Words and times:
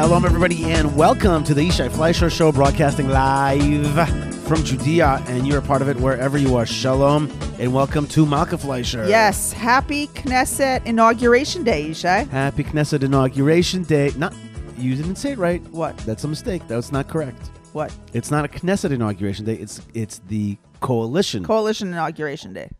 Shalom, 0.00 0.24
everybody, 0.24 0.64
and 0.64 0.96
welcome 0.96 1.44
to 1.44 1.52
the 1.52 1.60
Yishai 1.60 1.90
Fleisher 1.90 2.30
Show, 2.30 2.50
broadcasting 2.52 3.10
live 3.10 4.34
from 4.46 4.64
Judea, 4.64 5.22
and 5.26 5.46
you're 5.46 5.58
a 5.58 5.62
part 5.62 5.82
of 5.82 5.90
it 5.90 5.96
wherever 5.98 6.38
you 6.38 6.56
are. 6.56 6.64
Shalom, 6.64 7.30
and 7.58 7.74
welcome 7.74 8.06
to 8.06 8.24
Malka 8.24 8.56
Fleisher. 8.56 9.06
Yes, 9.06 9.52
happy 9.52 10.06
Knesset 10.06 10.86
Inauguration 10.86 11.64
Day, 11.64 11.90
Yishai. 11.90 12.26
Happy 12.30 12.64
Knesset 12.64 13.02
Inauguration 13.02 13.82
Day. 13.82 14.10
Not, 14.16 14.34
you 14.78 14.96
didn't 14.96 15.16
say 15.16 15.32
it 15.32 15.38
right. 15.38 15.60
What? 15.64 15.98
That's 15.98 16.24
a 16.24 16.28
mistake. 16.28 16.62
That's 16.66 16.90
not 16.90 17.06
correct. 17.06 17.50
What? 17.74 17.94
It's 18.14 18.30
not 18.30 18.46
a 18.46 18.48
Knesset 18.48 18.92
Inauguration 18.92 19.44
Day. 19.44 19.56
It's 19.56 19.82
it's 19.92 20.22
the 20.28 20.56
coalition. 20.80 21.44
Coalition 21.44 21.88
Inauguration 21.88 22.54
Day. 22.54 22.70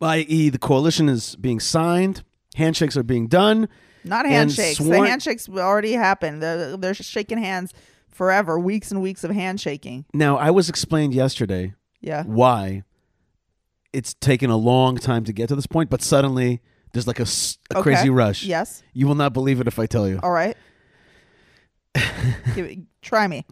i.e., 0.00 0.48
the 0.48 0.58
coalition 0.58 1.08
is 1.08 1.36
being 1.36 1.60
signed, 1.60 2.24
handshakes 2.56 2.96
are 2.96 3.04
being 3.04 3.28
done. 3.28 3.68
Not 4.04 4.26
handshakes. 4.26 4.78
sworn- 4.78 4.90
the 5.02 5.08
handshakes 5.08 5.48
already 5.48 5.92
happened. 5.92 6.42
They're, 6.42 6.76
they're 6.76 6.94
shaking 6.94 7.38
hands 7.38 7.72
forever, 8.08 8.58
weeks 8.58 8.90
and 8.90 9.02
weeks 9.02 9.24
of 9.24 9.30
handshaking. 9.30 10.04
Now, 10.14 10.36
I 10.36 10.50
was 10.50 10.68
explained 10.68 11.14
yesterday 11.14 11.74
Yeah. 12.00 12.22
why 12.24 12.84
it's 13.92 14.14
taken 14.14 14.50
a 14.50 14.56
long 14.56 14.96
time 14.96 15.24
to 15.24 15.32
get 15.32 15.48
to 15.48 15.56
this 15.56 15.66
point, 15.66 15.88
but 15.90 16.02
suddenly 16.02 16.60
there's 16.92 17.06
like 17.06 17.18
a 17.20 17.22
Okay. 17.74 17.82
crazy 17.82 18.10
rush. 18.10 18.44
Yes. 18.44 18.82
You 18.92 19.06
will 19.08 19.14
not 19.14 19.32
believe 19.32 19.60
it 19.60 19.66
if 19.66 19.78
I 19.78 19.86
tell 19.86 20.08
you. 20.08 20.20
All 20.22 20.30
right. 20.30 20.56
Give 22.54 22.66
it, 22.66 22.78
try 23.02 23.26
me. 23.26 23.44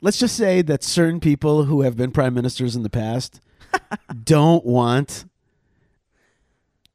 Let's 0.00 0.18
just 0.18 0.36
say 0.36 0.62
that 0.62 0.84
certain 0.84 1.20
people 1.20 1.64
who 1.64 1.82
have 1.82 1.96
been 1.96 2.12
prime 2.12 2.34
ministers 2.34 2.76
in 2.76 2.82
the 2.82 2.90
past 2.90 3.40
don't 4.24 4.64
want 4.64 5.24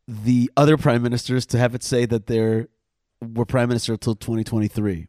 the 0.08 0.50
other 0.56 0.78
prime 0.78 1.02
ministers 1.02 1.46
to 1.48 1.58
have 1.58 1.74
it 1.76 1.84
say 1.84 2.06
that 2.06 2.28
they're 2.28 2.68
were 3.34 3.46
prime 3.46 3.70
minister 3.70 3.94
until 3.94 4.16
2023. 4.16 5.08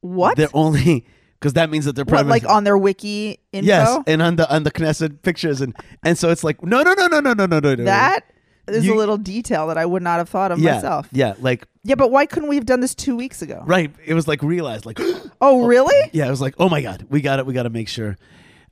What? 0.00 0.36
They're 0.36 0.48
only 0.54 1.06
because 1.38 1.54
that 1.54 1.70
means 1.70 1.84
that 1.84 1.96
they're 1.96 2.04
prime 2.04 2.26
what, 2.28 2.42
like 2.42 2.48
on 2.48 2.64
their 2.64 2.78
wiki 2.78 3.38
info? 3.52 3.66
Yes, 3.66 3.98
and 4.06 4.22
on 4.22 4.36
the 4.36 4.52
on 4.54 4.62
the 4.62 4.70
Knesset 4.70 5.22
pictures 5.22 5.60
and 5.60 5.74
and 6.04 6.16
so 6.16 6.30
it's 6.30 6.44
like 6.44 6.62
no 6.62 6.82
no 6.82 6.94
no 6.94 7.06
no 7.08 7.20
no 7.20 7.32
no 7.34 7.46
no 7.46 7.58
no 7.60 7.74
no 7.74 7.84
That 7.84 8.20
is 8.68 8.84
You- 8.86 8.94
a 8.94 8.96
little 8.96 9.16
detail 9.18 9.66
that 9.68 9.78
I 9.78 9.86
would 9.86 10.02
not 10.02 10.18
have 10.18 10.28
thought 10.28 10.52
of 10.52 10.58
yeah 10.58 10.74
myself. 10.76 11.08
yeah 11.12 11.34
like 11.40 11.66
Yeah, 11.84 11.94
but 11.96 12.10
why 12.10 12.26
couldn't 12.26 12.48
we 12.48 12.56
have 12.56 12.66
done 12.66 12.80
this 12.80 12.94
two 12.94 13.16
weeks 13.16 13.42
ago? 13.42 13.62
right 13.66 13.92
it 14.04 14.14
was 14.14 14.26
like 14.28 14.42
realized 14.42 14.86
like 14.86 14.98
Oh, 15.40 15.66
really? 15.66 16.10
yeah 16.12 16.26
it 16.26 16.30
was 16.30 16.40
like 16.40 16.54
oh 16.58 16.68
my 16.68 16.82
god 16.82 17.06
we 17.10 17.20
got 17.20 17.38
it 17.38 17.46
we 17.46 17.52
got 17.54 17.64
to 17.64 17.70
make 17.70 17.88
sure 17.88 18.16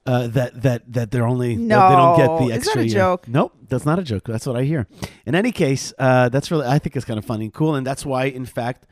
uh, 0.07 0.27
that 0.29 0.63
that 0.63 0.93
that 0.93 1.11
they're 1.11 1.27
only 1.27 1.57
that 1.57 1.63
No. 1.63 1.89
they 1.89 1.97
don't 1.97 2.17
get 2.17 2.27
the 2.27 2.45
Is 2.45 2.49
that 2.51 2.57
extra 2.57 2.81
a 2.83 2.85
year. 2.85 2.95
joke? 2.95 3.29
Nope, 3.29 3.53
that's 3.69 3.87
not 3.87 3.99
a 3.99 4.03
joke. 4.03 4.25
That's 4.27 4.47
what 4.47 4.57
I 4.57 4.65
hear. 4.65 4.87
In 5.27 5.35
any 5.35 5.51
case, 5.53 5.93
uh, 5.99 6.29
that's 6.29 6.51
really 6.51 6.67
I 6.67 6.79
think 6.79 6.95
it's 6.97 7.05
kind 7.05 7.19
of 7.19 7.25
funny 7.25 7.45
and 7.47 7.55
cool, 7.55 7.75
and 7.75 7.87
that's 7.87 8.05
why 8.05 8.25
in 8.27 8.45
fact 8.45 8.87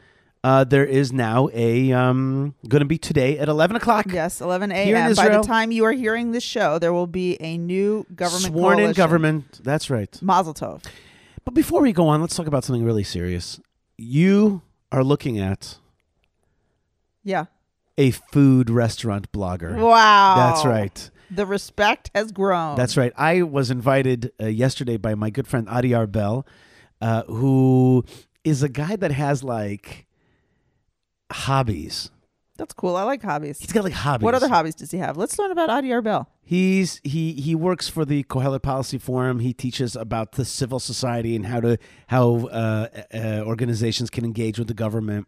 uh, 0.45 0.65
there 0.65 0.85
is 0.85 1.13
now 1.13 1.49
a 1.53 1.93
um, 1.93 2.55
going 2.67 2.81
to 2.81 2.87
be 2.87 2.99
today 2.99 3.39
at 3.39 3.49
eleven 3.49 3.77
o'clock. 3.77 4.07
Yes, 4.11 4.41
11 4.41 4.71
Here 4.71 4.97
in 4.97 5.03
a.m. 5.03 5.15
By 5.15 5.29
the 5.29 5.43
time 5.43 5.71
you 5.71 5.85
are 5.85 5.93
hearing 5.93 6.33
this 6.33 6.43
show, 6.43 6.79
there 6.81 6.93
will 6.93 7.07
be 7.07 7.37
a 7.41 7.57
new 7.59 8.05
government 8.15 8.47
sworn 8.53 8.81
in 8.81 8.93
government. 8.93 9.61
That's 9.63 9.89
right. 9.89 10.21
Mazel 10.21 10.53
tov. 10.55 10.83
But 11.45 11.55
before 11.55 11.81
we 11.83 11.93
go 11.93 12.09
on, 12.09 12.21
let's 12.21 12.35
talk 12.35 12.47
about 12.49 12.65
something 12.65 12.85
really 12.85 13.05
serious. 13.05 13.61
You 13.99 14.63
are 14.91 15.05
looking 15.05 15.39
at 15.39 15.79
Yeah. 17.23 17.45
A 17.99 18.11
food 18.11 18.71
restaurant 18.71 19.31
blogger. 19.33 19.77
Wow. 19.77 20.35
That's 20.37 20.65
right. 20.65 21.11
The 21.31 21.47
respect 21.47 22.11
has 22.15 22.33
grown. 22.33 22.77
That's 22.77 22.97
right. 22.97 23.13
I 23.17 23.43
was 23.43 23.71
invited 23.71 24.33
uh, 24.41 24.47
yesterday 24.47 24.97
by 24.97 25.15
my 25.15 25.31
good 25.31 25.47
friend 25.47 25.69
Adi 25.69 25.91
Arbel, 25.91 26.47
uh, 27.01 27.23
who 27.25 28.05
is 28.45 28.63
a 28.63 28.69
guy 28.69 28.97
that 28.97 29.13
has 29.13 29.43
like 29.43 30.07
hobbies. 31.31 32.11
That's 32.59 32.75
cool. 32.75 32.97
I 32.97 33.03
like 33.05 33.23
hobbies. 33.23 33.59
He's 33.59 33.73
got 33.73 33.83
like 33.83 33.95
hobbies. 33.95 34.25
What 34.25 34.35
other 34.35 34.49
hobbies 34.49 34.75
does 34.75 34.91
he 34.91 34.99
have? 34.99 35.17
Let's 35.17 35.39
learn 35.39 35.51
about 35.51 35.71
Adi 35.71 35.89
Arbel. 35.89 36.27
He's 36.43 37.01
he 37.03 37.33
he 37.33 37.55
works 37.55 37.89
for 37.89 38.05
the 38.05 38.25
Kohelet 38.25 38.63
Policy 38.63 38.99
Forum. 38.99 39.41
He 39.41 39.55
teaches 39.55 39.97
about 39.97 40.33
the 40.33 40.45
civil 40.45 40.79
society 40.79 41.35
and 41.35 41.47
how 41.47 41.61
to 41.61 41.79
how 42.09 42.47
uh, 42.49 42.89
uh, 43.15 43.43
organizations 43.47 44.11
can 44.11 44.25
engage 44.25 44.59
with 44.59 44.69
the 44.69 44.75
government. 44.75 45.27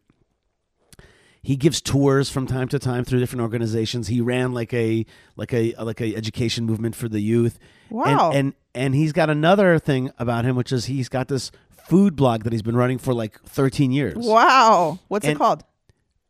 He 1.45 1.57
gives 1.57 1.83
tours 1.83 2.31
from 2.31 2.47
time 2.47 2.69
to 2.69 2.79
time 2.79 3.05
through 3.05 3.21
different 3.21 3.43
organizations. 3.43 4.09
He 4.09 4.23
ran 4.23 4.55
like 4.55 4.73
a 4.73 5.05
like 5.37 5.53
a 5.53 5.75
like 5.79 6.01
a 6.01 6.17
education 6.17 6.65
movement 6.65 6.97
for 6.97 7.07
the 7.07 7.21
youth. 7.21 7.59
Wow. 7.91 8.31
And 8.31 8.37
and, 8.37 8.55
and 8.75 8.95
he's 8.95 9.13
got 9.13 9.29
another 9.29 9.79
thing 9.79 10.11
about 10.19 10.47
him, 10.47 10.57
which 10.57 10.73
is 10.73 10.87
he's 10.87 11.11
got 11.11 11.29
this 11.29 11.51
food 11.69 12.17
blog 12.17 12.45
that 12.45 12.53
he's 12.55 12.63
been 12.63 12.77
running 12.77 12.97
for 12.97 13.13
like 13.13 13.39
13 13.43 13.93
years. 13.93 14.15
Wow. 14.17 14.99
What's 15.09 15.27
it 15.27 15.37
called? 15.37 15.65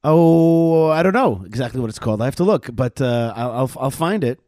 Oh, 0.03 0.89
I 0.89 1.05
don't 1.05 1.13
know 1.15 1.45
exactly 1.47 1.81
what 1.81 1.91
it's 1.91 2.01
called. 2.01 2.21
I 2.21 2.25
have 2.25 2.37
to 2.37 2.45
look, 2.45 2.69
but 2.75 3.01
uh, 3.01 3.33
I'll, 3.37 3.53
I'll 3.53 3.71
I'll 3.79 3.91
find 3.93 4.25
it. 4.25 4.41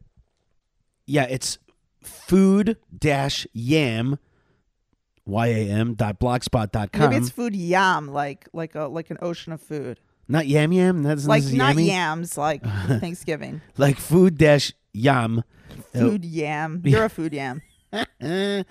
Yeah, 1.05 1.27
it's 1.29 1.59
food 2.03 2.75
dash 2.95 3.47
yam 3.53 4.19
y 5.25 5.47
a 5.47 5.69
m 5.69 5.93
dot 5.93 6.19
blogspot 6.19 6.73
dot 6.73 6.91
com. 6.91 7.09
Maybe 7.09 7.21
it's 7.21 7.29
food 7.29 7.55
yam, 7.55 8.09
like 8.09 8.49
like 8.51 8.75
a 8.75 8.81
like 8.87 9.09
an 9.09 9.17
ocean 9.21 9.53
of 9.53 9.61
food. 9.61 9.99
Not 10.27 10.47
yam 10.47 10.71
yam. 10.73 11.03
That's 11.03 11.25
Like 11.27 11.43
not 11.45 11.75
yammy. 11.75 11.87
yams, 11.87 12.37
like 12.37 12.63
Thanksgiving. 12.87 13.61
Like 13.77 13.97
food 13.97 14.37
dash 14.37 14.73
yam. 14.93 15.43
Food 15.93 16.25
yam. 16.25 16.81
You're 16.85 17.05
a 17.05 17.09
food 17.09 17.33
yam. 17.33 17.61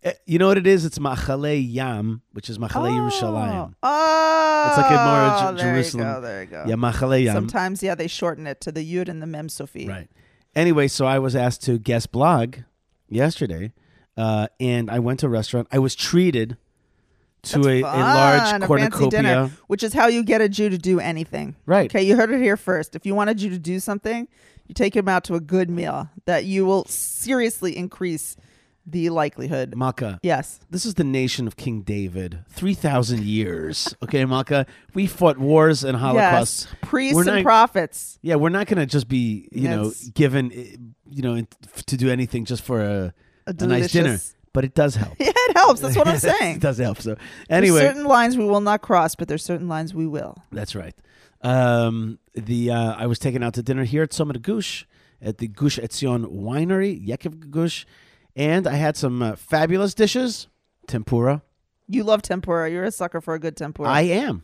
Eh, 0.00 0.12
you 0.26 0.38
know 0.38 0.46
what 0.46 0.56
it 0.56 0.66
is? 0.68 0.84
It's 0.84 1.00
machale 1.00 1.60
yam, 1.60 2.22
which 2.32 2.48
is 2.48 2.56
machale 2.56 2.88
Yerushalayim. 2.88 3.74
Oh, 3.82 4.64
It's 4.68 4.76
like 4.76 4.92
in 4.92 4.96
more 4.96 5.50
Jer- 5.52 5.56
there 5.64 5.72
Jerusalem. 5.74 6.06
You 6.06 6.14
go, 6.14 6.20
there 6.20 6.40
you 6.42 6.46
go. 6.48 6.64
Yeah, 6.68 6.74
machale 6.76 7.24
yam. 7.24 7.34
Sometimes, 7.34 7.82
yeah, 7.82 7.96
they 7.96 8.06
shorten 8.06 8.46
it 8.46 8.60
to 8.60 8.70
the 8.70 8.80
yud 8.94 9.08
and 9.08 9.20
the 9.20 9.26
mem 9.26 9.48
sofit. 9.48 9.88
Right. 9.88 10.08
Anyway, 10.54 10.86
so 10.86 11.04
I 11.04 11.18
was 11.18 11.34
asked 11.34 11.64
to 11.64 11.78
guest 11.80 12.12
blog 12.12 12.58
yesterday, 13.08 13.72
uh, 14.16 14.46
and 14.60 14.88
I 14.88 15.00
went 15.00 15.18
to 15.20 15.26
a 15.26 15.30
restaurant. 15.30 15.66
I 15.72 15.80
was 15.80 15.96
treated 15.96 16.56
to 17.42 17.68
a, 17.68 17.80
a 17.80 17.82
large 17.82 18.40
a 18.40 18.50
fancy 18.50 18.66
cornucopia. 18.66 19.10
dinner, 19.10 19.50
which 19.68 19.82
is 19.82 19.92
how 19.92 20.06
you 20.08 20.22
get 20.22 20.40
a 20.40 20.48
Jew 20.48 20.68
to 20.70 20.78
do 20.78 21.00
anything. 21.00 21.56
Right. 21.66 21.90
Okay, 21.90 22.02
you 22.02 22.16
heard 22.16 22.30
it 22.30 22.40
here 22.40 22.56
first. 22.56 22.96
If 22.96 23.06
you 23.06 23.14
want 23.14 23.30
a 23.30 23.34
Jew 23.34 23.50
to 23.50 23.58
do 23.58 23.80
something, 23.80 24.28
you 24.66 24.74
take 24.74 24.94
him 24.96 25.08
out 25.08 25.24
to 25.24 25.34
a 25.34 25.40
good 25.40 25.70
meal 25.70 26.08
that 26.26 26.44
you 26.44 26.66
will 26.66 26.84
seriously 26.86 27.76
increase 27.76 28.36
the 28.90 29.10
likelihood. 29.10 29.74
Malka, 29.76 30.18
Yes. 30.22 30.60
this 30.70 30.86
is 30.86 30.94
the 30.94 31.04
nation 31.04 31.46
of 31.46 31.56
King 31.56 31.82
David. 31.82 32.38
3,000 32.48 33.22
years. 33.22 33.94
Okay, 34.02 34.24
Malka? 34.24 34.64
We 34.94 35.06
fought 35.06 35.36
wars 35.36 35.84
and 35.84 35.98
holocausts. 35.98 36.64
Yes. 36.64 36.74
Priests 36.88 37.14
We're 37.14 37.20
and 37.28 37.30
not- 37.36 37.42
prophets. 37.44 38.18
Yeah, 38.22 38.36
we're 38.36 38.48
not 38.48 38.66
going 38.66 38.78
to 38.78 38.86
just 38.86 39.06
be, 39.06 39.46
you 39.52 39.68
know, 39.68 39.92
given, 40.14 40.50
eh, 40.54 40.76
you 41.10 41.20
know, 41.22 41.42
to 41.86 41.96
do 41.98 42.08
anything 42.10 42.46
just 42.46 42.62
for 42.62 42.80
a, 42.82 43.14
A 43.46 43.54
a 43.58 43.66
nice 43.66 43.92
dinner. 43.92 44.18
But 44.52 44.64
it 44.64 44.74
does 44.74 44.96
help. 44.96 45.14
Yeah, 45.20 45.30
it 45.34 45.56
helps. 45.56 45.80
That's 45.80 45.96
what 45.96 46.08
I'm 46.08 46.18
saying. 46.32 46.56
it 46.56 46.60
does 46.62 46.78
help. 46.78 47.00
So, 47.00 47.10
There's 47.14 47.18
anyway. 47.50 47.80
certain 47.80 48.04
lines 48.04 48.36
we 48.36 48.44
will 48.44 48.60
not 48.60 48.80
cross, 48.82 49.14
but 49.14 49.28
there's 49.28 49.44
certain 49.44 49.68
lines 49.68 49.94
we 49.94 50.06
will. 50.06 50.36
That's 50.52 50.74
right. 50.74 50.94
Um, 51.42 52.18
the 52.34 52.70
uh, 52.70 52.94
I 52.96 53.06
was 53.06 53.18
taken 53.18 53.42
out 53.42 53.54
to 53.54 53.62
dinner 53.62 53.84
here 53.84 54.02
at 54.02 54.12
Summit 54.12 54.40
Gush 54.42 54.86
at 55.22 55.38
the 55.38 55.48
Gush 55.48 55.78
Etzion 55.78 56.26
Winery, 56.32 57.04
Yekiv 57.06 57.50
Gush, 57.50 57.86
and 58.34 58.66
I 58.66 58.74
had 58.74 58.96
some 58.96 59.22
uh, 59.22 59.36
fabulous 59.36 59.94
dishes. 59.94 60.48
Tempura. 60.86 61.42
You 61.86 62.02
love 62.04 62.22
tempura. 62.22 62.70
You're 62.70 62.84
a 62.84 62.90
sucker 62.90 63.20
for 63.20 63.34
a 63.34 63.38
good 63.38 63.56
tempura. 63.56 63.88
I 63.88 64.02
am, 64.02 64.42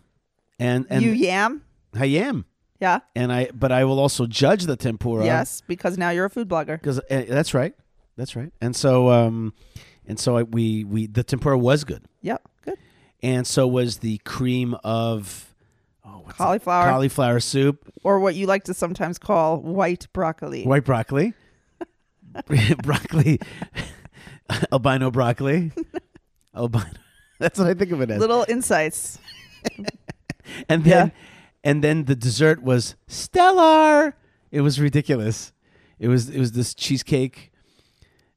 and 0.58 0.86
and 0.88 1.02
you 1.02 1.10
yam? 1.12 1.62
I 1.94 2.06
am, 2.06 2.44
Yeah. 2.80 3.00
and 3.16 3.32
I 3.32 3.50
but 3.54 3.70
I 3.72 3.84
will 3.84 3.98
also 4.00 4.26
judge 4.26 4.64
the 4.64 4.76
tempura. 4.76 5.24
Yes, 5.24 5.62
because 5.66 5.96
now 5.98 6.10
you're 6.10 6.24
a 6.26 6.30
food 6.30 6.48
blogger. 6.48 6.78
because 6.80 6.98
uh, 7.00 7.24
that's 7.28 7.54
right, 7.54 7.74
that's 8.16 8.34
right. 8.36 8.52
And 8.60 8.74
so 8.76 9.10
um, 9.10 9.52
and 10.06 10.18
so 10.18 10.36
I, 10.38 10.42
we 10.42 10.84
we 10.84 11.06
the 11.06 11.22
tempura 11.24 11.56
was 11.58 11.84
good, 11.84 12.04
Yep. 12.22 12.42
Good. 12.64 12.78
and 13.22 13.46
so 13.46 13.66
was 13.66 13.98
the 13.98 14.18
cream 14.18 14.76
of 14.84 15.54
oh 16.04 16.18
what's 16.24 16.38
that? 16.38 16.44
Cauliflower. 16.44 16.90
cauliflower 16.90 17.40
soup. 17.40 17.90
or 18.02 18.20
what 18.20 18.34
you 18.34 18.46
like 18.46 18.64
to 18.64 18.74
sometimes 18.74 19.18
call 19.18 19.58
white 19.60 20.06
broccoli. 20.12 20.64
White 20.64 20.84
broccoli. 20.84 21.32
broccoli. 22.82 23.40
Albino 24.72 25.10
broccoli. 25.10 25.72
Albino. 26.56 26.84
That's 27.38 27.58
what 27.58 27.68
I 27.68 27.74
think 27.74 27.90
of 27.92 28.00
it 28.00 28.10
as. 28.10 28.20
Little 28.20 28.44
insights. 28.48 29.18
and 30.68 30.84
then 30.84 31.06
Yeah. 31.08 31.10
and 31.62 31.82
then 31.82 32.04
the 32.04 32.14
dessert 32.14 32.62
was 32.62 32.96
stellar. 33.06 34.14
It 34.50 34.60
was 34.60 34.78
ridiculous. 34.80 35.52
It 35.98 36.08
was 36.08 36.28
it 36.28 36.38
was 36.38 36.52
this 36.52 36.74
cheesecake 36.74 37.52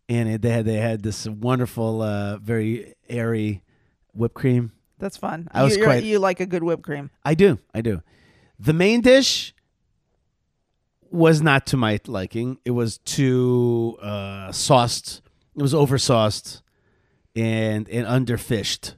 and 0.10 0.30
it, 0.30 0.42
they 0.42 0.50
had 0.52 0.66
they 0.66 0.76
had 0.78 1.04
this 1.04 1.28
wonderful 1.28 2.02
uh, 2.02 2.38
very 2.38 2.94
airy 3.10 3.64
whipped 4.14 4.36
cream. 4.36 4.72
That's 5.00 5.18
fun. 5.18 5.48
I 5.52 5.64
was 5.64 5.74
you, 5.74 5.80
you're- 5.80 5.88
quite- 5.94 6.04
you 6.04 6.20
like 6.20 6.40
a 6.40 6.46
good 6.46 6.64
whipped 6.64 6.84
cream. 6.84 7.10
I 7.24 7.34
do. 7.36 7.60
I 7.74 7.82
do. 7.82 8.02
The 8.60 8.74
main 8.74 9.02
dish 9.02 9.54
was 11.12 11.42
not 11.42 11.66
to 11.68 11.78
my 11.78 12.00
liking. 12.08 12.58
It 12.66 12.72
was 12.72 12.98
too 13.00 13.98
uh, 14.02 14.52
sauced. 14.52 15.22
It 15.56 15.62
was 15.62 15.74
oversauced 15.74 16.62
and 17.36 17.88
and 17.90 18.06
underfished, 18.06 18.96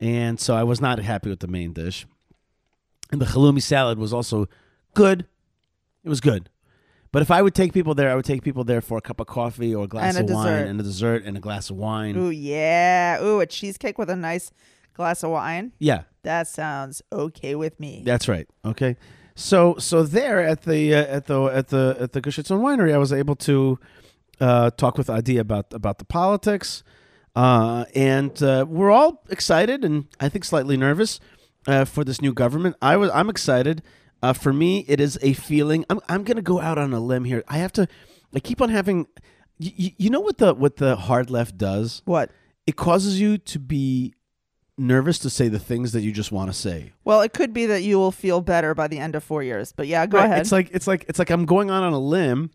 and 0.00 0.38
so 0.40 0.54
I 0.54 0.62
was 0.64 0.80
not 0.80 0.98
happy 0.98 1.30
with 1.30 1.40
the 1.40 1.46
main 1.48 1.72
dish. 1.72 2.06
and 3.10 3.20
the 3.20 3.26
halloumi 3.26 3.62
salad 3.62 3.98
was 3.98 4.12
also 4.12 4.48
good. 4.94 5.26
It 6.04 6.08
was 6.08 6.20
good. 6.20 6.50
But 7.12 7.22
if 7.22 7.30
I 7.30 7.40
would 7.42 7.54
take 7.54 7.72
people 7.72 7.94
there, 7.94 8.10
I 8.10 8.14
would 8.14 8.24
take 8.26 8.42
people 8.42 8.64
there 8.64 8.80
for 8.80 8.98
a 8.98 9.00
cup 9.00 9.18
of 9.20 9.26
coffee 9.26 9.74
or 9.74 9.84
a 9.84 9.88
glass 9.88 10.16
And 10.16 10.28
of 10.28 10.30
a 10.30 10.34
wine 10.34 10.44
dessert. 10.46 10.68
and 10.68 10.80
a 10.80 10.82
dessert 10.82 11.24
and 11.24 11.36
a 11.36 11.40
glass 11.40 11.70
of 11.70 11.76
wine. 11.76 12.16
Ooh, 12.16 12.30
yeah. 12.30 13.22
Ooh, 13.22 13.40
a 13.40 13.46
cheesecake 13.46 13.96
with 13.98 14.10
a 14.10 14.16
nice 14.16 14.50
glass 14.94 15.22
of 15.22 15.30
wine. 15.30 15.72
Yeah, 15.78 16.02
That 16.22 16.48
sounds 16.48 17.00
okay 17.10 17.54
with 17.54 17.80
me. 17.80 18.02
that's 18.04 18.28
right. 18.28 18.46
Okay. 18.64 18.96
So 19.34 19.76
so 19.78 20.02
there 20.02 20.40
at 20.42 20.62
the 20.62 20.94
uh, 20.94 21.04
at 21.06 21.26
the 21.26 21.42
at 21.44 21.68
the 21.68 21.96
at 22.00 22.12
the 22.12 22.20
Gush 22.20 22.38
Etzion 22.38 22.60
Winery, 22.60 22.92
I 22.92 22.98
was 22.98 23.12
able 23.12 23.36
to 23.36 23.78
uh, 24.40 24.70
talk 24.72 24.98
with 24.98 25.08
Adi 25.08 25.38
about 25.38 25.72
about 25.72 25.98
the 25.98 26.04
politics, 26.04 26.82
uh, 27.36 27.84
and 27.94 28.42
uh, 28.42 28.66
we're 28.68 28.90
all 28.90 29.22
excited 29.30 29.84
and 29.84 30.06
I 30.18 30.28
think 30.28 30.44
slightly 30.44 30.76
nervous 30.76 31.20
uh, 31.68 31.84
for 31.84 32.02
this 32.04 32.20
new 32.20 32.32
government. 32.34 32.74
I 32.82 32.96
was 32.96 33.10
I'm 33.14 33.30
excited. 33.30 33.80
Uh, 34.22 34.32
for 34.32 34.52
me, 34.52 34.84
it 34.88 35.00
is 35.00 35.18
a 35.22 35.32
feeling. 35.32 35.84
I'm 35.90 36.00
I'm 36.08 36.24
gonna 36.24 36.42
go 36.42 36.60
out 36.60 36.78
on 36.78 36.92
a 36.92 37.00
limb 37.00 37.24
here. 37.24 37.44
I 37.48 37.58
have 37.58 37.72
to. 37.74 37.86
I 38.34 38.40
keep 38.40 38.60
on 38.60 38.68
having. 38.70 39.06
You, 39.58 39.90
you 39.96 40.10
know 40.10 40.20
what 40.20 40.38
the 40.38 40.54
what 40.54 40.76
the 40.76 40.96
hard 40.96 41.30
left 41.30 41.56
does? 41.58 42.02
What? 42.04 42.30
It 42.66 42.76
causes 42.76 43.20
you 43.20 43.38
to 43.38 43.58
be 43.58 44.14
nervous 44.76 45.18
to 45.20 45.30
say 45.30 45.48
the 45.48 45.58
things 45.58 45.92
that 45.92 46.02
you 46.02 46.12
just 46.12 46.30
want 46.30 46.50
to 46.50 46.56
say. 46.56 46.92
Well, 47.04 47.20
it 47.22 47.32
could 47.32 47.52
be 47.52 47.66
that 47.66 47.82
you 47.82 47.96
will 47.98 48.12
feel 48.12 48.40
better 48.40 48.74
by 48.74 48.86
the 48.88 48.98
end 48.98 49.14
of 49.16 49.24
four 49.24 49.42
years. 49.42 49.72
But 49.72 49.86
yeah, 49.88 50.06
go 50.06 50.18
Right, 50.18 50.26
ahead. 50.26 50.40
It's 50.40 50.52
like 50.52 50.70
it's 50.72 50.86
like 50.86 51.04
it's 51.08 51.18
like 51.18 51.30
I'm 51.30 51.44
going 51.46 51.70
on 51.70 51.82
on 51.82 51.92
a 51.92 51.98
limb 51.98 52.50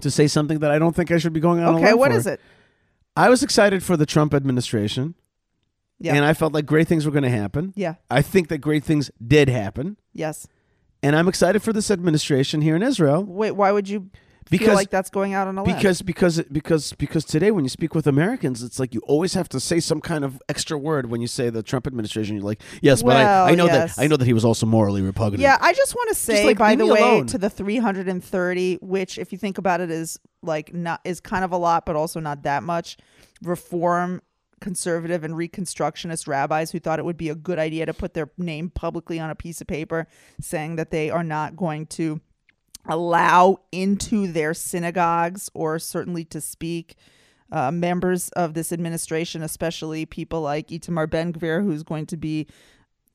to 0.00 0.10
say 0.10 0.26
something 0.28 0.58
that 0.60 0.70
I 0.70 0.78
don't 0.78 0.94
think 0.94 1.10
I 1.10 1.18
should 1.18 1.32
be 1.32 1.40
going 1.40 1.60
on. 1.60 1.74
a 1.74 1.78
okay, 1.78 1.94
what 1.94 2.10
for. 2.12 2.16
is 2.18 2.26
it? 2.26 2.40
I 3.16 3.28
was 3.30 3.42
excited 3.42 3.82
for 3.82 3.96
the 3.96 4.06
Trump 4.06 4.32
administration, 4.34 5.14
Yeah. 6.00 6.14
and 6.14 6.24
I 6.24 6.32
felt 6.34 6.52
like 6.52 6.66
great 6.66 6.86
things 6.88 7.04
were 7.06 7.12
going 7.12 7.24
to 7.24 7.30
happen. 7.30 7.72
Yeah. 7.76 7.94
I 8.10 8.22
think 8.22 8.48
that 8.48 8.58
great 8.58 8.84
things 8.84 9.10
did 9.24 9.48
happen, 9.48 9.96
Yes. 10.12 10.46
and 11.02 11.16
I'm 11.16 11.28
excited 11.28 11.62
for 11.62 11.72
this 11.72 11.90
administration 11.90 12.60
here 12.60 12.76
in 12.76 12.82
Israel 12.82 13.24
Wait, 13.24 13.52
why 13.52 13.72
would 13.72 13.88
you 13.88 14.10
because 14.50 14.68
feel 14.68 14.74
like 14.76 14.88
that's 14.88 15.10
going 15.10 15.34
out 15.34 15.46
on 15.46 15.58
a 15.58 15.62
limb? 15.62 15.76
because 15.76 16.00
because 16.00 16.40
because 16.50 16.94
because 16.94 17.24
today 17.26 17.50
when 17.50 17.64
you 17.64 17.68
speak 17.68 17.94
with 17.94 18.06
Americans, 18.06 18.62
it's 18.62 18.78
like 18.78 18.94
you 18.94 19.00
always 19.06 19.34
have 19.34 19.46
to 19.50 19.60
say 19.60 19.78
some 19.78 20.00
kind 20.00 20.24
of 20.24 20.40
extra 20.48 20.78
word 20.78 21.10
when 21.10 21.20
you 21.20 21.26
say 21.26 21.50
the 21.50 21.62
Trump 21.62 21.86
administration. 21.86 22.34
You're 22.34 22.44
like, 22.46 22.62
yes, 22.80 23.02
but 23.02 23.16
I, 23.16 23.50
I 23.50 23.54
know 23.54 23.66
yes. 23.66 23.96
that 23.96 24.02
I 24.02 24.06
know 24.06 24.16
that 24.16 24.24
he 24.24 24.32
was 24.32 24.46
also 24.46 24.64
morally 24.64 25.02
repugnant. 25.02 25.42
Yeah, 25.42 25.58
I 25.60 25.74
just 25.74 25.94
want 25.94 26.08
to 26.08 26.14
say, 26.14 26.46
like, 26.46 26.56
by 26.56 26.76
the 26.76 26.86
way, 26.86 26.98
alone. 26.98 27.26
to 27.26 27.36
the 27.36 27.50
330, 27.50 28.78
which, 28.80 29.18
if 29.18 29.32
you 29.32 29.38
think 29.38 29.58
about 29.58 29.82
it, 29.82 29.90
is 29.90 30.18
like 30.42 30.72
not 30.72 31.00
is 31.04 31.20
kind 31.20 31.44
of 31.44 31.52
a 31.52 31.58
lot, 31.58 31.84
but 31.84 31.94
also 31.94 32.18
not 32.18 32.44
that 32.44 32.62
much. 32.62 32.96
Reform, 33.42 34.22
conservative, 34.60 35.24
and 35.24 35.34
reconstructionist 35.34 36.26
rabbis 36.26 36.70
who 36.70 36.80
thought 36.80 36.98
it 36.98 37.04
would 37.04 37.16
be 37.16 37.28
a 37.28 37.34
good 37.34 37.58
idea 37.58 37.86
to 37.86 37.94
put 37.94 38.14
their 38.14 38.30
name 38.36 38.70
publicly 38.70 39.18
on 39.18 39.30
a 39.30 39.34
piece 39.34 39.60
of 39.60 39.66
paper, 39.66 40.06
saying 40.40 40.76
that 40.76 40.90
they 40.90 41.10
are 41.10 41.24
not 41.24 41.56
going 41.56 41.86
to 41.86 42.20
allow 42.86 43.58
into 43.70 44.26
their 44.26 44.54
synagogues 44.54 45.50
or 45.54 45.78
certainly 45.78 46.24
to 46.24 46.40
speak 46.40 46.96
uh, 47.50 47.70
members 47.70 48.28
of 48.30 48.54
this 48.54 48.72
administration, 48.72 49.42
especially 49.42 50.06
people 50.06 50.40
like 50.40 50.68
Itamar 50.68 51.08
Ben 51.08 51.32
Gvir, 51.32 51.62
who's 51.62 51.82
going 51.82 52.06
to 52.06 52.16
be 52.16 52.46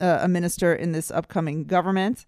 uh, 0.01 0.19
a 0.22 0.28
minister 0.28 0.74
in 0.74 0.92
this 0.92 1.12
upcoming 1.12 1.66
government. 1.66 2.25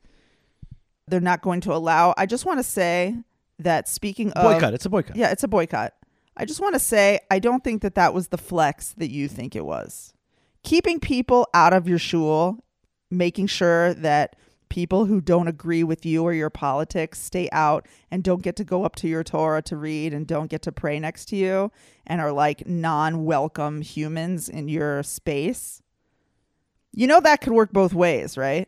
They're 1.08 1.20
not 1.20 1.42
going 1.42 1.62
to 1.62 1.74
allow. 1.74 2.14
I 2.18 2.26
just 2.26 2.46
want 2.46 2.60
to 2.60 2.64
say 2.64 3.16
that 3.60 3.88
speaking 3.88 4.32
of 4.34 4.44
boycott. 4.44 4.74
It's 4.74 4.86
a 4.86 4.90
boycott. 4.90 5.16
yeah, 5.16 5.32
it's 5.32 5.44
a 5.44 5.48
boycott. 5.48 5.94
I 6.38 6.46
just 6.46 6.60
want 6.60 6.76
to 6.76 6.80
say 6.80 7.20
I 7.32 7.40
don't 7.40 7.64
think 7.64 7.82
that 7.82 7.96
that 7.96 8.14
was 8.14 8.28
the 8.28 8.38
flex 8.38 8.94
that 8.98 9.12
you 9.12 9.28
think 9.28 9.56
it 9.56 9.66
was. 9.66 10.14
Keeping 10.64 11.00
people 11.00 11.48
out 11.54 11.74
of 11.74 11.88
your 11.88 12.00
shul, 12.00 12.64
making 13.10 13.48
sure 13.48 13.94
that 13.94 14.36
people 14.70 15.06
who 15.06 15.22
don't 15.22 15.48
agree 15.48 15.84
with 15.84 16.06
you 16.06 16.24
or 16.24 16.34
your 16.34 16.50
politics 16.50 17.20
stay 17.20 17.48
out 17.52 17.88
and 18.12 18.24
don't 18.24 18.42
get 18.42 18.56
to 18.58 18.64
go 18.64 18.84
up 18.84 18.96
to 18.98 19.08
your 19.08 19.24
Torah 19.24 19.62
to 19.62 19.78
read 19.78 20.14
and 20.14 20.28
don't 20.28 20.50
get 20.50 20.62
to 20.64 20.72
pray 20.72 21.00
next 21.00 21.26
to 21.26 21.36
you 21.36 21.72
and 22.06 22.20
are 22.20 22.32
like 22.32 22.68
non-welcome 22.68 23.82
humans 23.82 24.50
in 24.50 24.68
your 24.68 25.04
space. 25.04 25.82
You 26.92 27.08
know 27.08 27.22
that 27.22 27.42
could 27.42 27.54
work 27.54 27.72
both 27.72 27.94
ways, 27.94 28.38
right? 28.38 28.68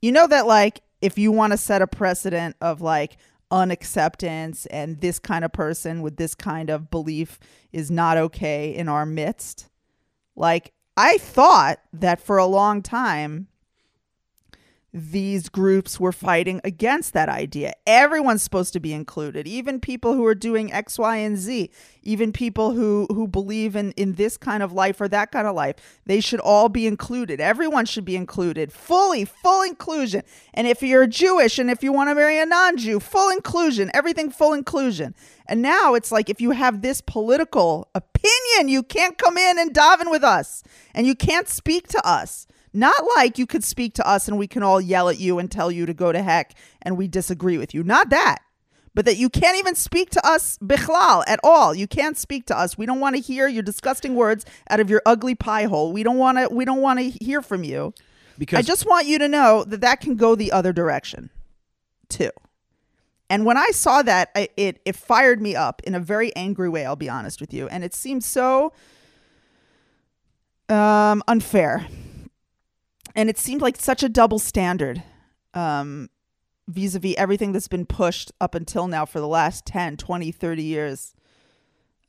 You 0.00 0.12
know 0.12 0.26
that 0.26 0.46
like 0.46 0.80
if 1.00 1.18
you 1.18 1.32
want 1.32 1.52
to 1.52 1.56
set 1.56 1.82
a 1.82 1.86
precedent 1.86 2.56
of 2.60 2.80
like 2.80 3.16
unacceptance 3.50 4.66
and 4.66 5.00
this 5.00 5.18
kind 5.18 5.44
of 5.44 5.52
person 5.52 6.02
with 6.02 6.16
this 6.16 6.34
kind 6.34 6.70
of 6.70 6.90
belief 6.90 7.38
is 7.72 7.90
not 7.90 8.16
okay 8.16 8.74
in 8.74 8.88
our 8.88 9.06
midst. 9.06 9.68
Like 10.36 10.72
I 10.96 11.18
thought 11.18 11.80
that 11.92 12.20
for 12.20 12.38
a 12.38 12.46
long 12.46 12.82
time 12.82 13.48
these 14.92 15.48
groups 15.48 16.00
were 16.00 16.12
fighting 16.12 16.60
against 16.64 17.12
that 17.12 17.28
idea. 17.28 17.72
Everyone's 17.86 18.42
supposed 18.42 18.72
to 18.72 18.80
be 18.80 18.92
included, 18.92 19.46
even 19.46 19.78
people 19.78 20.14
who 20.14 20.26
are 20.26 20.34
doing 20.34 20.72
X, 20.72 20.98
Y, 20.98 21.16
and 21.16 21.38
Z, 21.38 21.70
even 22.02 22.32
people 22.32 22.72
who 22.72 23.06
who 23.10 23.28
believe 23.28 23.76
in 23.76 23.92
in 23.92 24.14
this 24.14 24.36
kind 24.36 24.62
of 24.62 24.72
life 24.72 25.00
or 25.00 25.06
that 25.08 25.30
kind 25.30 25.46
of 25.46 25.54
life. 25.54 26.00
They 26.06 26.20
should 26.20 26.40
all 26.40 26.68
be 26.68 26.86
included. 26.88 27.40
Everyone 27.40 27.86
should 27.86 28.04
be 28.04 28.16
included, 28.16 28.72
fully, 28.72 29.24
full 29.24 29.62
inclusion. 29.62 30.22
And 30.54 30.66
if 30.66 30.82
you're 30.82 31.06
Jewish 31.06 31.58
and 31.58 31.70
if 31.70 31.84
you 31.84 31.92
want 31.92 32.10
to 32.10 32.14
marry 32.14 32.40
a 32.40 32.46
non-Jew, 32.46 32.98
full 32.98 33.30
inclusion, 33.30 33.90
everything 33.94 34.30
full 34.30 34.52
inclusion. 34.52 35.14
And 35.46 35.62
now 35.62 35.94
it's 35.94 36.10
like 36.10 36.28
if 36.28 36.40
you 36.40 36.50
have 36.50 36.82
this 36.82 37.00
political 37.00 37.88
opinion, 37.94 38.68
you 38.68 38.82
can't 38.82 39.18
come 39.18 39.36
in 39.36 39.58
and 39.58 39.72
daven 39.72 40.10
with 40.10 40.24
us, 40.24 40.64
and 40.94 41.06
you 41.06 41.14
can't 41.14 41.48
speak 41.48 41.86
to 41.88 42.06
us. 42.06 42.46
Not 42.72 43.04
like 43.16 43.38
you 43.38 43.46
could 43.46 43.64
speak 43.64 43.94
to 43.94 44.08
us 44.08 44.28
and 44.28 44.38
we 44.38 44.46
can 44.46 44.62
all 44.62 44.80
yell 44.80 45.08
at 45.08 45.18
you 45.18 45.38
and 45.38 45.50
tell 45.50 45.70
you 45.72 45.86
to 45.86 45.94
go 45.94 46.12
to 46.12 46.22
heck 46.22 46.54
and 46.82 46.96
we 46.96 47.08
disagree 47.08 47.58
with 47.58 47.74
you. 47.74 47.82
Not 47.82 48.10
that. 48.10 48.38
But 48.92 49.04
that 49.04 49.16
you 49.16 49.28
can't 49.28 49.56
even 49.56 49.76
speak 49.76 50.10
to 50.10 50.26
us 50.26 50.58
bichlal 50.58 51.22
at 51.28 51.38
all. 51.44 51.74
You 51.74 51.86
can't 51.86 52.18
speak 52.18 52.46
to 52.46 52.58
us. 52.58 52.76
We 52.76 52.86
don't 52.86 52.98
want 52.98 53.14
to 53.14 53.22
hear 53.22 53.46
your 53.46 53.62
disgusting 53.62 54.16
words 54.16 54.44
out 54.68 54.80
of 54.80 54.90
your 54.90 55.00
ugly 55.06 55.36
pie 55.36 55.64
hole. 55.64 55.92
We 55.92 56.02
don't 56.02 56.18
want 56.18 56.38
to 56.38 56.48
we 56.52 56.64
don't 56.64 56.80
want 56.80 56.98
to 56.98 57.08
hear 57.08 57.40
from 57.40 57.62
you. 57.62 57.94
because 58.36 58.58
I 58.58 58.62
just 58.62 58.86
want 58.86 59.06
you 59.06 59.18
to 59.20 59.28
know 59.28 59.62
that 59.64 59.80
that 59.80 60.00
can 60.00 60.16
go 60.16 60.34
the 60.34 60.50
other 60.50 60.72
direction 60.72 61.30
too. 62.08 62.30
And 63.30 63.44
when 63.46 63.56
I 63.56 63.70
saw 63.70 64.02
that, 64.02 64.30
I, 64.34 64.48
it 64.56 64.80
it 64.84 64.96
fired 64.96 65.40
me 65.40 65.54
up 65.54 65.80
in 65.84 65.94
a 65.94 66.00
very 66.00 66.34
angry 66.34 66.68
way. 66.68 66.84
I'll 66.84 66.96
be 66.96 67.08
honest 67.08 67.40
with 67.40 67.54
you, 67.54 67.68
and 67.68 67.84
it 67.84 67.94
seemed 67.94 68.24
so 68.24 68.72
um, 70.68 71.22
unfair, 71.28 71.86
and 73.14 73.28
it 73.28 73.38
seemed 73.38 73.62
like 73.62 73.76
such 73.76 74.02
a 74.02 74.08
double 74.08 74.38
standard 74.38 75.02
um, 75.54 76.08
vis-a-vis 76.68 77.14
everything 77.16 77.52
that's 77.52 77.68
been 77.68 77.86
pushed 77.86 78.32
up 78.40 78.54
until 78.54 78.86
now 78.86 79.04
for 79.04 79.20
the 79.20 79.28
last 79.28 79.66
10 79.66 79.96
20 79.96 80.32
30 80.32 80.62
years. 80.62 81.14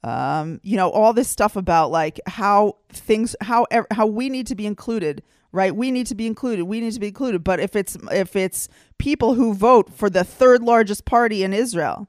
Um, 0.03 0.59
you 0.63 0.77
know 0.77 0.89
all 0.89 1.13
this 1.13 1.29
stuff 1.29 1.55
about 1.55 1.91
like 1.91 2.19
how 2.25 2.77
things 2.89 3.35
how 3.41 3.67
how 3.91 4.07
we 4.07 4.29
need 4.29 4.47
to 4.47 4.55
be 4.55 4.65
included 4.65 5.23
right? 5.51 5.75
We 5.75 5.91
need 5.91 6.07
to 6.07 6.15
be 6.15 6.27
included. 6.27 6.63
We 6.63 6.79
need 6.79 6.93
to 6.93 6.99
be 6.99 7.07
included. 7.07 7.43
But 7.43 7.59
if 7.59 7.75
it's 7.75 7.97
if 8.11 8.35
it's 8.35 8.69
people 8.97 9.33
who 9.33 9.53
vote 9.53 9.93
for 9.93 10.09
the 10.09 10.23
third 10.23 10.63
largest 10.63 11.05
party 11.05 11.43
in 11.43 11.53
israel 11.53 12.07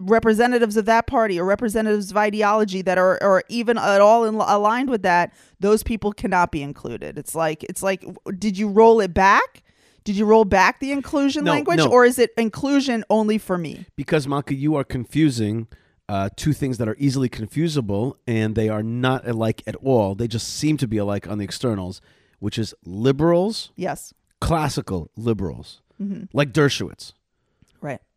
representatives 0.00 0.76
of 0.76 0.84
that 0.84 1.06
party 1.06 1.40
or 1.40 1.44
representatives 1.44 2.10
of 2.10 2.16
ideology 2.16 2.82
that 2.82 2.98
are 2.98 3.22
or 3.22 3.42
even 3.48 3.76
at 3.76 4.00
all 4.00 4.24
in, 4.24 4.34
aligned 4.36 4.88
with 4.88 5.02
that 5.02 5.32
those 5.58 5.82
people 5.82 6.12
cannot 6.12 6.52
be 6.52 6.62
included 6.62 7.18
it's 7.18 7.34
like 7.34 7.64
it's 7.64 7.82
like 7.82 8.04
did 8.38 8.56
you 8.56 8.68
roll 8.68 9.00
it 9.00 9.12
back 9.12 9.62
did 10.04 10.14
you 10.16 10.24
roll 10.24 10.44
back 10.44 10.78
the 10.78 10.92
inclusion 10.92 11.44
No, 11.44 11.50
language 11.50 11.78
no. 11.78 11.90
or 11.90 12.04
is 12.04 12.18
it 12.18 12.30
inclusion 12.38 13.04
only 13.10 13.38
for 13.38 13.58
me 13.58 13.86
because 13.96 14.28
Malka, 14.28 14.54
you 14.54 14.76
are 14.76 14.84
confusing 14.84 15.66
uh, 16.08 16.30
two 16.36 16.54
things 16.54 16.78
that 16.78 16.88
are 16.88 16.96
easily 16.98 17.28
confusable, 17.28 18.14
and 18.26 18.54
they 18.54 18.70
are 18.70 18.82
not 18.82 19.28
alike 19.28 19.62
at 19.66 19.76
all. 19.76 20.14
They 20.14 20.26
just 20.26 20.48
seem 20.48 20.78
to 20.78 20.88
be 20.88 20.96
alike 20.96 21.28
on 21.28 21.36
the 21.36 21.44
externals, 21.44 22.00
which 22.38 22.56
is 22.58 22.72
liberals, 22.86 23.72
yes 23.76 24.14
classical 24.40 25.10
liberals, 25.16 25.82
Mm-hmm. 26.00 26.24
like 26.32 26.52
Dershowitz, 26.52 27.12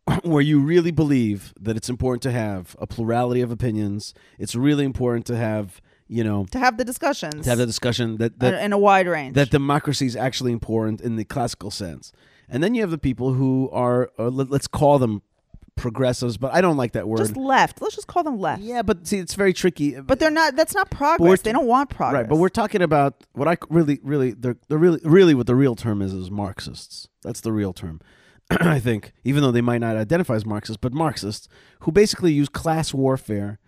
where 0.22 0.42
you 0.42 0.60
really 0.60 0.90
believe 0.90 1.54
that 1.60 1.76
it's 1.76 1.88
important 1.88 2.22
to 2.22 2.32
have 2.32 2.76
a 2.78 2.86
plurality 2.86 3.40
of 3.40 3.50
opinions. 3.50 4.14
It's 4.38 4.54
really 4.54 4.84
important 4.84 5.26
to 5.26 5.36
have, 5.36 5.80
you 6.08 6.24
know, 6.24 6.46
to 6.50 6.58
have 6.58 6.76
the 6.76 6.84
discussions 6.84 7.44
to 7.44 7.50
have 7.50 7.58
the 7.58 7.66
discussion 7.66 8.16
that 8.16 8.38
that 8.40 8.62
in 8.64 8.72
a 8.72 8.78
wide 8.78 9.06
range 9.06 9.34
that 9.34 9.50
democracy 9.50 10.06
is 10.06 10.16
actually 10.16 10.52
important 10.52 11.00
in 11.00 11.16
the 11.16 11.24
classical 11.24 11.70
sense. 11.70 12.12
And 12.48 12.62
then 12.62 12.74
you 12.74 12.82
have 12.82 12.90
the 12.90 12.98
people 12.98 13.32
who 13.32 13.70
are, 13.72 14.10
uh, 14.18 14.28
let, 14.28 14.50
let's 14.50 14.66
call 14.66 14.98
them 14.98 15.22
progressives, 15.74 16.36
but 16.36 16.52
I 16.52 16.60
don't 16.60 16.76
like 16.76 16.92
that 16.92 17.08
word. 17.08 17.18
just 17.18 17.36
left 17.36 17.80
let's 17.80 17.94
just 17.94 18.06
call 18.06 18.22
them 18.22 18.38
left 18.38 18.60
yeah, 18.60 18.82
but 18.82 19.06
see, 19.06 19.18
it's 19.18 19.34
very 19.34 19.54
tricky. 19.54 19.98
but 19.98 20.18
they're 20.18 20.30
not 20.30 20.54
that's 20.54 20.74
not 20.74 20.90
progress 20.90 21.40
t- 21.40 21.48
they 21.48 21.52
don't 21.52 21.66
want 21.66 21.88
progress 21.88 22.22
right, 22.22 22.28
but 22.28 22.36
we're 22.36 22.50
talking 22.50 22.82
about 22.82 23.24
what 23.32 23.48
I 23.48 23.56
really, 23.70 23.98
really, 24.02 24.32
they're, 24.32 24.56
they're 24.68 24.76
really, 24.76 25.00
really 25.02 25.34
what 25.34 25.46
the 25.46 25.54
real 25.54 25.74
term 25.74 26.02
is 26.02 26.12
is 26.12 26.30
Marxists. 26.30 27.08
That's 27.22 27.40
the 27.40 27.52
real 27.52 27.72
term. 27.72 28.00
I 28.60 28.80
think, 28.80 29.12
even 29.24 29.42
though 29.42 29.52
they 29.52 29.60
might 29.60 29.80
not 29.80 29.96
identify 29.96 30.34
as 30.34 30.46
Marxists, 30.46 30.78
but 30.80 30.92
Marxists 30.92 31.48
who 31.80 31.92
basically 31.92 32.32
use 32.32 32.48
class 32.48 32.92
warfare 32.92 33.58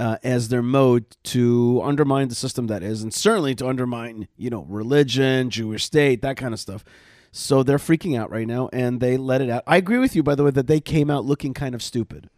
uh, 0.00 0.16
as 0.22 0.48
their 0.48 0.62
mode 0.62 1.16
to 1.24 1.80
undermine 1.82 2.28
the 2.28 2.34
system 2.34 2.66
that 2.66 2.82
is, 2.82 3.02
and 3.02 3.14
certainly 3.14 3.54
to 3.54 3.66
undermine, 3.66 4.28
you 4.36 4.50
know, 4.50 4.66
religion, 4.68 5.50
Jewish 5.50 5.84
state, 5.84 6.22
that 6.22 6.36
kind 6.36 6.52
of 6.52 6.60
stuff. 6.60 6.84
So 7.30 7.62
they're 7.62 7.78
freaking 7.78 8.18
out 8.18 8.30
right 8.30 8.46
now, 8.46 8.68
and 8.72 9.00
they 9.00 9.16
let 9.16 9.40
it 9.40 9.50
out. 9.50 9.64
I 9.66 9.76
agree 9.76 9.98
with 9.98 10.14
you, 10.14 10.22
by 10.22 10.34
the 10.34 10.44
way, 10.44 10.50
that 10.50 10.66
they 10.66 10.80
came 10.80 11.10
out 11.10 11.24
looking 11.24 11.54
kind 11.54 11.74
of 11.74 11.82
stupid. 11.82 12.28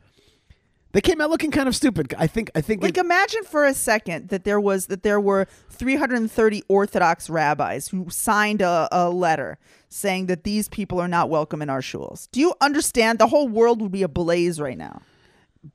They 0.97 1.03
came 1.03 1.21
out 1.21 1.29
looking 1.29 1.51
kind 1.51 1.69
of 1.69 1.77
stupid. 1.77 2.15
I 2.17 2.27
think. 2.27 2.51
I 2.55 2.63
think. 2.63 2.83
Like 2.83 2.97
it- 2.97 3.01
imagine 3.05 3.45
for 3.45 3.67
a 3.67 3.75
second 3.75 4.31
that 4.31 4.45
there 4.45 4.59
was 4.59 4.87
that 4.87 5.03
there 5.03 5.21
were 5.21 5.47
330 5.69 6.63
Orthodox 6.69 7.29
rabbis 7.29 7.89
who 7.89 8.09
signed 8.09 8.63
a, 8.63 8.89
a 8.91 9.11
letter 9.11 9.59
saying 9.91 10.25
that 10.29 10.45
these 10.45 10.71
people 10.71 10.99
are 10.99 11.07
not 11.07 11.29
welcome 11.29 11.61
in 11.61 11.69
our 11.69 11.83
shuls. 11.83 12.31
Do 12.33 12.41
you 12.41 12.55
understand? 12.63 13.19
The 13.19 13.27
whole 13.27 13.47
world 13.47 13.83
would 13.83 13.93
be 13.93 14.03
ablaze 14.03 14.59
right 14.59 14.79
now. 14.79 15.03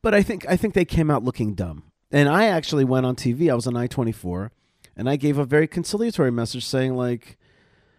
but 0.01 0.16
I 0.16 0.24
think 0.24 0.44
I 0.50 0.58
think 0.58 0.74
they 0.74 0.86
came 0.86 1.12
out 1.12 1.24
looking 1.24 1.54
dumb. 1.54 1.84
And 2.12 2.28
I 2.28 2.46
actually 2.46 2.84
went 2.84 3.06
on 3.06 3.16
TV. 3.16 3.51
I 3.51 3.54
was 3.54 3.68
on 3.68 3.78
I 3.78 3.86
twenty 3.86 4.12
four, 4.12 4.51
and 4.98 5.08
I 5.08 5.18
gave 5.18 5.38
a 5.38 5.46
very 5.46 5.68
conciliatory 5.68 6.32
message 6.32 6.66
saying 6.66 6.96
like, 6.96 7.38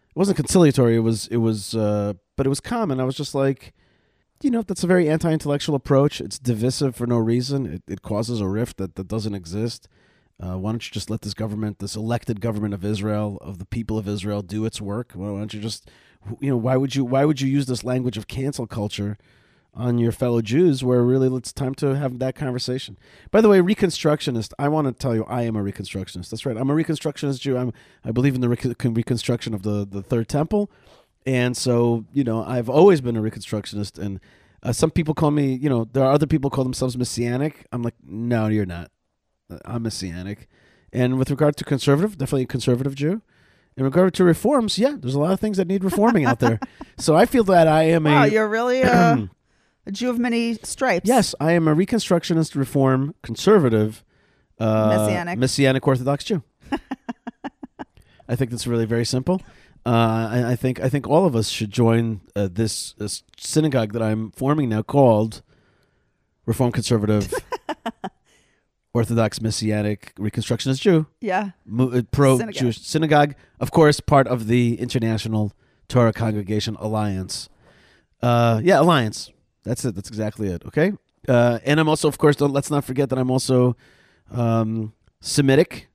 it 0.09 0.17
wasn't 0.17 0.39
conciliatory. 0.39 0.97
It 0.97 1.05
was 1.05 1.29
it 1.29 1.37
was, 1.37 1.77
uh, 1.77 2.15
but 2.37 2.47
it 2.47 2.49
was 2.49 2.59
common. 2.59 2.99
I 2.99 3.05
was 3.05 3.15
just 3.15 3.33
like, 3.33 3.75
you 4.43 4.51
know, 4.51 4.63
that's 4.63 4.85
a 4.85 4.87
very 4.87 5.09
anti 5.09 5.31
intellectual 5.33 5.75
approach. 5.75 6.21
It's 6.21 6.39
divisive 6.39 6.97
for 6.97 7.07
no 7.07 7.19
reason. 7.19 7.67
It, 7.67 7.83
it 7.87 8.03
causes 8.03 8.41
a 8.41 8.49
rift 8.49 8.77
that 8.79 8.97
that 8.97 9.09
doesn't 9.09 9.35
exist. 9.35 9.89
Uh, 10.41 10.59
why 10.59 10.73
don't 10.73 10.85
you 10.85 10.93
just 10.93 11.11
let 11.11 11.21
this 11.21 11.35
government, 11.35 11.79
this 11.79 11.95
elected 11.95 12.41
government 12.41 12.75
of 12.75 12.85
Israel, 12.85 13.39
of 13.41 13.59
the 13.59 13.65
people 13.65 13.99
of 13.99 14.09
Israel, 14.09 14.43
do 14.43 14.65
its 14.65 14.81
work? 14.81 15.13
Why 15.15 15.27
don't 15.27 15.55
you 15.55 15.61
just, 15.61 15.89
you 16.41 16.51
know, 16.51 16.57
why 16.57 16.77
would 16.77 16.97
you 16.97 17.05
why 17.05 17.25
would 17.25 17.41
you 17.41 17.49
use 17.49 17.67
this 17.67 17.85
language 17.85 18.17
of 18.17 18.27
cancel 18.29 18.67
culture? 18.67 19.19
on 19.75 19.99
your 19.99 20.13
fellow 20.13 20.43
Jews, 20.43 20.85
where 20.85 21.03
really 21.03 21.35
it's 21.35 21.53
time 21.53 21.75
to 21.77 21.97
have 21.97 22.19
that 22.19 22.35
conversation. 22.35 22.99
By 23.31 23.41
the 23.41 23.49
way, 23.49 23.59
Reconstructionist, 23.61 24.53
I 24.59 24.69
want 24.69 24.87
to 24.87 24.93
tell 24.93 25.15
you, 25.15 25.25
I 25.25 25.43
am 25.43 25.57
a 25.57 25.63
Reconstructionist. 25.63 26.29
That's 26.29 26.45
right. 26.45 26.57
I'm 26.57 26.69
a 26.69 26.75
Reconstructionist 26.75 27.41
Jew. 27.41 27.57
I'm, 27.57 27.73
I 28.05 28.11
believe 28.11 28.35
in 28.35 28.43
the 28.43 28.51
recon- 28.51 28.95
reconstruction 28.95 29.55
of 29.55 29.63
the, 29.63 29.87
the 29.87 30.03
Third 30.03 30.29
Temple. 30.29 30.71
And 31.27 31.57
so, 31.57 32.05
you 32.13 32.25
know, 32.25 32.43
I've 32.45 32.69
always 32.69 33.01
been 33.01 33.17
a 33.17 33.23
Reconstructionist. 33.23 33.99
And 33.99 34.21
uh, 34.63 34.73
some 34.73 34.91
people 34.91 35.15
call 35.15 35.31
me, 35.31 35.55
you 35.55 35.69
know, 35.69 35.85
there 35.93 36.05
are 36.05 36.13
other 36.13 36.27
people 36.27 36.51
call 36.51 36.65
themselves 36.65 36.97
Messianic. 36.97 37.67
I'm 37.73 37.83
like, 37.83 37.95
no, 38.05 38.47
you're 38.49 38.67
not. 38.67 38.91
Uh, 39.51 39.59
I'm 39.65 39.83
Messianic. 39.85 40.49
And 40.93 41.19
with 41.19 41.31
regard 41.31 41.57
to 41.57 41.65
conservative, 41.65 42.19
definitely 42.19 42.43
a 42.43 42.47
conservative 42.47 42.95
Jew. 42.95 43.23
In 43.77 43.85
regard 43.85 44.13
to 44.15 44.25
reforms, 44.25 44.79
yeah, 44.79 44.97
there's 44.99 45.15
a 45.15 45.19
lot 45.19 45.33
of 45.33 45.41
things 45.41 45.57
that 45.57 45.67
need 45.67 45.83
reforming 45.83 46.27
out 46.27 46.41
there. 46.41 46.61
So 46.99 47.17
I 47.17 47.25
feel 47.25 47.43
that 47.45 47.67
I 47.67 47.85
am 47.85 48.05
Wow, 48.05 48.25
a 48.25 48.27
you're 48.29 48.47
really 48.47 48.83
uh, 48.83 49.17
a 49.87 49.91
Jew 49.91 50.11
of 50.11 50.19
many 50.19 50.55
stripes. 50.63 51.09
Yes, 51.09 51.35
I 51.41 51.53
am 51.53 51.67
a 51.67 51.75
Reconstructionist, 51.75 52.55
Reform, 52.55 53.15
conservative, 53.23 54.05
uh, 54.61 54.89
Messianic. 54.89 55.39
Messianic 55.39 55.89
Orthodox 55.89 56.23
Jew. 56.25 56.43
I 58.29 58.37
think 58.37 58.51
that's 58.51 58.67
really 58.67 58.85
very 58.85 59.05
simple. 59.07 59.41
Uh, 59.85 60.29
I, 60.31 60.51
I 60.53 60.57
think 60.57 60.81
I 60.81 60.89
think 60.89 61.09
all 61.09 61.27
of 61.27 61.35
us 61.35 61.49
should 61.49 61.71
join 61.71 62.21
uh, 62.37 62.49
this, 62.53 62.93
this 62.99 63.25
synagogue 63.37 63.93
that 63.95 64.03
I'm 64.03 64.31
forming 64.31 64.69
now 64.69 64.83
called 64.83 65.43
Reform 66.47 66.71
Conservative 66.73 67.33
Orthodox 68.95 69.41
Messianic 69.41 70.13
Reconstructionist 70.17 70.81
Jew 70.81 71.07
Yeah. 71.21 71.51
pro 72.11 72.37
Synagogue. 72.39 72.55
Jewish 72.55 72.81
synagogue, 72.83 73.35
of 73.59 73.71
course, 73.71 74.01
part 74.01 74.27
of 74.29 74.47
the 74.49 74.79
International 74.79 75.53
Torah 75.89 76.13
Congregation 76.13 76.77
Alliance. 76.79 77.49
Uh, 78.21 78.61
yeah, 78.63 78.81
alliance. 78.81 79.33
That's 79.65 79.85
it. 79.85 79.95
That's 79.95 80.09
exactly 80.09 80.49
it. 80.49 80.63
Okay. 80.67 80.93
Uh, 81.29 81.59
and 81.65 81.81
I'm 81.81 81.89
also, 81.89 82.07
of 82.07 82.19
course, 82.19 82.37
don't, 82.37 82.53
let's 82.53 82.71
not 82.71 82.85
forget 82.85 83.09
that 83.11 83.19
I'm 83.19 83.31
also 83.31 83.77
um, 84.31 84.93
Semitic, 85.21 85.89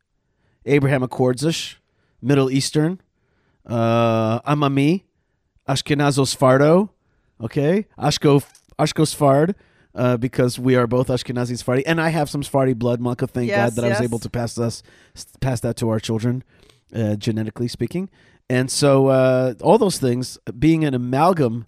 Abraham 0.66 1.02
Accordzish, 1.04 1.76
Middle 2.22 2.50
Eastern, 2.50 3.00
uh, 3.68 4.40
Amami, 4.42 5.04
Ashkenazo 5.68 6.26
Sfardo. 6.26 6.90
Okay, 7.42 7.86
Ashko 8.00 8.44
Ashko 8.80 9.06
Sfard. 9.06 9.56
Uh, 9.96 10.16
because 10.16 10.60
we 10.60 10.76
are 10.76 10.86
both 10.86 11.08
Ashkenazi 11.08 11.58
Sephardi, 11.58 11.84
and 11.88 12.00
I 12.00 12.10
have 12.10 12.30
some 12.30 12.44
Sephardi 12.44 12.74
blood. 12.74 13.02
Malka, 13.02 13.26
thank 13.26 13.48
Yes, 13.48 13.72
God 13.72 13.82
that 13.82 13.86
I 13.86 13.90
was 13.90 14.02
able 14.02 14.20
to 14.20 14.30
pass 14.30 14.60
us 14.60 14.84
pass 15.42 15.60
that 15.62 15.76
to 15.78 15.90
our 15.90 16.00
children, 16.00 16.44
uh, 16.94 17.16
genetically 17.16 17.68
speaking. 17.68 18.08
And 18.48 18.70
so 18.70 19.08
uh, 19.08 19.56
all 19.62 19.80
those 19.80 19.98
things 19.98 20.38
being 20.60 20.86
an 20.86 20.94
amalgam, 20.94 21.66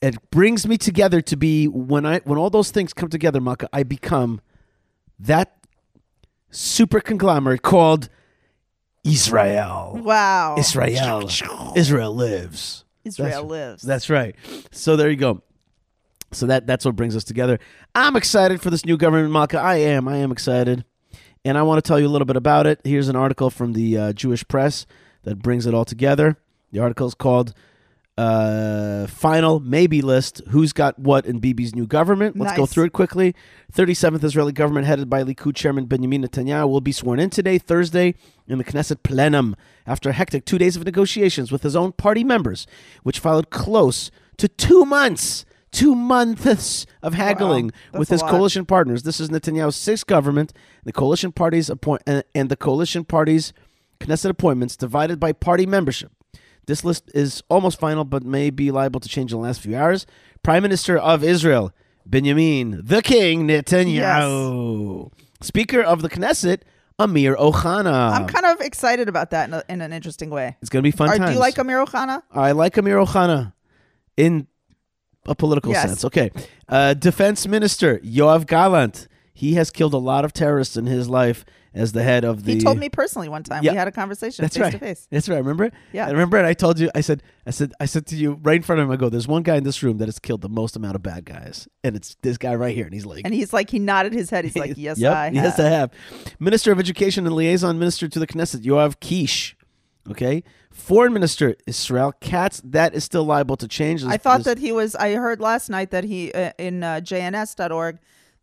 it 0.00 0.30
brings 0.30 0.66
me 0.66 0.76
together 0.76 1.20
to 1.20 1.36
be 1.36 1.68
when 1.68 2.04
I 2.04 2.18
when 2.24 2.36
all 2.36 2.50
those 2.50 2.72
things 2.72 2.92
come 2.92 3.08
together, 3.08 3.40
Malka, 3.40 3.68
I 3.72 3.84
become 3.84 4.40
that 5.20 5.56
super 6.50 7.00
conglomerate 7.00 7.62
called 7.62 8.08
Israel. 9.04 9.98
Wow. 10.02 10.56
Israel. 10.58 11.28
Israel 11.76 12.14
lives. 12.14 12.84
Israel 13.04 13.28
That's- 13.28 13.50
lives. 13.50 13.82
That's 13.82 14.10
right. 14.10 14.36
So 14.70 14.96
there 14.96 15.10
you 15.10 15.16
go. 15.16 15.42
So 16.30 16.46
that 16.46 16.66
that's 16.66 16.84
what 16.84 16.96
brings 16.96 17.14
us 17.14 17.24
together. 17.24 17.58
I'm 17.94 18.16
excited 18.16 18.62
for 18.62 18.70
this 18.70 18.86
new 18.86 18.96
government, 18.96 19.30
Malka. 19.32 19.58
I 19.58 19.76
am. 19.76 20.08
I 20.08 20.16
am 20.16 20.32
excited, 20.32 20.84
and 21.44 21.58
I 21.58 21.62
want 21.62 21.84
to 21.84 21.86
tell 21.86 22.00
you 22.00 22.06
a 22.06 22.08
little 22.08 22.24
bit 22.24 22.36
about 22.36 22.66
it. 22.66 22.80
Here's 22.84 23.08
an 23.08 23.16
article 23.16 23.50
from 23.50 23.74
the 23.74 23.98
uh, 23.98 24.12
Jewish 24.14 24.46
Press 24.48 24.86
that 25.24 25.40
brings 25.40 25.66
it 25.66 25.74
all 25.74 25.84
together. 25.84 26.38
The 26.70 26.78
article 26.78 27.06
is 27.06 27.12
called 27.14 27.52
uh, 28.18 29.06
"Final 29.06 29.60
Maybe 29.60 30.02
List: 30.02 30.42
Who's 30.48 30.72
Got 30.72 30.98
What 30.98 31.26
in 31.26 31.40
Bibi's 31.40 31.74
New 31.74 31.86
Government." 31.86 32.36
Let's 32.36 32.56
go 32.56 32.66
through 32.66 32.84
it 32.84 32.92
quickly. 32.92 33.34
37th 33.72 34.22
Israeli 34.24 34.52
government, 34.52 34.86
headed 34.86 35.08
by 35.08 35.22
Likud 35.22 35.54
chairman 35.54 35.86
Benjamin 35.86 36.22
Netanyahu, 36.22 36.68
will 36.68 36.80
be 36.80 36.92
sworn 36.92 37.18
in 37.18 37.30
today, 37.30 37.58
Thursday, 37.58 38.14
in 38.46 38.58
the 38.58 38.64
Knesset 38.64 39.02
plenum 39.02 39.56
after 39.86 40.10
a 40.10 40.12
hectic 40.12 40.44
two 40.44 40.58
days 40.58 40.76
of 40.76 40.84
negotiations 40.84 41.50
with 41.50 41.62
his 41.62 41.74
own 41.74 41.92
party 41.92 42.24
members, 42.24 42.66
which 43.02 43.18
followed 43.18 43.50
close 43.50 44.10
to 44.36 44.48
two 44.48 44.84
months. 44.84 45.44
Two 45.70 45.94
months 45.94 46.84
of 47.02 47.14
haggling 47.14 47.72
That's 47.92 47.98
with 47.98 48.08
his 48.10 48.22
coalition 48.22 48.66
partners. 48.66 49.04
This 49.04 49.20
is 49.20 49.30
Netanyahu's 49.30 49.74
sixth 49.74 50.06
government. 50.06 50.52
The 50.84 50.92
coalition 50.92 51.32
parties 51.32 51.70
appoint 51.70 52.02
and, 52.06 52.22
and 52.34 52.50
the 52.50 52.56
coalition 52.56 53.06
parties 53.06 53.54
Knesset 53.98 54.28
appointments 54.28 54.76
divided 54.76 55.18
by 55.18 55.32
party 55.32 55.64
membership. 55.64 56.12
This 56.66 56.84
list 56.84 57.10
is 57.14 57.42
almost 57.48 57.78
final, 57.80 58.04
but 58.04 58.22
may 58.24 58.50
be 58.50 58.70
liable 58.70 59.00
to 59.00 59.08
change 59.08 59.32
in 59.32 59.38
the 59.38 59.42
last 59.42 59.60
few 59.60 59.76
hours. 59.76 60.06
Prime 60.42 60.62
Minister 60.62 60.96
of 60.96 61.24
Israel, 61.24 61.72
Benjamin 62.06 62.80
the 62.84 63.02
King 63.02 63.46
Netanyahu. 63.48 65.10
Speaker 65.40 65.80
of 65.82 66.02
the 66.02 66.08
Knesset, 66.08 66.60
Amir 66.98 67.34
Ohana. 67.36 68.12
I'm 68.12 68.26
kind 68.26 68.46
of 68.46 68.60
excited 68.60 69.08
about 69.08 69.30
that 69.30 69.48
in, 69.48 69.54
a, 69.54 69.62
in 69.68 69.80
an 69.80 69.92
interesting 69.92 70.30
way. 70.30 70.56
it's 70.60 70.70
going 70.70 70.82
to 70.82 70.86
be 70.86 70.96
fun 70.96 71.08
Or, 71.10 71.16
times. 71.18 71.30
do 71.30 71.34
you 71.34 71.40
like 71.40 71.58
Amir 71.58 71.84
Ohana? 71.84 72.22
I 72.30 72.52
like 72.52 72.76
Amir 72.76 72.96
Ohana 72.98 73.52
in 74.16 74.46
a 75.26 75.34
political 75.34 75.72
Yes. 75.72 75.88
sense. 75.88 76.04
Okay. 76.04 76.30
Uh, 76.68 76.94
Defense 76.94 77.46
Minister 77.46 77.98
Yoav 78.00 78.46
Gallant. 78.46 79.08
He 79.34 79.54
has 79.54 79.70
killed 79.70 79.94
a 79.94 79.98
lot 79.98 80.24
of 80.24 80.32
terrorists 80.32 80.76
in 80.76 80.86
his 80.86 81.08
life 81.08 81.44
as 81.74 81.92
the 81.92 82.02
head 82.02 82.24
of 82.24 82.44
the. 82.44 82.54
He 82.54 82.60
told 82.60 82.78
me 82.78 82.88
personally 82.88 83.28
one 83.28 83.42
time. 83.42 83.62
Yeah. 83.62 83.72
We 83.72 83.78
had 83.78 83.88
a 83.88 83.92
conversation 83.92 84.42
That's 84.42 84.56
face 84.56 84.62
right. 84.62 84.72
to 84.72 84.78
face. 84.78 85.08
That's 85.10 85.28
right. 85.28 85.38
Remember? 85.38 85.70
Yeah. 85.92 86.06
I 86.06 86.10
remember 86.10 86.38
it. 86.38 86.44
I 86.44 86.54
told 86.54 86.78
you. 86.78 86.90
I 86.94 87.00
said. 87.00 87.22
I 87.46 87.50
said. 87.50 87.72
I 87.80 87.86
said 87.86 88.06
to 88.06 88.16
you 88.16 88.38
right 88.42 88.56
in 88.56 88.62
front 88.62 88.80
of 88.80 88.86
him. 88.86 88.92
I 88.92 88.96
go. 88.96 89.08
There's 89.08 89.28
one 89.28 89.42
guy 89.42 89.56
in 89.56 89.64
this 89.64 89.82
room 89.82 89.98
that 89.98 90.06
has 90.06 90.18
killed 90.18 90.42
the 90.42 90.48
most 90.48 90.76
amount 90.76 90.96
of 90.96 91.02
bad 91.02 91.24
guys, 91.24 91.68
and 91.82 91.96
it's 91.96 92.16
this 92.22 92.38
guy 92.38 92.54
right 92.54 92.74
here. 92.74 92.84
And 92.84 92.94
he's 92.94 93.06
like. 93.06 93.22
And 93.24 93.34
he's 93.34 93.52
like, 93.52 93.70
he 93.70 93.78
nodded 93.78 94.12
his 94.12 94.30
head. 94.30 94.44
He's 94.44 94.56
like, 94.56 94.74
yes, 94.76 94.98
Yep, 94.98 95.14
I 95.14 95.24
have. 95.24 95.34
Yes, 95.34 95.58
I 95.58 95.68
have. 95.68 95.90
Minister 96.38 96.72
of 96.72 96.78
Education 96.78 97.26
and 97.26 97.34
Liaison 97.34 97.78
Minister 97.78 98.08
to 98.08 98.18
the 98.18 98.26
Knesset, 98.26 98.62
Yoav 98.62 99.00
Kish. 99.00 99.56
Okay. 100.10 100.42
Foreign 100.72 101.12
Minister 101.12 101.54
Israel 101.66 102.12
Katz. 102.20 102.60
That 102.64 102.94
is 102.94 103.04
still 103.04 103.24
liable 103.24 103.56
to 103.58 103.68
change. 103.68 104.04
I 104.04 104.16
thought 104.16 104.44
that 104.44 104.58
he 104.58 104.72
was. 104.72 104.96
I 104.96 105.12
heard 105.12 105.40
last 105.40 105.68
night 105.68 105.90
that 105.90 106.04
he 106.04 106.32
uh, 106.32 106.52
in 106.58 106.82
uh, 106.82 107.00
JNS.org 107.00 107.98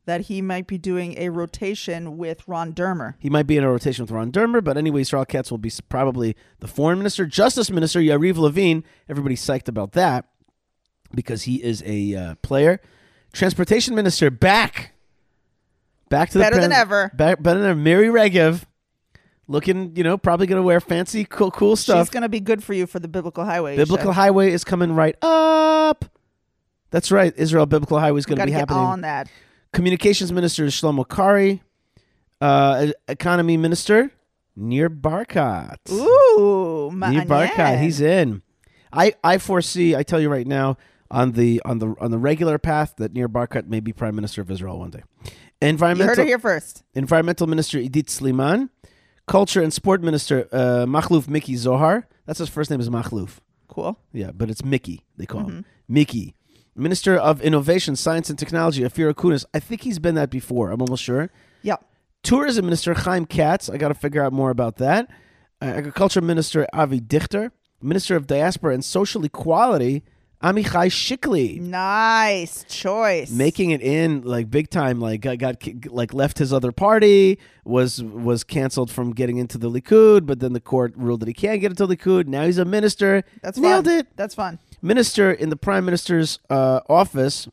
that 0.10 0.22
he 0.22 0.42
might 0.42 0.66
be 0.66 0.80
doing 0.80 1.13
a 1.20 1.30
rotation 1.30 2.18
with 2.18 2.48
Ron 2.48 2.74
Dermer. 2.74 3.13
He 3.20 3.30
might 3.30 3.46
be 3.46 3.58
in 3.58 3.63
a 3.63 3.70
rotation 3.70 4.04
with 4.04 4.10
Ron 4.10 4.32
Dermer, 4.32 4.63
but 4.63 4.75
anyway, 4.75 5.01
Israel 5.01 5.24
Katz 5.24 5.51
will 5.51 5.60
be 5.60 5.72
probably 5.88 6.36
the 6.62 6.68
foreign 6.68 6.98
minister. 6.98 7.28
Justice 7.28 7.70
Minister 7.70 8.00
Yariv 8.00 8.38
Levin, 8.38 8.84
everybody's 9.08 9.39
psyched 9.39 9.68
about 9.68 9.92
that 9.92 10.25
because 11.13 11.44
he 11.44 11.63
is 11.63 11.84
a 11.86 12.16
uh, 12.16 12.36
player. 12.42 12.82
Transportation 13.34 13.94
Minister 13.94 14.32
back. 14.32 14.94
Back 16.10 16.32
to 16.32 16.39
the 16.39 16.44
Better 16.44 16.60
than 16.60 16.72
ever. 16.72 17.12
Back, 17.13 17.44
better 17.44 17.60
than 17.60 17.70
ever. 17.70 17.80
Miri 17.80 18.08
Regev. 18.08 18.63
Looking, 19.48 19.96
you 19.96 20.04
know, 20.04 20.18
probably 20.18 20.48
going 20.48 20.60
to 20.62 20.66
wear 20.66 20.80
fancy, 20.80 21.24
cool, 21.24 21.51
cool 21.51 21.75
stuff. 21.75 22.08
She's 22.08 22.12
going 22.12 22.24
to 22.24 22.30
be 22.30 22.39
good 22.39 22.63
for 22.63 22.74
you 22.74 22.88
for 22.88 23.00
the 23.00 23.08
Biblical 23.08 23.46
Highway. 23.46 23.75
Biblical 23.75 24.10
show. 24.10 24.13
Highway 24.13 24.51
is 24.51 24.63
coming 24.63 24.94
right 24.94 25.16
up. 25.22 26.06
That's 26.89 27.12
right. 27.12 27.32
Israel 27.38 27.68
Biblical 27.68 28.00
Highway 28.00 28.18
is 28.18 28.25
going 28.25 28.39
to 28.39 28.46
be 28.46 28.51
happening. 28.51 28.80
on 28.80 29.01
that. 29.01 29.30
Communications 29.74 30.32
Minister 30.32 30.66
is 30.66 30.74
Shlomo 30.74 31.06
Karhi. 31.06 31.62
Uh, 32.42 32.88
Economy 33.08 33.58
Minister 33.58 34.12
Nir 34.56 34.90
Barkat. 34.90 35.78
Ooh, 35.92 36.92
Nir 36.94 37.22
Barkat, 37.26 37.82
he's 37.82 38.00
in. 38.02 38.42
I, 38.92 39.14
I 39.24 39.38
foresee. 39.38 39.96
I 39.96 40.04
tell 40.04 40.20
you 40.20 40.30
right 40.30 40.48
now, 40.48 40.78
on 41.12 41.34
the 41.34 41.62
on 41.66 41.80
the 41.80 41.96
on 42.00 42.12
the 42.12 42.18
regular 42.18 42.58
path, 42.58 42.96
that 42.98 43.14
Nir 43.14 43.28
Barkat 43.30 43.68
may 43.68 43.80
be 43.80 43.92
Prime 43.94 44.16
Minister 44.16 44.42
of 44.42 44.50
Israel 44.50 44.80
one 44.80 44.90
day. 44.92 45.04
You 45.26 45.32
Environmental 45.62 46.16
heard 46.16 46.22
it 46.22 46.28
here 46.28 46.40
first. 46.40 46.84
Environmental 46.94 47.46
Minister 47.46 47.78
Idit 47.78 48.06
Silman, 48.06 48.70
Culture 49.28 49.62
and 49.62 49.74
Sport 49.74 50.02
Minister 50.02 50.48
uh, 50.52 50.86
Machluf 50.88 51.28
Mickey 51.28 51.56
Zohar. 51.58 52.08
That's 52.26 52.40
his 52.40 52.50
first 52.50 52.72
name 52.72 52.80
is 52.80 52.90
Machluf. 52.90 53.40
Cool. 53.68 54.00
Yeah, 54.14 54.32
but 54.34 54.50
it's 54.50 54.64
Mickey. 54.64 55.06
They 55.18 55.26
call 55.26 55.42
him 55.42 55.48
Mm-hmm. 55.50 55.94
Mickey. 55.94 56.36
Minister 56.79 57.15
of 57.15 57.41
Innovation, 57.41 57.95
Science 57.95 58.29
and 58.29 58.39
Technology 58.39 58.81
Ofir 58.81 59.13
Akunis. 59.13 59.45
I 59.53 59.59
think 59.59 59.81
he's 59.81 60.00
been 60.00 60.15
that 60.15 60.29
before. 60.29 60.71
I'm 60.71 60.81
almost 60.81 61.03
sure. 61.03 61.29
Yeah. 61.62 61.77
Tourism 62.24 62.65
Minister 62.65 62.93
Chaim 62.93 63.25
Katz. 63.25 63.69
I 63.69 63.77
got 63.77 63.89
to 63.89 63.93
figure 63.93 64.24
out 64.24 64.33
more 64.33 64.50
about 64.50 64.77
that. 64.77 65.09
Uh, 65.62 65.65
Agriculture 65.65 66.21
Minister 66.21 66.67
Avi 66.74 67.00
Dichter. 67.00 67.51
Minister 67.81 68.15
of 68.15 68.27
Diaspora 68.27 68.74
and 68.74 68.83
Social 68.83 69.24
Equality 69.24 70.03
Amichai 70.41 70.88
Shikli. 70.89 71.59
Nice 71.59 72.63
choice. 72.69 73.29
Making 73.29 73.71
it 73.71 73.81
in 73.81 74.21
like 74.21 74.50
big 74.50 74.69
time, 74.69 75.01
like 75.01 75.21
got, 75.21 75.38
got 75.38 75.57
like 75.88 76.13
left 76.13 76.38
his 76.38 76.53
other 76.53 76.71
party, 76.71 77.39
was 77.65 78.01
was 78.01 78.45
canceled 78.45 78.89
from 78.89 79.12
getting 79.12 79.38
into 79.38 79.57
the 79.57 79.69
Likud, 79.69 80.25
but 80.25 80.39
then 80.39 80.53
the 80.53 80.62
court 80.62 80.93
ruled 80.95 81.19
that 81.19 81.27
he 81.27 81.33
can't 81.33 81.59
get 81.59 81.71
into 81.71 81.86
the 81.86 81.98
Likud. 81.98 82.27
Now 82.27 82.45
he's 82.45 82.57
a 82.57 82.63
minister. 82.63 83.24
That's 83.41 83.57
nailed 83.57 83.86
fun. 83.86 83.95
it. 83.95 84.07
That's 84.15 84.33
fun. 84.33 84.59
Minister 84.81 85.31
in 85.31 85.50
the 85.50 85.55
prime 85.55 85.86
minister's 85.86 86.39
uh, 86.50 86.81
office. 86.89 87.48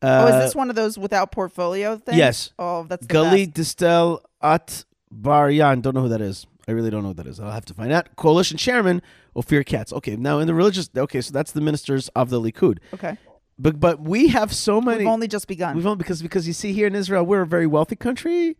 Uh, 0.00 0.26
oh, 0.26 0.26
is 0.28 0.44
this 0.44 0.54
one 0.54 0.70
of 0.70 0.76
those 0.76 0.96
without 0.98 1.32
portfolio 1.32 1.96
things? 1.96 2.18
yes. 2.18 2.52
Oh, 2.58 2.84
that's 2.84 3.06
the 3.06 3.12
best. 3.12 3.76
Distel 3.76 4.20
At 4.40 4.84
Baryan. 5.12 5.82
Don't 5.82 5.94
know 5.94 6.02
who 6.02 6.08
that 6.10 6.20
is. 6.20 6.46
I 6.68 6.72
really 6.72 6.90
don't 6.90 7.02
know 7.02 7.08
who 7.08 7.14
that 7.14 7.26
is. 7.26 7.40
I'll 7.40 7.50
have 7.50 7.64
to 7.64 7.74
find 7.74 7.90
out. 7.90 8.14
Coalition 8.16 8.58
chairman 8.58 9.02
Ophir 9.34 9.64
Katz. 9.64 9.92
Okay, 9.92 10.16
now 10.16 10.38
in 10.38 10.46
the 10.46 10.54
religious. 10.54 10.90
Okay, 10.96 11.20
so 11.20 11.32
that's 11.32 11.52
the 11.52 11.62
ministers 11.62 12.08
of 12.08 12.30
the 12.30 12.40
Likud. 12.40 12.78
Okay. 12.94 13.16
But 13.58 13.80
but 13.80 14.00
we 14.00 14.28
have 14.28 14.54
so 14.54 14.80
many. 14.80 14.98
We've 14.98 15.08
only 15.08 15.26
just 15.26 15.48
begun. 15.48 15.74
We've 15.74 15.86
only 15.86 15.96
because 15.96 16.22
because 16.22 16.46
you 16.46 16.52
see 16.52 16.72
here 16.72 16.86
in 16.86 16.94
Israel 16.94 17.24
we're 17.24 17.42
a 17.42 17.46
very 17.46 17.66
wealthy 17.66 17.96
country 17.96 18.56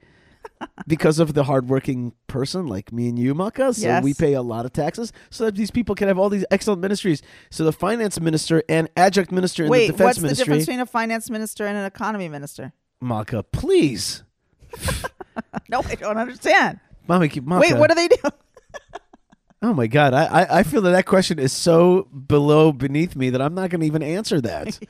because 0.87 1.19
of 1.19 1.35
the 1.35 1.45
hardworking 1.45 2.13
person 2.27 2.67
like 2.67 2.93
me 2.93 3.09
and 3.09 3.19
you, 3.19 3.35
Maka. 3.35 3.75
So 3.75 3.87
Yes. 3.87 4.03
we 4.03 4.15
pay 4.15 4.35
a 4.35 4.43
lot 4.43 4.65
of 4.65 4.73
taxes 4.73 5.13
so 5.31 5.45
that 5.45 5.55
these 5.55 5.71
people 5.71 5.95
can 5.95 6.09
have 6.09 6.19
all 6.19 6.29
these 6.29 6.45
excellent 6.51 6.81
ministries. 6.81 7.23
So 7.51 7.65
the 7.65 7.73
finance 7.73 8.21
minister 8.21 8.63
and 8.69 8.89
adjunct 8.97 9.33
minister 9.33 9.65
in 9.65 9.71
Wait, 9.71 9.89
the 9.89 9.93
defense 9.93 10.21
what's 10.21 10.21
the 10.21 10.35
difference 10.35 10.67
between 10.67 10.81
a 10.81 10.87
finance 10.87 11.31
minister 11.31 11.67
and 11.67 11.77
an 11.77 11.85
economy 11.85 12.29
minister? 12.29 12.73
Maka, 13.01 13.43
please, 13.43 14.25
No, 15.69 15.83
I 15.87 15.95
don't 15.95 16.19
understand. 16.19 16.81
Mama, 17.07 17.29
Maka. 17.43 17.61
Wait, 17.61 17.79
what 17.79 17.89
do 17.89 17.95
they 17.95 18.09
do? 18.09 18.17
Oh 19.61 19.75
my 19.75 19.89
God, 19.89 20.15
I, 20.15 20.25
I 20.27 20.59
I 20.61 20.63
feel 20.63 20.81
that 20.83 20.93
that 20.93 21.05
question 21.05 21.41
is 21.41 21.53
so 21.53 22.05
below 22.05 22.71
beneath 22.71 23.17
me 23.17 23.31
that 23.31 23.43
I'm 23.43 23.55
not 23.55 23.71
going 23.71 23.81
to 23.81 23.87
even 23.89 24.05
answer 24.05 24.41
that. 24.41 24.79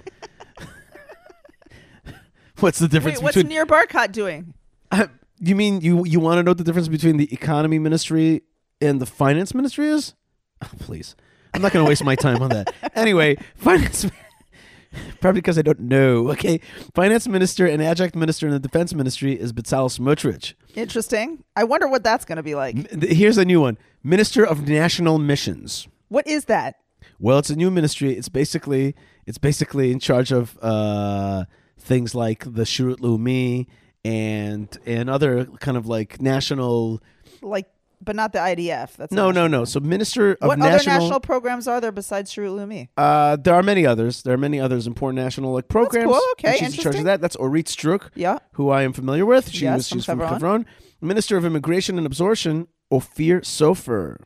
What's 2.61 2.79
the 2.79 2.87
difference 2.87 3.17
Wait, 3.19 3.25
what's 3.25 3.37
between? 3.37 3.55
Nir 3.55 3.65
Barkat 3.65 4.13
doing? 4.13 4.53
Uh, 4.91 5.07
you 5.41 5.55
mean 5.57 5.81
you 5.81 6.05
you 6.05 6.21
want 6.21 6.39
to 6.39 6.43
know 6.43 6.51
what 6.51 6.59
the 6.59 6.65
difference 6.65 6.89
between 6.89 7.17
the 7.17 7.33
economy 7.33 7.79
ministry 7.79 8.43
and 8.81 9.01
the 9.01 9.07
finance 9.07 9.55
ministry 9.55 9.89
is? 9.89 10.15
Oh, 10.61 10.69
please, 10.81 11.15
I'm 11.55 11.63
not 11.63 11.71
going 11.73 11.85
to 11.85 11.89
waste 11.89 12.03
my 12.03 12.17
time 12.17 12.43
on 12.43 12.51
that. 12.51 12.75
Anyway, 12.97 13.37
finance. 13.55 14.07
Probably 15.21 15.41
because 15.41 15.57
I 15.59 15.63
don't 15.63 15.81
know. 15.81 16.31
Okay, 16.31 16.61
finance 16.95 17.29
minister 17.29 17.67
and 17.67 17.81
adjunct 17.83 18.17
minister 18.17 18.47
in 18.47 18.53
the 18.53 18.59
defense 18.59 18.93
ministry 18.95 19.39
is 19.39 19.53
Bezalel 19.53 19.91
Smotrich. 19.97 20.55
Interesting. 20.75 21.45
I 21.55 21.63
wonder 21.65 21.87
what 21.87 22.03
that's 22.03 22.25
going 22.25 22.37
to 22.39 22.43
be 22.43 22.55
like. 22.55 22.75
M- 22.77 23.01
th- 23.01 23.17
Here's 23.17 23.39
a 23.39 23.45
new 23.45 23.61
one: 23.61 23.79
Minister 24.03 24.45
of 24.45 24.67
National 24.67 25.19
Missions. 25.19 25.87
What 26.09 26.27
is 26.27 26.47
that? 26.47 26.77
Well, 27.21 27.39
it's 27.39 27.51
a 27.51 27.57
new 27.57 27.71
ministry. 27.71 28.15
It's 28.15 28.29
basically 28.29 28.97
it's 29.27 29.39
basically 29.39 29.93
in 29.93 30.01
charge 30.01 30.33
of 30.33 30.59
uh, 30.63 31.45
things 31.79 32.15
like 32.15 32.45
the 32.45 32.63
Shirut 32.65 32.97
Leumi 33.01 33.67
and 34.09 34.79
and 34.87 35.11
other 35.11 35.45
kind 35.61 35.77
of 35.77 35.87
like 35.87 36.21
national. 36.21 37.01
Like, 37.43 37.67
but 38.03 38.15
not 38.17 38.33
the 38.33 38.39
IDF. 38.39 38.97
That's 38.97 39.13
No, 39.13 39.31
no, 39.31 39.47
no. 39.47 39.65
So 39.65 39.81
minister 39.81 40.33
of 40.41 40.49
What 40.49 40.61
other 40.61 40.71
national. 40.71 40.99
national 41.01 41.21
programs 41.21 41.67
are 41.69 41.81
there 41.81 41.93
besides 41.93 42.33
Shirut 42.33 42.55
Leumi? 42.59 42.89
uh, 42.97 43.37
there 43.37 43.55
are 43.55 43.63
many 43.63 43.85
others. 43.87 44.23
There 44.23 44.35
are 44.35 44.39
many 44.49 44.59
others 44.61 44.87
important 44.87 45.23
national 45.23 45.53
like 45.53 45.69
programs. 45.69 46.11
cool. 46.13 46.21
Okay, 46.33 46.57
she's 46.59 46.77
in 46.77 46.83
charge 46.83 46.97
of 46.97 47.05
that. 47.05 47.21
That's 47.21 47.37
Orit 47.37 47.67
Struk, 47.67 48.11
Yeah. 48.15 48.39
who 48.53 48.71
I 48.71 48.83
am 48.83 48.93
familiar 48.93 49.27
with. 49.27 49.51
She 49.51 49.65
Yes, 49.65 49.77
was 49.77 49.87
she's 49.89 50.05
from. 50.05 50.21
Hebron. 50.21 50.67
Minister 51.01 51.37
of 51.37 51.45
Immigration 51.45 51.97
and 51.99 52.07
Absorption, 52.07 52.67
Ophir 52.91 53.41
Sofer. 53.43 54.17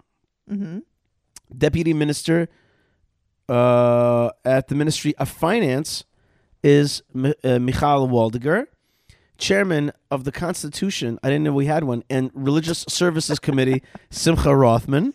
Mm-hmm. 0.51 0.79
Deputy 1.57 1.93
Minister 1.93 2.49
uh, 3.49 4.31
at 4.45 4.69
the 4.69 4.75
Ministry 4.75 5.15
of 5.17 5.29
Finance 5.29 6.05
is 6.63 7.03
Mi- 7.13 7.35
uh, 7.45 7.59
Michal 7.59 8.09
Waldiger. 8.09 8.67
Chairman 9.43 9.91
of 10.09 10.23
the 10.23 10.31
Constitution, 10.31 11.19
I 11.25 11.29
didn't 11.29 11.43
know 11.43 11.53
we 11.53 11.67
had 11.67 11.83
one, 11.83 12.05
and 12.09 12.31
Religious 12.33 12.85
Services 12.89 13.41
Committee, 13.41 13.83
Simcha 14.09 14.55
Rothman. 14.55 15.15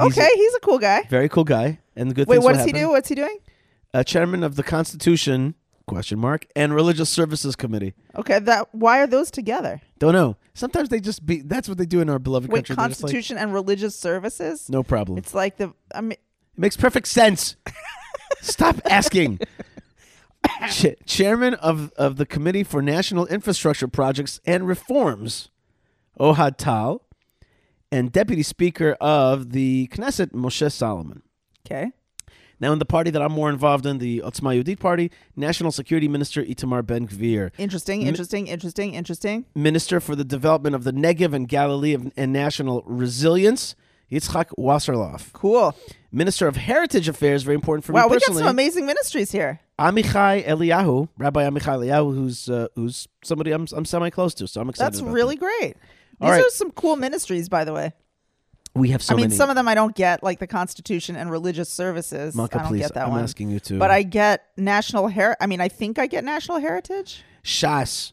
He's 0.00 0.16
Okay, 0.16 0.30
he's 0.34 0.54
a 0.54 0.60
cool 0.60 0.78
guy. 0.78 1.02
very 1.10 1.28
cool 1.28 1.44
guy, 1.44 1.78
and 1.94 2.10
the 2.10 2.14
good 2.14 2.26
Wait, 2.26 2.38
what 2.38 2.54
does 2.54 2.64
he 2.64 2.72
do? 2.72 2.88
What's 2.88 3.10
he 3.10 3.14
doing? 3.14 3.36
Uh, 3.92 4.02
chairman 4.02 4.42
of 4.42 4.56
the 4.56 4.62
Constitution, 4.62 5.54
question 5.86 6.18
mark, 6.18 6.46
and 6.56 6.74
Religious 6.74 7.10
Services 7.10 7.54
Committee. 7.54 7.92
Okay, 8.16 8.38
that. 8.38 8.74
Why 8.74 9.00
are 9.00 9.06
those 9.06 9.30
together? 9.30 9.82
Don't 9.98 10.14
know. 10.14 10.36
Sometimes 10.54 10.88
they 10.88 10.98
just 11.00 11.26
be. 11.26 11.42
That's 11.42 11.68
what 11.68 11.76
they 11.76 11.84
do 11.86 12.00
in 12.00 12.08
our 12.08 12.18
beloved 12.18 12.48
Wait, 12.50 12.60
country. 12.60 12.76
They're 12.76 12.82
like, 12.82 12.98
Constitution 12.98 13.36
and 13.36 13.52
religious 13.52 13.94
services. 13.94 14.70
no 14.70 14.82
problem. 14.82 15.18
It's 15.18 15.34
like 15.34 15.58
the. 15.58 15.74
I 15.94 16.00
mean, 16.00 16.12
It 16.12 16.20
makes 16.56 16.78
perfect 16.78 17.08
sense. 17.08 17.56
Stop 18.40 18.76
asking. 18.86 19.40
Ch- 20.70 20.94
chairman 21.06 21.54
of, 21.54 21.92
of 21.96 22.16
the 22.16 22.26
Committee 22.26 22.64
for 22.64 22.82
National 22.82 23.26
Infrastructure 23.26 23.88
Projects 23.88 24.40
and 24.46 24.66
Reforms, 24.66 25.50
Ohad 26.18 26.56
Tal, 26.56 27.02
and 27.90 28.12
Deputy 28.12 28.42
Speaker 28.42 28.92
of 29.00 29.52
the 29.52 29.88
Knesset, 29.88 30.32
Moshe 30.32 30.70
Solomon. 30.72 31.22
okay. 31.66 31.92
Now, 32.60 32.72
in 32.72 32.80
the 32.80 32.84
party 32.84 33.12
that 33.12 33.22
I'm 33.22 33.30
more 33.30 33.50
involved 33.50 33.86
in, 33.86 33.98
the 33.98 34.18
Otzma 34.24 34.60
Yehudit 34.60 34.80
Party, 34.80 35.12
National 35.36 35.70
Security 35.70 36.08
Minister 36.08 36.42
Itamar 36.42 36.84
Ben 36.84 37.06
Gvir, 37.06 37.52
Interesting. 37.56 38.00
Mi- 38.00 38.08
Interesting. 38.08 38.48
Interesting. 38.48 38.94
Interesting. 38.94 39.44
Minister 39.54 40.00
for 40.00 40.16
the 40.16 40.24
Development 40.24 40.74
of 40.74 40.82
the 40.82 40.92
Negev 40.92 41.32
and 41.34 41.46
Galilee 41.48 41.94
of, 41.94 42.10
and 42.16 42.32
National 42.32 42.82
Resilience, 42.84 43.76
Yitzchak 44.10 44.46
Wasserlauf, 44.58 45.32
Cool. 45.34 45.72
Minister 46.10 46.48
of 46.48 46.56
Heritage 46.56 47.06
Affairs, 47.08 47.44
very 47.44 47.54
important 47.54 47.84
for 47.84 47.92
me. 47.92 47.96
wow, 48.00 48.08
we 48.08 48.18
got 48.18 48.34
some 48.36 48.46
amazing 48.48 48.86
ministries 48.86 49.30
here. 49.30 49.60
Amichai 49.78 50.44
Eliyahu, 50.44 51.08
Rabbi 51.18 51.48
Amichai 51.48 51.78
Eliyahu, 51.78 52.14
who's 52.14 52.48
uh, 52.48 52.66
who's 52.74 53.06
somebody 53.22 53.52
I'm 53.52 53.66
I'm 53.72 53.84
semi 53.84 54.10
close 54.10 54.34
to, 54.34 54.48
so 54.48 54.60
I'm 54.60 54.68
excited. 54.68 54.94
That's 54.94 55.02
really 55.02 55.36
great. 55.36 55.76
These 56.20 56.30
right. 56.30 56.44
are 56.44 56.50
some 56.50 56.72
cool 56.72 56.96
ministries, 56.96 57.48
by 57.48 57.64
the 57.64 57.72
way. 57.72 57.92
we 58.74 58.88
have 58.90 59.02
so 59.02 59.14
many. 59.14 59.22
I 59.22 59.24
mean, 59.24 59.30
many. 59.30 59.36
some 59.36 59.50
of 59.50 59.56
them 59.56 59.68
I 59.68 59.76
don't 59.76 59.94
get, 59.94 60.24
like 60.24 60.40
the 60.40 60.48
Constitution 60.48 61.14
and 61.14 61.30
religious 61.30 61.68
services. 61.68 62.34
Maka, 62.34 62.58
I 62.58 62.62
don't 62.62 62.72
please, 62.72 62.80
get 62.80 62.94
that 62.94 63.06
I'm 63.06 63.12
one. 63.12 63.22
asking 63.22 63.50
you 63.50 63.60
to. 63.60 63.78
But 63.78 63.92
I 63.92 64.02
get 64.02 64.46
national 64.56 65.08
her. 65.08 65.36
I 65.40 65.46
mean, 65.46 65.60
I 65.60 65.68
think 65.68 66.00
I 66.00 66.08
get 66.08 66.24
national 66.24 66.58
heritage. 66.58 67.22
Shas, 67.44 68.12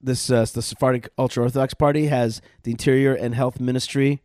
this 0.00 0.30
uh, 0.30 0.44
the 0.52 0.62
Sephardic 0.62 1.10
Ultra 1.16 1.44
Orthodox 1.44 1.74
Party 1.74 2.06
has 2.06 2.42
the 2.64 2.72
Interior 2.72 3.14
and 3.14 3.36
Health 3.36 3.60
Ministry, 3.60 4.20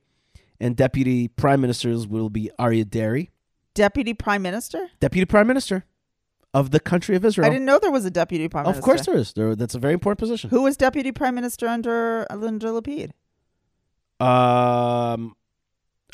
and 0.59 0.75
Deputy 0.75 1.27
Prime 1.27 1.61
Ministers 1.61 2.07
will 2.07 2.31
be 2.31 2.49
Aryeh 2.57 2.89
Deri, 2.89 3.29
Deputy 3.75 4.15
Prime 4.15 4.41
Minister. 4.41 4.89
Deputy 4.99 5.25
Prime 5.25 5.45
Minister 5.45 5.85
of 6.53 6.71
the 6.71 6.79
country 6.79 7.15
of 7.15 7.23
Israel. 7.25 7.45
I 7.47 7.49
didn't 7.49 7.65
know 7.65 7.77
there 7.79 7.91
was 7.91 8.05
a 8.05 8.12
deputy 8.12 8.47
prime 8.47 8.63
minister. 8.65 8.79
of 8.79 8.83
course, 8.83 9.05
there 9.05 9.15
is. 9.15 9.33
There, 9.33 9.55
that's 9.55 9.75
a 9.75 9.79
very 9.79 9.93
important 9.93 10.19
position. 10.19 10.49
Who 10.49 10.63
was 10.63 10.77
deputy 10.77 11.12
prime 11.12 11.35
minister 11.35 11.67
under 11.67 12.25
Linda 12.33 12.67
Lapid? 12.67 13.12
Um, 14.19 15.35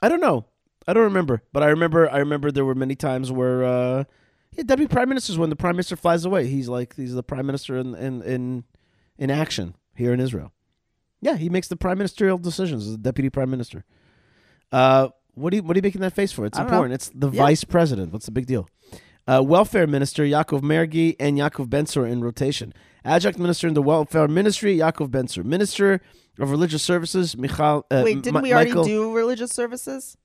I 0.01 0.09
don't 0.09 0.21
know. 0.21 0.45
I 0.87 0.93
don't 0.93 1.03
remember, 1.03 1.41
but 1.51 1.63
I 1.63 1.67
remember. 1.67 2.09
I 2.11 2.17
remember 2.19 2.51
there 2.51 2.65
were 2.65 2.75
many 2.75 2.95
times 2.95 3.31
where, 3.31 3.63
uh, 3.63 4.03
yeah, 4.51 4.63
deputy 4.63 4.87
prime 4.93 5.09
ministers 5.09 5.37
when 5.37 5.49
the 5.49 5.55
prime 5.55 5.75
minister 5.75 5.95
flies 5.95 6.25
away, 6.25 6.45
he's 6.47 6.69
like 6.69 6.95
he's 6.95 7.15
the 7.15 7.23
prime 7.23 7.45
minister 7.47 7.75
in 7.77 7.95
in 7.95 8.21
in, 8.21 8.63
in 9.17 9.31
action 9.31 9.75
here 9.95 10.13
in 10.13 10.19
Israel. 10.19 10.51
Yeah, 11.21 11.37
he 11.37 11.49
makes 11.49 11.69
the 11.69 11.75
prime 11.75 11.97
ministerial 11.97 12.37
decisions 12.37 12.85
as 12.85 12.91
the 12.91 12.97
deputy 12.99 13.31
prime 13.31 13.49
minister. 13.49 13.83
Uh, 14.71 15.09
what 15.33 15.51
are 15.53 15.55
you 15.55 15.63
what 15.63 15.75
are 15.75 15.79
you 15.79 15.81
making 15.81 16.01
that 16.01 16.13
face 16.13 16.31
for? 16.31 16.45
It's 16.45 16.55
I 16.57 16.61
don't 16.61 16.69
know. 16.69 16.77
important. 16.77 16.93
It's 16.95 17.09
the 17.15 17.31
Yeah. 17.31 17.41
vice 17.41 17.63
president. 17.63 18.13
What's 18.13 18.27
the 18.27 18.31
big 18.31 18.45
deal? 18.45 18.69
Uh, 19.27 19.41
welfare 19.43 19.87
minister 19.87 20.23
Yaakov 20.23 20.61
Margi 20.61 21.15
and 21.19 21.37
Yaakov 21.37 21.67
Bensor 21.67 22.07
in 22.09 22.21
rotation. 22.23 22.73
Adjunct 23.03 23.39
minister 23.39 23.67
in 23.67 23.73
the 23.73 23.81
welfare 23.81 24.27
ministry 24.27 24.77
Yaakov 24.77 25.09
Bensor. 25.09 25.43
Minister 25.43 25.99
of 26.39 26.51
religious 26.51 26.83
services 26.83 27.35
Michal. 27.35 27.85
Uh, 27.89 28.01
Wait, 28.05 28.21
didn't 28.21 28.35
Mi- 28.35 28.49
we 28.49 28.53
already 28.53 28.69
Michael- 28.71 28.83
do 28.83 29.13
religious 29.15 29.51
services 29.51 30.15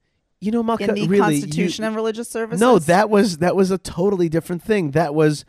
you 0.43 0.51
know, 0.51 0.63
Malka, 0.63 0.85
in 0.89 0.95
the 0.95 1.07
really, 1.07 1.35
you- 1.37 1.41
Constitution 1.43 1.85
and 1.85 1.95
religious 1.95 2.29
services? 2.29 2.61
no, 2.61 2.79
that 2.79 3.09
was 3.11 3.39
that 3.39 3.57
was 3.57 3.71
a 3.71 3.79
totally 3.79 4.29
different 4.29 4.63
thing. 4.63 4.91
That 4.93 5.15
was 5.15 5.45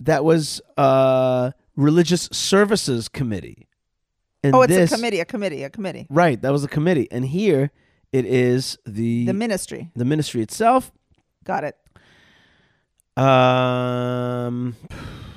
that 0.00 0.24
was 0.24 0.60
uh 0.78 1.52
religious 1.76 2.28
services 2.32 3.08
committee. 3.08 3.68
And 4.42 4.54
Oh, 4.54 4.62
it's 4.62 4.72
this, 4.74 4.92
a 4.92 4.96
committee, 4.96 5.20
a 5.20 5.24
committee, 5.24 5.62
a 5.64 5.70
committee. 5.70 6.06
Right, 6.10 6.40
that 6.42 6.50
was 6.50 6.64
a 6.64 6.68
committee. 6.68 7.08
And 7.10 7.24
here 7.26 7.70
it 8.12 8.24
is 8.26 8.78
the 8.86 9.26
The 9.26 9.32
ministry. 9.34 9.90
the 9.94 10.04
ministry 10.04 10.40
itself. 10.42 10.92
Got 11.44 11.64
it. 11.64 11.76
Um 13.16 14.76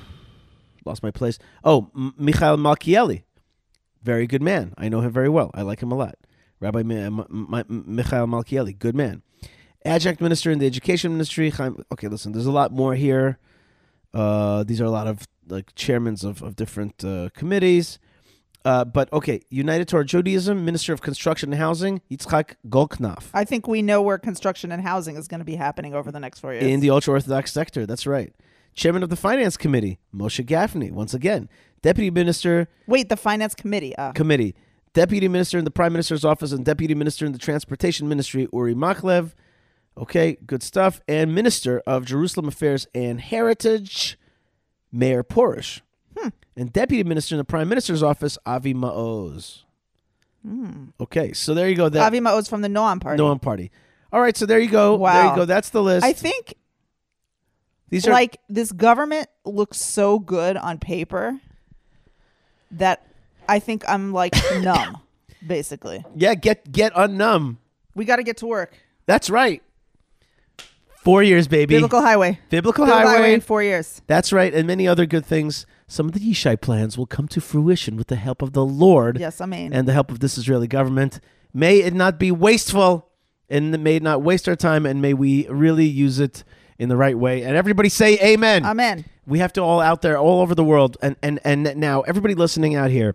lost 0.84 1.02
my 1.02 1.10
place. 1.10 1.38
Oh, 1.64 1.90
M- 1.96 2.14
Michael 2.16 2.56
Malkieli, 2.56 3.22
very 4.02 4.26
good 4.26 4.42
man. 4.42 4.72
I 4.78 4.88
know 4.88 5.00
him 5.00 5.10
very 5.10 5.28
well. 5.28 5.50
I 5.54 5.62
like 5.62 5.80
him 5.82 5.90
a 5.92 5.96
lot. 5.96 6.14
Rabbi 6.60 6.80
M- 6.80 6.92
M- 6.92 7.24
Michael 7.28 8.26
Malkieli, 8.26 8.78
good 8.78 8.94
man. 8.94 9.22
Adjunct 9.84 10.20
minister 10.20 10.50
in 10.50 10.58
the 10.58 10.66
education 10.66 11.12
ministry. 11.12 11.50
Chaim- 11.50 11.84
Okay, 11.92 12.08
listen, 12.08 12.32
there's 12.32 12.46
a 12.46 12.52
lot 12.52 12.72
more 12.72 12.94
here. 12.94 13.38
Uh, 14.14 14.64
these 14.64 14.80
are 14.80 14.84
a 14.86 14.90
lot 14.90 15.06
of 15.06 15.26
like 15.48 15.74
chairmen 15.74 16.16
of, 16.24 16.42
of 16.42 16.56
different 16.56 17.04
uh, 17.04 17.28
committees. 17.34 17.98
Uh, 18.66 18.84
but 18.84 19.12
okay, 19.12 19.40
United 19.48 19.86
Torah 19.86 20.04
Judaism, 20.04 20.64
Minister 20.64 20.92
of 20.92 21.00
Construction 21.00 21.52
and 21.52 21.60
Housing, 21.60 22.02
Yitzchak 22.10 22.56
Goldknopf. 22.68 23.26
I 23.32 23.44
think 23.44 23.68
we 23.68 23.80
know 23.80 24.02
where 24.02 24.18
construction 24.18 24.72
and 24.72 24.82
housing 24.82 25.14
is 25.14 25.28
going 25.28 25.38
to 25.38 25.44
be 25.44 25.54
happening 25.54 25.94
over 25.94 26.10
the 26.10 26.18
next 26.18 26.40
four 26.40 26.52
years. 26.52 26.64
in 26.64 26.80
the 26.80 26.90
ultra 26.90 27.14
orthodox 27.14 27.52
sector. 27.52 27.86
That's 27.86 28.08
right. 28.08 28.34
Chairman 28.74 29.04
of 29.04 29.08
the 29.08 29.14
Finance 29.14 29.56
Committee, 29.56 30.00
Moshe 30.12 30.44
Gafni, 30.44 30.90
once 30.90 31.14
again. 31.14 31.48
Deputy 31.80 32.10
Minister 32.10 32.66
Wait, 32.88 33.08
the 33.08 33.16
finance 33.16 33.54
committee. 33.54 33.94
Uh, 33.94 34.10
Committee, 34.10 34.56
Deputy 34.92 35.28
Minister 35.28 35.58
in 35.58 35.64
the 35.64 35.70
Prime 35.70 35.92
Minister's 35.92 36.24
Office, 36.24 36.50
and 36.50 36.64
Deputy 36.64 36.96
Minister 36.96 37.24
in 37.24 37.30
the 37.30 37.38
Transportation 37.38 38.08
Ministry, 38.08 38.48
Uri 38.52 38.74
Maklev. 38.74 39.32
Okay, 39.96 40.38
good 40.44 40.64
stuff. 40.64 41.00
And 41.06 41.32
Minister 41.32 41.82
of 41.86 42.04
Jerusalem 42.04 42.48
Affairs 42.48 42.88
and 42.92 43.20
Heritage, 43.20 44.18
Meir 44.90 45.22
Porush. 45.22 45.82
Hmm. 46.18 46.28
And 46.56 46.72
Deputy 46.72 47.04
Minister 47.04 47.34
in 47.34 47.38
the 47.38 47.44
Prime 47.44 47.68
Minister's 47.68 48.02
Office, 48.02 48.38
Avi 48.46 48.74
Maoz. 48.74 49.62
Hmm. 50.46 50.86
Okay, 51.00 51.32
so 51.32 51.54
there 51.54 51.68
you 51.68 51.74
go. 51.76 51.88
That 51.88 52.06
Avi 52.06 52.20
Maoz 52.20 52.48
from 52.48 52.62
the 52.62 52.68
Noam 52.68 53.00
party. 53.00 53.22
Noam 53.22 53.40
Party. 53.40 53.70
All 54.12 54.20
right, 54.20 54.36
so 54.36 54.46
there 54.46 54.60
you 54.60 54.70
go. 54.70 54.96
There 54.98 55.24
you 55.26 55.34
go. 55.34 55.44
That's 55.44 55.70
the 55.70 55.82
list. 55.82 56.06
I 56.06 56.12
think 56.12 56.54
These 57.90 58.06
are 58.06 58.12
like 58.12 58.38
this 58.48 58.72
government 58.72 59.28
looks 59.44 59.78
so 59.78 60.18
good 60.18 60.56
on 60.56 60.78
paper 60.78 61.38
that 62.70 63.06
I 63.48 63.58
think 63.58 63.84
I'm 63.88 64.12
like 64.12 64.34
numb, 64.60 64.98
basically. 65.46 66.04
yeah. 66.14 66.34
Get 66.34 66.70
get 66.70 66.94
unnumb. 66.94 67.56
We 67.94 68.04
got 68.04 68.16
to 68.16 68.22
get 68.22 68.36
to 68.38 68.46
work. 68.46 68.74
That's 69.06 69.28
right. 69.28 69.62
Four 71.02 71.22
years, 71.22 71.46
baby. 71.48 71.74
Biblical 71.74 72.00
highway. 72.02 72.38
Biblical 72.50 72.84
Biblical 72.84 73.08
highway. 73.10 73.34
in 73.34 73.40
four 73.40 73.62
years. 73.62 74.02
That's 74.06 74.32
right, 74.32 74.52
and 74.52 74.66
many 74.66 74.88
other 74.88 75.06
good 75.06 75.24
things. 75.24 75.64
Some 75.88 76.06
of 76.06 76.12
the 76.12 76.20
Yishai 76.20 76.60
plans 76.60 76.98
will 76.98 77.06
come 77.06 77.28
to 77.28 77.40
fruition 77.40 77.96
with 77.96 78.08
the 78.08 78.16
help 78.16 78.42
of 78.42 78.52
the 78.52 78.64
Lord 78.64 79.20
Yes, 79.20 79.40
I 79.40 79.46
mean. 79.46 79.72
and 79.72 79.86
the 79.86 79.92
help 79.92 80.10
of 80.10 80.18
this 80.20 80.36
Israeli 80.36 80.66
government. 80.66 81.20
May 81.54 81.78
it 81.78 81.94
not 81.94 82.18
be 82.18 82.30
wasteful, 82.32 83.08
and 83.48 83.70
may 83.84 83.96
it 83.96 84.02
not 84.02 84.20
waste 84.22 84.48
our 84.48 84.56
time, 84.56 84.84
and 84.84 85.00
may 85.00 85.14
we 85.14 85.46
really 85.48 85.86
use 85.86 86.18
it 86.18 86.42
in 86.78 86.88
the 86.88 86.96
right 86.96 87.16
way. 87.16 87.42
And 87.42 87.56
everybody 87.56 87.88
say 87.88 88.18
Amen. 88.18 88.64
Amen. 88.66 89.04
we 89.26 89.38
have 89.38 89.52
to 89.54 89.60
all 89.62 89.80
out 89.80 90.02
there, 90.02 90.18
all 90.18 90.40
over 90.42 90.54
the 90.54 90.64
world, 90.64 90.96
and 91.00 91.14
and 91.22 91.38
and 91.44 91.76
now 91.76 92.00
everybody 92.02 92.34
listening 92.34 92.74
out 92.74 92.90
here. 92.90 93.14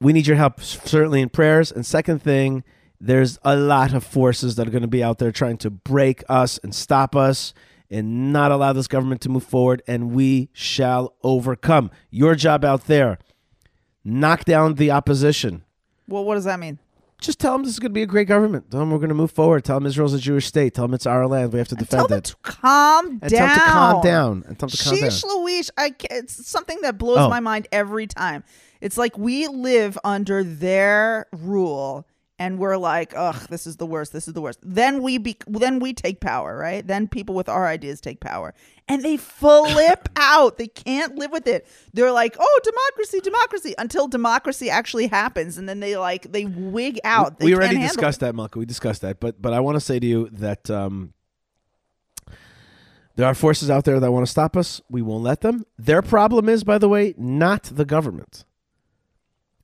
We 0.00 0.12
need 0.12 0.26
your 0.26 0.36
help, 0.36 0.60
certainly 0.60 1.20
in 1.20 1.28
prayers. 1.28 1.72
And 1.72 1.84
second 1.84 2.22
thing, 2.22 2.62
there's 3.00 3.38
a 3.44 3.56
lot 3.56 3.92
of 3.92 4.04
forces 4.04 4.54
that 4.56 4.66
are 4.66 4.70
going 4.70 4.82
to 4.82 4.88
be 4.88 5.02
out 5.02 5.18
there 5.18 5.32
trying 5.32 5.58
to 5.58 5.70
break 5.70 6.22
us 6.28 6.58
and 6.62 6.74
stop 6.74 7.16
us 7.16 7.52
and 7.90 8.32
not 8.32 8.50
allow 8.52 8.72
this 8.72 8.86
government 8.88 9.20
to 9.22 9.28
move 9.28 9.44
forward. 9.44 9.82
And 9.86 10.12
we 10.12 10.50
shall 10.52 11.14
overcome. 11.22 11.90
Your 12.10 12.34
job 12.34 12.64
out 12.64 12.84
there, 12.86 13.18
knock 14.04 14.44
down 14.44 14.74
the 14.74 14.90
opposition. 14.90 15.64
Well, 16.06 16.24
what 16.24 16.34
does 16.36 16.44
that 16.44 16.58
mean? 16.58 16.78
Just 17.20 17.40
tell 17.40 17.52
them 17.52 17.64
this 17.64 17.72
is 17.72 17.80
going 17.80 17.90
to 17.90 17.94
be 17.94 18.02
a 18.02 18.06
great 18.06 18.28
government. 18.28 18.70
Tell 18.70 18.78
them 18.78 18.92
we're 18.92 18.98
going 18.98 19.08
to 19.08 19.14
move 19.14 19.32
forward. 19.32 19.64
Tell 19.64 19.76
them 19.80 19.86
Israel's 19.86 20.14
a 20.14 20.20
Jewish 20.20 20.46
state. 20.46 20.72
Tell 20.74 20.84
them 20.86 20.94
it's 20.94 21.04
our 21.04 21.26
land. 21.26 21.52
We 21.52 21.58
have 21.58 21.66
to 21.68 21.74
Tell 21.74 22.06
defend 22.06 22.18
it. 22.18 22.24
to 22.26 22.36
calm 22.42 23.18
and 23.20 23.20
down. 23.22 23.30
tell 23.30 23.48
them 23.48 23.54
to 23.58 23.60
calm 23.72 24.02
down. 24.02 24.44
And 24.46 24.58
tell 24.58 24.68
them 24.68 24.76
to 24.76 24.84
calm 24.84 25.00
down. 25.00 25.10
Sheesh 25.10 25.24
Louise, 25.24 25.70
I 25.76 25.94
it's 26.10 26.46
something 26.48 26.78
that 26.82 26.96
blows 26.96 27.18
Oh. 27.18 27.28
my 27.28 27.40
mind 27.40 27.66
every 27.72 28.06
time. 28.06 28.44
It's 28.80 28.96
like 28.96 29.18
we 29.18 29.48
live 29.48 29.98
under 30.04 30.44
their 30.44 31.26
rule 31.32 32.06
and 32.38 32.58
we're 32.58 32.76
like, 32.76 33.12
ugh, 33.16 33.48
this 33.48 33.66
is 33.66 33.76
the 33.76 33.86
worst. 33.86 34.12
This 34.12 34.28
is 34.28 34.34
the 34.34 34.40
worst. 34.40 34.60
Then 34.62 35.02
we 35.02 35.18
be, 35.18 35.36
then 35.46 35.80
we 35.80 35.92
take 35.92 36.20
power, 36.20 36.56
right? 36.56 36.86
Then 36.86 37.08
people 37.08 37.34
with 37.34 37.48
our 37.48 37.66
ideas 37.66 38.00
take 38.00 38.20
power, 38.20 38.54
and 38.86 39.02
they 39.02 39.16
flip 39.16 40.08
out. 40.16 40.56
They 40.56 40.68
can't 40.68 41.16
live 41.16 41.32
with 41.32 41.46
it. 41.46 41.66
They're 41.92 42.12
like, 42.12 42.36
oh, 42.38 42.60
democracy, 42.62 43.20
democracy, 43.20 43.74
until 43.78 44.06
democracy 44.06 44.70
actually 44.70 45.08
happens, 45.08 45.58
and 45.58 45.68
then 45.68 45.80
they 45.80 45.96
like 45.96 46.30
they 46.30 46.44
wig 46.44 47.00
out. 47.04 47.38
They 47.38 47.46
we 47.46 47.54
already 47.54 47.78
discussed 47.78 48.18
it. 48.18 48.26
that, 48.26 48.34
Malka. 48.34 48.58
We 48.58 48.66
discussed 48.66 49.02
that, 49.02 49.18
but 49.20 49.42
but 49.42 49.52
I 49.52 49.60
want 49.60 49.76
to 49.76 49.80
say 49.80 49.98
to 49.98 50.06
you 50.06 50.28
that 50.32 50.70
um, 50.70 51.12
there 53.16 53.26
are 53.26 53.34
forces 53.34 53.68
out 53.68 53.84
there 53.84 53.98
that 53.98 54.12
want 54.12 54.24
to 54.24 54.30
stop 54.30 54.56
us. 54.56 54.80
We 54.88 55.02
won't 55.02 55.24
let 55.24 55.40
them. 55.40 55.64
Their 55.76 56.02
problem 56.02 56.48
is, 56.48 56.62
by 56.62 56.78
the 56.78 56.88
way, 56.88 57.14
not 57.18 57.64
the 57.64 57.84
government. 57.84 58.44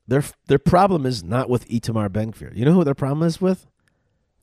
Their 0.06 0.22
their 0.46 0.58
problem 0.58 1.06
is 1.06 1.22
not 1.24 1.48
with 1.48 1.68
Itamar 1.68 2.12
Ben 2.12 2.32
Gvir. 2.32 2.54
You 2.54 2.64
know 2.64 2.72
who 2.72 2.84
their 2.84 2.94
problem 2.94 3.26
is 3.26 3.40
with? 3.40 3.66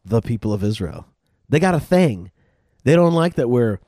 The 0.03 0.21
people 0.21 0.53
of 0.53 0.63
Israel. 0.63 1.07
They 1.49 1.59
got 1.59 1.75
a 1.75 1.79
thing. 1.79 2.31
They 2.83 2.95
don't 2.95 3.13
like 3.13 3.35
that 3.35 3.49
we're 3.49 3.79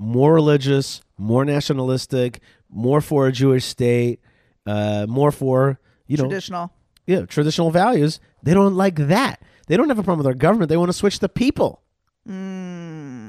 more 0.00 0.34
religious, 0.34 1.02
more 1.16 1.44
nationalistic, 1.44 2.40
more 2.68 3.00
for 3.00 3.28
a 3.28 3.32
Jewish 3.32 3.64
state, 3.64 4.20
uh, 4.66 5.06
more 5.08 5.30
for 5.30 5.78
you 6.06 6.16
know 6.16 6.24
traditional. 6.24 6.72
yeah, 7.06 7.26
traditional 7.26 7.70
values. 7.70 8.18
They 8.42 8.54
don't 8.54 8.74
like 8.74 8.96
that. 8.96 9.40
They 9.68 9.76
don't 9.76 9.88
have 9.88 9.98
a 9.98 10.02
problem 10.02 10.18
with 10.18 10.26
our 10.26 10.34
government. 10.34 10.68
They 10.68 10.76
want 10.76 10.88
to 10.88 10.94
switch 10.94 11.20
the 11.20 11.28
people. 11.28 11.82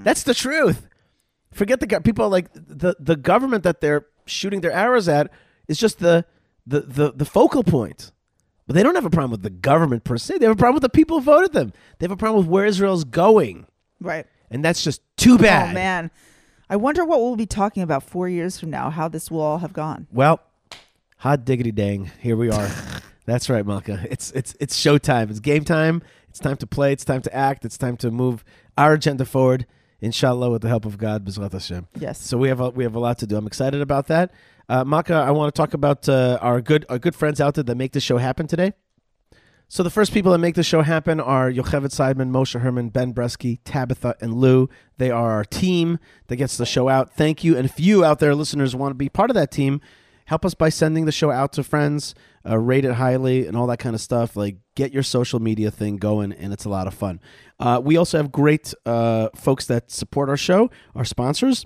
That's 0.03 0.23
the 0.23 0.33
truth. 0.33 0.87
Forget 1.51 1.79
the 1.79 2.01
people. 2.01 2.29
Like 2.29 2.51
the 2.53 2.95
the 2.99 3.15
government 3.15 3.63
that 3.63 3.81
they're 3.81 4.07
shooting 4.25 4.61
their 4.61 4.71
arrows 4.71 5.07
at 5.07 5.31
is 5.67 5.77
just 5.77 5.99
the 5.99 6.25
the 6.65 6.81
the, 6.81 7.11
the 7.11 7.25
focal 7.25 7.63
point. 7.63 8.11
But 8.67 8.75
they 8.75 8.81
don't 8.81 8.95
have 8.95 9.05
a 9.05 9.11
problem 9.11 9.31
with 9.31 9.43
the 9.43 9.51
government 9.51 10.03
per 10.03 10.17
se. 10.17 10.39
They 10.39 10.45
have 10.45 10.55
a 10.55 10.57
problem 10.57 10.75
with 10.75 10.81
the 10.81 10.89
people 10.89 11.19
who 11.19 11.25
voted 11.25 11.53
them. 11.53 11.71
They 11.99 12.05
have 12.05 12.11
a 12.11 12.17
problem 12.17 12.43
with 12.43 12.49
where 12.51 12.65
Israel's 12.65 13.03
going, 13.03 13.67
Right. 14.01 14.25
and 14.49 14.65
that's 14.65 14.83
just 14.83 15.01
too 15.17 15.35
oh, 15.35 15.37
bad. 15.37 15.69
Oh 15.69 15.73
man, 15.73 16.09
I 16.69 16.75
wonder 16.77 17.05
what 17.05 17.19
we'll 17.19 17.35
be 17.35 17.45
talking 17.45 17.83
about 17.83 18.01
four 18.01 18.27
years 18.27 18.59
from 18.59 18.71
now. 18.71 18.89
How 18.89 19.07
this 19.07 19.29
will 19.29 19.41
all 19.41 19.59
have 19.59 19.71
gone. 19.73 20.07
Well, 20.11 20.41
hot 21.17 21.45
diggity 21.45 21.71
dang, 21.71 22.11
here 22.19 22.35
we 22.35 22.49
are. 22.49 22.69
That's 23.25 23.49
right, 23.49 23.65
Malka. 23.65 24.05
It's 24.09 24.31
it's 24.31 24.55
it's 24.59 24.79
showtime. 24.79 25.29
It's 25.29 25.39
game 25.39 25.63
time. 25.63 26.01
It's 26.29 26.39
time 26.39 26.57
to 26.57 26.67
play. 26.67 26.91
It's 26.91 27.05
time 27.05 27.21
to 27.21 27.35
act. 27.35 27.65
It's 27.65 27.77
time 27.77 27.97
to 27.97 28.11
move 28.11 28.43
our 28.77 28.93
agenda 28.93 29.25
forward. 29.25 29.65
Inshallah, 30.01 30.51
with 30.51 30.61
the 30.61 30.67
help 30.67 30.85
of 30.85 30.97
God, 30.97 31.25
B'ezrat 31.25 31.53
Hashem. 31.53 31.87
Yes. 31.97 32.21
So 32.21 32.37
we 32.37 32.49
have 32.49 32.59
a, 32.59 32.69
we 32.69 32.83
have 32.83 32.93
a 32.95 32.99
lot 32.99 33.17
to 33.19 33.27
do. 33.27 33.37
I'm 33.37 33.47
excited 33.47 33.81
about 33.81 34.07
that. 34.07 34.31
Uh, 34.67 34.83
Maka, 34.83 35.13
I 35.13 35.31
want 35.31 35.53
to 35.53 35.59
talk 35.59 35.73
about 35.73 36.09
uh, 36.09 36.39
our 36.41 36.61
good 36.61 36.85
our 36.89 36.99
good 36.99 37.15
friends 37.15 37.39
out 37.39 37.55
there 37.55 37.63
that 37.63 37.75
make 37.75 37.91
this 37.91 38.03
show 38.03 38.17
happen 38.17 38.47
today. 38.47 38.73
So 39.67 39.81
the 39.81 39.89
first 39.89 40.13
people 40.13 40.31
that 40.31 40.37
make 40.37 40.53
this 40.53 40.67
show 40.67 40.83
happen 40.83 41.19
are 41.19 41.51
Yocheved 41.51 41.89
Seidman, 41.89 42.29
Moshe 42.29 42.59
Herman, 42.59 42.89
Ben 42.89 43.13
Bresky, 43.13 43.59
Tabitha, 43.65 44.15
and 44.21 44.35
Lou. 44.35 44.69
They 44.97 45.09
are 45.09 45.31
our 45.31 45.43
team 45.43 45.97
that 46.27 46.35
gets 46.35 46.55
the 46.55 46.67
show 46.67 46.87
out. 46.87 47.11
Thank 47.13 47.43
you. 47.43 47.57
And 47.57 47.65
if 47.65 47.79
you 47.79 48.05
out 48.05 48.19
there, 48.19 48.35
listeners, 48.35 48.75
want 48.75 48.91
to 48.91 48.95
be 48.95 49.09
part 49.09 49.31
of 49.31 49.33
that 49.33 49.51
team, 49.51 49.81
help 50.25 50.45
us 50.45 50.53
by 50.53 50.69
sending 50.69 51.05
the 51.05 51.11
show 51.11 51.31
out 51.31 51.51
to 51.53 51.63
friends, 51.63 52.13
uh, 52.47 52.59
rate 52.59 52.85
it 52.85 52.93
highly, 52.93 53.47
and 53.47 53.57
all 53.57 53.65
that 53.65 53.79
kind 53.79 53.95
of 53.95 54.01
stuff. 54.01 54.35
Like 54.35 54.57
get 54.75 54.93
your 54.93 55.03
social 55.03 55.39
media 55.39 55.71
thing 55.71 55.97
going, 55.97 56.31
and 56.31 56.53
it's 56.53 56.65
a 56.65 56.69
lot 56.69 56.85
of 56.85 56.93
fun. 56.93 57.19
Uh, 57.59 57.81
we 57.83 57.97
also 57.97 58.17
have 58.17 58.31
great 58.31 58.71
uh, 58.85 59.29
folks 59.35 59.65
that 59.65 59.89
support 59.89 60.29
our 60.29 60.37
show, 60.37 60.69
our 60.93 61.05
sponsors, 61.05 61.65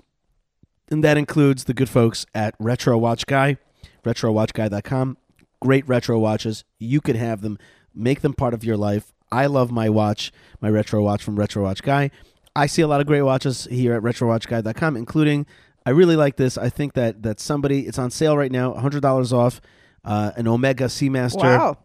and 0.90 1.04
that 1.04 1.16
includes 1.16 1.64
the 1.64 1.74
good 1.74 1.88
folks 1.88 2.26
at 2.34 2.54
Retro 2.58 2.98
Watch 2.98 3.26
Guy, 3.26 3.58
RetroWatchGuy.com. 4.04 5.16
Great 5.60 5.86
retro 5.86 6.18
watches. 6.18 6.64
You 6.78 7.00
could 7.00 7.16
have 7.16 7.42
them. 7.42 7.58
Make 7.94 8.22
them 8.22 8.32
part 8.32 8.54
of 8.54 8.64
your 8.64 8.76
life. 8.76 9.12
I 9.30 9.46
love 9.46 9.70
my 9.70 9.88
watch, 9.88 10.32
my 10.60 10.70
retro 10.70 11.02
watch 11.02 11.22
from 11.22 11.36
Retro 11.36 11.62
Watch 11.62 11.82
Guy. 11.82 12.10
I 12.56 12.66
see 12.66 12.82
a 12.82 12.88
lot 12.88 13.00
of 13.00 13.06
great 13.06 13.22
watches 13.22 13.64
here 13.70 13.94
at 13.94 14.02
RetroWatchGuy.com, 14.02 14.96
including 14.96 15.46
I 15.86 15.90
really 15.90 16.16
like 16.16 16.36
this. 16.36 16.58
I 16.58 16.68
think 16.68 16.94
that 16.94 17.22
that 17.22 17.40
somebody 17.40 17.86
it's 17.86 17.98
on 17.98 18.10
sale 18.10 18.36
right 18.36 18.50
now, 18.50 18.74
hundred 18.74 19.02
dollars 19.02 19.32
off. 19.32 19.60
Uh, 20.04 20.32
an 20.36 20.48
Omega 20.48 20.84
Seamaster. 20.84 21.42
Wow. 21.42 21.78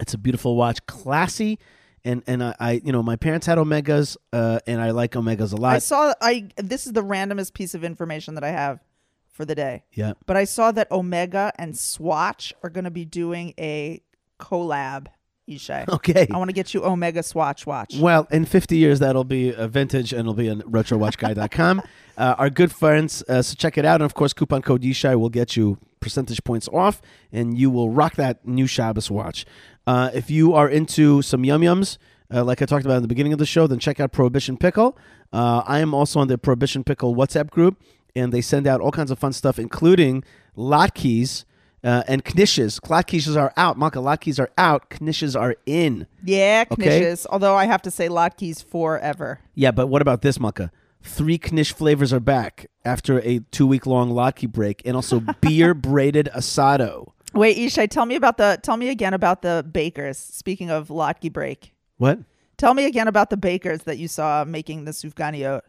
It's 0.00 0.14
a 0.14 0.18
beautiful 0.18 0.56
watch, 0.56 0.84
classy, 0.86 1.58
and 2.06 2.22
and 2.26 2.42
I, 2.42 2.54
I 2.58 2.72
you 2.84 2.92
know 2.92 3.02
my 3.02 3.16
parents 3.16 3.46
had 3.46 3.58
Omegas, 3.58 4.16
uh, 4.32 4.60
and 4.66 4.80
I 4.80 4.92
like 4.92 5.12
Omegas 5.12 5.52
a 5.52 5.56
lot. 5.56 5.74
I 5.74 5.78
saw. 5.80 6.14
I 6.22 6.48
this 6.56 6.86
is 6.86 6.92
the 6.92 7.02
randomest 7.02 7.52
piece 7.52 7.74
of 7.74 7.84
information 7.84 8.34
that 8.36 8.44
I 8.44 8.50
have 8.50 8.80
for 9.28 9.44
the 9.44 9.54
day. 9.54 9.84
yeah, 9.92 10.14
But 10.24 10.38
I 10.38 10.44
saw 10.44 10.72
that 10.72 10.90
Omega 10.90 11.52
and 11.58 11.76
Swatch 11.76 12.54
are 12.62 12.70
going 12.70 12.84
to 12.84 12.90
be 12.90 13.04
doing 13.04 13.52
a 13.58 14.00
collab. 14.40 15.08
Ishai. 15.48 15.88
okay. 15.88 16.26
I 16.32 16.38
want 16.38 16.48
to 16.48 16.54
get 16.54 16.74
you 16.74 16.84
Omega 16.84 17.22
Swatch 17.22 17.66
watch. 17.66 17.94
Well, 17.96 18.26
in 18.32 18.46
50 18.46 18.76
years, 18.76 18.98
that'll 18.98 19.22
be 19.22 19.52
a 19.52 19.68
vintage 19.68 20.12
and 20.12 20.20
it'll 20.22 20.34
be 20.34 20.50
on 20.50 20.62
retrowatchguy.com. 20.62 21.82
uh, 22.18 22.34
our 22.36 22.50
good 22.50 22.72
friends, 22.72 23.22
uh, 23.28 23.42
so 23.42 23.54
check 23.54 23.78
it 23.78 23.84
out. 23.84 23.96
And 24.00 24.04
of 24.04 24.14
course, 24.14 24.32
coupon 24.32 24.62
code 24.62 24.82
Yishai 24.82 25.16
will 25.16 25.28
get 25.28 25.56
you 25.56 25.78
percentage 26.06 26.42
points 26.44 26.68
off 26.72 26.96
and 27.32 27.58
you 27.58 27.68
will 27.70 27.90
rock 27.90 28.14
that 28.16 28.46
new 28.46 28.66
Shabbos 28.66 29.10
watch. 29.10 29.44
Uh, 29.86 30.10
if 30.14 30.30
you 30.30 30.54
are 30.54 30.68
into 30.68 31.22
some 31.22 31.44
yum 31.44 31.62
yums, 31.62 31.98
uh, 32.32 32.42
like 32.44 32.62
I 32.62 32.66
talked 32.66 32.84
about 32.84 32.96
in 32.96 33.02
the 33.02 33.08
beginning 33.14 33.32
of 33.32 33.38
the 33.38 33.46
show, 33.54 33.66
then 33.66 33.78
check 33.78 33.98
out 34.00 34.12
Prohibition 34.12 34.56
Pickle. 34.56 34.96
Uh, 35.32 35.62
I 35.66 35.80
am 35.80 35.92
also 35.94 36.20
on 36.20 36.28
the 36.28 36.38
Prohibition 36.38 36.82
Pickle 36.84 37.14
WhatsApp 37.14 37.50
group. 37.50 37.74
and 38.14 38.32
they 38.32 38.40
send 38.40 38.66
out 38.66 38.80
all 38.80 38.90
kinds 38.92 39.10
of 39.10 39.18
fun 39.18 39.32
stuff, 39.32 39.58
including 39.58 40.24
latkes 40.56 41.44
uh, 41.84 42.02
and 42.08 42.24
knishes. 42.24 42.80
Latkes 42.80 43.36
are 43.36 43.52
out. 43.56 43.78
Malka, 43.78 43.98
latkes 43.98 44.38
are 44.40 44.50
out. 44.58 44.88
Knishes 44.90 45.38
are 45.38 45.54
in. 45.66 46.06
Yeah, 46.24 46.64
Okay. 46.70 47.00
knishes. 47.00 47.26
Although 47.30 47.54
I 47.54 47.66
have 47.66 47.82
to 47.82 47.90
say 47.90 48.08
latkes 48.08 48.64
forever. 48.64 49.40
Yeah, 49.54 49.70
but 49.70 49.86
what 49.88 50.02
about 50.02 50.22
this, 50.22 50.40
Malka? 50.40 50.70
Three 51.06 51.38
knish 51.50 51.72
flavors 51.72 52.12
are 52.12 52.20
back 52.20 52.66
after 52.84 53.20
a 53.20 53.40
two 53.50 53.66
week 53.66 53.86
long 53.86 54.10
latke 54.10 54.50
break, 54.50 54.82
and 54.84 54.96
also 54.96 55.20
beer 55.40 55.72
braided 55.72 56.28
asado. 56.34 57.12
Wait, 57.32 57.56
Ishai, 57.56 57.88
tell 57.88 58.06
me 58.06 58.14
about 58.14 58.36
the 58.36 58.58
tell 58.62 58.76
me 58.76 58.88
again 58.88 59.14
about 59.14 59.42
the 59.42 59.64
bakers. 59.70 60.18
Speaking 60.18 60.70
of 60.70 60.88
latke 60.88 61.32
break. 61.32 61.74
What? 61.96 62.20
Tell 62.56 62.74
me 62.74 62.86
again 62.86 63.08
about 63.08 63.30
the 63.30 63.36
bakers 63.36 63.82
that 63.82 63.98
you 63.98 64.08
saw 64.08 64.44
making 64.44 64.84
the 64.84 64.92
sufganiot. 64.92 65.60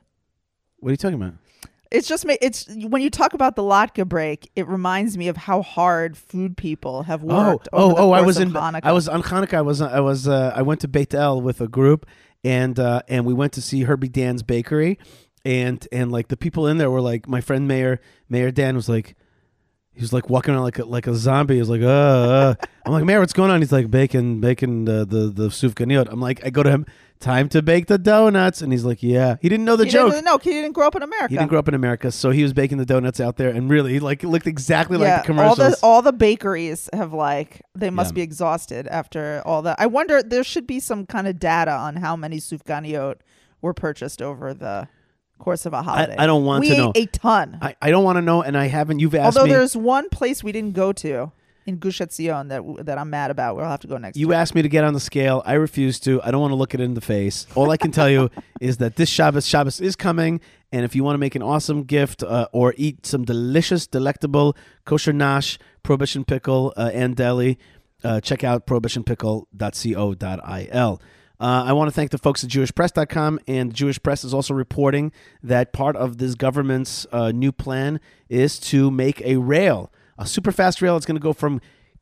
What 0.80 0.89
are 0.89 0.91
you 0.91 0.97
talking 0.97 1.21
about? 1.21 1.34
It's 1.89 2.08
just 2.08 2.26
ma- 2.26 2.36
it's 2.41 2.67
when 2.67 3.02
you 3.02 3.10
talk 3.10 3.34
about 3.34 3.56
the 3.56 3.62
latke 3.62 4.08
break, 4.08 4.52
it 4.56 4.67
reminds 4.67 5.17
me 5.17 5.28
of 5.28 5.38
how 5.38 5.62
hard 5.62 6.17
food 6.17 6.58
people 6.58 7.04
have 7.04 7.23
worked. 7.23 7.69
Oh, 7.71 7.84
over 7.84 7.93
the 7.93 8.02
oh, 8.02 8.08
oh! 8.08 8.12
I 8.12 8.21
was 8.21 8.39
in. 8.39 8.52
Hanukkah. 8.52 8.82
I 8.84 8.91
was 8.91 9.08
on 9.08 9.23
Hanukkah. 9.23 9.56
I 9.56 9.62
was. 9.62 9.82
I 9.82 10.00
was. 10.00 10.28
Uh, 10.28 10.52
I 10.56 10.62
went 10.63 10.82
to 10.82 10.88
Beit 10.88 11.13
El 11.13 11.41
with 11.41 11.62
a 11.62 11.67
group, 11.67 12.06
and 12.43 12.78
uh, 12.78 13.04
and 13.08 13.26
we 13.26 13.34
went 13.34 13.54
to 13.54 13.62
see 13.62 13.84
Herbie 13.84 14.10
Dan's 14.10 14.43
bakery, 14.43 15.00
and 15.47 15.88
and 15.91 16.12
like 16.12 16.27
the 16.27 16.38
people 16.38 16.67
in 16.67 16.77
there 16.77 16.91
were 16.91 17.01
like 17.01 17.27
my 17.27 17.41
friend 17.41 17.67
Mayor 17.67 17.99
Mayor 18.29 18.51
Dan 18.51 18.75
was 18.75 18.89
like. 18.89 19.15
He 19.93 20.01
was 20.01 20.13
like 20.13 20.29
walking 20.29 20.53
around 20.53 20.62
like 20.62 20.77
a, 20.77 20.86
like 20.86 21.07
a 21.07 21.15
zombie. 21.15 21.55
He 21.55 21.60
was 21.60 21.69
like, 21.71 21.81
uh, 21.81 21.88
uh. 21.88 22.55
I'm 22.86 22.91
like, 22.91 23.03
Mayor, 23.03 23.19
what's 23.19 23.33
going 23.33 23.49
on? 23.49 23.62
He's 23.62 23.71
like, 23.71 23.89
baking, 23.89 24.39
baking 24.41 24.86
the 24.86 25.03
the 25.05 25.31
the 25.33 25.47
sufganiyot. 25.47 26.07
I'm 26.12 26.21
like, 26.21 26.45
I 26.45 26.51
go 26.51 26.62
to 26.62 26.69
him, 26.69 26.86
time 27.19 27.49
to 27.49 27.63
bake 27.63 27.88
the 27.88 27.97
donuts, 27.97 28.62
and 28.62 28.71
he's 28.71 28.86
like, 28.86 29.01
yeah. 29.01 29.38
He 29.41 29.49
didn't 29.49 29.65
know 29.65 29.75
the 29.75 29.86
He 29.86 29.89
joke. 29.89 30.23
No, 30.23 30.38
he 30.38 30.51
didn't 30.51 30.73
grow 30.73 30.86
up 30.86 30.95
in 30.95 31.01
America. 31.01 31.29
He 31.29 31.38
didn't 31.38 31.49
grow 31.49 31.57
up 31.57 31.67
in 31.67 31.73
America, 31.73 32.12
so 32.12 32.29
he 32.29 32.43
was 32.43 32.53
baking 32.53 32.77
the 32.77 32.86
donuts 32.86 33.19
out 33.19 33.38
there, 33.38 33.49
and 33.49 33.71
really, 33.71 33.93
he 33.93 33.99
like, 33.99 34.21
looked 34.21 34.45
exactly 34.45 34.99
yeah, 34.99 35.15
like 35.15 35.23
the 35.23 35.25
commercials. 35.25 35.60
all 35.60 35.69
the 35.71 35.77
all 35.81 36.01
the 36.03 36.13
bakeries 36.13 36.91
have 36.93 37.12
like 37.12 37.63
they 37.73 37.89
must 37.89 38.12
Yeah. 38.12 38.17
be 38.17 38.21
exhausted 38.21 38.86
after 38.89 39.41
all 39.47 39.63
that. 39.63 39.79
I 39.79 39.88
wonder 39.88 40.21
there 40.21 40.43
should 40.43 40.67
be 40.67 40.79
some 40.79 41.07
kind 41.07 41.25
of 41.25 41.39
data 41.39 41.71
on 41.71 41.95
how 41.95 42.15
many 42.15 42.38
sufganiot 42.38 43.15
were 43.63 43.73
purchased 43.73 44.21
over 44.21 44.53
the 44.53 44.88
course 45.38 45.65
of 45.65 45.73
a 45.73 45.82
holiday. 45.82 46.15
I 46.17 46.26
don't 46.26 46.45
want 46.45 46.62
we 46.62 46.69
to 46.69 46.73
ate 46.73 46.78
know. 46.78 46.91
a 46.95 47.06
ton. 47.06 47.58
I, 47.62 47.76
I 47.82 47.91
don't 47.91 48.04
want 48.04 48.17
to 48.17 48.21
know, 48.21 48.41
and 48.41 48.58
I 48.58 48.67
haven't. 48.67 49.00
You've 49.00 49.15
asked 49.15 49.38
Although 49.38 49.47
me. 49.47 49.54
there's 49.54 49.76
one 49.76 50.10
place 50.10 50.43
we 50.43 50.52
didn't 50.52 50.73
go 50.73 50.91
to 50.93 51.32
in 51.65 51.78
Gush 51.78 52.00
Etzion 52.00 52.50
that 52.50 52.86
that 52.86 52.97
I'm 52.97 53.10
mad 53.10 53.30
about. 53.30 53.56
We'll 53.56 53.65
have 53.65 53.82
to 53.82 53.88
go 53.88 53.97
next. 53.97 54.17
You 54.17 54.30
year. 54.30 54.38
asked 54.38 54.56
me 54.56 54.62
to 54.62 54.69
get 54.69 54.84
on 54.84 54.93
the 54.93 55.00
scale. 55.00 55.43
I 55.45 55.54
refuse 55.54 56.00
to. 56.02 56.21
I 56.23 56.32
don't 56.32 56.41
want 56.41 56.52
to 56.52 56.56
look 56.56 56.73
it 56.73 56.80
in 56.80 56.95
the 56.95 57.02
face. 57.02 57.45
All 57.56 57.71
I 57.71 57.78
can 57.78 57.91
tell 57.91 58.10
you 58.10 58.30
is 58.62 58.78
that 58.78 58.95
this 58.95 59.10
Shabbos, 59.10 59.45
Shabbos 59.45 59.80
is 59.80 59.95
coming. 59.95 60.41
And 60.71 60.84
if 60.84 60.95
you 60.95 61.04
want 61.04 61.15
to 61.15 61.19
make 61.19 61.36
an 61.36 61.43
awesome 61.43 61.84
gift 61.84 62.23
uh, 62.23 62.47
or 62.52 62.73
eat 62.78 63.06
some 63.06 63.23
delicious, 63.23 63.88
delectable 63.88 64.58
kosher 64.84 65.13
nash, 65.13 65.58
prohibition 65.82 66.26
pickle, 66.26 66.73
uh, 66.76 66.91
and 66.93 67.15
deli, 67.15 67.58
uh, 68.04 68.19
check 68.19 68.43
out 68.43 68.67
prohibitionpickle.co.il. 68.67 71.02
Uh, 71.39 71.65
I 71.67 71.73
want 71.73 71.88
to 71.88 71.91
thank 71.91 72.12
the 72.12 72.17
folks 72.17 72.43
at 72.43 72.50
JewishPress.com, 72.50 73.39
and 73.47 73.73
Jewish 73.73 74.02
Press 74.02 74.23
is 74.23 74.34
also 74.34 74.54
reporting 74.54 75.12
that 75.43 75.71
part 75.71 75.95
of 75.95 76.17
this 76.17 76.34
government's 76.34 77.06
uh, 77.12 77.32
new 77.32 77.52
plan 77.52 78.00
is 78.28 78.60
to 78.60 78.89
make 78.89 79.21
a 79.21 79.38
rail, 79.38 79.91
a 80.17 80.26
super 80.26 80.52
fast 80.52 80.82
rail. 80.82 80.97
It's 80.97 81.06
going 81.06 81.17
to 81.17 81.21
go 81.21 81.34
from 81.34 81.62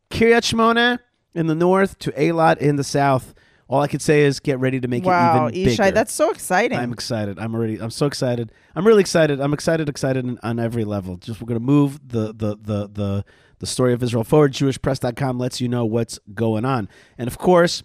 Kiryat 0.10 0.54
Shmona 0.54 1.00
in 1.34 1.48
the 1.48 1.56
north 1.56 2.00
to 2.00 2.12
Eilat 2.14 2.58
in 2.58 2.78
the 2.78 2.84
south. 2.84 3.34
All 3.68 3.82
I 3.82 3.88
could 3.88 4.02
say 4.02 4.22
is 4.22 4.40
get 4.40 4.60
ready 4.60 4.80
to 4.80 4.88
make 4.88 5.04
wow, 5.06 5.48
it 5.48 5.56
even 5.56 5.74
Ishai, 5.74 5.78
bigger. 5.78 5.92
that's 5.92 6.14
so 6.14 6.30
exciting. 6.30 6.78
I'm 6.78 6.94
excited. 6.94 7.40
I'm 7.40 7.56
already. 7.56 7.82
I'm 7.82 7.90
so 7.90 8.06
excited. 8.06 8.52
I'm 8.76 8.86
really 8.86 9.02
excited. 9.02 9.42
I'm 9.42 9.54
excited. 9.54 9.90
Excited 9.90 10.38
on, 10.44 10.60
every 10.60 10.86
level. 10.86 11.18
Just 11.18 11.42
we're 11.42 11.48
gonna 11.48 11.60
move 11.60 12.00
the 12.08 12.28
the 12.28 12.58
the 12.62 12.88
the 12.88 13.26
the 13.58 13.66
story 13.66 13.94
of 13.94 14.04
Israel 14.04 14.24
forward. 14.24 14.54
JewishPress.com 14.54 15.40
lets 15.40 15.60
you 15.60 15.68
know 15.68 15.84
what's 15.84 16.20
going 16.34 16.64
on, 16.64 16.88
and 17.18 17.28
of 17.28 17.38
course. 17.38 17.84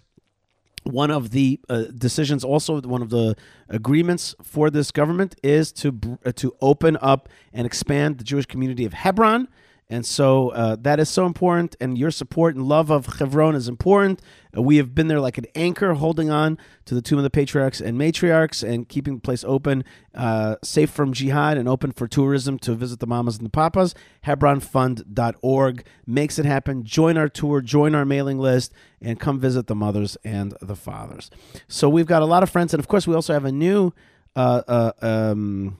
One 0.83 1.11
of 1.11 1.29
the 1.29 1.59
uh, 1.69 1.83
decisions, 1.95 2.43
also 2.43 2.81
one 2.81 3.01
of 3.01 3.09
the 3.09 3.35
agreements 3.69 4.35
for 4.41 4.69
this 4.69 4.91
government, 4.91 5.35
is 5.43 5.71
to 5.73 6.17
uh, 6.25 6.31
to 6.33 6.55
open 6.61 6.97
up 7.01 7.29
and 7.53 7.65
expand 7.65 8.17
the 8.17 8.23
Jewish 8.23 8.45
community 8.45 8.85
of 8.85 8.93
Hebron, 8.93 9.47
and 9.91 10.05
so 10.05 10.49
uh, 10.51 10.77
that 10.79 11.01
is 11.01 11.09
so 11.09 11.25
important. 11.25 11.75
And 11.81 11.97
your 11.97 12.11
support 12.11 12.55
and 12.55 12.65
love 12.65 12.89
of 12.89 13.05
Hebron 13.19 13.55
is 13.55 13.67
important. 13.67 14.21
Uh, 14.55 14.61
we 14.61 14.77
have 14.77 14.95
been 14.95 15.09
there 15.09 15.19
like 15.19 15.37
an 15.37 15.47
anchor, 15.53 15.95
holding 15.95 16.29
on 16.29 16.57
to 16.85 16.95
the 16.95 17.01
tomb 17.01 17.19
of 17.19 17.23
the 17.23 17.29
patriarchs 17.29 17.81
and 17.81 17.99
matriarchs, 17.99 18.65
and 18.65 18.87
keeping 18.87 19.15
the 19.15 19.19
place 19.19 19.43
open, 19.43 19.83
uh, 20.15 20.55
safe 20.63 20.89
from 20.89 21.11
jihad, 21.11 21.57
and 21.57 21.67
open 21.67 21.91
for 21.91 22.07
tourism 22.07 22.57
to 22.59 22.73
visit 22.73 23.01
the 23.01 23.05
mamas 23.05 23.35
and 23.35 23.45
the 23.45 23.49
papas. 23.49 23.93
HebronFund.org 24.25 25.85
makes 26.07 26.39
it 26.39 26.45
happen. 26.45 26.85
Join 26.85 27.17
our 27.17 27.27
tour, 27.27 27.59
join 27.59 27.93
our 27.93 28.05
mailing 28.05 28.39
list, 28.39 28.73
and 29.01 29.19
come 29.19 29.41
visit 29.41 29.67
the 29.67 29.75
mothers 29.75 30.15
and 30.23 30.55
the 30.61 30.77
fathers. 30.77 31.29
So 31.67 31.89
we've 31.89 32.05
got 32.05 32.21
a 32.21 32.25
lot 32.25 32.43
of 32.43 32.49
friends, 32.49 32.73
and 32.73 32.79
of 32.79 32.87
course, 32.87 33.05
we 33.07 33.13
also 33.13 33.33
have 33.33 33.45
a 33.45 33.51
new. 33.51 33.91
Uh, 34.37 34.61
uh, 34.65 34.91
um, 35.01 35.77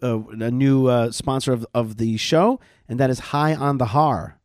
a 0.00 0.50
new 0.50 1.10
sponsor 1.10 1.52
of, 1.52 1.66
of 1.74 1.96
the 1.96 2.16
show, 2.18 2.60
and 2.88 3.00
that 3.00 3.10
is 3.10 3.18
High 3.18 3.54
on 3.54 3.78
the 3.78 3.86
Har. 3.86 4.38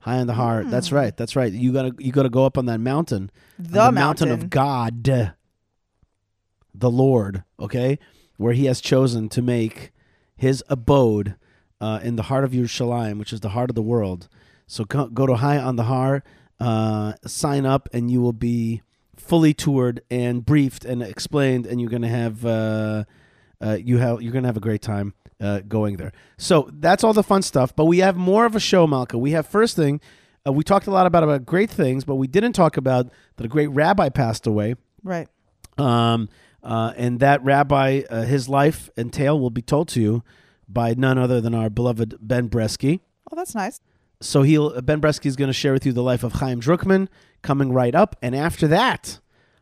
High 0.00 0.18
on 0.18 0.26
the 0.26 0.34
Har. 0.34 0.64
That's 0.64 0.92
right. 0.92 1.16
That's 1.16 1.34
right. 1.36 1.52
You 1.52 1.72
gotta 1.72 1.92
you 1.98 2.12
gotta 2.12 2.28
go 2.30 2.44
up 2.44 2.58
on 2.58 2.66
that 2.66 2.78
mountain, 2.80 3.30
on 3.58 3.66
The 3.70 3.92
mountain 3.92 4.30
of. 4.30 4.50
God, 4.50 5.04
the 5.04 6.90
Lord. 6.90 7.44
Okay, 7.58 7.98
where 8.36 8.52
He 8.52 8.66
has 8.66 8.80
chosen 8.80 9.28
to 9.30 9.40
make 9.42 9.92
His 10.36 10.62
abode 10.68 11.36
uh, 11.80 12.00
in 12.02 12.16
the 12.16 12.24
heart 12.24 12.44
of 12.44 12.52
Yerushalayim, 12.52 13.18
which 13.18 13.32
is 13.32 13.40
the 13.40 13.50
heart 13.50 13.70
of 13.70 13.74
the 13.76 13.82
world. 13.82 14.28
So 14.66 14.84
go, 14.84 15.06
go 15.06 15.26
to 15.26 15.36
High 15.36 15.58
on 15.58 15.76
the 15.76 15.84
Har, 15.84 16.22
uh, 16.60 17.14
sign 17.26 17.64
up, 17.64 17.88
and 17.92 18.10
you 18.10 18.20
will 18.20 18.32
be 18.32 18.82
fully 19.16 19.54
toured 19.54 20.02
and 20.10 20.44
briefed 20.44 20.84
and 20.84 21.02
explained, 21.02 21.66
and 21.66 21.80
you're 21.80 21.90
gonna 21.90 22.08
have. 22.08 22.44
Uh, 22.44 23.04
uh, 23.64 23.78
you 23.82 23.96
have 23.98 24.20
you're 24.20 24.32
gonna 24.32 24.48
have 24.48 24.56
a 24.58 24.60
great 24.60 24.82
time 24.82 25.14
uh, 25.44 25.60
going 25.60 25.96
there. 25.96 26.12
So 26.38 26.68
that's 26.72 27.04
all 27.04 27.12
the 27.12 27.22
fun 27.22 27.42
stuff. 27.42 27.76
But 27.76 27.84
we 27.84 27.98
have 27.98 28.16
more 28.16 28.46
of 28.46 28.56
a 28.56 28.60
show, 28.60 28.86
Malka. 28.86 29.18
We 29.18 29.32
have 29.32 29.46
first 29.46 29.76
thing. 29.76 30.00
Uh, 30.46 30.52
we 30.52 30.64
talked 30.64 30.86
a 30.86 30.90
lot 30.90 31.06
about 31.06 31.22
about 31.22 31.44
great 31.44 31.70
things, 31.70 32.04
but 32.04 32.16
we 32.16 32.26
didn't 32.26 32.52
talk 32.52 32.76
about 32.76 33.10
that 33.36 33.44
a 33.44 33.48
great 33.48 33.68
rabbi 33.68 34.08
passed 34.08 34.46
away. 34.46 34.74
right. 35.02 35.28
Um, 35.76 36.28
uh, 36.62 36.94
and 36.96 37.20
that 37.20 37.44
rabbi, 37.44 38.02
uh, 38.08 38.22
his 38.22 38.48
life 38.48 38.88
and 38.96 39.12
tale 39.12 39.38
will 39.38 39.50
be 39.50 39.60
told 39.60 39.88
to 39.88 40.00
you 40.00 40.22
by 40.68 40.94
none 40.94 41.18
other 41.18 41.40
than 41.40 41.54
our 41.54 41.68
beloved 41.68 42.16
Ben 42.20 42.48
Bresky. 42.48 43.00
Oh, 43.30 43.36
that's 43.36 43.54
nice. 43.54 43.80
So 44.20 44.42
he'll 44.42 44.80
Ben 44.80 45.00
Bresky 45.00 45.26
is 45.26 45.36
going 45.36 45.48
to 45.48 45.52
share 45.54 45.72
with 45.72 45.84
you 45.84 45.92
the 45.92 46.02
life 46.02 46.22
of 46.22 46.34
Chaim 46.34 46.60
Drukman 46.60 47.08
coming 47.42 47.72
right 47.72 47.94
up, 47.94 48.16
and 48.22 48.34
after 48.34 48.66
that, 48.68 49.18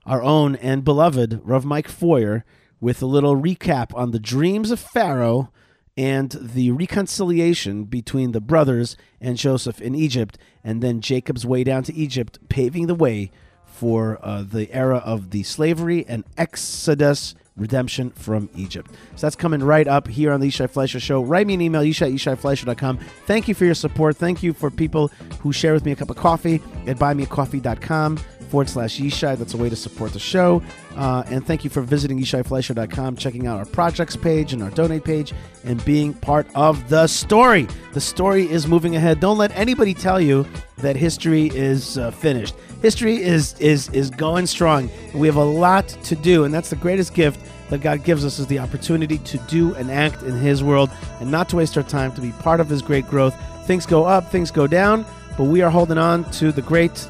our 0.06 0.22
own 0.22 0.54
and 0.56 0.84
beloved 0.84 1.40
Rav 1.42 1.64
Mike 1.64 1.88
Feuer 1.88 2.44
with 2.80 3.00
a 3.00 3.06
little 3.06 3.36
recap 3.36 3.94
on 3.96 4.10
the 4.10 4.18
dreams 4.18 4.70
of 4.70 4.78
Pharaoh 4.78 5.50
and 5.96 6.30
the 6.40 6.70
reconciliation 6.70 7.84
between 7.84 8.32
the 8.32 8.40
brothers 8.40 8.96
and 9.20 9.36
Joseph 9.36 9.80
in 9.80 9.94
Egypt, 9.94 10.38
and 10.64 10.82
then 10.82 11.00
Jacob's 11.00 11.44
way 11.44 11.64
down 11.64 11.82
to 11.84 11.94
Egypt, 11.94 12.38
paving 12.48 12.86
the 12.86 12.94
way 12.94 13.30
for 13.66 14.18
uh, 14.22 14.42
the 14.42 14.72
era 14.72 14.98
of 14.98 15.30
the 15.30 15.42
slavery 15.42 16.04
and 16.08 16.24
exodus 16.38 17.34
redemption 17.56 18.10
from 18.10 18.48
Egypt. 18.56 18.90
So 19.16 19.26
that's 19.26 19.36
coming 19.36 19.62
right 19.62 19.86
up 19.86 20.08
here 20.08 20.32
on 20.32 20.40
the 20.40 20.48
Yishai 20.48 20.70
Fleisher 20.70 21.00
Show. 21.00 21.22
Write 21.22 21.46
me 21.46 21.54
an 21.54 21.60
email, 21.60 21.82
yishai, 21.82 22.12
yishaifleisher.com. 22.12 22.98
Thank 23.26 23.48
you 23.48 23.54
for 23.54 23.64
your 23.64 23.74
support. 23.74 24.16
Thank 24.16 24.42
you 24.42 24.52
for 24.52 24.70
people 24.70 25.08
who 25.40 25.52
share 25.52 25.74
with 25.74 25.84
me 25.84 25.92
a 25.92 25.96
cup 25.96 26.10
of 26.10 26.16
coffee 26.16 26.62
at 26.86 26.96
buymeacoffee.com 26.96 28.18
forward 28.52 28.68
slash 28.68 29.00
Yishai. 29.00 29.38
That's 29.38 29.54
a 29.54 29.56
way 29.56 29.70
to 29.70 29.76
support 29.76 30.12
the 30.12 30.18
show. 30.18 30.62
Uh, 30.94 31.24
and 31.28 31.44
thank 31.44 31.64
you 31.64 31.70
for 31.70 31.80
visiting 31.80 32.20
yishaifleisher.com, 32.20 33.16
checking 33.16 33.46
out 33.46 33.58
our 33.58 33.64
projects 33.64 34.14
page 34.14 34.52
and 34.52 34.62
our 34.62 34.68
donate 34.68 35.04
page, 35.04 35.32
and 35.64 35.82
being 35.86 36.12
part 36.12 36.46
of 36.54 36.90
the 36.90 37.06
story. 37.06 37.66
The 37.94 38.00
story 38.00 38.48
is 38.50 38.66
moving 38.66 38.94
ahead. 38.94 39.20
Don't 39.20 39.38
let 39.38 39.56
anybody 39.56 39.94
tell 39.94 40.20
you 40.20 40.46
that 40.76 40.96
history 40.96 41.46
is 41.54 41.96
uh, 41.96 42.10
finished. 42.10 42.54
History 42.82 43.22
is 43.22 43.58
is 43.58 43.88
is 43.90 44.10
going 44.10 44.46
strong. 44.46 44.90
We 45.14 45.26
have 45.28 45.36
a 45.36 45.44
lot 45.44 45.88
to 45.88 46.14
do, 46.14 46.44
and 46.44 46.52
that's 46.52 46.68
the 46.68 46.76
greatest 46.76 47.14
gift 47.14 47.40
that 47.70 47.80
God 47.80 48.04
gives 48.04 48.22
us 48.22 48.38
is 48.38 48.46
the 48.48 48.58
opportunity 48.58 49.16
to 49.16 49.38
do 49.48 49.74
and 49.76 49.90
act 49.90 50.22
in 50.24 50.36
His 50.36 50.62
world, 50.62 50.90
and 51.20 51.30
not 51.30 51.48
to 51.50 51.56
waste 51.56 51.76
our 51.78 51.82
time. 51.84 52.12
To 52.12 52.20
be 52.20 52.32
part 52.32 52.60
of 52.60 52.68
His 52.68 52.82
great 52.82 53.08
growth. 53.08 53.34
Things 53.66 53.86
go 53.86 54.04
up, 54.04 54.30
things 54.30 54.50
go 54.50 54.66
down, 54.66 55.06
but 55.38 55.44
we 55.44 55.62
are 55.62 55.70
holding 55.70 55.96
on 55.96 56.30
to 56.32 56.52
the 56.52 56.60
great, 56.60 57.08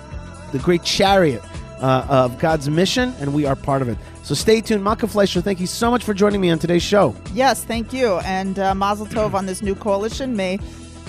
the 0.53 0.59
great 0.59 0.83
chariot 0.85 1.43
uh, 1.81 2.07
of 2.09 2.39
God's 2.39 2.71
mission, 2.71 3.13
and 3.19 3.35
we 3.35 3.45
are 3.45 3.57
part 3.57 3.83
of 3.83 3.89
it. 3.89 3.99
So 4.23 4.35
stay 4.35 4.61
tuned, 4.61 4.85
Malka 4.85 5.07
Fleisher. 5.07 5.43
Thank 5.43 5.59
you 5.59 5.67
so 5.67 5.91
much 5.91 6.05
for 6.05 6.15
joining 6.15 6.41
me 6.41 6.51
on 6.51 6.59
today's 6.59 6.83
show. 6.83 7.15
Yes, 7.35 7.65
thank 7.65 7.93
you. 7.93 8.19
And 8.21 8.59
uh, 8.59 8.75
Mazel 8.75 9.07
Tov 9.07 9.35
on 9.35 9.47
this 9.47 9.63
new 9.63 9.75
coalition. 9.75 10.37
May 10.37 10.59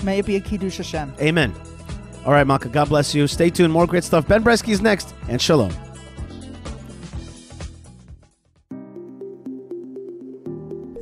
may 0.02 0.18
it 0.18 0.26
be 0.26 0.36
a 0.36 0.40
Kiddush 0.40 0.78
Hashem. 0.78 1.14
Amen. 1.20 1.54
All 2.26 2.32
right, 2.32 2.46
Malka. 2.46 2.68
God 2.68 2.88
bless 2.88 3.14
you. 3.14 3.26
Stay 3.26 3.50
tuned. 3.50 3.72
More 3.72 3.86
great 3.86 4.02
stuff. 4.02 4.26
Ben 4.26 4.42
Bresky 4.42 4.70
is 4.70 4.80
next, 4.80 5.14
and 5.28 5.40
shalom. 5.40 5.72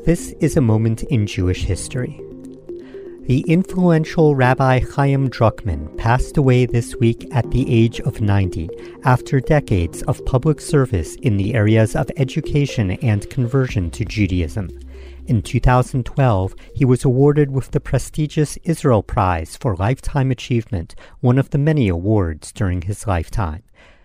This 0.05 0.33
is 0.41 0.57
a 0.57 0.61
moment 0.61 1.05
in 1.05 1.29
Jewish 1.29 1.63
history. 1.63 2.21
The 3.27 3.45
influential 3.47 4.35
Rabbi 4.35 4.81
Chaim 4.81 5.31
Drukman 5.31 5.97
passed 5.97 6.37
away 6.37 6.67
this 6.67 6.97
week 6.97 7.29
at 7.31 7.49
the 7.53 7.73
age 7.73 8.01
of 8.01 8.21
90 8.21 8.69
after 9.05 9.39
decades 9.39 10.03
of 10.03 10.25
public 10.27 10.61
service 10.61 11.15
in 11.23 11.37
the 11.37 11.55
areas 11.55 11.95
of 11.95 12.11
education 12.17 12.91
and 12.91 13.31
conversion 13.31 13.93
to 13.93 14.05
Judaism. 14.05 14.71
In 15.29 15.41
2012, 15.41 16.55
he 16.75 16.85
was 16.85 17.05
awarded 17.05 17.53
with 17.53 17.71
the 17.71 17.79
prestigious 17.79 18.59
Israel 18.65 19.05
Prize 19.05 19.57
for 19.57 19.77
Lifetime 19.77 20.33
Achievement, 20.33 20.97
one 21.21 21.39
of 21.39 21.51
the 21.51 21.59
many 21.59 21.89
awards 21.89 22.51
during 22.51 22.83
his 22.83 23.07
lifetime. 23.07 23.63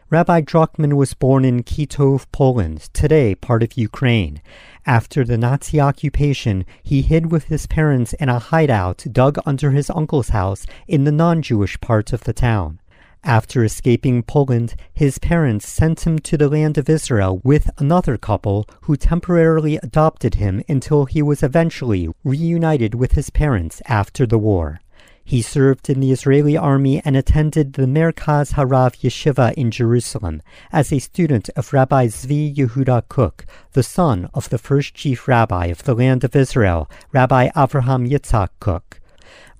Rabbi 0.09 0.39
Drukman 0.39 0.93
was 0.93 1.13
born 1.13 1.43
in 1.43 1.63
Kitov, 1.63 2.27
Poland, 2.31 2.87
today 2.93 3.35
part 3.35 3.61
of 3.61 3.75
Ukraine. 3.75 4.41
After 4.85 5.25
the 5.25 5.37
Nazi 5.37 5.81
occupation, 5.81 6.63
he 6.81 7.01
hid 7.01 7.29
with 7.29 7.45
his 7.45 7.67
parents 7.67 8.13
in 8.13 8.29
a 8.29 8.39
hideout 8.39 9.03
dug 9.11 9.37
under 9.45 9.71
his 9.71 9.89
uncle's 9.89 10.29
house 10.29 10.65
in 10.87 11.03
the 11.03 11.11
non 11.11 11.41
Jewish 11.41 11.77
part 11.81 12.13
of 12.13 12.23
the 12.23 12.31
town. 12.31 12.79
After 13.25 13.65
escaping 13.65 14.23
Poland, 14.23 14.75
his 14.93 15.19
parents 15.19 15.67
sent 15.67 16.07
him 16.07 16.19
to 16.19 16.37
the 16.37 16.47
land 16.47 16.77
of 16.77 16.89
Israel 16.89 17.41
with 17.43 17.69
another 17.77 18.17
couple 18.17 18.65
who 18.83 18.95
temporarily 18.95 19.75
adopted 19.83 20.35
him 20.35 20.63
until 20.69 21.03
he 21.03 21.21
was 21.21 21.43
eventually 21.43 22.07
reunited 22.23 22.95
with 22.95 23.11
his 23.11 23.29
parents 23.29 23.81
after 23.87 24.25
the 24.25 24.39
war. 24.39 24.79
He 25.27 25.41
served 25.41 25.89
in 25.89 25.99
the 25.99 26.13
Israeli 26.13 26.55
army 26.55 27.01
and 27.03 27.17
attended 27.17 27.73
the 27.73 27.85
Merkaz 27.85 28.53
Harav 28.53 28.95
Yeshiva 29.01 29.53
in 29.55 29.71
Jerusalem 29.71 30.41
as 30.71 30.89
a 30.89 30.99
student 30.99 31.49
of 31.57 31.73
Rabbi 31.73 32.07
Zvi 32.07 32.55
Yehuda 32.55 33.09
Kook, 33.09 33.45
the 33.73 33.83
son 33.83 34.29
of 34.33 34.47
the 34.47 34.57
first 34.57 34.93
chief 34.93 35.27
rabbi 35.27 35.65
of 35.65 35.83
the 35.83 35.93
land 35.93 36.23
of 36.23 36.33
Israel, 36.33 36.89
Rabbi 37.11 37.49
Avraham 37.49 38.09
Yitzhak 38.09 38.51
Kook. 38.61 39.01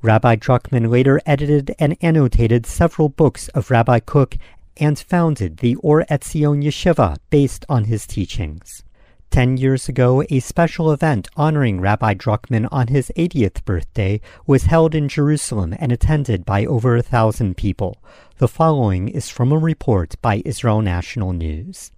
Rabbi 0.02 0.38
Drukman 0.38 0.90
later 0.90 1.20
edited 1.26 1.76
and 1.78 1.98
annotated 2.02 2.66
several 2.66 3.10
books 3.10 3.50
of 3.50 3.70
Rabbi 3.70 4.00
Kook 4.00 4.38
and 4.78 4.98
founded 4.98 5.58
the 5.58 5.76
Or 5.84 6.06
Etzion 6.10 6.64
Yeshiva 6.64 7.18
based 7.30 7.66
on 7.68 7.84
his 7.84 8.08
teachings. 8.08 8.84
Ten 9.30 9.58
years 9.58 9.88
ago, 9.88 10.24
a 10.30 10.40
special 10.40 10.92
event 10.92 11.28
honoring 11.36 11.80
Rabbi 11.80 12.16
Drukman 12.16 12.68
on 12.72 12.88
his 12.88 13.12
80th 13.16 13.64
birthday 13.66 14.20
was 14.48 14.64
held 14.64 14.96
in 14.96 15.10
Jerusalem 15.10 15.76
and 15.78 15.92
attended 15.92 16.46
by 16.46 16.66
over 16.66 16.96
a 16.96 17.04
thousand 17.04 17.58
people. 17.58 17.98
The 18.38 18.48
following 18.48 19.10
is 19.10 19.30
from 19.30 19.52
a 19.52 19.58
report 19.58 20.16
by 20.22 20.42
Israel 20.46 20.82
National 20.82 21.34
News. 21.34 21.92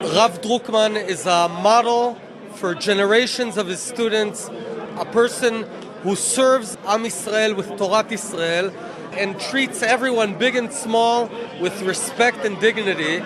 Rav 0.00 0.40
Drukman 0.40 0.96
is 0.96 1.26
a 1.26 1.48
model 1.48 2.18
for 2.54 2.74
generations 2.74 3.56
of 3.56 3.66
his 3.66 3.80
students, 3.80 4.48
a 4.96 5.04
person 5.04 5.64
who 6.02 6.16
serves 6.16 6.76
Am 6.86 7.04
Yisrael 7.04 7.54
with 7.56 7.76
Torah 7.76 8.06
Israel 8.10 8.72
and 9.12 9.38
treats 9.38 9.82
everyone, 9.82 10.38
big 10.38 10.56
and 10.56 10.72
small, 10.72 11.30
with 11.60 11.80
respect 11.82 12.44
and 12.44 12.58
dignity. 12.60 13.22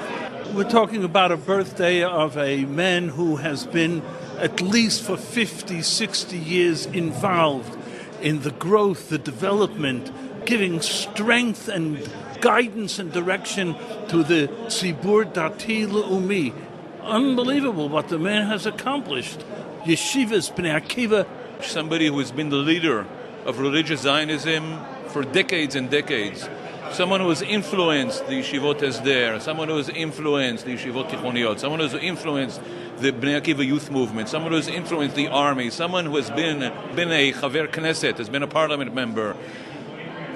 We're 0.54 0.70
talking 0.70 1.04
about 1.04 1.32
a 1.32 1.37
birthday 1.37 2.02
of 2.02 2.38
a 2.38 2.64
man 2.64 3.09
who 3.09 3.37
has 3.37 3.66
been 3.66 4.02
at 4.38 4.61
least 4.61 5.02
for 5.02 5.16
50, 5.16 5.82
60 5.82 6.38
years 6.38 6.87
involved 6.87 7.76
in 8.22 8.40
the 8.40 8.52
growth, 8.52 9.11
the 9.11 9.18
development, 9.18 10.11
giving 10.46 10.80
strength 10.80 11.68
and 11.68 12.11
guidance 12.40 12.98
and 12.98 13.12
direction 13.12 13.74
to 14.09 14.22
the 14.22 14.48
Tzibur 14.66 15.30
Dati 15.32 15.87
Le'umi. 15.87 16.54
Unbelievable 17.02 17.88
what 17.88 18.09
the 18.09 18.18
man 18.18 18.46
has 18.46 18.66
accomplished. 18.66 19.44
Yeshivas, 19.85 20.54
Bnei 20.54 20.80
Akiva. 20.80 21.26
Somebody 21.62 22.06
who 22.06 22.18
has 22.18 22.32
been 22.32 22.48
the 22.48 22.56
leader 22.56 23.06
of 23.44 23.59
religious 23.59 24.02
Zionism 24.02 24.80
for 25.09 25.22
decades 25.22 25.74
and 25.74 25.90
decades 25.90 26.48
someone 26.92 27.20
who 27.20 27.29
has 27.29 27.42
influenced 27.42 28.27
the 28.27 28.40
Yeshivot 28.40 28.81
Hesder, 28.81 29.40
someone 29.40 29.68
who 29.68 29.77
has 29.77 29.88
influenced 29.88 30.64
the 30.64 30.75
Yeshivot 30.75 31.11
Tichoniot, 31.11 31.59
someone 31.59 31.81
who 31.81 31.88
has 31.88 31.94
influenced 31.94 32.61
the 32.99 33.12
Bnei 33.12 33.40
Akiva 33.40 33.64
youth 33.64 33.90
movement, 33.90 34.29
someone 34.29 34.53
who 34.53 34.57
has 34.57 34.68
influenced 34.68 35.16
the 35.16 35.29
army, 35.29 35.70
someone 35.70 36.07
who 36.07 36.16
has 36.16 36.31
been, 36.31 36.61
been 36.94 37.12
a 37.12 37.33
Chaver 37.33 37.68
Knesset, 37.68 38.18
has 38.18 38.29
been 38.29 38.42
a 38.42 38.46
parliament 38.46 38.94
member, 38.94 39.37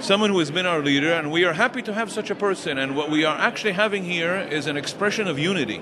someone 0.00 0.30
who 0.30 0.38
has 0.38 0.50
been 0.50 0.66
our 0.66 0.82
leader, 0.82 1.12
and 1.12 1.30
we 1.30 1.44
are 1.44 1.52
happy 1.52 1.82
to 1.82 1.92
have 1.92 2.10
such 2.10 2.30
a 2.30 2.34
person. 2.34 2.78
And 2.78 2.96
what 2.96 3.10
we 3.10 3.24
are 3.24 3.36
actually 3.36 3.72
having 3.72 4.04
here 4.04 4.36
is 4.36 4.66
an 4.66 4.76
expression 4.76 5.28
of 5.28 5.38
unity. 5.38 5.80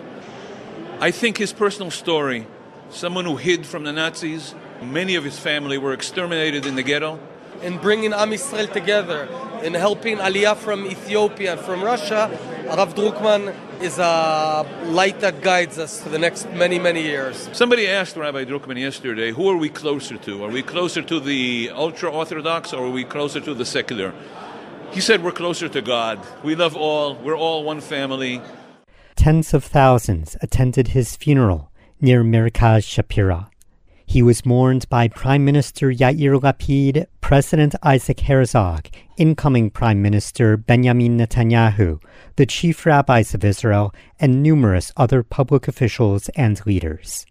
I 1.01 1.11
think 1.11 1.39
his 1.39 1.53
personal 1.53 1.91
story, 1.91 2.47
someone 2.91 3.25
who 3.25 3.37
hid 3.37 3.67
from 3.67 3.85
the 3.85 3.93
Nazis, 3.93 4.55
many 4.83 5.15
of 5.15 5.25
his 5.25 5.39
family 5.39 5.79
were 5.79 5.93
exterminated 5.93 6.67
in 6.67 6.75
the 6.75 6.83
ghetto. 6.83 7.19
In 7.63 7.79
bringing 7.79 8.13
Am 8.13 8.31
Yisrael 8.31 8.73
together, 8.73 9.29
in 9.65 9.75
helping 9.75 10.19
Aliyah 10.19 10.57
from 10.57 10.87
Ethiopia 10.87 11.53
and 11.53 11.61
from 11.61 11.83
Russia, 11.83 12.31
Rav 12.67 12.95
Drukman 12.95 13.55
is 13.83 13.99
a 13.99 14.65
light 14.85 15.19
that 15.21 15.41
guides 15.43 15.77
us 15.77 16.01
to 16.03 16.09
the 16.09 16.19
next 16.19 16.49
many, 16.53 16.79
many 16.79 17.03
years. 17.03 17.49
Somebody 17.53 17.89
asked 17.89 18.17
Rabbi 18.17 18.45
Drukman 18.45 18.79
yesterday, 18.79 19.33
who 19.33 19.49
are 19.49 19.57
we 19.57 19.69
closer 19.69 20.17
to? 20.19 20.45
Are 20.45 20.51
we 20.51 20.63
closer 20.63 21.03
to 21.03 21.19
the 21.19 21.71
ultra 21.75 22.11
Orthodox 22.11 22.73
or 22.73 22.87
are 22.87 22.91
we 22.91 23.05
closer 23.05 23.41
to 23.41 23.55
the 23.55 23.65
secular? 23.65 24.15
He 24.93 25.01
said 25.01 25.25
we're 25.25 25.33
closer 25.33 25.69
to 25.69 25.83
God. 25.83 26.21
We 26.45 26.55
love 26.55 26.77
all, 26.77 27.17
we're 27.17 27.37
all 27.37 27.65
one 27.65 27.81
family. 27.81 28.41
Tens 29.17 29.53
of 29.53 29.65
thousands 29.65 30.37
attended 30.41 30.89
his 30.89 31.17
funeral 31.17 31.73
near 32.01 32.23
Merkaz 32.23 32.87
Shapira. 32.87 33.48
He 34.09 34.23
was 34.23 34.47
mourned 34.47 34.89
by 34.89 35.09
Prime 35.09 35.45
Minister 35.45 35.93
Yair 35.93 36.41
Lapid, 36.41 37.09
President 37.21 37.75
Isaac 37.83 38.21
Herzog, 38.21 38.89
incoming 39.19 39.69
Prime 39.69 40.01
Minister 40.01 40.57
Benjamin 40.57 41.19
Netanyahu, 41.19 42.03
the 42.37 42.47
chief 42.47 42.87
rabbis 42.87 43.35
of 43.35 43.45
Israel, 43.45 43.95
and 44.19 44.43
numerous 44.43 44.93
other 44.97 45.23
public 45.23 45.69
officials 45.69 46.31
and 46.31 46.65
leaders. 46.65 47.27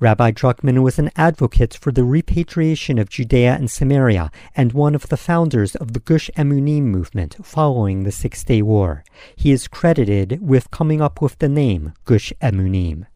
Rabbi 0.00 0.32
Drukman 0.32 0.82
was 0.82 0.98
an 0.98 1.12
advocate 1.14 1.74
for 1.74 1.92
the 1.92 2.02
repatriation 2.02 2.98
of 2.98 3.08
Judea 3.08 3.54
and 3.54 3.70
Samaria 3.70 4.32
and 4.56 4.72
one 4.72 4.96
of 4.96 5.08
the 5.08 5.16
founders 5.16 5.76
of 5.76 5.92
the 5.92 6.00
Gush 6.00 6.28
Emunim 6.36 6.86
movement 6.86 7.36
following 7.46 8.02
the 8.02 8.10
Six 8.10 8.42
Day 8.42 8.62
War. 8.62 9.04
He 9.36 9.52
is 9.52 9.68
credited 9.68 10.40
with 10.42 10.72
coming 10.72 11.00
up 11.00 11.22
with 11.22 11.38
the 11.38 11.48
name 11.48 11.92
Gush 12.04 12.32
Emunim. 12.42 13.06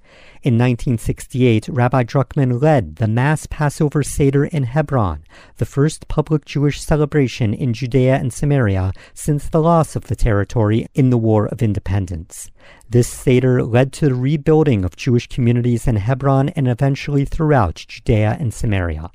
In 0.43 0.55
1968, 0.55 1.69
Rabbi 1.69 2.03
Drukman 2.03 2.63
led 2.63 2.97
the 2.97 3.07
mass 3.07 3.45
Passover 3.45 4.03
Seder 4.03 4.47
in 4.47 4.63
Hebron, 4.63 5.23
the 5.59 5.67
first 5.67 6.09
public 6.09 6.47
Jewish 6.47 6.81
celebration 6.81 7.53
in 7.53 7.75
Judea 7.75 8.17
and 8.17 8.33
Samaria 8.33 8.95
since 9.13 9.47
the 9.47 9.61
loss 9.61 9.97
of 9.97 10.05
the 10.05 10.17
territory 10.17 10.87
in 10.95 11.11
the 11.11 11.19
War 11.19 11.45
of 11.45 11.63
Independence. 11.63 12.51
This 12.89 13.07
Seder 13.07 13.63
led 13.63 13.93
to 13.93 14.07
the 14.09 14.15
rebuilding 14.15 14.83
of 14.83 14.97
Jewish 14.97 15.27
communities 15.27 15.87
in 15.87 15.97
Hebron 15.97 16.49
and 16.51 16.69
eventually 16.69 17.27
throughout 17.27 17.85
Judea 17.87 18.39
and 18.41 18.55
Samaria. 18.55 19.11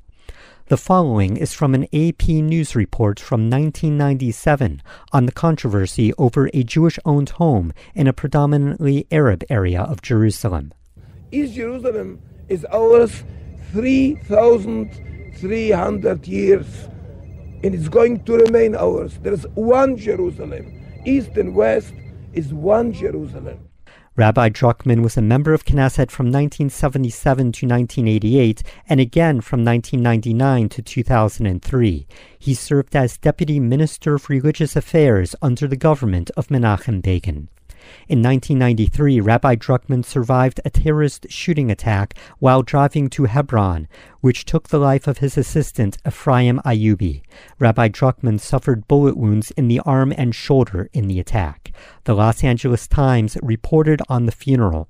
The 0.68 0.76
following 0.76 1.36
is 1.36 1.52
from 1.52 1.74
an 1.74 1.88
AP 1.92 2.28
News 2.28 2.76
report 2.76 3.18
from 3.18 3.50
1997 3.50 4.80
on 5.10 5.26
the 5.26 5.32
controversy 5.32 6.12
over 6.18 6.48
a 6.54 6.62
Jewish 6.62 7.00
owned 7.04 7.30
home 7.30 7.72
in 7.96 8.06
a 8.06 8.12
predominantly 8.12 9.08
Arab 9.10 9.42
area 9.50 9.82
of 9.82 10.02
Jerusalem. 10.02 10.72
East 11.32 11.54
Jerusalem 11.54 12.22
is 12.48 12.64
ours 12.72 13.24
3,300 13.72 16.26
years 16.26 16.88
and 17.64 17.74
it's 17.74 17.88
going 17.88 18.22
to 18.24 18.36
remain 18.36 18.76
ours. 18.76 19.18
There 19.22 19.32
is 19.32 19.46
one 19.54 19.96
Jerusalem. 19.96 20.72
East 21.04 21.30
and 21.36 21.52
West 21.54 21.94
is 22.32 22.54
one 22.54 22.92
Jerusalem. 22.92 23.58
Rabbi 24.14 24.50
Drukman 24.50 25.02
was 25.02 25.16
a 25.16 25.22
member 25.22 25.52
of 25.52 25.64
Knesset 25.64 26.10
from 26.10 26.26
1977 26.26 27.52
to 27.52 27.66
1988 27.66 28.62
and 28.88 29.00
again 29.00 29.40
from 29.40 29.64
1999 29.64 30.68
to 30.70 30.80
2003. 30.80 32.06
He 32.38 32.54
served 32.54 32.94
as 32.96 33.18
Deputy 33.18 33.60
Minister 33.60 34.14
of 34.14 34.30
Religious 34.30 34.74
Affairs 34.76 35.34
under 35.42 35.66
the 35.66 35.76
government 35.76 36.30
of 36.36 36.48
Menachem 36.48 37.02
Begin. 37.02 37.48
In 38.08 38.22
1993, 38.22 39.20
Rabbi 39.20 39.56
Drukman 39.56 40.04
survived 40.04 40.60
a 40.64 40.70
terrorist 40.70 41.26
shooting 41.28 41.70
attack 41.70 42.14
while 42.38 42.62
driving 42.62 43.08
to 43.10 43.24
Hebron, 43.24 43.88
which 44.20 44.44
took 44.44 44.68
the 44.68 44.78
life 44.78 45.06
of 45.06 45.18
his 45.18 45.36
assistant, 45.36 45.98
Ephraim 46.06 46.60
Ayubi. 46.64 47.22
Rabbi 47.58 47.88
Drukman 47.88 48.40
suffered 48.40 48.88
bullet 48.88 49.16
wounds 49.16 49.50
in 49.52 49.68
the 49.68 49.80
arm 49.80 50.12
and 50.16 50.34
shoulder 50.34 50.88
in 50.92 51.08
the 51.08 51.20
attack. 51.20 51.72
The 52.04 52.14
Los 52.14 52.42
Angeles 52.42 52.86
Times 52.86 53.36
reported 53.42 54.00
on 54.08 54.26
the 54.26 54.32
funeral. 54.32 54.88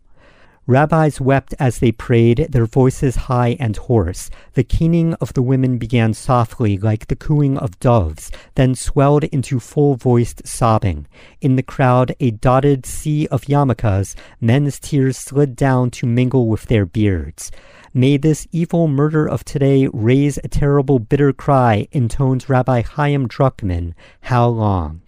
Rabbis 0.68 1.20
wept 1.20 1.54
as 1.60 1.78
they 1.78 1.92
prayed, 1.92 2.48
their 2.50 2.66
voices 2.66 3.14
high 3.30 3.56
and 3.60 3.76
hoarse. 3.76 4.30
The 4.54 4.64
keening 4.64 5.14
of 5.14 5.32
the 5.32 5.42
women 5.42 5.78
began 5.78 6.12
softly, 6.12 6.76
like 6.76 7.06
the 7.06 7.14
cooing 7.14 7.56
of 7.56 7.78
doves, 7.78 8.32
then 8.56 8.74
swelled 8.74 9.22
into 9.24 9.60
full 9.60 9.94
voiced 9.94 10.44
sobbing. 10.44 11.06
In 11.40 11.54
the 11.54 11.62
crowd, 11.62 12.16
a 12.18 12.32
dotted 12.32 12.84
sea 12.84 13.28
of 13.28 13.42
yarmulkes, 13.44 14.16
men's 14.40 14.80
tears 14.80 15.16
slid 15.16 15.54
down 15.54 15.92
to 15.92 16.06
mingle 16.06 16.48
with 16.48 16.66
their 16.66 16.84
beards. 16.84 17.52
May 17.94 18.16
this 18.16 18.48
evil 18.50 18.88
murder 18.88 19.24
of 19.24 19.44
today 19.44 19.88
raise 19.92 20.36
a 20.38 20.48
terrible 20.48 20.98
bitter 20.98 21.32
cry, 21.32 21.86
intones 21.92 22.48
Rabbi 22.48 22.82
Chaim 22.82 23.28
Drukman, 23.28 23.94
How 24.22 24.48
long? 24.48 25.02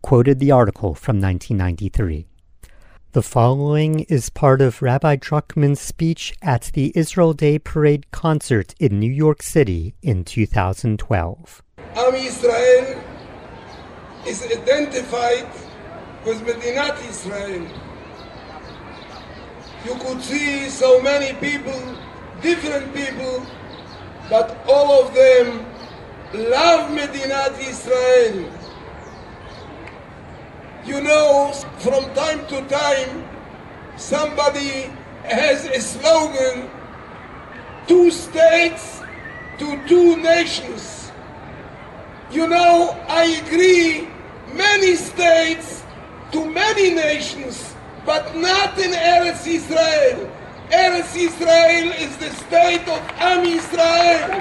Quoted 0.00 0.40
the 0.40 0.50
article 0.50 0.94
from 0.94 1.20
1993. 1.20 2.26
The 3.14 3.22
following 3.22 4.00
is 4.08 4.28
part 4.28 4.60
of 4.60 4.82
Rabbi 4.82 5.14
Drukman's 5.14 5.80
speech 5.80 6.34
at 6.42 6.72
the 6.74 6.92
Israel 6.96 7.32
Day 7.32 7.60
Parade 7.60 8.10
concert 8.10 8.74
in 8.80 8.98
New 8.98 9.12
York 9.12 9.40
City 9.40 9.94
in 10.02 10.24
2012. 10.24 11.62
Am 11.94 12.14
Israel 12.16 13.00
is 14.26 14.42
identified 14.42 15.46
with 16.26 16.42
Medinat 16.42 17.08
Israel. 17.08 17.68
You 19.84 19.94
could 19.94 20.20
see 20.20 20.68
so 20.68 21.00
many 21.00 21.38
people, 21.38 21.96
different 22.42 22.92
people, 22.92 23.46
but 24.28 24.58
all 24.66 25.06
of 25.06 25.14
them 25.14 25.64
love 26.34 26.90
Medinat 26.90 27.60
Israel. 27.60 28.63
You 30.86 31.00
know, 31.00 31.50
from 31.78 32.04
time 32.14 32.46
to 32.48 32.60
time, 32.68 33.26
somebody 33.96 34.90
has 35.24 35.64
a 35.64 35.80
slogan 35.80 36.68
two 37.86 38.10
states 38.10 39.00
to 39.58 39.80
two 39.88 40.16
nations. 40.16 41.10
You 42.30 42.48
know, 42.48 42.90
I 43.08 43.24
agree, 43.46 44.08
many 44.52 44.94
states 44.96 45.82
to 46.32 46.44
many 46.44 46.90
nations, 46.90 47.74
but 48.04 48.36
not 48.36 48.78
in 48.78 48.90
Eretz 48.90 49.46
Israel. 49.46 50.30
Eretz 50.70 51.16
Israel 51.16 51.92
is 51.92 52.14
the 52.18 52.30
state 52.44 52.86
of 52.88 53.00
Am 53.20 53.46
Israel. 53.46 54.32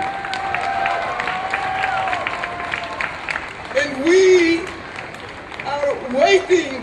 And 3.80 4.04
we 4.04 4.73
are 5.83 5.95
waiting 6.15 6.83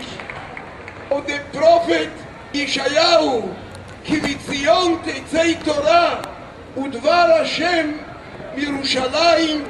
for 1.08 1.20
the 1.22 1.40
prophet 1.52 2.10
Yeshayahu, 2.52 3.48
כי 4.04 4.20
מציון 4.20 4.98
תצא 5.04 5.52
תורה 5.64 6.20
ודבר 6.76 7.26
השם 7.40 7.90
מירושלים 8.54 9.64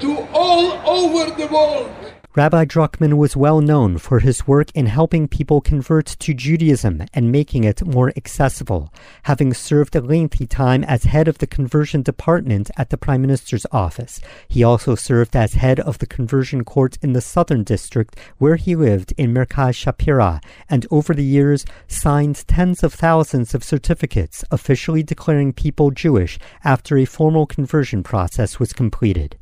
to 0.00 0.16
all 0.32 0.72
over 0.86 1.30
the 1.30 1.46
world. 1.46 2.01
Rabbi 2.35 2.65
Drukman 2.65 3.17
was 3.17 3.37
well 3.37 3.61
known 3.61 3.99
for 3.99 4.17
his 4.17 4.47
work 4.47 4.71
in 4.73 4.87
helping 4.87 5.27
people 5.27 5.61
convert 5.61 6.07
to 6.07 6.33
Judaism 6.33 7.03
and 7.13 7.31
making 7.31 7.63
it 7.63 7.85
more 7.85 8.11
accessible, 8.15 8.91
having 9.23 9.53
served 9.53 9.95
a 9.95 10.01
lengthy 10.01 10.47
time 10.47 10.83
as 10.85 11.03
head 11.03 11.27
of 11.27 11.37
the 11.37 11.45
conversion 11.45 12.01
department 12.01 12.71
at 12.75 12.89
the 12.89 12.97
Prime 12.97 13.21
Minister's 13.21 13.67
office. 13.71 14.19
He 14.47 14.63
also 14.63 14.95
served 14.95 15.35
as 15.35 15.53
head 15.53 15.79
of 15.81 15.99
the 15.99 16.07
conversion 16.07 16.63
court 16.63 16.97
in 17.03 17.13
the 17.13 17.21
Southern 17.21 17.63
District, 17.63 18.17
where 18.39 18.55
he 18.55 18.75
lived 18.75 19.13
in 19.15 19.31
Merkaz 19.31 19.75
Shapira, 19.75 20.41
and 20.67 20.87
over 20.89 21.13
the 21.13 21.23
years 21.23 21.67
signed 21.87 22.47
tens 22.47 22.81
of 22.81 22.95
thousands 22.95 23.53
of 23.53 23.63
certificates 23.63 24.43
officially 24.49 25.03
declaring 25.03 25.53
people 25.53 25.91
Jewish 25.91 26.39
after 26.63 26.97
a 26.97 27.05
formal 27.05 27.45
conversion 27.45 28.01
process 28.01 28.57
was 28.57 28.73
completed. 28.73 29.37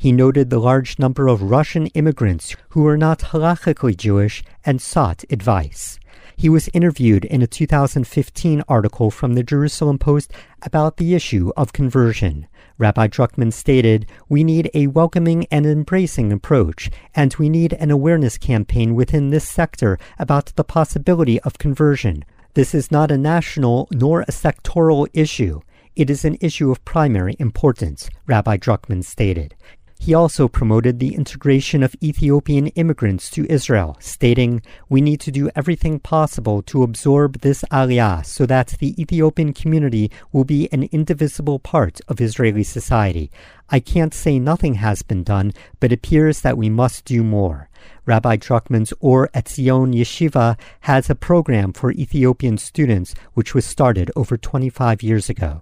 He 0.00 0.12
noted 0.12 0.48
the 0.48 0.58
large 0.58 0.98
number 0.98 1.28
of 1.28 1.42
Russian 1.42 1.88
immigrants 1.88 2.56
who 2.70 2.84
were 2.84 2.96
not 2.96 3.18
halachically 3.18 3.94
Jewish 3.94 4.42
and 4.64 4.80
sought 4.80 5.24
advice. 5.28 6.00
He 6.34 6.48
was 6.48 6.70
interviewed 6.72 7.26
in 7.26 7.42
a 7.42 7.46
2015 7.46 8.62
article 8.66 9.10
from 9.10 9.34
the 9.34 9.42
Jerusalem 9.42 9.98
Post 9.98 10.32
about 10.62 10.96
the 10.96 11.14
issue 11.14 11.52
of 11.54 11.74
conversion. 11.74 12.46
Rabbi 12.78 13.08
Drukman 13.08 13.52
stated, 13.52 14.06
We 14.26 14.42
need 14.42 14.70
a 14.72 14.86
welcoming 14.86 15.44
and 15.50 15.66
embracing 15.66 16.32
approach, 16.32 16.90
and 17.14 17.34
we 17.34 17.50
need 17.50 17.74
an 17.74 17.90
awareness 17.90 18.38
campaign 18.38 18.94
within 18.94 19.28
this 19.28 19.46
sector 19.46 19.98
about 20.18 20.46
the 20.56 20.64
possibility 20.64 21.38
of 21.40 21.58
conversion. 21.58 22.24
This 22.54 22.74
is 22.74 22.90
not 22.90 23.10
a 23.10 23.18
national 23.18 23.86
nor 23.92 24.22
a 24.22 24.32
sectoral 24.32 25.08
issue. 25.12 25.60
It 25.94 26.08
is 26.08 26.24
an 26.24 26.38
issue 26.40 26.70
of 26.70 26.84
primary 26.86 27.36
importance, 27.38 28.08
Rabbi 28.26 28.56
Drukman 28.56 29.04
stated. 29.04 29.54
He 30.02 30.14
also 30.14 30.48
promoted 30.48 30.98
the 30.98 31.14
integration 31.14 31.82
of 31.82 31.94
Ethiopian 32.02 32.68
immigrants 32.68 33.28
to 33.32 33.44
Israel, 33.50 33.98
stating, 34.00 34.62
We 34.88 35.02
need 35.02 35.20
to 35.20 35.30
do 35.30 35.50
everything 35.54 35.98
possible 35.98 36.62
to 36.62 36.82
absorb 36.82 37.42
this 37.42 37.62
aliyah 37.70 38.24
so 38.24 38.46
that 38.46 38.76
the 38.80 38.98
Ethiopian 39.00 39.52
community 39.52 40.10
will 40.32 40.44
be 40.44 40.70
an 40.72 40.84
indivisible 40.84 41.58
part 41.58 42.00
of 42.08 42.18
Israeli 42.18 42.62
society. 42.62 43.30
I 43.68 43.78
can't 43.78 44.14
say 44.14 44.38
nothing 44.38 44.76
has 44.76 45.02
been 45.02 45.22
done, 45.22 45.52
but 45.80 45.92
appears 45.92 46.40
that 46.40 46.56
we 46.56 46.70
must 46.70 47.04
do 47.04 47.22
more. 47.22 47.68
Rabbi 48.06 48.38
Drukman's 48.38 48.94
Or 49.00 49.28
Etzion 49.34 49.94
Yeshiva 49.94 50.58
has 50.80 51.10
a 51.10 51.14
program 51.14 51.74
for 51.74 51.92
Ethiopian 51.92 52.56
students 52.56 53.14
which 53.34 53.54
was 53.54 53.66
started 53.66 54.10
over 54.16 54.38
25 54.38 55.02
years 55.02 55.28
ago. 55.28 55.60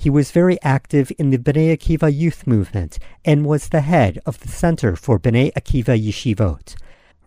He 0.00 0.08
was 0.08 0.30
very 0.30 0.62
active 0.62 1.10
in 1.18 1.30
the 1.30 1.38
Bnei 1.38 1.76
Akiva 1.76 2.08
youth 2.16 2.46
movement 2.46 3.00
and 3.24 3.44
was 3.44 3.68
the 3.70 3.80
head 3.80 4.20
of 4.24 4.38
the 4.38 4.46
Center 4.46 4.94
for 4.94 5.18
Bnei 5.18 5.52
Akiva 5.54 5.98
Yeshivot. 6.00 6.76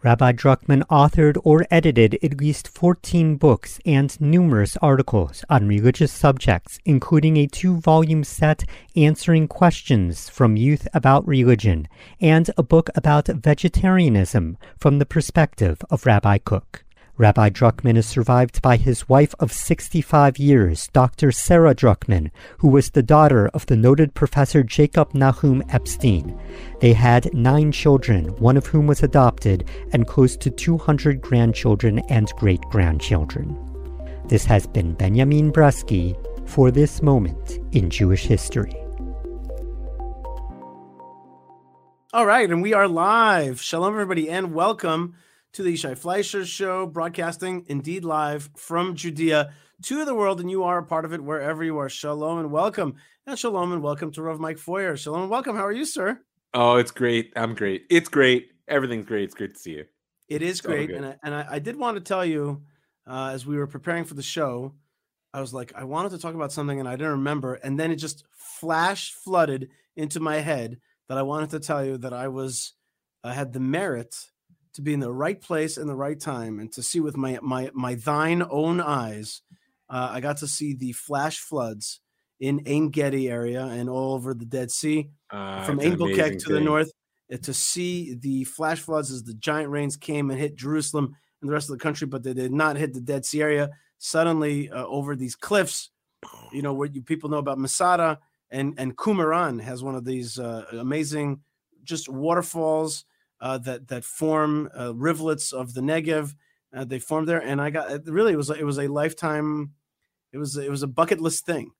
Rabbi 0.02 0.32
Drukman 0.32 0.84
authored 0.88 1.38
or 1.44 1.68
edited 1.70 2.18
at 2.24 2.40
least 2.40 2.70
14 2.70 3.36
books 3.36 3.82
and 3.86 4.20
numerous 4.22 4.78
articles 4.78 5.44
on 5.50 5.68
religious 5.68 6.14
subjects, 6.14 6.80
including 6.86 7.36
a 7.36 7.46
two 7.46 7.76
volume 7.76 8.24
set 8.24 8.64
answering 8.96 9.50
questions 9.50 10.30
from 10.30 10.56
youth 10.56 10.88
about 10.94 11.28
religion, 11.28 11.90
and 12.22 12.50
a 12.58 12.64
book 12.64 12.90
about 12.96 13.28
vegetarianism 13.28 14.58
from 14.78 14.98
the 14.98 15.06
perspective 15.06 15.82
of 15.90 16.06
Rabbi 16.06 16.38
Kook. 16.38 16.86
Rabbi 17.22 17.52
Drukman 17.52 17.98
is 17.98 18.08
survived 18.08 18.64
by 18.64 18.78
his 18.78 19.08
wife 19.08 19.36
of 19.40 19.52
65 19.52 20.40
years, 20.40 20.88
Dr. 20.88 21.32
Sarah 21.32 21.76
Drukman, 21.76 22.32
who 22.58 22.68
was 22.68 22.90
the 22.90 23.04
daughter 23.04 23.48
of 23.50 23.64
the 23.68 23.78
noted 23.78 24.16
professor 24.16 24.64
Jacob 24.64 25.14
Nahum 25.14 25.62
Epstein. 25.70 26.36
They 26.80 26.94
had 26.94 27.32
nine 27.32 27.72
children, 27.72 28.30
one 28.40 28.58
of 28.58 28.66
whom 28.66 28.88
was 28.88 29.04
adopted, 29.04 29.70
and 29.94 30.08
close 30.08 30.36
to 30.38 30.50
200 30.50 31.22
grandchildren 31.22 32.00
and 32.10 32.28
great 32.38 32.62
grandchildren. 32.72 33.56
This 34.26 34.44
has 34.46 34.66
been 34.66 34.96
Benjamin 34.96 35.52
Bresky 35.52 36.18
for 36.50 36.72
this 36.72 37.04
moment 37.04 37.60
in 37.72 37.92
Jewish 37.92 38.24
history. 38.24 38.76
All 42.14 42.26
right, 42.26 42.50
and 42.50 42.64
we 42.64 42.74
are 42.74 42.88
live. 42.88 43.62
Shalom, 43.62 43.94
everybody, 43.94 44.28
and 44.28 44.56
welcome 44.56 45.14
to 45.54 45.64
the 45.64 45.74
Yishai 45.74 45.98
Fleisher 45.98 46.46
Show, 46.46 46.86
broadcasting 46.86 47.66
indeed 47.68 48.06
live 48.06 48.50
from 48.56 48.96
Judea 48.96 49.54
to 49.84 50.06
the 50.06 50.16
world, 50.16 50.40
and 50.40 50.50
you 50.50 50.64
are 50.64 50.78
a 50.78 50.84
part 50.84 51.04
of 51.04 51.12
it 51.12 51.22
wherever 51.22 51.62
you 51.62 51.78
are. 51.78 51.90
Shalom 51.90 52.40
and 52.40 52.52
welcome. 52.52 52.96
And 53.28 53.38
shalom 53.38 53.74
and 53.74 53.84
welcome 53.84 54.14
to 54.14 54.22
Rav 54.22 54.40
Mike 54.40 54.58
Feuer. 54.58 54.96
Shalom 54.98 55.24
and 55.24 55.30
welcome. 55.30 55.58
How 55.58 55.66
are 55.66 55.72
you, 55.74 55.84
sir? 55.84 56.22
Oh, 56.54 56.78
it's 56.78 56.92
great. 56.92 57.34
I'm 57.36 57.54
great. 57.54 57.84
It's 57.90 58.08
great. 58.08 58.52
Everything's 58.70 59.06
great. 59.06 59.26
It's 59.26 59.34
great 59.34 59.54
to 59.56 59.60
see 59.60 59.72
you. 59.72 59.86
It 60.30 60.42
is 60.42 60.60
It's 60.60 60.62
great. 60.62 60.90
And 60.92 61.06
I, 61.06 61.16
and 61.22 61.36
I, 61.36 61.46
I 61.52 61.60
did 61.60 61.76
want 61.76 61.98
to 61.98 62.02
tell 62.02 62.26
you, 62.26 62.62
uh, 63.06 63.32
as 63.34 63.46
we 63.46 63.58
were 63.58 63.68
preparing 63.68 64.06
for 64.06 64.14
the 64.14 64.24
show, 64.24 64.74
I 65.34 65.42
was 65.42 65.54
like, 65.54 65.74
I 65.76 65.84
wanted 65.84 66.12
to 66.12 66.18
talk 66.18 66.34
about 66.34 66.54
something 66.54 66.80
and 66.80 66.88
I 66.88 66.94
didn't 66.94 67.12
remember. 67.12 67.56
And 67.56 67.78
then 67.78 67.92
it 67.92 67.98
just 67.98 68.24
flash 68.32 69.12
flooded 69.12 69.68
into 69.98 70.22
my 70.22 70.38
head 70.38 70.80
that 71.10 71.18
I 71.18 71.24
wanted 71.24 71.50
to 71.50 71.60
tell 71.60 71.84
you 71.84 71.98
that 71.98 72.14
I 72.14 72.30
was, 72.30 72.72
I 73.22 73.34
had 73.34 73.52
the 73.52 73.60
merit 73.60 74.16
to 74.74 74.82
be 74.82 74.94
in 74.94 75.00
the 75.00 75.12
right 75.12 75.40
place 75.40 75.78
in 75.78 75.88
the 75.88 75.96
right 75.96 76.20
time 76.20 76.60
and 76.60 76.72
to 76.74 76.84
see 76.84 77.00
with 77.00 77.18
my 77.18 77.40
my 77.42 77.70
my 77.74 77.96
thine 77.96 78.44
own 78.50 78.80
eyes. 78.82 79.42
Uh, 79.90 80.10
I 80.12 80.22
got 80.22 80.38
to 80.38 80.48
see 80.48 80.74
the 80.74 80.94
flash 80.94 81.40
floods 81.40 82.00
in 82.40 82.62
Ein 82.66 82.90
Gedi 82.90 83.30
area 83.30 83.66
and 83.66 83.90
all 83.90 84.14
over 84.14 84.34
the 84.34 84.46
Dead 84.46 84.72
Sea, 84.72 85.10
Uh, 85.30 85.64
from 85.64 85.80
it's 85.80 85.88
Ein 85.88 85.98
Bokek 85.98 86.40
to 86.44 86.54
the 86.54 86.60
north. 86.62 86.92
uh, 87.32 87.38
To 87.38 87.54
see 87.54 88.16
the 88.16 88.46
flash 88.46 88.80
floods 88.80 89.12
as 89.12 89.24
the 89.24 89.34
giant 89.36 89.70
rains 89.70 89.98
came 89.98 90.32
and 90.32 90.40
hit 90.40 90.56
Jerusalem 90.56 91.16
and 91.42 91.50
the 91.50 91.54
rest 91.54 91.70
of 91.70 91.78
the 91.78 91.84
country, 91.84 92.08
but 92.08 92.24
they 92.24 92.34
did 92.34 92.52
not 92.52 92.78
hit 92.78 92.94
the 92.94 93.02
Dead 93.02 93.26
Sea 93.26 93.42
area. 93.42 93.70
Suddenly, 94.00 94.72
uh, 94.72 94.86
over 94.86 95.16
these 95.16 95.36
cliffs, 95.36 95.92
you 96.52 96.62
know, 96.62 96.74
where 96.74 96.88
you 96.88 97.02
people 97.02 97.30
know 97.30 97.38
about 97.38 97.60
Masada 97.60 98.20
and 98.50 98.74
and 98.78 98.98
Qumran 98.98 99.62
has 99.62 99.84
one 99.84 99.96
of 99.96 100.06
these 100.06 100.40
uh, 100.40 100.66
amazing 100.72 101.42
just 101.84 102.10
waterfalls 102.10 103.06
uh, 103.42 103.58
that 103.58 103.88
that 103.90 104.06
form 104.06 104.70
uh, 104.80 104.94
rivulets 104.96 105.52
of 105.52 105.74
the 105.74 105.82
Negev. 105.82 106.34
Uh, 106.74 106.86
they 106.86 107.00
formed 107.00 107.28
there, 107.28 107.42
and 107.42 107.60
I 107.62 107.70
got 107.70 107.92
it 107.92 108.04
really 108.06 108.32
it 108.34 108.38
was 108.38 108.50
a- 108.50 108.60
it 108.60 108.64
was 108.64 108.80
a 108.80 108.88
lifetime. 108.88 109.74
It 110.32 110.38
was 110.38 110.56
it 110.56 110.70
was 110.70 110.84
a 110.84 110.88
bucket 110.88 111.20
list 111.20 111.46
thing. 111.46 111.72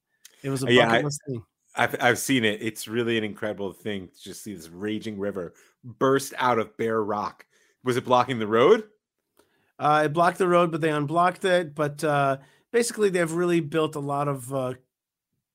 It 0.44 0.50
was 0.50 0.64
a 0.64 0.72
Yeah, 0.74 0.88
bucket 0.88 1.02
I- 1.02 1.06
list 1.06 1.22
thing. 1.28 1.44
I've 1.76 1.96
I've 2.02 2.20
seen 2.20 2.44
it. 2.44 2.62
It's 2.62 2.90
really 2.90 3.18
an 3.18 3.24
incredible 3.24 3.72
thing 3.72 4.10
to 4.10 4.22
just 4.22 4.44
see 4.44 4.54
this 4.54 4.68
raging 4.68 5.18
river 5.18 5.54
burst 5.86 6.34
out 6.38 6.60
of 6.60 6.76
bare 6.76 7.02
rock. 7.02 7.46
Was 7.86 7.96
it 7.96 8.04
blocking 8.04 8.40
the 8.40 8.48
road? 8.48 8.84
Uh, 9.80 10.04
it 10.06 10.14
blocked 10.14 10.38
the 10.38 10.48
road, 10.50 10.70
but 10.72 10.82
they 10.82 10.92
unblocked 10.92 11.46
it. 11.46 11.74
But 11.74 12.04
uh, 12.04 12.38
basically, 12.72 13.10
they've 13.10 13.32
really 13.32 13.62
built 13.62 13.96
a 13.96 14.00
lot 14.02 14.28
of 14.28 14.54
uh, 14.54 14.74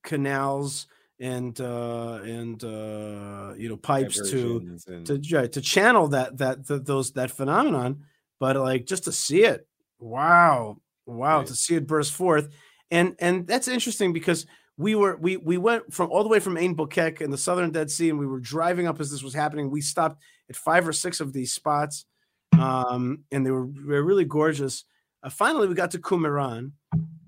canals 0.02 0.86
and 1.20 1.58
uh, 1.60 2.20
and 2.22 2.62
uh, 2.64 3.54
you 3.56 3.68
know 3.68 3.76
pipes 3.76 4.30
to 4.30 4.78
and- 4.88 5.06
to 5.06 5.16
yeah, 5.22 5.46
to 5.46 5.60
channel 5.60 6.08
that 6.08 6.36
that 6.38 6.66
th- 6.66 6.82
those 6.82 7.12
that 7.12 7.30
phenomenon 7.30 8.04
but 8.38 8.56
like 8.56 8.84
just 8.86 9.04
to 9.04 9.12
see 9.12 9.42
it 9.44 9.66
wow 9.98 10.76
wow 11.06 11.38
Right. 11.38 11.46
to 11.46 11.54
see 11.54 11.74
it 11.76 11.86
burst 11.86 12.12
forth 12.12 12.50
and 12.90 13.14
and 13.18 13.46
that's 13.46 13.68
interesting 13.68 14.12
because 14.12 14.44
we 14.76 14.94
were 14.94 15.16
we 15.16 15.38
we 15.38 15.56
went 15.56 15.92
from 15.94 16.10
all 16.10 16.22
the 16.22 16.28
way 16.28 16.38
from 16.40 16.58
Ain 16.58 16.76
Bokek 16.76 17.22
in 17.22 17.30
the 17.30 17.38
southern 17.38 17.70
Dead 17.70 17.90
Sea 17.90 18.10
and 18.10 18.18
we 18.18 18.26
were 18.26 18.40
driving 18.40 18.86
up 18.86 19.00
as 19.00 19.10
this 19.10 19.22
was 19.22 19.32
happening 19.32 19.70
we 19.70 19.80
stopped 19.80 20.20
at 20.50 20.56
five 20.56 20.86
or 20.86 20.92
six 20.92 21.20
of 21.20 21.32
these 21.32 21.52
spots 21.52 22.04
um 22.58 23.20
and 23.32 23.44
they 23.46 23.50
were, 23.50 23.66
they 23.66 23.94
were 23.94 24.02
really 24.04 24.24
gorgeous 24.26 24.84
uh, 25.22 25.30
finally 25.30 25.66
we 25.66 25.74
got 25.74 25.90
to 25.92 25.98
Qumran 25.98 26.72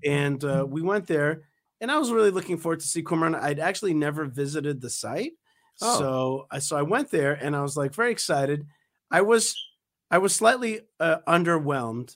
and 0.05 0.43
uh, 0.43 0.65
we 0.67 0.81
went 0.81 1.07
there 1.07 1.41
and 1.81 1.91
I 1.91 1.97
was 1.97 2.11
really 2.11 2.31
looking 2.31 2.57
forward 2.57 2.79
to 2.81 2.87
see 2.87 3.03
Qumran 3.03 3.39
I'd 3.39 3.59
actually 3.59 3.93
never 3.93 4.25
visited 4.25 4.81
the 4.81 4.89
site 4.89 5.33
Oh. 5.81 5.99
so 5.99 6.47
I 6.51 6.59
so 6.59 6.77
I 6.77 6.81
went 6.81 7.09
there 7.09 7.33
and 7.33 7.55
I 7.55 7.61
was 7.61 7.77
like 7.77 7.93
very 7.95 8.11
excited. 8.11 8.65
I 9.11 9.21
was 9.21 9.55
I 10.11 10.17
was 10.17 10.35
slightly 10.35 10.81
uh, 10.99 11.17
underwhelmed, 11.27 12.15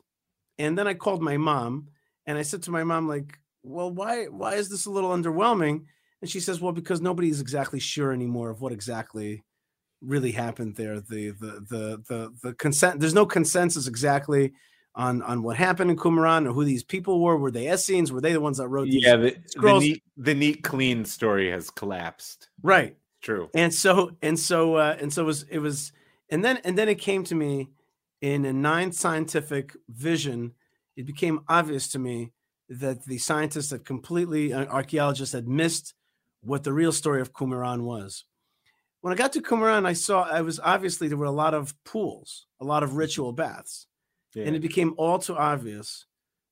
and 0.58 0.78
then 0.78 0.88
I 0.88 0.96
called 0.96 1.22
my 1.22 1.38
mom 1.38 1.90
and 2.26 2.38
I 2.38 2.42
said 2.42 2.64
to 2.64 2.72
my 2.72 2.84
mom 2.84 3.08
like, 3.08 3.40
"Well, 3.64 3.92
why 3.92 4.26
why 4.26 4.56
is 4.56 4.70
this 4.70 4.86
a 4.86 4.92
little 4.92 5.12
underwhelming?" 5.12 5.86
And 6.22 6.30
she 6.30 6.40
says, 6.40 6.60
"Well, 6.60 6.74
because 6.74 7.02
nobody's 7.02 7.40
exactly 7.42 7.80
sure 7.80 8.12
anymore 8.12 8.50
of 8.50 8.62
what 8.62 8.74
exactly 8.74 9.44
really 10.02 10.32
happened 10.32 10.76
there. 10.76 11.00
The 11.00 11.30
the 11.32 11.66
the 11.70 12.04
the 12.10 12.34
the 12.44 12.54
consent. 12.56 13.00
There's 13.00 13.14
no 13.14 13.26
consensus 13.26 13.88
exactly." 13.88 14.54
On, 14.96 15.24
on 15.24 15.42
what 15.42 15.58
happened 15.58 15.90
in 15.90 15.98
Qumran 15.98 16.48
or 16.48 16.54
who 16.54 16.64
these 16.64 16.84
people 16.84 17.20
were. 17.20 17.36
Were 17.36 17.50
they 17.50 17.74
Essenes? 17.74 18.12
Were 18.12 18.22
they 18.22 18.32
the 18.32 18.40
ones 18.40 18.60
that 18.60 18.68
wrote 18.68 18.86
these? 18.86 19.04
yeah, 19.04 19.16
the, 19.16 19.36
the 19.56 19.80
neat, 19.80 20.04
the 20.18 20.36
neat, 20.36 20.64
clean 20.64 21.04
story 21.04 21.50
has 21.50 21.72
collapsed. 21.72 22.50
Right. 22.62 22.96
True. 23.24 23.50
and 23.56 23.74
so 23.74 24.12
and 24.22 24.38
so 24.38 24.76
uh 24.76 24.98
and 25.00 25.12
so 25.12 25.22
it 25.24 25.26
was 25.26 25.44
it 25.44 25.60
was 25.60 25.94
and 26.30 26.44
then 26.44 26.60
and 26.66 26.78
then 26.78 26.90
it 26.90 27.00
came 27.00 27.24
to 27.24 27.36
me 27.36 27.70
in 28.22 28.44
a 28.44 28.52
nine 28.52 28.92
scientific 28.92 29.78
vision 29.88 30.52
it 30.98 31.06
became 31.06 31.40
obvious 31.48 31.88
to 31.94 32.00
me 32.00 32.34
that 32.68 33.06
the 33.06 33.18
scientists 33.18 33.72
had 33.72 33.86
completely 33.86 34.52
uh, 34.52 34.66
archaeologists 34.66 35.34
had 35.34 35.48
missed 35.48 35.94
what 36.42 36.66
the 36.66 36.74
real 36.74 36.92
story 36.92 37.22
of 37.22 37.32
Qumran 37.32 37.84
was 37.84 38.26
when 39.00 39.14
i 39.14 39.16
got 39.16 39.32
to 39.32 39.42
Qumran 39.42 39.86
i 39.86 39.94
saw 39.94 40.24
i 40.24 40.42
was 40.42 40.60
obviously 40.60 41.08
there 41.08 41.18
were 41.18 41.24
a 41.24 41.32
lot 41.32 41.54
of 41.54 41.74
pools 41.86 42.46
a 42.60 42.66
lot 42.66 42.84
of 42.84 42.98
ritual 42.98 43.32
baths 43.32 43.88
Yeah. 44.36 44.46
and 44.46 44.56
it 44.56 44.62
became 44.62 44.94
all 44.98 45.20
too 45.20 45.36
obvious 45.36 46.06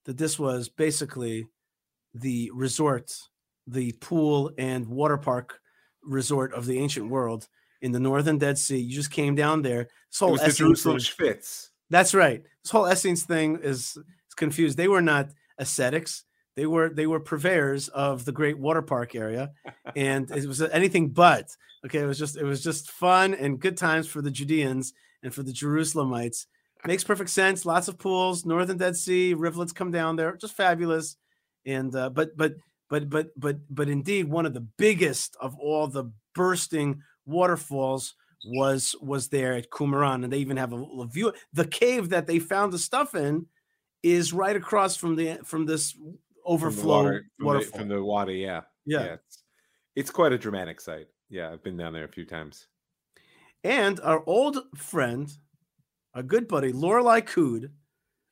that 0.06 0.18
this 0.18 0.38
was 0.38 0.70
basically 0.70 1.48
the 2.14 2.52
resort, 2.54 3.16
the 3.68 3.92
pool 3.94 4.52
and 4.58 4.88
water 4.88 5.18
park 5.18 5.60
resort 6.04 6.54
of 6.54 6.66
the 6.66 6.80
ancient 6.80 7.10
world 7.10 7.48
in 7.82 7.92
the 7.92 8.00
northern 8.00 8.38
Dead 8.38 8.58
Sea. 8.58 8.78
You 8.78 8.94
just 8.94 9.12
came 9.12 9.36
down 9.36 9.62
there. 9.62 9.84
This 10.10 10.22
it 10.22 10.24
whole 10.24 10.32
was 10.32 10.42
the 10.42 10.48
Essenes 10.48 10.58
Jerusalem 10.58 10.98
Schwitz. 10.98 11.70
that's 11.90 12.14
right. 12.14 12.44
This 12.64 12.72
whole 12.72 12.90
Essenes 12.90 13.24
thing 13.24 13.60
is, 13.62 13.98
is 13.98 14.34
confused. 14.36 14.78
They 14.78 14.88
were 14.88 15.02
not 15.02 15.30
ascetics. 15.58 16.24
They 16.56 16.66
were 16.66 16.90
they 16.90 17.08
were 17.08 17.20
purveyors 17.20 17.88
of 17.90 18.26
the 18.26 18.32
great 18.34 18.60
water 18.60 18.82
park 18.82 19.16
area, 19.16 19.52
and 19.96 20.30
it 20.32 20.46
was 20.46 20.62
anything 20.62 21.10
but. 21.10 21.48
Okay, 21.86 22.00
it 22.00 22.06
was 22.06 22.20
just 22.20 22.36
it 22.38 22.44
was 22.44 22.62
just 22.62 22.92
fun 22.92 23.34
and 23.34 23.60
good 23.60 23.78
times 23.78 24.08
for 24.08 24.22
the 24.22 24.30
Judeans 24.30 24.94
and 25.24 25.34
for 25.34 25.44
the 25.44 25.54
Jerusalemites. 25.54 26.46
Makes 26.86 27.04
perfect 27.04 27.30
sense. 27.30 27.66
Lots 27.66 27.88
of 27.88 28.00
pools, 28.00 28.46
northern 28.46 28.78
Dead 28.78 28.96
Sea, 28.96 29.34
rivulets 29.34 29.72
come 29.72 29.92
down 29.92 30.16
there, 30.16 30.36
just 30.36 30.56
fabulous. 30.56 31.16
And 31.66 31.96
uh, 31.96 32.10
but 32.10 32.36
but 32.36 32.56
but 32.90 33.10
but 33.10 33.28
but 33.38 33.58
but 33.70 33.90
indeed, 33.90 34.26
one 34.26 34.46
of 34.46 34.54
the 34.54 34.68
biggest 34.78 35.38
of 35.40 35.56
all 35.58 35.88
the 35.88 36.12
bursting 36.34 37.02
waterfalls 37.26 38.16
was 38.46 38.96
was 39.02 39.28
there 39.28 39.54
at 39.54 39.70
Qumran, 39.70 40.24
and 40.24 40.34
they 40.34 40.40
even 40.40 40.58
have 40.58 40.74
a, 40.74 40.78
a 40.78 41.08
view. 41.08 41.34
The 41.54 41.68
cave 41.68 42.10
that 42.10 42.26
they 42.28 42.40
found 42.40 42.74
the 42.74 42.80
stuff 42.80 43.14
in 43.14 43.46
is 44.04 44.34
right 44.34 44.56
across 44.56 44.96
from 44.96 45.16
the 45.16 45.40
from 45.44 45.66
this 45.66 45.92
from 45.92 46.14
the 46.14 46.18
overflow 46.46 47.04
water, 47.04 47.12
from, 47.12 47.30
the, 47.38 47.46
waterfall. 47.46 47.80
from 47.80 47.88
the 47.90 48.04
water. 48.04 48.32
Yeah. 48.32 48.62
yeah. 48.86 49.04
it's, 49.14 49.44
it's 49.96 50.10
quite 50.10 50.32
a 50.32 50.38
dramatic 50.38 50.82
sight. 50.82 51.08
Yeah, 51.30 51.52
I've 51.52 51.64
been 51.64 51.78
down 51.78 51.94
there 51.94 52.06
a 52.06 52.10
few 52.10 52.26
times. 52.26 52.68
and 53.64 54.00
our 54.02 54.24
old 54.26 54.58
friend, 54.76 55.32
our 56.14 56.24
good 56.24 56.48
buddy 56.48 56.72
Lorelai 56.72 57.22
Kude, 57.26 57.72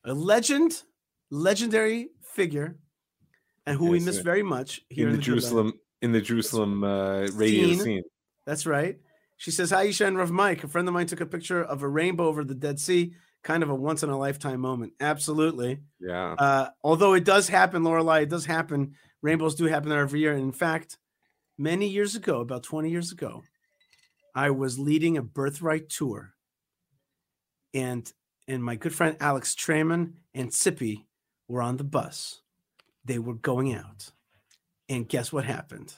a 0.04 0.14
legend, 0.14 0.82
legendary 1.30 2.08
figure, 2.22 2.76
and 3.66 3.76
who 3.76 3.86
we 3.86 4.00
miss 4.00 4.18
very 4.18 4.42
much 4.42 4.80
here 4.88 5.08
in 5.08 5.12
the 5.12 5.18
Good 5.18 5.28
Land. 5.28 5.40
Jerusalem 5.40 5.72
in 6.02 6.12
the 6.12 6.20
Jerusalem 6.20 6.84
uh, 6.84 7.26
radio 7.34 7.68
Scene. 7.68 7.80
scene. 7.80 8.02
That's 8.46 8.66
right. 8.66 8.98
She 9.36 9.50
says, 9.50 9.70
Hi, 9.70 9.86
Yishai 9.86 10.08
and 10.08 10.18
Rav 10.18 10.30
Mike. 10.30 10.64
A 10.64 10.68
friend 10.68 10.86
of 10.88 10.94
mine 10.94 11.06
took 11.06 11.20
a 11.20 11.26
picture 11.26 11.62
of 11.62 11.82
a 11.82 11.88
rainbow 11.88 12.26
over 12.26 12.44
the 12.44 12.54
Dead 12.54 12.78
Sea. 12.78 13.14
Kind 13.42 13.62
of 13.62 13.70
a 13.70 13.74
once 13.74 14.02
in 14.02 14.10
a 14.10 14.18
lifetime 14.18 14.60
moment. 14.60 14.92
Absolutely. 15.00 15.78
Yeah. 15.98 16.34
Uh, 16.34 16.68
although 16.84 17.14
it 17.14 17.24
does 17.24 17.48
happen, 17.48 17.82
Lorelai, 17.82 18.22
it 18.22 18.28
does 18.28 18.44
happen. 18.44 18.96
Rainbows 19.22 19.54
do 19.54 19.64
happen 19.64 19.88
there 19.88 20.00
every 20.00 20.20
year. 20.20 20.32
And 20.32 20.42
in 20.42 20.52
fact, 20.52 20.98
many 21.56 21.88
years 21.88 22.16
ago, 22.16 22.40
about 22.40 22.64
20 22.64 22.90
years 22.90 23.12
ago, 23.12 23.42
I 24.34 24.50
was 24.50 24.78
leading 24.78 25.16
a 25.16 25.22
birthright 25.22 25.88
tour. 25.88 26.34
And 27.74 28.12
and 28.48 28.64
my 28.64 28.74
good 28.74 28.94
friend 28.94 29.16
Alex 29.20 29.54
Traiman 29.54 30.14
and 30.34 30.50
Sippy 30.50 31.04
were 31.48 31.62
on 31.62 31.76
the 31.76 31.84
bus. 31.84 32.40
They 33.04 33.18
were 33.18 33.34
going 33.34 33.72
out. 33.74 34.10
And 34.88 35.08
guess 35.08 35.32
what 35.32 35.44
happened? 35.44 35.94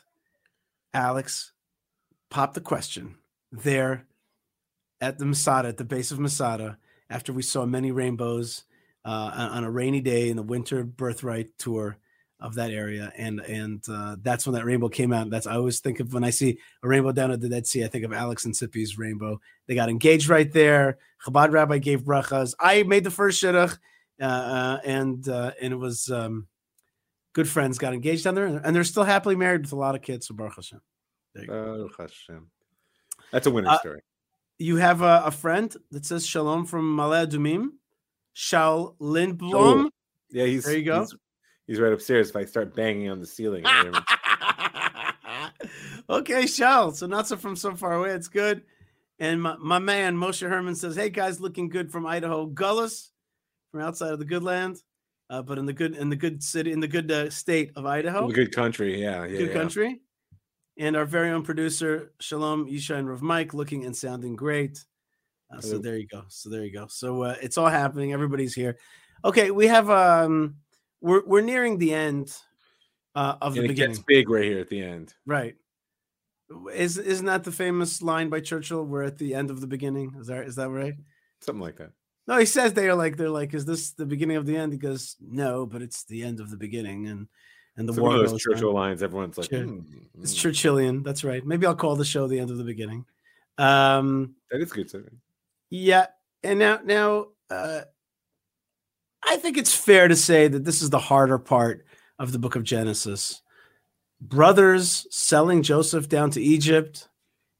Alex 0.92 1.52
popped 2.30 2.54
the 2.54 2.60
question 2.60 3.16
there 3.50 4.06
at 5.00 5.18
the 5.18 5.24
Masada, 5.24 5.68
at 5.68 5.78
the 5.78 5.84
base 5.84 6.10
of 6.10 6.18
Masada, 6.18 6.78
after 7.08 7.32
we 7.32 7.42
saw 7.42 7.64
many 7.64 7.90
rainbows 7.90 8.64
uh, 9.04 9.30
on 9.34 9.50
on 9.50 9.64
a 9.64 9.70
rainy 9.70 10.00
day 10.00 10.28
in 10.28 10.36
the 10.36 10.42
winter 10.42 10.84
birthright 10.84 11.58
tour 11.58 11.98
of 12.42 12.54
that 12.56 12.70
area, 12.70 13.12
and 13.16 13.40
and 13.40 13.82
uh, 13.88 14.16
that's 14.20 14.46
when 14.46 14.54
that 14.54 14.64
rainbow 14.64 14.88
came 14.88 15.12
out. 15.12 15.30
That's 15.30 15.46
I 15.46 15.54
always 15.54 15.80
think 15.80 16.00
of 16.00 16.12
when 16.12 16.24
I 16.24 16.30
see 16.30 16.58
a 16.82 16.88
rainbow 16.88 17.12
down 17.12 17.30
at 17.30 17.40
the 17.40 17.48
Dead 17.48 17.66
Sea. 17.66 17.84
I 17.84 17.88
think 17.88 18.04
of 18.04 18.12
Alex 18.12 18.44
and 18.44 18.54
Sippy's 18.54 18.98
rainbow. 18.98 19.40
They 19.66 19.74
got 19.74 19.88
engaged 19.88 20.28
right 20.28 20.52
there. 20.52 20.98
Chabad 21.24 21.52
rabbi 21.52 21.78
gave 21.78 22.02
brachas. 22.02 22.54
I 22.58 22.82
made 22.82 23.04
the 23.04 23.10
first 23.10 23.42
shidduch, 23.42 23.78
uh, 24.20 24.24
uh, 24.24 24.78
and 24.84 25.26
uh, 25.28 25.52
and 25.60 25.72
it 25.72 25.76
was 25.76 26.10
um, 26.10 26.48
good 27.32 27.48
friends 27.48 27.78
got 27.78 27.94
engaged 27.94 28.24
down 28.24 28.34
there, 28.34 28.46
and 28.46 28.74
they're 28.74 28.84
still 28.84 29.04
happily 29.04 29.36
married 29.36 29.62
with 29.62 29.72
a 29.72 29.76
lot 29.76 29.94
of 29.94 30.02
kids. 30.02 30.26
So 30.26 30.34
Baruch 30.34 30.56
Hashem. 30.56 30.80
There 31.34 31.44
you 31.44 31.48
go. 31.48 31.64
Baruch 31.64 31.96
Hashem. 31.98 32.50
That's 33.30 33.46
a 33.46 33.50
winner 33.50 33.70
Uh, 33.70 33.78
story. 33.78 34.00
You 34.58 34.76
have 34.76 35.00
a, 35.00 35.22
a 35.26 35.30
friend 35.30 35.74
that 35.90 36.04
says 36.04 36.26
shalom 36.26 36.66
from 36.66 36.96
Ma'ale 36.96 37.26
Adumim, 37.26 37.68
Shaul 38.36 38.96
Lindblom. 38.98 39.50
Shaul. 39.52 39.90
Yeah, 40.30 40.46
he's 40.46 40.64
there 40.64 40.76
you 40.76 40.84
go. 40.84 41.00
He's, 41.00 41.14
he's 41.66 41.80
right 41.80 41.92
upstairs. 41.92 42.30
If 42.30 42.36
I 42.36 42.44
start 42.44 42.74
banging 42.74 43.10
on 43.10 43.20
the 43.20 43.26
ceiling, 43.26 43.64
I 43.66 43.82
hear 43.82 43.92
him. 43.92 44.04
okay, 46.10 46.44
Shaul. 46.44 46.94
So 46.94 47.06
not 47.06 47.26
so 47.28 47.36
from 47.36 47.56
so 47.56 47.74
far 47.74 47.94
away. 47.94 48.10
It's 48.10 48.28
good. 48.28 48.62
And 49.18 49.40
my, 49.40 49.56
my 49.56 49.78
man 49.78 50.16
Moshe 50.16 50.48
Herman 50.48 50.74
says, 50.74 50.96
"Hey 50.96 51.10
guys, 51.10 51.40
looking 51.40 51.68
good 51.68 51.90
from 51.92 52.06
Idaho, 52.06 52.46
Gullis, 52.46 53.10
from 53.70 53.80
outside 53.80 54.12
of 54.12 54.18
the 54.18 54.24
good 54.24 54.42
land, 54.42 54.82
uh, 55.30 55.42
but 55.42 55.58
in 55.58 55.66
the 55.66 55.72
good 55.72 55.94
in 55.94 56.08
the 56.08 56.16
good 56.16 56.42
city 56.42 56.72
in 56.72 56.80
the 56.80 56.88
good 56.88 57.10
uh, 57.10 57.30
state 57.30 57.72
of 57.76 57.86
Idaho, 57.86 58.28
good 58.28 58.54
country. 58.54 59.00
Yeah, 59.00 59.24
yeah. 59.24 59.38
good 59.38 59.48
yeah. 59.48 59.54
country." 59.54 60.00
And 60.78 60.96
our 60.96 61.04
very 61.04 61.30
own 61.30 61.42
producer 61.42 62.12
Shalom 62.18 62.66
Yishai 62.66 62.98
and 62.98 63.08
Rav 63.08 63.20
Mike, 63.20 63.52
looking 63.52 63.84
and 63.84 63.94
sounding 63.94 64.34
great. 64.34 64.82
Uh, 65.54 65.60
so 65.60 65.78
there 65.78 65.98
you 65.98 66.06
go. 66.06 66.24
So 66.28 66.48
there 66.48 66.64
you 66.64 66.72
go. 66.72 66.86
So 66.88 67.22
uh, 67.22 67.36
it's 67.42 67.58
all 67.58 67.68
happening. 67.68 68.12
Everybody's 68.14 68.54
here. 68.54 68.78
Okay, 69.22 69.50
we 69.50 69.66
have 69.66 69.90
um, 69.90 70.56
we're 71.02 71.22
we're 71.26 71.42
nearing 71.42 71.76
the 71.78 71.92
end 71.92 72.34
uh, 73.14 73.34
of 73.42 73.52
the 73.54 73.60
And 73.60 73.66
it 73.66 73.68
beginning. 73.74 73.96
gets 73.96 74.04
big 74.06 74.30
right 74.30 74.44
here 74.44 74.58
at 74.60 74.68
the 74.70 74.80
end. 74.82 75.12
Right. 75.26 75.56
Is 76.74 76.98
isn't 76.98 77.26
that 77.26 77.44
the 77.44 77.52
famous 77.52 78.02
line 78.02 78.28
by 78.28 78.40
Churchill? 78.40 78.84
We're 78.84 79.02
at 79.04 79.18
the 79.18 79.34
end 79.34 79.50
of 79.50 79.60
the 79.60 79.66
beginning. 79.66 80.14
Is 80.18 80.26
that 80.28 80.46
is 80.46 80.56
that 80.56 80.68
right? 80.70 80.94
Something 81.40 81.62
like 81.62 81.76
that. 81.76 81.92
No, 82.28 82.38
he 82.38 82.44
says 82.46 82.72
they 82.72 82.88
are 82.88 82.94
like 82.94 83.16
they're 83.16 83.28
like, 83.30 83.52
is 83.54 83.64
this 83.64 83.92
the 83.92 84.06
beginning 84.06 84.36
of 84.36 84.46
the 84.46 84.56
end? 84.56 84.72
He 84.72 84.78
goes, 84.78 85.16
no, 85.20 85.66
but 85.66 85.82
it's 85.82 86.04
the 86.04 86.22
end 86.22 86.40
of 86.40 86.50
the 86.50 86.56
beginning, 86.56 87.08
and 87.08 87.26
and 87.76 87.88
the 87.88 87.92
war 88.00 88.10
one 88.10 88.20
of 88.20 88.30
those 88.30 88.40
Churchill 88.40 88.68
on. 88.70 88.74
lines. 88.74 89.02
Everyone's 89.02 89.38
like. 89.38 89.48
"Hmm, 89.50 89.80
It's 90.20 90.40
hmm." 90.40 90.48
Churchillian. 90.48 91.02
That's 91.02 91.24
right. 91.24 91.44
Maybe 91.44 91.66
I'll 91.66 91.74
call 91.74 91.96
the 91.96 92.04
show 92.04 92.28
the 92.28 92.38
end 92.38 92.50
of 92.50 92.58
the 92.58 92.64
beginning. 92.64 93.06
Um, 93.58 94.34
That 94.50 94.60
is 94.60 94.72
good. 94.72 94.88
Sir. 94.90 95.04
yeah, 95.70 96.06
and 96.44 96.58
now 96.58 96.80
now 96.84 97.26
uh, 97.50 97.82
I 99.24 99.36
think 99.36 99.56
it's 99.56 99.74
fair 99.74 100.08
to 100.08 100.16
say 100.16 100.48
that 100.48 100.64
this 100.64 100.82
is 100.82 100.90
the 100.90 100.98
harder 100.98 101.38
part 101.38 101.84
of 102.18 102.32
the 102.32 102.38
book 102.38 102.56
of 102.56 102.64
Genesis. 102.64 103.42
Brothers 104.20 105.06
selling 105.10 105.62
Joseph 105.62 106.08
down 106.08 106.30
to 106.30 106.42
Egypt. 106.42 107.08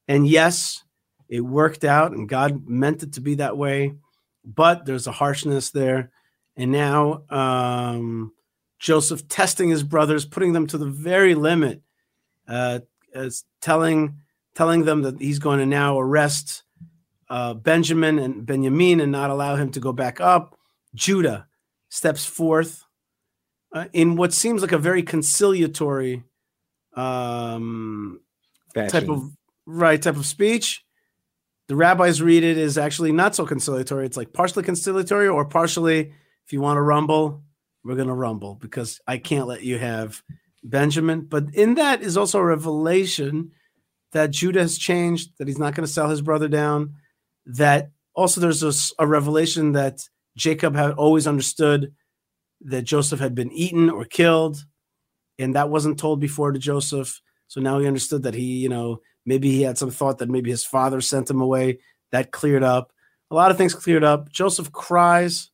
And 0.09 0.27
yes, 0.27 0.85
it 1.29 1.41
worked 1.41 1.85
out 1.85 2.13
and 2.13 2.29
God 2.29 2.69
meant 2.69 3.03
it 3.03 3.15
to 3.15 3.21
be 3.21 3.37
that 3.37 3.57
way, 3.57 3.95
but 4.45 4.85
there's 4.85 5.07
a 5.07 5.13
harshness 5.13 5.71
there. 5.71 6.11
And 6.57 6.71
now 6.71 7.23
um, 7.31 8.33
Joseph 8.79 9.27
testing 9.29 9.71
his 9.71 9.83
brothers, 9.83 10.27
putting 10.27 10.53
them 10.53 10.67
to 10.69 10.79
the 10.79 10.87
very 10.87 11.35
limit 11.35 11.83
uh, 12.49 12.81
is 13.15 13.45
telling 13.61 14.19
telling 14.55 14.85
them 14.85 15.03
that 15.03 15.19
he's 15.19 15.39
going 15.39 15.59
to 15.59 15.67
now 15.67 15.99
arrest 15.99 16.65
uh, 17.31 17.55
Benjamin 17.55 18.19
and 18.19 18.45
Benjamin 18.45 19.01
and 19.01 19.11
not 19.11 19.31
allow 19.31 19.57
him 19.57 19.71
to 19.71 19.81
go 19.81 19.93
back 19.93 20.21
up. 20.21 20.59
Judah 20.95 21.47
steps 21.93 22.25
forth 22.25 22.87
uh, 23.75 23.85
in 23.93 24.17
what 24.17 24.33
seems 24.33 24.63
like 24.63 24.73
a 24.73 24.79
very 24.79 25.03
conciliatory 25.03 26.25
um, 26.97 28.19
type 28.75 29.11
of 29.11 29.31
right 29.67 30.01
type 30.01 30.17
of 30.17 30.25
speech. 30.25 30.83
The 31.69 31.77
rabbis 31.77 32.23
read 32.23 32.45
it 32.45 32.57
as 32.57 32.79
actually 32.79 33.13
not 33.13 33.35
so 33.35 33.45
conciliatory. 33.45 34.07
It's 34.07 34.17
like 34.17 34.33
partially 34.33 34.63
conciliatory 34.63 35.29
or 35.29 35.45
partially, 35.45 36.15
if 36.47 36.53
you 36.53 36.63
want 36.63 36.79
to 36.79 36.83
rumble, 36.83 37.43
we're 37.85 37.97
going 37.97 38.09
to 38.09 38.15
rumble 38.15 38.55
because 38.55 38.99
I 39.07 39.19
can't 39.19 39.47
let 39.47 39.63
you 39.63 39.77
have 39.77 40.23
Benjamin. 40.65 41.27
But 41.27 41.55
in 41.55 41.75
that 41.75 42.01
is 42.01 42.17
also 42.17 42.39
a 42.39 42.45
revelation 42.45 43.53
that 44.13 44.31
Judah 44.31 44.63
has 44.63 44.79
changed, 44.79 45.33
that 45.37 45.47
he's 45.47 45.59
not 45.59 45.75
going 45.75 45.87
to 45.87 45.93
sell 45.93 46.09
his 46.09 46.23
brother 46.23 46.49
down. 46.49 46.95
That 47.45 47.91
also 48.15 48.41
there's 48.41 48.95
a 48.99 49.07
revelation 49.07 49.73
that 49.73 50.09
Jacob 50.37 50.75
had 50.75 50.93
always 50.93 51.27
understood 51.27 51.93
that 52.63 52.83
Joseph 52.83 53.21
had 53.21 53.35
been 53.35 53.53
eaten 53.53 53.91
or 53.91 54.05
killed, 54.05 54.65
and 55.39 55.55
that 55.55 55.71
wasn't 55.71 55.99
told 55.99 56.21
before 56.21 56.53
to 56.53 56.59
Joseph. 56.59 57.21
So 57.49 57.61
now 57.61 57.79
he 57.79 57.87
understood 57.87 58.23
that 58.23 58.35
he, 58.35 58.59
you 58.59 58.69
know, 58.69 59.01
maybe 59.27 59.51
he 59.51 59.63
had 59.63 59.79
some 59.79 59.91
thought 59.91 60.19
that 60.19 60.31
maybe 60.31 60.51
his 60.51 60.65
father 60.65 61.01
sent 61.01 61.29
him 61.29 61.41
away. 61.41 61.81
That 62.13 62.31
cleared 62.31 62.63
up. 62.63 62.93
A 63.31 63.35
lot 63.35 63.51
of 63.51 63.57
things 63.57 63.75
cleared 63.75 64.05
up. 64.05 64.31
Joseph 64.31 64.73
cries 64.73 65.51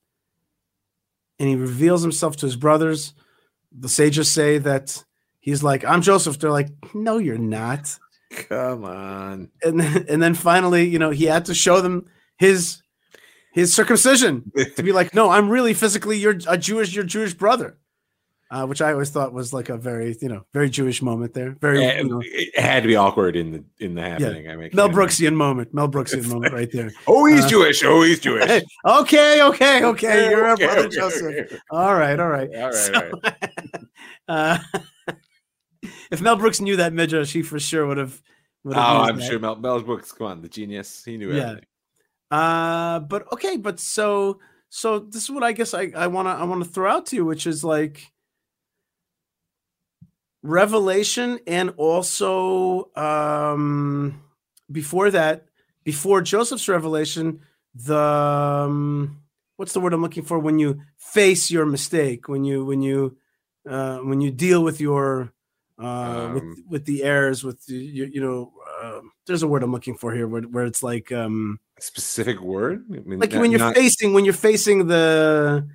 and 1.38 1.48
he 1.48 1.54
reveals 1.54 2.02
himself 2.02 2.36
to 2.38 2.46
his 2.46 2.56
brothers. 2.56 3.14
The 3.76 3.88
sages 3.88 4.30
say 4.30 4.58
that 4.58 5.04
he's 5.40 5.62
like, 5.62 5.84
I'm 5.84 6.02
Joseph. 6.02 6.38
They're 6.38 6.50
like, 6.50 6.70
no, 6.94 7.18
you're 7.18 7.38
not. 7.38 7.96
Come 8.30 8.84
on. 8.84 9.50
And 9.62 9.80
then, 9.80 10.06
and 10.08 10.22
then 10.22 10.34
finally, 10.34 10.88
you 10.88 10.98
know, 10.98 11.10
he 11.10 11.24
had 11.24 11.44
to 11.46 11.54
show 11.54 11.80
them 11.80 12.06
his 12.38 12.82
his 13.58 13.74
circumcision 13.74 14.50
to 14.76 14.82
be 14.82 14.92
like, 14.92 15.14
no, 15.14 15.30
I'm 15.30 15.48
really 15.50 15.74
physically 15.74 16.18
your 16.18 16.38
a 16.48 16.56
Jewish, 16.56 16.94
your 16.94 17.04
Jewish 17.04 17.34
brother. 17.34 17.76
Uh, 18.50 18.64
which 18.64 18.80
I 18.80 18.92
always 18.92 19.10
thought 19.10 19.34
was 19.34 19.52
like 19.52 19.68
a 19.68 19.76
very, 19.76 20.16
you 20.22 20.28
know, 20.30 20.42
very 20.54 20.70
Jewish 20.70 21.02
moment 21.02 21.34
there. 21.34 21.50
Very, 21.60 21.82
Yeah, 21.82 21.98
you 22.00 22.08
know, 22.08 22.22
it 22.24 22.58
had 22.58 22.82
to 22.82 22.86
be 22.86 22.96
awkward 22.96 23.36
in 23.36 23.52
the 23.52 23.62
in 23.78 23.94
the 23.94 24.00
happening. 24.00 24.48
I 24.48 24.56
mean, 24.56 24.70
Mel 24.72 24.88
Brooksian 24.88 25.34
moment. 25.34 25.74
Mel 25.74 25.86
Brooksian 25.90 26.26
moment 26.30 26.54
right 26.54 26.70
there. 26.72 26.90
Oh, 27.06 27.26
he's 27.26 27.44
Uh, 27.44 27.48
Jewish. 27.48 27.84
Oh, 27.84 28.00
he's 28.00 28.20
Jewish. 28.20 28.48
okay, 28.86 29.42
okay, 29.42 29.84
okay. 29.84 30.30
You're 30.30 30.48
Okay, 30.52 30.64
our 30.64 30.74
brother 30.74 30.86
okay, 30.86 30.96
Joseph. 30.96 31.22
okay. 31.24 31.58
All 31.70 31.94
right, 31.94 32.18
all 32.18 32.28
right. 32.30 32.48
All 32.56 32.62
right, 32.62 32.74
So, 32.74 32.94
all 32.94 33.10
right. 33.22 33.54
uh, 34.28 34.58
if 36.10 36.22
Mel 36.22 36.36
Brooks 36.36 36.62
knew 36.62 36.76
that 36.76 36.94
midrash, 36.94 37.30
he 37.34 37.42
for 37.42 37.58
sure 37.60 37.86
would 37.86 37.98
have. 37.98 38.18
Oh, 38.64 38.68
would 38.70 38.76
have 38.78 38.96
used 39.00 39.10
I'm 39.10 39.16
that. 39.18 39.24
sure 39.26 39.38
Mel, 39.40 39.56
Mel 39.56 39.82
Brooks. 39.82 40.10
Come 40.12 40.26
on, 40.26 40.40
the 40.40 40.48
genius. 40.48 41.04
He 41.04 41.18
knew 41.18 41.34
Yeah. 41.34 41.42
everything. 41.50 41.64
Uh, 42.30 43.00
but 43.00 43.30
okay, 43.32 43.56
but 43.56 43.80
so 43.80 44.38
so 44.68 44.98
this 44.98 45.22
is 45.24 45.30
what 45.30 45.42
I 45.42 45.52
guess 45.52 45.74
I 45.74 45.92
I 45.96 46.08
want 46.08 46.26
to 46.28 46.32
I 46.32 46.44
want 46.44 46.62
to 46.64 46.68
throw 46.70 46.90
out 46.90 47.06
to 47.06 47.16
you, 47.16 47.24
which 47.24 47.46
is 47.46 47.64
like 47.64 48.12
revelation 50.42 51.38
and 51.46 51.70
also 51.76 52.90
um 52.94 54.22
before 54.70 55.10
that 55.10 55.46
before 55.82 56.22
joseph's 56.22 56.68
revelation 56.68 57.40
the 57.74 57.98
um, 57.98 59.20
what's 59.56 59.72
the 59.72 59.80
word 59.80 59.92
i'm 59.92 60.00
looking 60.00 60.22
for? 60.22 60.38
When 60.38 60.58
you 60.58 60.80
face 60.96 61.50
your 61.50 61.66
mistake 61.66 62.28
when 62.28 62.44
you 62.44 62.64
when 62.64 62.82
you 62.82 63.16
uh 63.68 63.98
when 63.98 64.20
you 64.20 64.30
deal 64.30 64.62
with 64.62 64.80
your 64.80 65.32
uh 65.78 66.30
with 66.32 66.42
Um, 66.44 66.64
with 66.68 66.84
the 66.86 67.02
errors 67.02 67.42
with 67.42 67.68
you, 67.68 68.06
you 68.06 68.20
know 68.20 68.52
uh, 68.80 69.00
there's 69.26 69.42
a 69.42 69.48
word 69.48 69.62
i'm 69.62 69.72
looking 69.72 69.96
for 69.96 70.12
here 70.14 70.26
where, 70.28 70.42
where 70.42 70.64
it's 70.64 70.82
like 70.82 71.10
um 71.12 71.58
A 71.78 71.82
specific 71.82 72.40
word. 72.40 72.84
I 72.90 73.00
mean, 73.00 73.18
like 73.18 73.32
not- 73.32 73.40
when 73.40 73.50
you're 73.50 73.60
not- 73.60 73.74
facing 73.74 74.12
when 74.14 74.24
you're 74.24 74.34
facing 74.34 74.86
the 74.86 75.66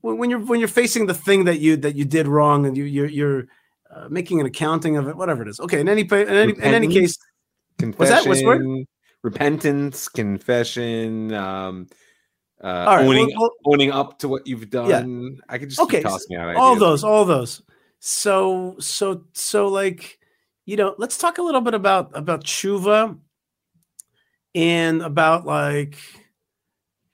when, 0.00 0.18
when 0.18 0.30
you're 0.30 0.40
when 0.40 0.60
you're 0.60 0.68
facing 0.68 1.06
the 1.06 1.14
thing 1.14 1.44
that 1.44 1.60
you 1.60 1.76
that 1.78 1.94
you 1.96 2.04
did 2.04 2.26
wrong 2.28 2.66
and 2.66 2.76
you 2.76 2.84
you're 2.84 3.08
you're 3.08 3.46
uh, 3.94 4.08
making 4.08 4.40
an 4.40 4.46
accounting 4.46 4.96
of 4.96 5.08
it 5.08 5.16
whatever 5.16 5.42
it 5.42 5.48
is 5.48 5.60
okay 5.60 5.80
in 5.80 5.88
any 5.88 6.02
in 6.02 6.28
any, 6.28 6.52
in 6.52 6.74
any 6.74 6.88
case 6.88 7.16
What's 7.80 8.10
that? 8.10 8.26
What's 8.26 8.42
word? 8.42 8.58
confession, 8.62 8.86
repentance, 9.22 10.08
confession, 10.08 11.32
um, 11.34 11.88
uh, 12.62 12.84
right, 12.86 13.04
owning 13.04 13.32
well- 13.36 13.50
owning 13.66 13.90
up 13.90 14.18
to 14.20 14.28
what 14.28 14.46
you've 14.46 14.70
done. 14.70 15.38
I 15.48 15.58
could 15.58 15.70
just 15.70 15.80
okay 15.80 15.98
keep 15.98 16.06
tossing 16.06 16.36
out 16.36 16.54
all 16.56 16.76
those 16.76 17.02
all 17.02 17.24
those 17.24 17.62
so 17.98 18.76
so 18.78 19.24
so 19.32 19.68
like 19.68 20.18
you 20.66 20.76
know 20.76 20.94
let's 20.98 21.18
talk 21.18 21.38
a 21.38 21.42
little 21.42 21.60
bit 21.60 21.74
about 21.74 22.10
about 22.14 22.44
tshuva 22.44 23.18
and 24.54 25.02
about 25.02 25.44
like 25.44 25.98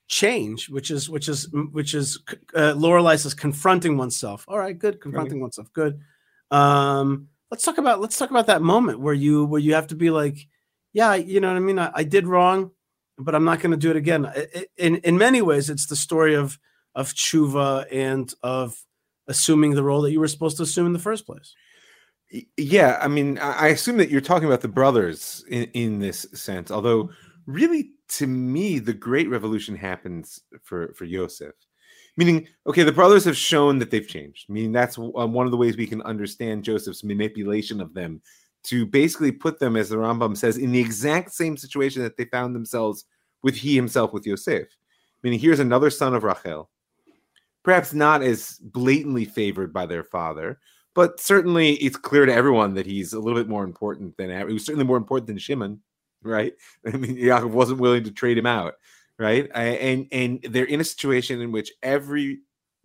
change 0.09 0.69
which 0.69 0.91
is 0.91 1.09
which 1.09 1.29
is 1.29 1.49
which 1.73 1.95
is 1.95 2.19
uh, 2.55 2.75
Lorelai 2.75 3.17
says 3.19 3.33
confronting 3.33 3.97
oneself. 3.97 4.45
All 4.49 4.59
right 4.59 4.77
good 4.77 5.01
confronting 5.01 5.41
oneself 5.41 5.73
good. 5.73 6.01
Um 6.51 7.29
let's 7.51 7.65
talk 7.65 7.79
about 7.79 8.01
let's 8.01 8.19
talk 8.19 8.31
about 8.31 8.49
that 8.49 8.61
moment 8.61 9.01
where 9.01 9.15
you 9.15 9.45
where 9.45 9.61
you 9.61 9.75
have 9.75 9.87
to 9.89 9.95
be 9.95 10.11
like 10.11 10.49
yeah 10.93 11.15
you 11.15 11.41
know 11.41 11.49
what 11.49 11.57
i 11.57 11.61
mean? 11.61 11.79
I, 11.79 11.91
I 11.95 12.05
did 12.05 12.27
wrong 12.27 12.73
but 13.19 13.35
i'm 13.35 13.45
not 13.45 13.61
going 13.61 13.71
to 13.71 13.77
do 13.77 13.91
it 13.91 13.97
again. 13.97 14.31
In 14.77 14.97
in 14.97 15.17
many 15.17 15.43
ways 15.43 15.71
it's 15.71 15.87
the 15.87 15.97
story 15.97 16.35
of 16.35 16.59
of 16.97 17.15
tshuva 17.15 17.87
and 17.93 18.33
of 18.43 18.85
assuming 19.29 19.75
the 19.75 19.85
role 19.85 20.03
that 20.03 20.11
you 20.11 20.19
were 20.19 20.27
supposed 20.27 20.57
to 20.57 20.65
assume 20.65 20.87
in 20.87 20.93
the 20.93 20.99
first 20.99 21.25
place 21.25 21.55
Yeah, 22.57 22.99
I 23.01 23.09
mean, 23.09 23.39
I 23.39 23.69
assume 23.69 23.97
that 23.97 24.11
you're 24.11 24.21
talking 24.21 24.47
about 24.47 24.61
the 24.61 24.69
brothers 24.69 25.45
in, 25.49 25.65
in 25.75 25.99
this 25.99 26.27
sense. 26.33 26.71
Although, 26.71 27.11
really, 27.47 27.91
to 28.11 28.27
me, 28.27 28.79
the 28.79 28.93
great 28.93 29.29
revolution 29.29 29.75
happens 29.75 30.41
for 30.63 30.95
for 30.95 31.05
Yosef. 31.07 31.55
Meaning, 32.17 32.47
okay, 32.67 32.83
the 32.83 32.93
brothers 32.93 33.25
have 33.25 33.37
shown 33.37 33.79
that 33.79 33.91
they've 33.91 34.07
changed. 34.07 34.49
Meaning, 34.49 34.73
that's 34.73 34.99
uh, 34.99 35.03
one 35.03 35.47
of 35.47 35.51
the 35.51 35.57
ways 35.57 35.77
we 35.77 35.87
can 35.87 36.03
understand 36.03 36.65
Joseph's 36.65 37.03
manipulation 37.03 37.81
of 37.81 37.95
them 37.95 38.21
to 38.65 38.87
basically 38.87 39.33
put 39.33 39.59
them, 39.59 39.77
as 39.77 39.89
the 39.89 39.97
Rambam 39.97 40.37
says, 40.37 40.57
in 40.59 40.71
the 40.71 40.81
exact 40.81 41.33
same 41.33 41.57
situation 41.57 42.03
that 42.03 42.17
they 42.17 42.27
found 42.27 42.55
themselves 42.55 43.07
with 43.43 43.57
he 43.57 43.75
himself 43.75 44.13
with 44.13 44.27
Yosef. 44.27 44.69
Meaning, 45.23 45.41
here's 45.41 45.61
another 45.61 45.91
son 45.91 46.15
of 46.15 46.23
Rachel, 46.23 46.71
perhaps 47.65 47.93
not 47.93 48.23
as 48.23 48.59
blatantly 48.63 49.25
favored 49.25 49.73
by 49.73 49.87
their 49.87 50.05
father, 50.05 50.61
but 50.95 51.21
certainly 51.21 51.75
it's 51.75 51.97
clear 51.97 52.27
to 52.27 52.35
everyone 52.35 52.75
that 52.75 52.87
he's 52.87 53.13
a 53.13 53.21
little 53.21 53.39
bit 53.39 53.49
more 53.49 53.65
important 53.65 54.17
than 54.17 54.31
he 54.31 54.53
was 54.53 54.65
certainly 54.65 54.87
more 54.87 54.97
important 54.97 55.27
than 55.27 55.39
Shimon, 55.39 55.81
right? 56.23 56.53
I 56.87 56.97
mean, 56.97 57.17
Yaakov 57.17 57.51
wasn't 57.51 57.81
willing 57.81 58.05
to 58.05 58.11
trade 58.11 58.39
him 58.39 58.47
out, 58.47 58.75
right? 59.19 59.51
And 59.55 60.07
and 60.13 60.43
they're 60.43 60.65
in 60.65 60.81
a 60.81 60.85
situation 60.85 61.41
in 61.41 61.53
which 61.53 61.73
every 61.83 62.41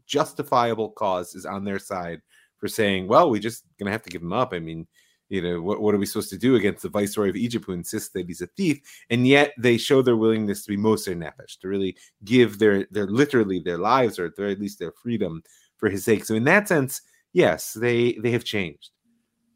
justifiable 0.05 0.91
cause 0.91 1.33
is 1.35 1.45
on 1.45 1.63
their 1.63 1.79
side 1.79 2.21
for 2.57 2.67
saying, 2.67 3.07
well, 3.07 3.29
we're 3.29 3.41
just 3.41 3.63
gonna 3.79 3.91
have 3.91 4.03
to 4.03 4.09
give 4.09 4.21
him 4.21 4.33
up. 4.33 4.53
I 4.53 4.59
mean, 4.59 4.87
you 5.29 5.41
know, 5.41 5.61
what, 5.61 5.81
what 5.81 5.95
are 5.95 5.97
we 5.97 6.05
supposed 6.05 6.29
to 6.29 6.37
do 6.37 6.55
against 6.55 6.83
the 6.83 6.89
viceroy 6.89 7.29
of 7.29 7.35
Egypt 7.35 7.65
who 7.65 7.73
insists 7.73 8.09
that 8.09 8.27
he's 8.27 8.41
a 8.41 8.47
thief? 8.47 8.79
And 9.09 9.27
yet 9.27 9.53
they 9.57 9.77
show 9.77 10.01
their 10.01 10.17
willingness 10.17 10.63
to 10.63 10.69
be 10.69 10.77
Moser 10.77 11.15
Nefesh, 11.15 11.59
to 11.61 11.67
really 11.67 11.97
give 12.23 12.59
their 12.59 12.85
their 12.91 13.07
literally 13.07 13.59
their 13.59 13.79
lives 13.79 14.19
or 14.19 14.25
at 14.25 14.59
least 14.59 14.77
their 14.77 14.91
freedom 14.91 15.41
for 15.77 15.89
his 15.89 16.05
sake. 16.05 16.25
So 16.25 16.35
in 16.35 16.43
that 16.43 16.67
sense, 16.67 17.01
yes, 17.35 17.73
they 17.73 18.13
they 18.13 18.31
have 18.31 18.45
changed. 18.45 18.91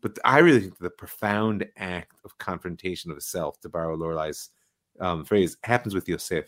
But 0.02 0.20
I 0.24 0.40
really 0.40 0.60
think 0.60 0.78
the 0.78 0.90
profound 0.90 1.66
act 1.78 2.20
of 2.24 2.38
confrontation 2.38 3.10
of 3.12 3.24
self, 3.24 3.60
to 3.62 3.70
borrow 3.70 3.98
Lorelai's 3.98 4.50
um, 5.00 5.26
phrase, 5.26 5.58
happens 5.64 5.96
with 5.96 6.08
Yosef 6.08 6.46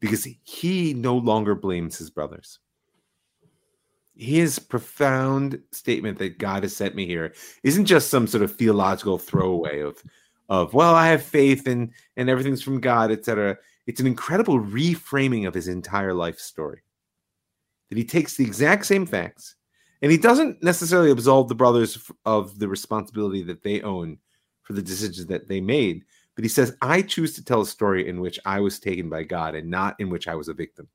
because 0.00 0.26
he 0.42 0.94
no 0.94 1.16
longer 1.16 1.54
blames 1.54 1.96
his 1.96 2.10
brothers. 2.10 2.58
His 4.14 4.58
profound 4.58 5.60
statement 5.70 6.18
that 6.18 6.38
God 6.38 6.64
has 6.64 6.76
sent 6.76 6.94
me 6.94 7.06
here 7.06 7.34
isn't 7.62 7.86
just 7.86 8.10
some 8.10 8.26
sort 8.26 8.42
of 8.42 8.54
theological 8.54 9.18
throwaway 9.18 9.80
of, 9.80 10.02
of 10.48 10.74
well, 10.74 10.94
I 10.94 11.08
have 11.08 11.22
faith 11.22 11.66
and 11.66 11.90
and 12.16 12.28
everything's 12.28 12.62
from 12.62 12.80
God, 12.80 13.10
etc. 13.10 13.56
It's 13.86 14.00
an 14.00 14.06
incredible 14.06 14.60
reframing 14.60 15.46
of 15.46 15.54
his 15.54 15.68
entire 15.68 16.14
life 16.14 16.38
story. 16.38 16.82
That 17.88 17.98
he 17.98 18.04
takes 18.04 18.36
the 18.36 18.44
exact 18.44 18.86
same 18.86 19.06
facts 19.06 19.56
and 20.02 20.10
he 20.10 20.18
doesn't 20.18 20.62
necessarily 20.62 21.10
absolve 21.10 21.48
the 21.48 21.54
brothers 21.54 22.10
of 22.24 22.58
the 22.58 22.68
responsibility 22.68 23.42
that 23.42 23.62
they 23.62 23.80
own 23.82 24.18
for 24.62 24.72
the 24.74 24.82
decisions 24.82 25.26
that 25.26 25.48
they 25.48 25.60
made 25.60 26.04
but 26.34 26.44
he 26.44 26.48
says 26.48 26.76
i 26.82 27.00
choose 27.00 27.34
to 27.34 27.44
tell 27.44 27.60
a 27.62 27.66
story 27.66 28.08
in 28.08 28.20
which 28.20 28.38
i 28.44 28.60
was 28.60 28.78
taken 28.78 29.08
by 29.08 29.22
god 29.22 29.54
and 29.54 29.68
not 29.70 29.94
in 29.98 30.10
which 30.10 30.28
i 30.28 30.34
was 30.34 30.48
a 30.48 30.54
victim 30.54 30.86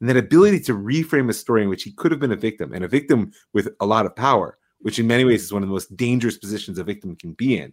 and 0.00 0.08
that 0.08 0.16
ability 0.16 0.60
to 0.60 0.72
reframe 0.74 1.28
a 1.28 1.32
story 1.34 1.62
in 1.62 1.68
which 1.68 1.82
he 1.82 1.92
could 1.92 2.10
have 2.10 2.20
been 2.20 2.32
a 2.32 2.36
victim 2.36 2.72
and 2.72 2.84
a 2.84 2.88
victim 2.88 3.30
with 3.52 3.68
a 3.80 3.86
lot 3.86 4.06
of 4.06 4.14
power 4.16 4.58
which 4.80 4.98
in 4.98 5.06
many 5.06 5.24
ways 5.24 5.42
is 5.42 5.52
one 5.52 5.62
of 5.62 5.68
the 5.68 5.72
most 5.72 5.96
dangerous 5.96 6.38
positions 6.38 6.78
a 6.78 6.84
victim 6.84 7.16
can 7.16 7.32
be 7.32 7.58
in 7.58 7.72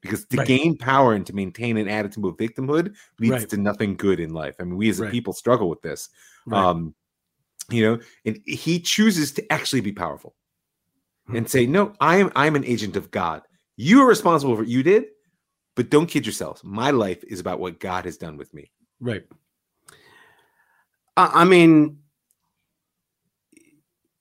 because 0.00 0.24
to 0.26 0.36
Right. 0.38 0.46
gain 0.46 0.76
power 0.76 1.14
and 1.14 1.24
to 1.26 1.32
maintain 1.34 1.76
an 1.76 1.88
attitude 1.88 2.24
of 2.24 2.36
victimhood 2.36 2.94
leads 3.20 3.32
Right. 3.32 3.48
to 3.50 3.56
nothing 3.56 3.94
good 3.96 4.18
in 4.20 4.30
life 4.34 4.56
i 4.58 4.64
mean 4.64 4.76
we 4.76 4.88
as 4.88 4.98
a 4.98 5.04
Right. 5.04 5.12
people 5.12 5.32
struggle 5.32 5.68
with 5.68 5.82
this 5.82 6.08
um 6.50 6.94
you 7.72 7.84
know 7.84 7.98
and 8.24 8.40
he 8.44 8.80
chooses 8.80 9.32
to 9.32 9.52
actually 9.52 9.80
be 9.80 9.92
powerful 9.92 10.34
hmm. 11.26 11.36
and 11.36 11.50
say, 11.50 11.66
no, 11.66 11.94
I 12.00 12.16
am 12.16 12.32
I'm 12.36 12.56
an 12.56 12.64
agent 12.64 12.96
of 12.96 13.10
God. 13.10 13.42
You 13.76 14.02
are 14.02 14.06
responsible 14.06 14.54
for 14.54 14.62
what 14.62 14.68
you 14.68 14.82
did, 14.82 15.06
but 15.74 15.90
don't 15.90 16.06
kid 16.06 16.26
yourselves. 16.26 16.62
My 16.64 16.90
life 16.90 17.24
is 17.24 17.40
about 17.40 17.60
what 17.60 17.80
God 17.80 18.04
has 18.04 18.16
done 18.16 18.36
with 18.36 18.52
me. 18.52 18.70
Right. 19.00 19.24
I, 21.16 21.42
I 21.42 21.44
mean, 21.44 21.98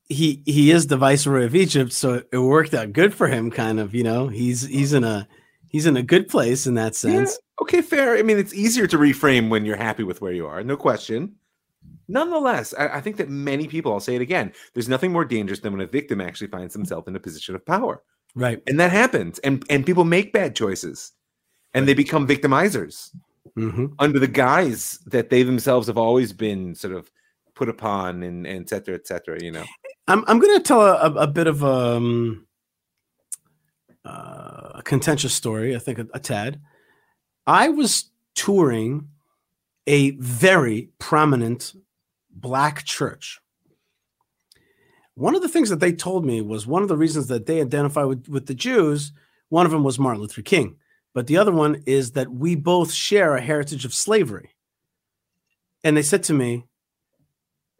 he 0.07 0.43
he 0.45 0.71
is 0.71 0.87
the 0.87 0.97
viceroy 0.97 1.45
of 1.45 1.55
Egypt, 1.55 1.93
so 1.93 2.23
it 2.31 2.37
worked 2.37 2.73
out 2.73 2.93
good 2.93 3.13
for 3.13 3.27
him. 3.27 3.49
Kind 3.49 3.79
of, 3.79 3.95
you 3.95 4.03
know, 4.03 4.27
he's 4.27 4.61
he's 4.63 4.93
in 4.93 5.03
a 5.03 5.27
he's 5.67 5.85
in 5.85 5.97
a 5.97 6.03
good 6.03 6.27
place 6.27 6.67
in 6.67 6.75
that 6.75 6.95
sense. 6.95 7.31
Yeah, 7.31 7.63
okay, 7.63 7.81
fair. 7.81 8.17
I 8.17 8.21
mean, 8.21 8.37
it's 8.37 8.53
easier 8.53 8.87
to 8.87 8.97
reframe 8.97 9.49
when 9.49 9.65
you're 9.65 9.77
happy 9.77 10.03
with 10.03 10.21
where 10.21 10.33
you 10.33 10.47
are, 10.47 10.63
no 10.63 10.75
question. 10.75 11.35
Nonetheless, 12.11 12.73
I, 12.77 12.97
I 12.97 13.01
think 13.01 13.17
that 13.17 13.29
many 13.29 13.67
people, 13.67 13.91
I'll 13.91 13.99
say 13.99 14.15
it 14.15 14.21
again, 14.21 14.51
there's 14.73 14.89
nothing 14.89 15.11
more 15.11 15.25
dangerous 15.25 15.61
than 15.61 15.73
when 15.73 15.81
a 15.81 15.87
victim 15.87 16.21
actually 16.21 16.47
finds 16.47 16.73
himself 16.73 17.07
in 17.07 17.15
a 17.15 17.19
position 17.19 17.55
of 17.55 17.65
power. 17.65 18.03
Right. 18.35 18.61
And 18.67 18.79
that 18.79 18.91
happens. 18.91 19.39
And 19.39 19.63
and 19.69 19.85
people 19.85 20.05
make 20.05 20.33
bad 20.33 20.55
choices 20.55 21.13
and 21.73 21.87
they 21.87 21.93
become 21.93 22.27
victimizers 22.27 23.11
Mm-hmm. 23.57 23.87
under 23.99 24.19
the 24.19 24.27
guise 24.27 24.99
that 25.07 25.29
they 25.29 25.43
themselves 25.43 25.87
have 25.87 25.97
always 25.97 26.31
been 26.31 26.75
sort 26.75 26.93
of 26.93 27.11
put 27.55 27.69
upon 27.69 28.23
and, 28.23 28.45
and 28.47 28.61
et 28.61 28.69
cetera, 28.69 28.95
et 28.95 29.05
cetera, 29.07 29.43
you 29.43 29.51
know. 29.51 29.65
I'm 30.07 30.23
I'm 30.27 30.39
going 30.39 30.55
to 30.57 30.63
tell 30.63 30.81
a, 30.81 30.93
a, 30.93 31.13
a 31.23 31.27
bit 31.27 31.47
of 31.47 31.63
um, 31.63 32.45
uh, 34.05 34.73
a 34.75 34.81
contentious 34.85 35.33
story. 35.33 35.75
I 35.75 35.79
think 35.79 35.97
a, 35.99 36.07
a 36.13 36.19
tad. 36.19 36.61
I 37.47 37.69
was 37.69 38.11
touring 38.35 39.09
a 39.87 40.11
very 40.11 40.89
prominent 40.99 41.73
black 42.33 42.83
church. 42.85 43.39
One 45.15 45.35
of 45.35 45.41
the 45.41 45.49
things 45.49 45.69
that 45.69 45.79
they 45.79 45.91
told 45.91 46.25
me 46.25 46.41
was 46.41 46.65
one 46.65 46.81
of 46.81 46.87
the 46.87 46.97
reasons 46.97 47.27
that 47.27 47.45
they 47.45 47.61
identify 47.61 48.03
with, 48.03 48.27
with 48.27 48.47
the 48.47 48.53
Jews. 48.53 49.11
One 49.49 49.65
of 49.65 49.71
them 49.71 49.83
was 49.83 49.99
Martin 49.99 50.21
Luther 50.21 50.41
King, 50.41 50.77
but 51.13 51.27
the 51.27 51.37
other 51.37 51.51
one 51.51 51.83
is 51.85 52.13
that 52.13 52.31
we 52.31 52.55
both 52.55 52.91
share 52.91 53.35
a 53.35 53.41
heritage 53.41 53.85
of 53.85 53.93
slavery. 53.93 54.55
And 55.83 55.97
they 55.97 56.01
said 56.01 56.23
to 56.23 56.33
me, 56.33 56.65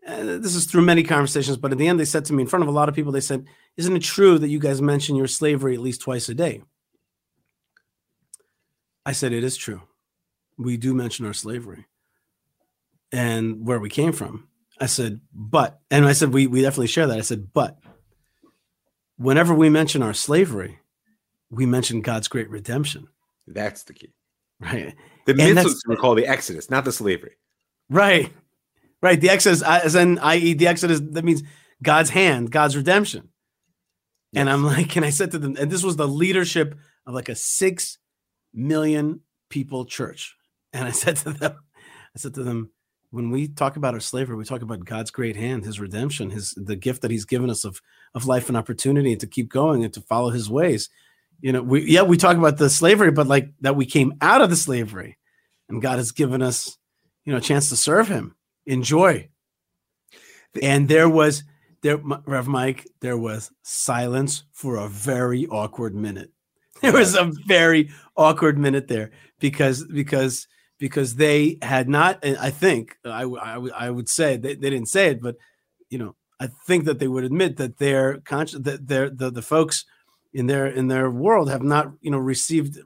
this 0.05 0.55
is 0.55 0.65
through 0.65 0.81
many 0.81 1.03
conversations, 1.03 1.57
but 1.57 1.71
at 1.71 1.77
the 1.77 1.87
end, 1.87 1.99
they 1.99 2.05
said 2.05 2.25
to 2.25 2.33
me 2.33 2.41
in 2.41 2.47
front 2.47 2.63
of 2.63 2.69
a 2.69 2.73
lot 2.73 2.89
of 2.89 2.95
people, 2.95 3.11
they 3.11 3.21
said, 3.21 3.45
Isn't 3.77 3.95
it 3.95 4.01
true 4.01 4.39
that 4.39 4.49
you 4.49 4.59
guys 4.59 4.81
mention 4.81 5.15
your 5.15 5.27
slavery 5.27 5.75
at 5.75 5.81
least 5.81 6.01
twice 6.01 6.27
a 6.27 6.33
day? 6.33 6.63
I 9.05 9.11
said, 9.11 9.31
It 9.31 9.43
is 9.43 9.55
true. 9.55 9.81
We 10.57 10.77
do 10.77 10.95
mention 10.95 11.25
our 11.25 11.33
slavery 11.33 11.85
and 13.11 13.65
where 13.67 13.79
we 13.79 13.89
came 13.89 14.11
from. 14.13 14.47
I 14.79 14.85
said, 14.87 15.21
But, 15.33 15.79
and 15.91 16.05
I 16.05 16.13
said, 16.13 16.33
We, 16.33 16.47
we 16.47 16.61
definitely 16.61 16.87
share 16.87 17.07
that. 17.07 17.17
I 17.17 17.21
said, 17.21 17.53
But 17.53 17.77
whenever 19.17 19.53
we 19.53 19.69
mention 19.69 20.01
our 20.03 20.13
slavery, 20.13 20.79
we 21.49 21.65
mention 21.65 22.01
God's 22.01 22.27
great 22.27 22.49
redemption, 22.49 23.07
That's 23.47 23.83
the 23.83 23.93
key. 23.93 24.13
right? 24.59 24.95
The 25.25 25.31
And 25.33 25.37
myths 25.37 25.55
that's- 25.55 25.81
we 25.87 25.95
call 25.97 26.15
the 26.15 26.25
Exodus, 26.27 26.69
not 26.69 26.85
the 26.85 26.91
slavery. 26.91 27.35
Right. 27.89 28.31
Right. 29.01 29.19
The 29.19 29.29
Exodus, 29.29 29.61
as 29.63 29.95
in, 29.95 30.17
i.e., 30.19 30.53
the 30.53 30.67
Exodus, 30.67 30.99
that 31.11 31.25
means 31.25 31.43
God's 31.83 32.09
hand, 32.11 32.51
God's 32.51 32.77
redemption. 32.77 33.29
And 34.33 34.49
I'm 34.49 34.63
like, 34.63 34.95
and 34.95 35.05
I 35.05 35.09
said 35.09 35.31
to 35.31 35.39
them, 35.39 35.57
and 35.59 35.69
this 35.71 35.83
was 35.83 35.95
the 35.97 36.07
leadership 36.07 36.75
of 37.05 37.13
like 37.13 37.27
a 37.29 37.35
six 37.35 37.97
million 38.53 39.21
people 39.49 39.85
church. 39.85 40.35
And 40.73 40.87
I 40.87 40.91
said 40.91 41.17
to 41.17 41.31
them, 41.33 41.55
I 42.15 42.19
said 42.19 42.35
to 42.35 42.43
them, 42.43 42.71
when 43.11 43.29
we 43.29 43.47
talk 43.47 43.75
about 43.75 43.93
our 43.93 43.99
slavery, 43.99 44.35
we 44.35 44.45
talk 44.45 44.61
about 44.61 44.85
God's 44.85 45.11
great 45.11 45.35
hand, 45.35 45.65
his 45.65 45.79
redemption, 45.79 46.29
his 46.29 46.51
the 46.51 46.75
gift 46.75 47.01
that 47.01 47.11
he's 47.11 47.25
given 47.25 47.49
us 47.49 47.63
of 47.63 47.81
of 48.15 48.25
life 48.25 48.47
and 48.47 48.57
opportunity 48.57 49.15
to 49.15 49.27
keep 49.27 49.49
going 49.49 49.83
and 49.83 49.93
to 49.93 50.01
follow 50.01 50.29
his 50.29 50.49
ways. 50.49 50.89
You 51.41 51.51
know, 51.51 51.61
we 51.61 51.83
yeah, 51.83 52.03
we 52.03 52.17
talk 52.17 52.37
about 52.37 52.57
the 52.57 52.69
slavery, 52.69 53.11
but 53.11 53.27
like 53.27 53.51
that 53.61 53.75
we 53.75 53.85
came 53.85 54.13
out 54.21 54.41
of 54.41 54.49
the 54.49 54.55
slavery 54.55 55.17
and 55.69 55.81
God 55.81 55.97
has 55.97 56.11
given 56.11 56.41
us, 56.41 56.77
you 57.25 57.31
know, 57.31 57.37
a 57.37 57.41
chance 57.41 57.69
to 57.69 57.75
serve 57.75 58.07
him. 58.07 58.35
Enjoy. 58.65 59.29
And 60.61 60.87
there 60.87 61.09
was 61.09 61.43
there 61.81 61.97
Rev 61.97 62.47
Mike, 62.47 62.87
there 63.01 63.17
was 63.17 63.51
silence 63.63 64.43
for 64.51 64.77
a 64.77 64.87
very 64.87 65.47
awkward 65.47 65.95
minute. 65.95 66.31
There 66.81 66.93
was 66.93 67.13
a 67.13 67.31
very 67.45 67.91
awkward 68.17 68.57
minute 68.57 68.87
there 68.87 69.11
because 69.39 69.83
because 69.83 70.47
because 70.81 71.15
they 71.15 71.59
had 71.61 71.87
not 71.87 72.19
and 72.23 72.35
I 72.37 72.49
think 72.49 72.97
I 73.05 73.89
would 73.89 74.09
say 74.09 74.35
they, 74.35 74.55
they 74.55 74.71
didn't 74.71 74.89
say 74.89 75.11
it 75.11 75.21
but 75.21 75.37
you 75.91 75.99
know 75.99 76.15
I 76.39 76.47
think 76.65 76.85
that 76.85 76.97
they 76.97 77.07
would 77.07 77.23
admit 77.23 77.57
that 77.57 77.77
their 77.77 78.17
conscious 78.21 78.59
that 78.61 78.87
their 78.87 79.09
the, 79.09 79.29
the 79.29 79.43
folks 79.43 79.85
in 80.33 80.47
their 80.47 80.65
in 80.65 80.87
their 80.87 81.11
world 81.11 81.51
have 81.51 81.61
not 81.61 81.93
you 82.01 82.09
know 82.09 82.17
received 82.17 82.79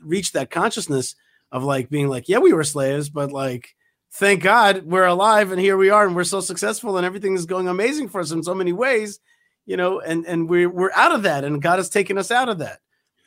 reached 0.00 0.34
that 0.34 0.50
consciousness 0.50 1.16
of 1.50 1.64
like 1.64 1.88
being 1.88 2.08
like 2.08 2.28
yeah 2.28 2.38
we 2.38 2.52
were 2.52 2.64
slaves 2.64 3.08
but 3.08 3.32
like 3.32 3.74
thank 4.12 4.42
God 4.42 4.84
we're 4.84 5.06
alive 5.06 5.50
and 5.50 5.60
here 5.60 5.78
we 5.78 5.90
are 5.90 6.06
and 6.06 6.14
we're 6.14 6.24
so 6.24 6.40
successful 6.40 6.98
and 6.98 7.06
everything 7.06 7.34
is 7.34 7.46
going 7.46 7.66
amazing 7.66 8.08
for 8.08 8.20
us 8.20 8.30
in 8.30 8.42
so 8.42 8.54
many 8.54 8.72
ways, 8.72 9.20
you 9.66 9.76
know, 9.76 10.00
and 10.00 10.26
and 10.26 10.48
we're 10.48 10.68
we're 10.70 10.92
out 10.94 11.14
of 11.14 11.22
that 11.22 11.44
and 11.44 11.62
God 11.62 11.78
has 11.78 11.88
taken 11.88 12.18
us 12.18 12.30
out 12.30 12.48
of 12.48 12.58
that. 12.58 12.80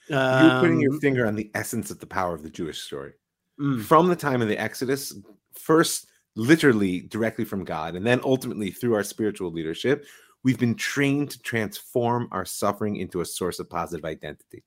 You're 0.10 0.60
putting 0.60 0.80
your 0.80 0.94
Um, 0.94 1.00
finger 1.00 1.26
on 1.26 1.36
the 1.36 1.50
essence 1.56 1.90
of 1.90 2.00
the 2.00 2.08
power 2.08 2.36
of 2.36 2.44
the 2.44 2.50
Jewish 2.50 2.82
story. 2.82 3.14
Mm, 3.62 3.84
From 3.84 4.08
the 4.08 4.16
time 4.16 4.42
of 4.42 4.48
the 4.48 4.60
Exodus, 4.60 5.14
first 5.54 6.08
literally 6.36 7.02
directly 7.02 7.46
from 7.46 7.64
God, 7.64 7.96
and 7.96 8.06
then 8.06 8.22
ultimately 8.24 8.72
through 8.72 8.96
our 8.96 9.04
spiritual 9.04 9.52
leadership, 9.52 10.06
we've 10.44 10.60
been 10.60 10.76
trained 10.76 11.32
to 11.32 11.40
transform 11.42 12.28
our 12.32 12.46
suffering 12.46 12.96
into 12.98 13.22
a 13.22 13.26
source 13.26 13.60
of 13.60 13.70
positive 13.70 14.06
identity. 14.06 14.64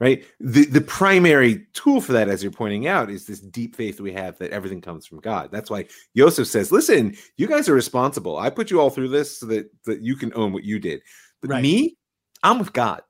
Right? 0.00 0.24
The 0.38 0.64
the 0.66 0.80
primary 0.80 1.66
tool 1.72 2.00
for 2.00 2.12
that, 2.12 2.28
as 2.28 2.40
you're 2.40 2.52
pointing 2.52 2.86
out, 2.86 3.10
is 3.10 3.26
this 3.26 3.40
deep 3.40 3.74
faith 3.74 4.00
we 4.00 4.12
have 4.12 4.38
that 4.38 4.52
everything 4.52 4.80
comes 4.80 5.06
from 5.06 5.18
God. 5.18 5.50
That's 5.50 5.70
why 5.70 5.86
Joseph 6.16 6.46
says, 6.46 6.70
Listen, 6.70 7.16
you 7.36 7.48
guys 7.48 7.68
are 7.68 7.74
responsible. 7.74 8.36
I 8.36 8.48
put 8.48 8.70
you 8.70 8.80
all 8.80 8.90
through 8.90 9.08
this 9.08 9.38
so 9.40 9.46
that, 9.46 9.68
that 9.86 10.00
you 10.00 10.14
can 10.14 10.32
own 10.36 10.52
what 10.52 10.62
you 10.62 10.78
did. 10.78 11.00
But 11.40 11.50
Right. 11.50 11.62
me, 11.62 11.96
I'm 12.44 12.60
with 12.60 12.72
God. 12.72 13.02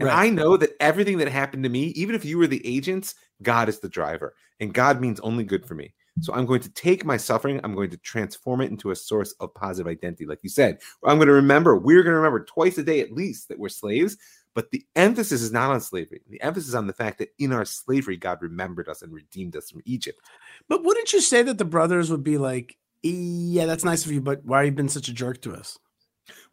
And 0.00 0.08
Right. 0.08 0.26
I 0.26 0.30
know 0.30 0.56
that 0.56 0.76
everything 0.80 1.18
that 1.18 1.28
happened 1.28 1.62
to 1.64 1.68
me, 1.68 1.86
even 1.88 2.14
if 2.14 2.24
you 2.24 2.38
were 2.38 2.46
the 2.46 2.66
agents, 2.66 3.14
God 3.42 3.68
is 3.68 3.78
the 3.78 3.88
driver. 3.88 4.34
And 4.60 4.74
God 4.74 5.00
means 5.00 5.20
only 5.20 5.44
good 5.44 5.66
for 5.66 5.74
me. 5.74 5.94
So 6.20 6.32
I'm 6.32 6.46
going 6.46 6.60
to 6.60 6.70
take 6.70 7.04
my 7.04 7.16
suffering, 7.16 7.60
I'm 7.64 7.74
going 7.74 7.90
to 7.90 7.96
transform 7.96 8.60
it 8.60 8.70
into 8.70 8.92
a 8.92 8.96
source 8.96 9.32
of 9.40 9.52
positive 9.54 9.90
identity. 9.90 10.26
Like 10.26 10.38
you 10.42 10.48
said, 10.48 10.78
I'm 11.04 11.16
going 11.16 11.26
to 11.26 11.34
remember, 11.34 11.76
we're 11.76 12.04
going 12.04 12.12
to 12.12 12.18
remember 12.18 12.44
twice 12.44 12.78
a 12.78 12.84
day 12.84 13.00
at 13.00 13.12
least 13.12 13.48
that 13.48 13.58
we're 13.58 13.68
slaves. 13.68 14.16
But 14.54 14.70
the 14.70 14.84
emphasis 14.94 15.42
is 15.42 15.50
not 15.50 15.72
on 15.72 15.80
slavery. 15.80 16.22
The 16.28 16.40
emphasis 16.40 16.68
is 16.68 16.74
on 16.76 16.86
the 16.86 16.92
fact 16.92 17.18
that 17.18 17.30
in 17.40 17.52
our 17.52 17.64
slavery, 17.64 18.16
God 18.16 18.40
remembered 18.40 18.88
us 18.88 19.02
and 19.02 19.12
redeemed 19.12 19.56
us 19.56 19.70
from 19.70 19.82
Egypt. 19.84 20.20
but 20.68 20.84
wouldn't 20.84 21.12
you 21.12 21.20
say 21.20 21.42
that 21.42 21.58
the 21.58 21.64
brothers 21.64 22.10
would 22.12 22.22
be 22.22 22.38
like, 22.38 22.76
yeah, 23.02 23.66
that's 23.66 23.84
nice 23.84 24.06
of 24.06 24.12
you, 24.12 24.20
but 24.20 24.44
why 24.44 24.58
have 24.58 24.66
you 24.66 24.72
been 24.72 24.88
such 24.88 25.08
a 25.08 25.12
jerk 25.12 25.42
to 25.42 25.52
us? 25.52 25.78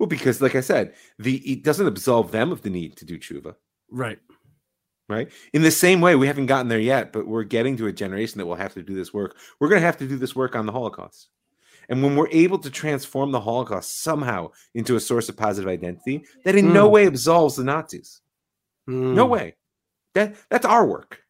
Well, 0.02 0.08
because 0.08 0.42
like 0.42 0.56
I 0.56 0.62
said, 0.62 0.96
the 1.20 1.36
it 1.48 1.64
doesn't 1.64 1.86
absolve 1.86 2.32
them 2.32 2.52
of 2.52 2.64
the 2.64 2.72
need 2.72 2.98
to 2.98 3.06
do 3.06 3.20
tshuva. 3.20 3.54
Right. 3.92 4.18
right? 5.08 5.30
In 5.54 5.62
the 5.62 5.70
same 5.70 6.02
way, 6.02 6.16
we 6.16 6.26
haven't 6.26 6.48
gotten 6.48 6.70
there 6.70 6.80
yet, 6.80 7.14
but 7.14 7.28
we're 7.28 7.44
getting 7.44 7.78
to 7.78 7.86
a 7.86 7.92
generation 7.94 8.40
that 8.40 8.48
will 8.48 8.56
have 8.56 8.74
to 8.74 8.82
do 8.82 8.96
this 8.96 9.14
work. 9.14 9.38
We're 9.60 9.70
going 9.70 9.80
to 9.80 9.86
have 9.86 9.98
to 9.98 10.08
do 10.08 10.18
this 10.18 10.36
work 10.36 10.56
on 10.56 10.66
the 10.66 10.72
Holocaust. 10.72 11.30
And 11.88 12.02
when 12.02 12.16
we're 12.16 12.30
able 12.32 12.58
to 12.58 12.72
transform 12.72 13.32
the 13.32 13.42
Holocaust 13.42 14.02
somehow 14.02 14.50
into 14.74 14.96
a 14.96 15.00
source 15.00 15.30
of 15.30 15.38
positive 15.38 15.70
identity, 15.70 16.24
that 16.46 16.56
in 16.56 16.74
no 16.74 16.88
Mm. 16.90 16.92
way 16.94 17.06
absolves 17.06 17.58
the 17.58 17.64
Nazis. 17.64 18.22
No 18.88 19.28
Mm, 19.28 19.30
way. 19.30 19.56
That 20.16 20.36
that's 20.50 20.66
our 20.66 20.84
work. 20.88 21.22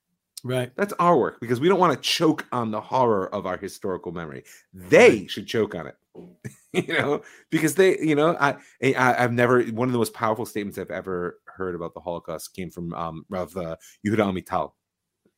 Right. 0.45 0.71
That's 0.77 0.93
our 0.93 1.17
work 1.17 1.41
because 1.41 1.59
we 1.59 1.67
don't 1.67 1.79
want 1.79 1.93
to 1.93 1.99
choke 2.09 2.45
on 2.53 2.71
the 2.71 2.79
horror 2.79 3.27
of 3.35 3.45
our 3.45 3.57
historical 3.57 4.13
memory. 4.13 4.45
They 4.73 5.27
should 5.27 5.45
choke 5.47 5.75
on 5.75 5.87
it. 5.87 5.97
you 6.73 6.87
know, 6.87 7.21
because 7.49 7.75
they, 7.75 7.99
you 7.99 8.15
know, 8.15 8.35
I, 8.39 8.55
I 8.83 9.23
I've 9.23 9.33
never 9.33 9.63
one 9.63 9.87
of 9.87 9.91
the 9.91 9.97
most 9.97 10.13
powerful 10.13 10.45
statements 10.45 10.77
I've 10.77 10.91
ever 10.91 11.39
heard 11.45 11.75
about 11.75 11.93
the 11.93 11.99
Holocaust 11.99 12.53
came 12.53 12.69
from 12.69 12.93
um 12.93 13.25
Rav 13.29 13.55
uh, 13.55 13.75
Yehuda 14.05 14.17
Amital, 14.45 14.71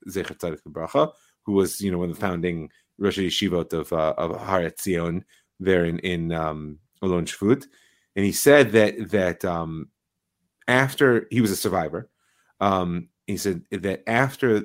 Bracha, 0.07 1.11
who 1.45 1.53
was 1.53 1.81
you 1.81 1.91
know 1.91 1.99
one 1.99 2.09
of 2.09 2.15
the 2.15 2.21
founding 2.21 2.69
Rosh 2.97 3.19
Yeshivot 3.19 3.73
of 3.73 3.91
uh, 3.93 4.13
of 4.17 4.39
Har 4.39 4.61
Etzion 4.61 5.23
there 5.59 5.85
in 5.85 5.99
in 5.99 6.31
um, 6.31 6.79
Alon 7.01 7.25
Shvut, 7.25 7.65
and 8.15 8.25
he 8.25 8.31
said 8.31 8.71
that 8.71 9.09
that 9.11 9.45
um 9.45 9.89
after 10.67 11.27
he 11.29 11.41
was 11.41 11.51
a 11.51 11.55
survivor, 11.55 12.09
um 12.61 13.09
he 13.27 13.37
said 13.37 13.61
that 13.71 14.03
after 14.07 14.63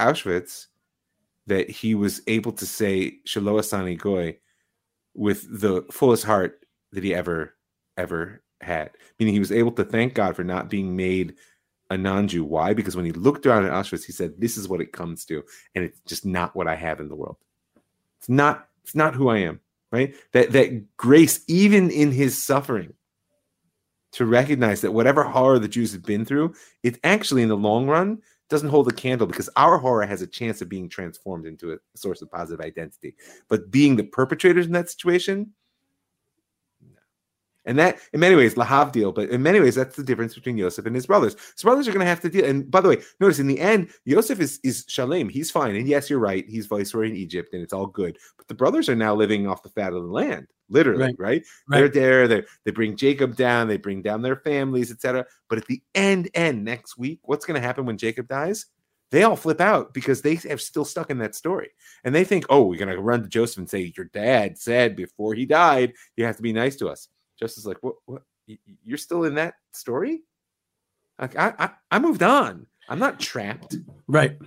Auschwitz, 0.00 0.66
that 1.46 1.68
he 1.68 1.94
was 1.94 2.22
able 2.26 2.52
to 2.52 2.66
say 2.66 3.18
Shelo 3.26 3.58
Asani 3.58 3.98
Goy 3.98 4.38
with 5.18 5.60
the 5.60 5.84
fullest 5.90 6.24
heart 6.24 6.64
that 6.92 7.02
he 7.04 7.14
ever 7.14 7.54
ever 7.96 8.40
had. 8.60 8.90
Meaning 9.18 9.34
he 9.34 9.40
was 9.40 9.52
able 9.52 9.72
to 9.72 9.84
thank 9.84 10.14
God 10.14 10.36
for 10.36 10.44
not 10.44 10.70
being 10.70 10.96
made 10.96 11.34
a 11.90 11.96
non-Jew. 11.96 12.44
Why? 12.44 12.72
Because 12.72 12.94
when 12.94 13.04
he 13.04 13.12
looked 13.12 13.44
around 13.44 13.64
at 13.64 13.72
Auschwitz, 13.72 14.04
he 14.04 14.12
said, 14.12 14.34
"This 14.38 14.56
is 14.56 14.68
what 14.68 14.80
it 14.80 14.92
comes 14.92 15.24
to, 15.26 15.42
and 15.74 15.84
it's 15.84 16.00
just 16.06 16.24
not 16.24 16.54
what 16.54 16.68
I 16.68 16.76
have 16.76 17.00
in 17.00 17.08
the 17.08 17.16
world. 17.16 17.36
It's 18.18 18.28
not. 18.28 18.68
It's 18.84 18.94
not 18.94 19.14
who 19.14 19.28
I 19.28 19.38
am." 19.38 19.60
Right? 19.90 20.14
That 20.32 20.52
that 20.52 20.96
grace, 20.96 21.40
even 21.48 21.90
in 21.90 22.12
his 22.12 22.40
suffering, 22.40 22.94
to 24.12 24.26
recognize 24.26 24.82
that 24.82 24.92
whatever 24.92 25.24
horror 25.24 25.58
the 25.58 25.68
Jews 25.68 25.92
have 25.92 26.04
been 26.04 26.24
through, 26.24 26.54
it 26.82 27.00
actually 27.02 27.42
in 27.42 27.48
the 27.48 27.56
long 27.56 27.86
run 27.86 28.22
doesn't 28.48 28.68
hold 28.68 28.88
a 28.88 28.92
candle 28.92 29.26
because 29.26 29.48
our 29.56 29.78
horror 29.78 30.06
has 30.06 30.22
a 30.22 30.26
chance 30.26 30.62
of 30.62 30.68
being 30.68 30.88
transformed 30.88 31.46
into 31.46 31.72
a 31.72 31.78
source 31.94 32.22
of 32.22 32.30
positive 32.30 32.64
identity. 32.64 33.14
But 33.48 33.70
being 33.70 33.96
the 33.96 34.04
perpetrators 34.04 34.66
in 34.66 34.72
that 34.72 34.90
situation, 34.90 35.52
and 37.68 37.78
that, 37.78 37.98
in 38.14 38.20
many 38.20 38.34
ways, 38.34 38.54
Lahavdil, 38.54 39.14
but 39.14 39.28
in 39.28 39.42
many 39.42 39.60
ways, 39.60 39.74
that's 39.74 39.94
the 39.94 40.02
difference 40.02 40.34
between 40.34 40.56
Yosef 40.56 40.86
and 40.86 40.94
his 40.94 41.06
brothers. 41.06 41.36
His 41.54 41.62
brothers 41.62 41.86
are 41.86 41.92
going 41.92 42.00
to 42.00 42.08
have 42.08 42.20
to 42.22 42.30
deal. 42.30 42.46
And 42.46 42.70
by 42.70 42.80
the 42.80 42.88
way, 42.88 42.96
notice 43.20 43.40
in 43.40 43.46
the 43.46 43.60
end, 43.60 43.90
Yosef 44.06 44.40
is, 44.40 44.58
is 44.64 44.86
Shalem. 44.88 45.28
He's 45.28 45.50
fine. 45.50 45.76
And 45.76 45.86
yes, 45.86 46.08
you're 46.08 46.18
right. 46.18 46.48
He's 46.48 46.64
viceroy 46.64 47.08
in 47.08 47.16
Egypt 47.16 47.52
and 47.52 47.62
it's 47.62 47.74
all 47.74 47.86
good. 47.86 48.16
But 48.38 48.48
the 48.48 48.54
brothers 48.54 48.88
are 48.88 48.96
now 48.96 49.14
living 49.14 49.46
off 49.46 49.62
the 49.62 49.68
fat 49.68 49.92
of 49.92 50.02
the 50.02 50.08
land, 50.08 50.46
literally, 50.68 51.02
right? 51.02 51.16
right? 51.18 51.44
right. 51.68 51.78
They're 51.78 51.88
there. 51.88 52.28
They 52.28 52.42
they 52.64 52.70
bring 52.70 52.96
Jacob 52.96 53.36
down. 53.36 53.68
They 53.68 53.76
bring 53.76 54.02
down 54.02 54.22
their 54.22 54.36
families, 54.36 54.90
etc. 54.90 55.26
But 55.48 55.58
at 55.58 55.66
the 55.66 55.82
end, 55.94 56.28
end 56.34 56.64
next 56.64 56.98
week, 56.98 57.20
what's 57.24 57.44
going 57.44 57.60
to 57.60 57.66
happen 57.66 57.86
when 57.86 57.98
Jacob 57.98 58.28
dies? 58.28 58.66
They 59.10 59.22
all 59.22 59.36
flip 59.36 59.60
out 59.60 59.94
because 59.94 60.20
they 60.20 60.34
have 60.34 60.60
still 60.60 60.84
stuck 60.84 61.08
in 61.08 61.18
that 61.18 61.34
story. 61.34 61.70
And 62.04 62.14
they 62.14 62.24
think, 62.24 62.44
oh, 62.50 62.66
we're 62.66 62.78
going 62.78 62.94
to 62.94 63.00
run 63.00 63.22
to 63.22 63.28
Joseph 63.28 63.56
and 63.56 63.70
say, 63.70 63.90
your 63.96 64.04
dad 64.12 64.58
said 64.58 64.96
before 64.96 65.32
he 65.32 65.46
died, 65.46 65.94
you 66.16 66.26
have 66.26 66.36
to 66.36 66.42
be 66.42 66.52
nice 66.52 66.76
to 66.76 66.88
us 66.88 67.08
just 67.38 67.58
is 67.58 67.66
like, 67.66 67.78
what? 67.80 67.94
What? 68.06 68.22
You're 68.82 68.98
still 68.98 69.24
in 69.24 69.34
that 69.34 69.54
story? 69.72 70.22
Like, 71.18 71.36
I, 71.36 71.52
I, 71.58 71.70
I 71.90 71.98
moved 71.98 72.22
on. 72.22 72.66
I'm 72.88 72.98
not 72.98 73.20
trapped. 73.20 73.76
Right. 74.06 74.38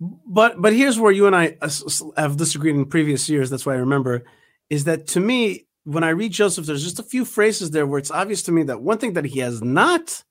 But 0.00 0.60
but 0.60 0.72
here's 0.72 0.98
where 0.98 1.12
you 1.12 1.26
and 1.26 1.36
I 1.36 1.56
uh, 1.62 1.70
have 2.16 2.36
disagreed 2.36 2.74
in 2.74 2.84
previous 2.86 3.28
years. 3.28 3.48
That's 3.48 3.64
why 3.64 3.74
I 3.74 3.78
remember 3.78 4.24
is 4.70 4.84
that 4.84 5.06
to 5.08 5.20
me 5.20 5.66
when 5.86 6.02
I 6.02 6.08
read 6.08 6.32
Joseph, 6.32 6.66
there's 6.66 6.82
just 6.82 6.98
a 6.98 7.04
few 7.04 7.24
phrases 7.24 7.70
there 7.70 7.86
where 7.86 8.00
it's 8.00 8.10
obvious 8.10 8.42
to 8.44 8.52
me 8.52 8.64
that 8.64 8.82
one 8.82 8.98
thing 8.98 9.12
that 9.12 9.24
he 9.24 9.38
has 9.38 9.62
not 9.62 10.24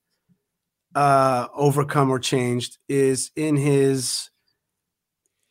uh, 0.94 1.48
overcome 1.56 2.12
or 2.12 2.20
changed 2.20 2.78
is 2.90 3.32
in 3.38 3.56
his 3.56 4.30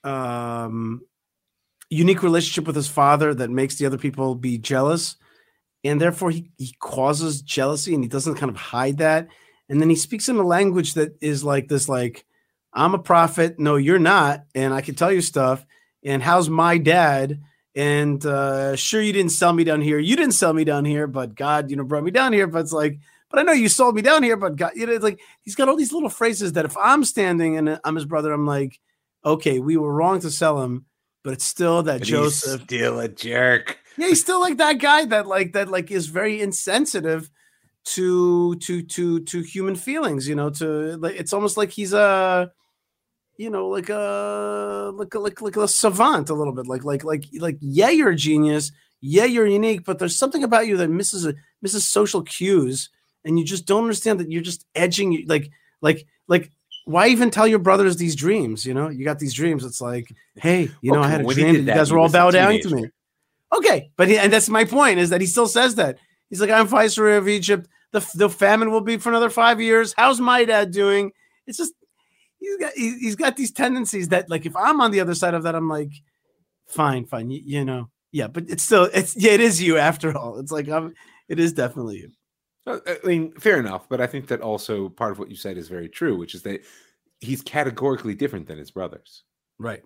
um, 0.04 1.00
unique 1.88 2.22
relationship 2.22 2.66
with 2.66 2.76
his 2.76 2.86
father 2.86 3.32
that 3.32 3.50
makes 3.50 3.76
the 3.76 3.86
other 3.86 3.96
people 3.96 4.34
be 4.34 4.58
jealous. 4.58 5.16
And 5.84 5.98
therefore 5.98 6.30
he, 6.30 6.50
he 6.58 6.74
causes 6.80 7.40
jealousy 7.40 7.94
and 7.94 8.04
he 8.04 8.08
doesn't 8.08 8.34
kind 8.34 8.50
of 8.50 8.56
hide 8.56 8.98
that. 8.98 9.28
And 9.70 9.80
then 9.80 9.88
he 9.88 9.96
speaks 9.96 10.28
in 10.28 10.36
a 10.36 10.42
language 10.42 10.94
that 10.94 11.16
is 11.22 11.42
like 11.42 11.68
this 11.68 11.88
like 11.88 12.26
i'm 12.74 12.92
a 12.92 12.98
prophet. 12.98 13.58
No 13.58 13.76
you're 13.76 13.98
not. 13.98 14.44
And 14.54 14.74
i 14.74 14.82
can 14.82 14.94
tell 14.94 15.12
you 15.12 15.22
stuff. 15.22 15.64
And 16.04 16.22
how's 16.22 16.50
my 16.50 16.76
dad 16.76 17.40
and 17.74 18.24
uh 18.24 18.76
sure 18.76 19.00
you 19.00 19.12
didn't 19.12 19.32
sell 19.32 19.52
me 19.52 19.64
down 19.64 19.80
here 19.80 19.98
you 19.98 20.16
didn't 20.16 20.34
sell 20.34 20.52
me 20.52 20.64
down 20.64 20.84
here 20.84 21.06
but 21.06 21.34
god 21.34 21.70
you 21.70 21.76
know 21.76 21.84
brought 21.84 22.04
me 22.04 22.10
down 22.10 22.32
here 22.32 22.46
but 22.46 22.60
it's 22.60 22.72
like 22.72 22.98
but 23.30 23.40
i 23.40 23.42
know 23.42 23.52
you 23.52 23.68
sold 23.68 23.94
me 23.94 24.02
down 24.02 24.22
here 24.22 24.36
but 24.36 24.56
god 24.56 24.72
you 24.74 24.86
know 24.86 24.92
it's 24.92 25.02
like 25.02 25.20
he's 25.42 25.54
got 25.54 25.68
all 25.68 25.76
these 25.76 25.92
little 25.92 26.08
phrases 26.08 26.52
that 26.52 26.64
if 26.64 26.76
i'm 26.76 27.04
standing 27.04 27.56
and 27.56 27.80
i'm 27.84 27.94
his 27.94 28.04
brother 28.04 28.32
i'm 28.32 28.46
like 28.46 28.80
okay 29.24 29.58
we 29.58 29.76
were 29.76 29.92
wrong 29.92 30.20
to 30.20 30.30
sell 30.30 30.62
him 30.62 30.84
but 31.24 31.32
it's 31.32 31.44
still 31.44 31.82
that 31.82 32.00
but 32.00 32.06
joseph 32.06 32.62
still 32.62 33.00
a 33.00 33.08
jerk 33.08 33.78
yeah, 33.96 34.08
he's 34.08 34.20
still 34.20 34.40
like 34.40 34.58
that 34.58 34.78
guy 34.78 35.04
that 35.06 35.26
like 35.26 35.52
that 35.52 35.68
like 35.68 35.90
is 35.90 36.06
very 36.06 36.40
insensitive 36.40 37.30
to 37.84 38.56
to 38.56 38.82
to 38.82 39.20
to 39.20 39.40
human 39.42 39.76
feelings. 39.76 40.28
You 40.28 40.34
know, 40.34 40.50
to 40.50 40.96
like 40.96 41.16
it's 41.16 41.32
almost 41.32 41.56
like 41.56 41.70
he's 41.70 41.92
a 41.92 42.50
you 43.36 43.50
know 43.50 43.68
like 43.68 43.88
a 43.88 44.92
like 44.94 45.14
a, 45.14 45.18
like 45.18 45.40
like 45.40 45.56
a 45.56 45.68
savant 45.68 46.30
a 46.30 46.34
little 46.34 46.52
bit 46.52 46.66
like 46.66 46.84
like 46.84 47.04
like 47.04 47.24
like 47.38 47.56
yeah 47.60 47.90
you're 47.90 48.10
a 48.10 48.16
genius 48.16 48.72
yeah 49.00 49.24
you're 49.24 49.46
unique 49.46 49.84
but 49.84 49.98
there's 49.98 50.16
something 50.16 50.44
about 50.44 50.66
you 50.66 50.76
that 50.76 50.88
misses 50.88 51.26
a 51.26 51.34
misses 51.62 51.86
social 51.86 52.22
cues 52.22 52.90
and 53.24 53.38
you 53.38 53.44
just 53.44 53.66
don't 53.66 53.82
understand 53.82 54.20
that 54.20 54.30
you're 54.30 54.42
just 54.42 54.66
edging 54.74 55.24
like 55.26 55.50
like 55.80 56.06
like 56.28 56.50
why 56.86 57.08
even 57.08 57.30
tell 57.30 57.46
your 57.46 57.58
brothers 57.58 57.96
these 57.96 58.14
dreams 58.14 58.64
you 58.64 58.74
know 58.74 58.88
you 58.88 59.04
got 59.04 59.18
these 59.18 59.34
dreams 59.34 59.64
it's 59.64 59.80
like 59.80 60.06
hey 60.36 60.70
you 60.80 60.92
know 60.92 61.00
okay, 61.00 61.08
i 61.08 61.10
had 61.10 61.20
a 61.22 61.34
dream 61.34 61.52
that 61.54 61.60
you 61.60 61.78
guys 61.78 61.90
were 61.90 61.98
all 61.98 62.10
bow 62.10 62.30
down 62.30 62.58
to 62.60 62.70
me 62.70 62.88
Okay, 63.54 63.90
but 63.96 64.08
he, 64.08 64.18
and 64.18 64.32
that's 64.32 64.48
my 64.48 64.64
point 64.64 64.98
is 64.98 65.10
that 65.10 65.20
he 65.20 65.26
still 65.26 65.46
says 65.46 65.76
that 65.76 65.98
he's 66.28 66.40
like, 66.40 66.50
I'm 66.50 66.66
viceroy 66.66 67.16
of 67.16 67.28
Egypt. 67.28 67.68
The 67.92 68.04
the 68.14 68.28
famine 68.28 68.70
will 68.70 68.80
be 68.80 68.96
for 68.96 69.10
another 69.10 69.30
five 69.30 69.60
years. 69.60 69.94
How's 69.96 70.20
my 70.20 70.44
dad 70.44 70.72
doing? 70.72 71.12
It's 71.46 71.58
just 71.58 71.72
he's 72.44 72.56
got 72.58 72.72
he's 72.74 73.16
got 73.16 73.36
these 73.36 73.52
tendencies 73.52 74.08
that 74.08 74.28
like 74.30 74.46
if 74.46 74.56
I'm 74.56 74.80
on 74.80 74.90
the 74.90 75.00
other 75.00 75.14
side 75.14 75.34
of 75.34 75.42
that, 75.44 75.54
I'm 75.54 75.68
like, 75.68 75.92
fine, 76.68 77.04
fine, 77.06 77.30
you, 77.30 77.40
you 77.44 77.64
know, 77.64 77.90
yeah, 78.12 78.28
but 78.28 78.44
it's 78.48 78.62
still 78.62 78.88
it's 78.92 79.16
yeah, 79.16 79.32
it 79.32 79.40
is 79.40 79.62
you 79.62 79.78
after 79.78 80.16
all. 80.16 80.38
It's 80.38 80.52
like 80.52 80.68
I'm, 80.68 80.94
it 81.28 81.38
is 81.38 81.52
definitely 81.52 81.98
you. 81.98 82.10
Uh, 82.66 82.78
I 82.86 83.06
mean, 83.06 83.32
fair 83.34 83.58
enough, 83.58 83.88
but 83.88 84.00
I 84.00 84.06
think 84.06 84.28
that 84.28 84.40
also 84.40 84.88
part 84.88 85.12
of 85.12 85.18
what 85.18 85.30
you 85.30 85.36
said 85.36 85.58
is 85.58 85.68
very 85.68 85.88
true, 85.88 86.16
which 86.16 86.34
is 86.34 86.42
that 86.42 86.64
he's 87.20 87.42
categorically 87.42 88.14
different 88.14 88.46
than 88.46 88.58
his 88.58 88.70
brothers. 88.70 89.24
Right. 89.58 89.82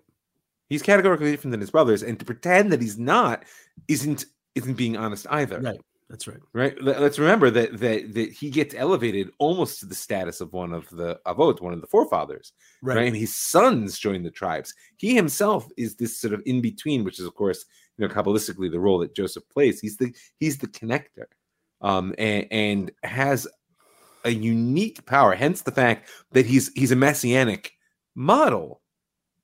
He's 0.69 0.81
categorically 0.81 1.31
different 1.31 1.51
than 1.51 1.61
his 1.61 1.71
brothers, 1.71 2.03
and 2.03 2.19
to 2.19 2.25
pretend 2.25 2.71
that 2.71 2.81
he's 2.81 2.97
not 2.97 3.43
isn't 3.87 4.25
isn't 4.55 4.75
being 4.75 4.97
honest 4.97 5.25
either. 5.29 5.59
Right. 5.59 5.79
That's 6.09 6.27
right. 6.27 6.39
Right. 6.53 6.81
Let's 6.81 7.19
remember 7.19 7.51
that 7.51 7.77
that 7.79 8.13
that 8.15 8.31
he 8.31 8.49
gets 8.49 8.73
elevated 8.73 9.29
almost 9.37 9.79
to 9.79 9.85
the 9.85 9.93
status 9.93 10.41
of 10.41 10.51
one 10.53 10.73
of 10.73 10.89
the 10.89 11.19
avot, 11.27 11.61
one 11.61 11.73
of 11.73 11.81
the 11.81 11.87
forefathers. 11.87 12.51
Right. 12.81 12.97
right. 12.97 13.07
And 13.07 13.15
his 13.15 13.35
sons 13.35 13.99
join 13.99 14.23
the 14.23 14.31
tribes. 14.31 14.73
He 14.97 15.13
himself 15.13 15.67
is 15.77 15.95
this 15.95 16.17
sort 16.17 16.33
of 16.33 16.41
in 16.47 16.61
between, 16.61 17.03
which 17.03 17.19
is 17.19 17.25
of 17.27 17.35
course, 17.35 17.63
you 17.97 18.07
know, 18.07 18.13
kabbalistically 18.13 18.71
the 18.71 18.79
role 18.79 18.97
that 18.99 19.15
Joseph 19.15 19.47
plays. 19.49 19.79
He's 19.79 19.97
the 19.97 20.11
he's 20.39 20.57
the 20.57 20.67
connector, 20.67 21.25
um, 21.81 22.15
and, 22.17 22.47
and 22.49 22.91
has 23.03 23.47
a 24.25 24.31
unique 24.31 25.05
power. 25.05 25.35
Hence 25.35 25.61
the 25.61 25.71
fact 25.71 26.09
that 26.31 26.47
he's 26.47 26.71
he's 26.73 26.91
a 26.91 26.95
messianic 26.95 27.73
model 28.15 28.81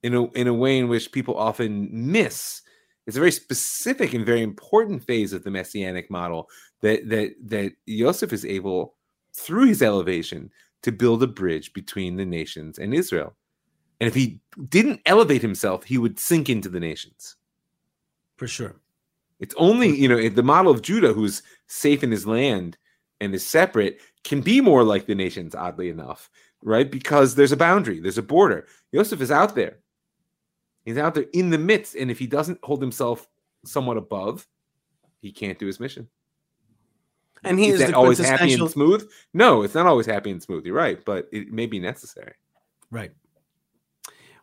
in 0.02 0.16
a 0.16 0.24
in 0.32 0.48
a 0.48 0.54
way 0.54 0.80
in 0.80 0.88
which 0.88 1.12
people 1.12 1.38
often 1.38 1.90
miss. 1.92 2.64
It's 3.08 3.18
a 3.18 3.20
very 3.20 3.32
specific 3.32 4.14
and 4.14 4.26
very 4.26 4.42
important 4.42 5.04
phase 5.04 5.34
of 5.34 5.44
the 5.44 5.52
messianic 5.52 6.10
model 6.10 6.50
that 6.82 7.08
that 7.10 7.36
that 7.46 7.74
Yosef 7.86 8.34
is 8.34 8.46
able 8.46 8.96
through 9.34 9.68
his 9.68 9.82
elevation 9.82 10.50
to 10.82 10.92
build 10.92 11.24
a 11.24 11.28
bridge 11.28 11.74
between 11.74 12.16
the 12.16 12.26
nations 12.26 12.80
and 12.80 12.94
Israel. 12.94 13.36
And 14.00 14.08
if 14.08 14.16
he 14.16 14.40
didn't 14.70 15.02
elevate 15.06 15.42
himself, 15.42 15.84
he 15.84 15.98
would 15.98 16.20
sink 16.20 16.50
into 16.50 16.70
the 16.70 16.80
nations. 16.80 17.36
For 18.38 18.48
sure. 18.48 18.76
It's 19.40 19.56
only, 19.58 19.90
you 19.90 20.08
know, 20.08 20.30
the 20.30 20.44
model 20.44 20.72
of 20.72 20.82
Judah, 20.82 21.14
who's 21.14 21.44
safe 21.68 22.04
in 22.04 22.12
his 22.12 22.28
land 22.28 22.78
and 23.20 23.34
is 23.34 23.46
separate, 23.46 24.00
can 24.24 24.42
be 24.42 24.62
more 24.62 24.84
like 24.84 25.06
the 25.06 25.16
nations, 25.16 25.56
oddly 25.56 25.90
enough, 25.90 26.30
right? 26.62 26.90
Because 26.90 27.36
there's 27.36 27.52
a 27.52 27.58
boundary, 27.58 28.00
there's 28.00 28.18
a 28.18 28.24
border. 28.24 28.68
Yosef 28.92 29.22
is 29.22 29.32
out 29.32 29.56
there. 29.56 29.80
He's 30.86 30.98
out 30.98 31.16
there 31.16 31.26
in 31.34 31.50
the 31.50 31.58
midst, 31.58 31.96
and 31.96 32.12
if 32.12 32.20
he 32.20 32.28
doesn't 32.28 32.60
hold 32.64 32.82
himself 32.82 33.28
somewhat 33.66 33.98
above, 33.98 34.48
he 35.22 35.32
can't 35.32 35.58
do 35.58 35.66
his 35.66 35.80
mission. 35.80 36.08
And 37.44 37.60
he 37.60 37.70
is, 37.70 37.82
is 37.82 37.92
always 37.92 38.20
happy 38.20 38.54
and 38.54 38.70
smooth. 38.70 39.08
No, 39.34 39.64
it's 39.64 39.76
not 39.76 39.88
always 39.88 40.06
happy 40.06 40.32
and 40.32 40.42
smooth. 40.42 40.66
You're 40.66 40.76
right, 40.76 41.04
but 41.04 41.28
it 41.32 41.52
may 41.52 41.66
be 41.66 41.80
necessary. 41.80 42.34
Right. 42.92 43.12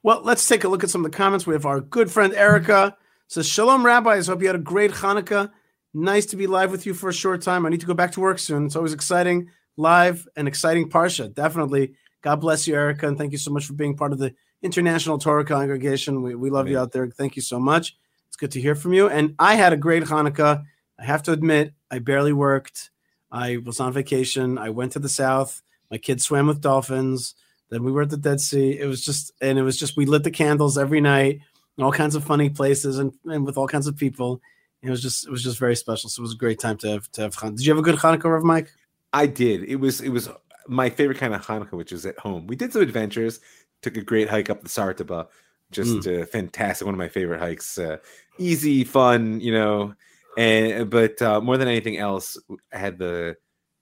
Well, 0.03 0.23
let's 0.25 0.47
take 0.47 0.65
a 0.65 0.69
look 0.69 0.83
at 0.83 0.91
some 0.91 1.05
of 1.05 1.11
the 1.11 1.17
comments. 1.17 1.47
We 1.47 1.55
have 1.55 1.67
our 1.67 1.81
good 1.81 2.11
friend 2.11 2.35
Erica 2.35 2.97
says, 3.29 3.49
"Shalom, 3.49 3.85
rabbis. 3.85 4.27
Hope 4.27 4.41
you 4.41 4.49
had 4.49 4.57
a 4.57 4.61
great 4.61 4.91
Hanukkah. 4.91 5.51
Nice 5.95 6.27
to 6.27 6.37
be 6.37 6.47
live 6.47 6.71
with 6.71 6.87
you 6.87 6.95
for 6.95 7.09
a 7.09 7.15
short 7.15 7.43
time. 7.43 7.65
I 7.65 7.69
need 7.69 7.81
to 7.81 7.87
go 7.87 7.95
back 7.95 8.13
to 8.13 8.21
work 8.21 8.39
soon. 8.39 8.67
It's 8.67 8.77
always 8.77 8.93
exciting, 8.93 9.49
live 9.77 10.27
and 10.37 10.49
exciting 10.49 10.89
parsha. 10.89 11.33
Definitely. 11.33 11.95
God 12.23 12.37
bless 12.37 12.67
you, 12.67 12.75
Erica, 12.75 13.09
and 13.09 13.19
thank 13.19 13.33
you 13.33 13.39
so 13.39 13.51
much 13.51 13.67
for 13.67 13.75
being 13.75 13.97
part 13.97 14.13
of 14.13 14.19
the 14.19 14.35
International 14.63 15.19
Torah 15.19 15.45
Congregation. 15.45 16.23
We, 16.23 16.35
we 16.35 16.51
love 16.51 16.67
Amen. 16.67 16.73
you 16.73 16.79
out 16.79 16.93
there. 16.93 17.07
Thank 17.09 17.37
you 17.37 17.43
so 17.43 17.59
much. 17.59 17.97
It's 18.29 18.37
good 18.37 18.53
to 18.53 18.61
hear 18.61 18.75
from 18.75 18.93
you. 18.93 19.09
And 19.09 19.35
I 19.39 19.57
had 19.57 19.73
a 19.73 19.77
great 19.77 20.05
Hanukkah. 20.05 20.65
I 20.99 21.05
have 21.05 21.23
to 21.25 21.33
admit, 21.33 21.75
I 21.91 21.99
barely 21.99 22.33
worked. 22.33 22.91
I 23.31 23.59
was 23.59 23.81
on 23.81 23.93
vacation. 23.93 24.59
I 24.59 24.71
went 24.71 24.93
to 24.93 24.99
the 24.99 25.09
south. 25.09 25.63
My 25.91 25.99
kids 25.99 26.25
swam 26.25 26.47
with 26.47 26.61
dolphins. 26.61 27.35
Then 27.71 27.85
we 27.85 27.93
were 27.93 28.03
at 28.03 28.11
the 28.11 28.17
Dead 28.17 28.41
Sea. 28.41 28.79
It 28.79 28.87
was 28.87 29.05
just, 29.05 29.33
and 29.41 29.59
it 29.59 29.63
was 29.63 29.79
just, 29.79 29.97
we 29.97 30.07
lit 30.07 30.25
the 30.25 30.31
candles 30.31 30.79
every 30.79 31.01
night, 31.01 31.41
in 31.77 31.85
all 31.85 31.93
kinds 31.93 32.15
of 32.15 32.25
funny 32.25 32.51
places, 32.51 32.99
and, 32.99 33.13
and 33.25 33.47
with 33.47 33.57
all 33.57 33.67
kinds 33.67 33.87
of 33.87 33.97
people. 33.97 34.41
It 34.83 34.91
was 34.91 35.01
just, 35.01 35.27
it 35.27 35.31
was 35.31 35.43
just 35.43 35.59
very 35.59 35.77
special. 35.77 36.11
So 36.11 36.21
it 36.21 36.25
was 36.25 36.35
a 36.35 36.37
great 36.37 36.61
time 36.61 36.77
to 36.79 36.89
have 36.89 37.11
to 37.13 37.23
have. 37.23 37.35
Hanukkah. 37.37 37.57
Did 37.57 37.67
you 37.67 37.73
have 37.73 37.79
a 37.79 37.83
good 37.83 37.99
Hanukkah, 37.99 38.33
Rev 38.33 38.43
Mike? 38.43 38.71
I 39.13 39.27
did. 39.27 39.65
It 39.65 39.77
was, 39.77 40.01
it 40.01 40.11
was 40.11 40.29
my 40.69 40.91
favorite 40.91 41.19
kind 41.19 41.35
of 41.35 41.47
Hanukkah, 41.47 41.73
which 41.73 41.93
was 41.93 42.05
at 42.05 42.19
home. 42.19 42.47
We 42.47 42.57
did 42.57 42.73
some 42.73 42.83
adventures 42.83 43.41
took 43.83 43.97
a 43.97 44.03
great 44.03 44.29
hike 44.29 44.51
up 44.51 44.63
the 44.63 44.69
Sartaba. 44.69 45.29
Just 45.71 46.07
mm. 46.07 46.23
uh, 46.23 46.27
fantastic. 46.27 46.85
One 46.85 46.95
of 46.95 46.99
my 46.99 47.09
favorite 47.09 47.41
hikes. 47.41 47.79
Uh, 47.79 47.99
easy, 48.39 48.85
fun, 48.85 49.41
you 49.41 49.53
know. 49.53 49.95
And 50.37 50.89
but 50.89 51.21
uh, 51.21 51.41
more 51.41 51.59
than 51.59 51.69
anything 51.69 51.99
else, 51.99 52.39
I 52.73 52.79
had 52.79 52.99
the 52.99 53.37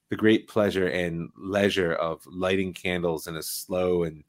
the 0.08 0.16
great 0.16 0.48
pleasure 0.48 0.88
and 0.88 1.30
leisure 1.36 1.92
of 1.92 2.24
lighting 2.26 2.72
candles 2.72 3.28
in 3.28 3.36
a 3.36 3.42
slow 3.42 4.02
and 4.02 4.24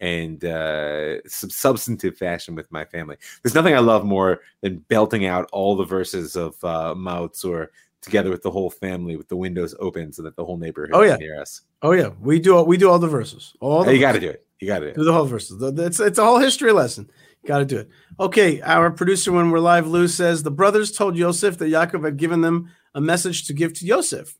and 0.00 0.44
uh, 0.44 1.22
some 1.26 1.50
substantive 1.50 2.16
fashion 2.16 2.54
with 2.54 2.70
my 2.70 2.84
family. 2.84 3.16
There's 3.42 3.54
nothing 3.54 3.74
I 3.74 3.78
love 3.78 4.04
more 4.04 4.40
than 4.60 4.84
belting 4.88 5.24
out 5.26 5.48
all 5.52 5.76
the 5.76 5.84
verses 5.84 6.36
of 6.36 6.62
uh, 6.62 6.94
Maoz 6.94 7.40
Tzur 7.40 7.68
together 8.04 8.30
with 8.30 8.42
the 8.42 8.50
whole 8.50 8.70
family 8.70 9.16
with 9.16 9.28
the 9.28 9.36
windows 9.36 9.74
open 9.80 10.12
so 10.12 10.22
that 10.22 10.36
the 10.36 10.44
whole 10.44 10.56
neighborhood 10.58 10.90
Oh, 10.94 11.02
yeah. 11.02 11.12
can 11.12 11.20
hear 11.22 11.40
us. 11.40 11.62
Oh 11.82 11.92
yeah, 11.92 12.10
we 12.20 12.38
do 12.38 12.62
we 12.62 12.76
do 12.76 12.88
all 12.90 12.98
the 12.98 13.08
verses. 13.08 13.54
All 13.60 13.84
the 13.84 13.94
you 13.94 14.00
got 14.00 14.12
to 14.12 14.20
do 14.20 14.28
it. 14.30 14.46
You 14.60 14.68
got 14.68 14.78
to 14.80 14.86
do 14.86 14.90
it. 14.90 14.96
Do 14.96 15.04
the 15.04 15.12
whole 15.12 15.26
verses. 15.26 15.60
It's 15.78 16.00
it's 16.00 16.18
a 16.18 16.24
whole 16.24 16.38
history 16.38 16.72
lesson. 16.72 17.10
Got 17.46 17.58
to 17.58 17.64
do 17.66 17.78
it. 17.78 17.88
Okay, 18.18 18.62
our 18.62 18.90
producer, 18.90 19.30
when 19.32 19.50
we're 19.50 19.58
live, 19.58 19.86
Lou 19.86 20.08
says 20.08 20.42
the 20.42 20.50
brothers 20.50 20.92
told 20.92 21.16
Yosef 21.16 21.58
that 21.58 21.66
Yaakov 21.66 22.04
had 22.04 22.16
given 22.16 22.40
them 22.40 22.70
a 22.94 23.00
message 23.00 23.46
to 23.48 23.52
give 23.52 23.74
to 23.74 23.84
Yosef. 23.86 24.36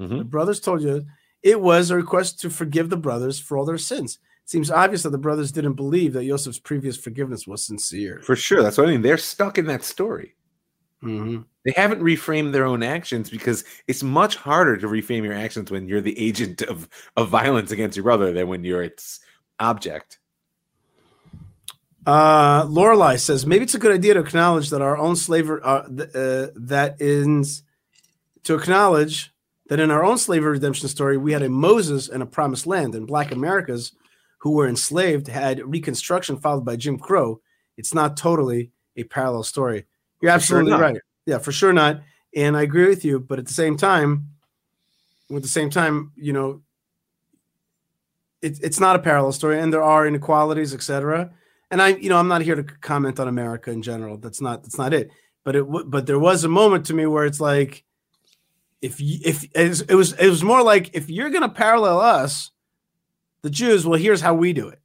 Mhm. 0.00 0.18
The 0.18 0.24
brothers 0.24 0.60
told 0.60 0.82
you 0.82 1.04
it 1.42 1.60
was 1.60 1.90
a 1.90 1.96
request 1.96 2.40
to 2.40 2.50
forgive 2.50 2.90
the 2.90 2.96
brothers 2.96 3.38
for 3.38 3.56
all 3.56 3.64
their 3.64 3.78
sins. 3.78 4.18
It 4.42 4.50
seems 4.50 4.70
obvious 4.70 5.04
that 5.04 5.10
the 5.10 5.18
brothers 5.18 5.52
didn't 5.52 5.74
believe 5.74 6.12
that 6.14 6.24
Yosef's 6.24 6.58
previous 6.58 6.96
forgiveness 6.96 7.46
was 7.46 7.64
sincere. 7.64 8.20
For 8.24 8.34
sure. 8.36 8.62
That's 8.62 8.76
what 8.76 8.88
I 8.88 8.92
mean. 8.92 9.02
They're 9.02 9.16
stuck 9.18 9.56
in 9.58 9.66
that 9.66 9.84
story. 9.84 10.34
Mhm. 11.04 11.44
They 11.64 11.72
haven't 11.76 12.02
reframed 12.02 12.52
their 12.52 12.66
own 12.66 12.82
actions 12.82 13.30
because 13.30 13.64
it's 13.86 14.02
much 14.02 14.36
harder 14.36 14.76
to 14.76 14.86
reframe 14.86 15.24
your 15.24 15.32
actions 15.32 15.70
when 15.70 15.88
you're 15.88 16.00
the 16.00 16.18
agent 16.18 16.62
of, 16.62 16.88
of 17.16 17.28
violence 17.28 17.70
against 17.70 17.96
your 17.96 18.04
brother 18.04 18.32
than 18.32 18.48
when 18.48 18.64
you're 18.64 18.82
its 18.82 19.20
object. 19.58 20.18
Uh, 22.06 22.64
Lorelai 22.66 23.18
says 23.18 23.46
maybe 23.46 23.64
it's 23.64 23.74
a 23.74 23.78
good 23.78 23.92
idea 23.92 24.14
to 24.14 24.20
acknowledge 24.20 24.68
that 24.70 24.82
our 24.82 24.98
own 24.98 25.16
slavery 25.16 25.60
uh, 25.64 25.88
th- 25.88 26.14
uh, 26.14 26.48
that 26.54 26.96
is 27.00 27.62
to 28.42 28.54
acknowledge 28.54 29.32
that 29.68 29.80
in 29.80 29.90
our 29.90 30.04
own 30.04 30.18
slavery 30.18 30.52
redemption 30.52 30.88
story 30.88 31.16
we 31.16 31.32
had 31.32 31.40
a 31.42 31.48
Moses 31.48 32.08
and 32.10 32.22
a 32.22 32.26
promised 32.26 32.66
land, 32.66 32.94
and 32.94 33.06
Black 33.06 33.32
Americas 33.32 33.92
who 34.38 34.50
were 34.50 34.68
enslaved 34.68 35.28
had 35.28 35.62
Reconstruction 35.64 36.36
followed 36.36 36.66
by 36.66 36.76
Jim 36.76 36.98
Crow. 36.98 37.40
It's 37.78 37.94
not 37.94 38.18
totally 38.18 38.70
a 38.96 39.04
parallel 39.04 39.42
story. 39.42 39.86
You're 40.24 40.32
For 40.38 40.46
sure 40.46 40.58
absolutely 40.60 40.80
right. 40.80 41.00
Yeah, 41.26 41.38
for 41.38 41.52
sure 41.52 41.72
not. 41.72 42.00
And 42.34 42.56
I 42.56 42.62
agree 42.62 42.88
with 42.88 43.04
you, 43.04 43.20
but 43.20 43.38
at 43.38 43.46
the 43.46 43.52
same 43.52 43.76
time, 43.76 44.28
with 45.28 45.42
the 45.42 45.48
same 45.50 45.68
time, 45.68 46.12
you 46.16 46.32
know, 46.32 46.62
it, 48.40 48.58
it's 48.62 48.80
not 48.80 48.96
a 48.96 49.00
parallel 49.00 49.32
story, 49.32 49.60
and 49.60 49.70
there 49.70 49.82
are 49.82 50.06
inequalities, 50.06 50.72
etc. 50.72 51.30
And 51.70 51.82
I, 51.82 51.88
you 51.88 52.08
know, 52.08 52.16
I'm 52.16 52.28
not 52.28 52.40
here 52.40 52.54
to 52.54 52.62
comment 52.62 53.20
on 53.20 53.28
America 53.28 53.70
in 53.70 53.82
general. 53.82 54.16
That's 54.16 54.40
not 54.40 54.62
that's 54.62 54.78
not 54.78 54.94
it. 54.94 55.10
But 55.44 55.56
it, 55.56 55.64
but 55.64 56.06
there 56.06 56.18
was 56.18 56.44
a 56.44 56.48
moment 56.48 56.86
to 56.86 56.94
me 56.94 57.04
where 57.04 57.26
it's 57.26 57.40
like, 57.40 57.84
if 58.80 59.00
you, 59.00 59.18
if 59.22 59.44
it 59.54 59.94
was 59.94 60.12
it 60.12 60.28
was 60.28 60.42
more 60.42 60.62
like 60.62 60.90
if 60.94 61.10
you're 61.10 61.30
gonna 61.30 61.50
parallel 61.50 62.00
us, 62.00 62.50
the 63.42 63.50
Jews, 63.50 63.86
well, 63.86 64.00
here's 64.00 64.22
how 64.22 64.32
we 64.32 64.54
do 64.54 64.68
it. 64.68 64.80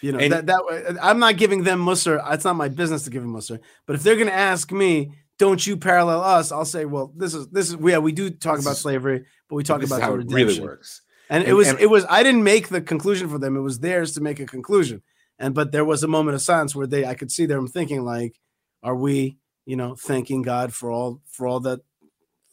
You 0.00 0.12
know 0.12 0.18
And- 0.18 0.32
that 0.32 0.46
that 0.46 0.60
uh, 0.70 0.94
I'm 1.02 1.18
not 1.18 1.36
giving 1.36 1.64
them 1.64 1.80
Musser. 1.80 2.20
It's 2.30 2.44
not 2.44 2.56
my 2.56 2.68
business 2.68 3.04
to 3.04 3.10
give 3.10 3.22
them 3.22 3.32
Musser. 3.32 3.60
But 3.86 3.96
if 3.96 4.02
they're 4.02 4.16
gonna 4.16 4.30
ask 4.30 4.70
me, 4.72 5.12
don't 5.38 5.64
you 5.66 5.76
parallel 5.76 6.22
us? 6.22 6.52
I'll 6.52 6.64
say, 6.64 6.84
well, 6.84 7.12
this 7.16 7.34
is 7.34 7.48
this 7.48 7.70
is 7.70 7.76
yeah, 7.80 7.98
we 7.98 8.12
do 8.12 8.30
talk 8.30 8.60
about 8.60 8.76
slavery, 8.76 9.24
but 9.48 9.56
we 9.56 9.64
talk 9.64 9.82
about 9.82 10.00
how 10.02 10.14
it 10.14 10.26
really 10.28 10.60
works. 10.60 11.02
And, 11.28 11.44
it 11.44 11.54
was 11.54 11.68
and- 11.68 11.80
it 11.80 11.86
was 11.90 12.04
I 12.08 12.22
didn't 12.22 12.44
make 12.44 12.68
the 12.68 12.80
conclusion 12.80 13.28
for 13.28 13.38
them. 13.38 13.56
It 13.56 13.60
was 13.60 13.80
theirs 13.80 14.12
to 14.14 14.20
make 14.20 14.40
a 14.40 14.46
conclusion. 14.46 15.02
And 15.38 15.54
but 15.54 15.72
there 15.72 15.84
was 15.84 16.02
a 16.02 16.08
moment 16.08 16.34
of 16.34 16.42
silence 16.42 16.74
where 16.74 16.86
they 16.86 17.04
I 17.04 17.14
could 17.14 17.30
see 17.30 17.46
them 17.46 17.66
thinking 17.66 18.04
like, 18.04 18.40
are 18.82 18.94
we, 18.96 19.38
you 19.66 19.76
know, 19.76 19.94
thanking 19.94 20.42
God 20.42 20.72
for 20.72 20.90
all 20.90 21.20
for 21.26 21.46
all 21.46 21.60
that 21.60 21.80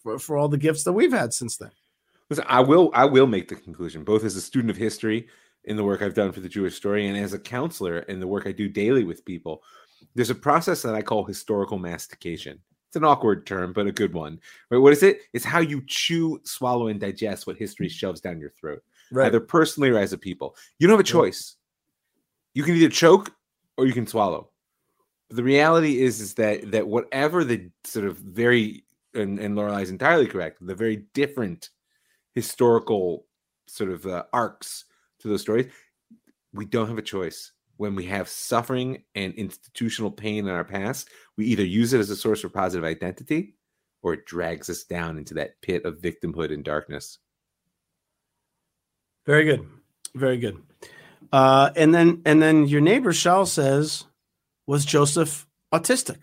for, 0.01 0.19
for 0.19 0.37
all 0.37 0.49
the 0.49 0.57
gifts 0.57 0.83
that 0.83 0.93
we've 0.93 1.13
had 1.13 1.33
since 1.33 1.57
then. 1.57 1.71
Listen, 2.29 2.45
I 2.47 2.61
will 2.61 2.89
I 2.93 3.05
will 3.05 3.27
make 3.27 3.47
the 3.47 3.55
conclusion, 3.55 4.03
both 4.03 4.23
as 4.23 4.35
a 4.35 4.41
student 4.41 4.71
of 4.71 4.77
history 4.77 5.27
in 5.66 5.76
the 5.78 5.84
work 5.84 6.01
I've 6.01 6.14
done 6.14 6.32
for 6.32 6.41
the 6.41 6.49
Jewish 6.49 6.76
story 6.76 7.07
and 7.07 7.18
as 7.18 7.34
a 7.34 7.39
counselor 7.39 7.99
in 7.99 8.20
the 8.20 8.28
work 8.28 8.47
I 8.47 8.51
do 8.51 8.68
daily 8.68 9.03
with 9.03 9.26
people. 9.26 9.64
There's 10.16 10.30
a 10.30 10.36
process 10.36 10.82
that 10.82 10.95
I 10.95 11.01
call 11.01 11.24
historical 11.24 11.78
mastication. 11.78 12.59
It's 12.89 12.97
an 12.97 13.05
awkward 13.05 13.47
term, 13.47 13.74
but 13.74 13.88
a 13.88 13.91
good 13.91 14.14
one. 14.14 14.39
Right? 14.70 14.78
What 14.78 14.93
is 14.93 15.01
it? 15.01 15.22
It's 15.34 15.45
how 15.45 15.59
you 15.59 15.82
chew, 15.88 16.39
swallow, 16.43 16.88
and 16.88 16.99
digest 16.99 17.47
what 17.47 17.57
history 17.57 17.89
shoves 17.89 18.22
down 18.22 18.39
your 18.39 18.51
throat, 18.51 18.84
either 19.18 19.39
personally 19.39 19.89
or 19.89 19.97
as 19.97 20.14
a 20.14 20.18
people. 20.18 20.55
You 20.78 20.88
don't 20.88 20.93
have 20.93 20.99
a 20.99 21.03
choice. 21.03 21.55
You 22.53 22.61
can 22.61 22.76
either 22.76 22.89
choke 22.89 23.32
or 23.78 23.88
you 23.88 23.93
can 23.93 24.05
swallow. 24.05 24.49
But 25.28 25.38
the 25.38 25.43
reality 25.43 26.03
is, 26.03 26.22
is 26.22 26.36
that 26.36 26.70
that 26.72 26.86
whatever 26.86 27.43
the 27.43 27.72
sort 27.84 28.05
of 28.05 28.18
very 28.18 28.84
and, 29.16 29.39
and 29.39 29.57
is 29.82 29.89
entirely 29.89 30.28
correct, 30.28 30.57
the 30.61 30.76
very 30.76 31.05
different 31.14 31.70
historical 32.36 33.26
sort 33.68 33.89
of 33.89 34.05
uh, 34.05 34.24
arcs 34.34 34.86
to 35.24 35.30
those 35.30 35.41
stories, 35.41 35.71
we 36.53 36.65
don't 36.65 36.88
have 36.88 36.97
a 36.97 37.01
choice. 37.01 37.51
When 37.78 37.95
we 37.95 38.05
have 38.05 38.30
suffering 38.30 39.03
and 39.15 39.34
institutional 39.34 40.11
pain 40.11 40.47
in 40.47 40.53
our 40.53 40.63
past, 40.63 41.09
we 41.38 41.45
either 41.47 41.65
use 41.65 41.93
it 41.93 41.99
as 41.99 42.11
a 42.11 42.15
source 42.15 42.43
of 42.43 42.53
positive 42.53 42.86
identity 42.86 43.55
or 44.03 44.13
it 44.13 44.26
drags 44.26 44.69
us 44.69 44.84
down 44.84 45.17
into 45.17 45.34
that 45.34 45.59
pit 45.61 45.84
of 45.86 45.97
victimhood 45.97 46.53
and 46.53 46.63
darkness. 46.63 47.17
Very 49.26 49.45
good. 49.45 49.65
Very 50.13 50.38
good. 50.38 50.61
Uh, 51.32 51.71
and 51.76 51.95
then 51.95 52.21
and 52.26 52.41
then 52.41 52.67
your 52.67 52.82
neighbor 52.82 53.11
Shaul 53.11 53.47
says, 53.47 54.05
was 54.67 54.86
Joseph 54.86 55.47
autistic? 55.74 56.19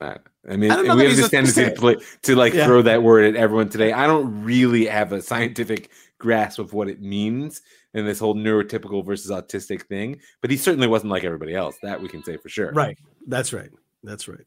Uh, 0.00 0.14
I 0.48 0.56
mean, 0.56 0.70
I 0.70 0.80
we 0.80 0.88
have 0.88 1.16
this 1.16 1.28
tendency 1.28 1.64
to, 1.66 1.72
play, 1.72 1.96
to 2.22 2.34
like 2.34 2.54
Yeah. 2.54 2.64
throw 2.64 2.80
that 2.82 3.02
word 3.02 3.24
at 3.26 3.36
everyone 3.36 3.68
today. 3.68 3.92
I 3.92 4.06
don't 4.06 4.44
really 4.44 4.86
have 4.86 5.12
a 5.12 5.20
scientific 5.20 5.90
grasp 6.20 6.60
of 6.60 6.72
what 6.72 6.88
it 6.88 7.02
means 7.02 7.62
in 7.94 8.06
this 8.06 8.20
whole 8.20 8.36
neurotypical 8.36 9.04
versus 9.04 9.32
autistic 9.32 9.82
thing, 9.86 10.20
but 10.40 10.50
he 10.50 10.56
certainly 10.56 10.86
wasn't 10.86 11.10
like 11.10 11.24
everybody 11.24 11.54
else. 11.54 11.76
That 11.82 12.00
we 12.00 12.08
can 12.08 12.22
say 12.22 12.36
for 12.36 12.48
sure. 12.48 12.70
Right. 12.72 12.96
That's 13.26 13.52
right. 13.52 13.70
That's 14.04 14.28
right. 14.28 14.46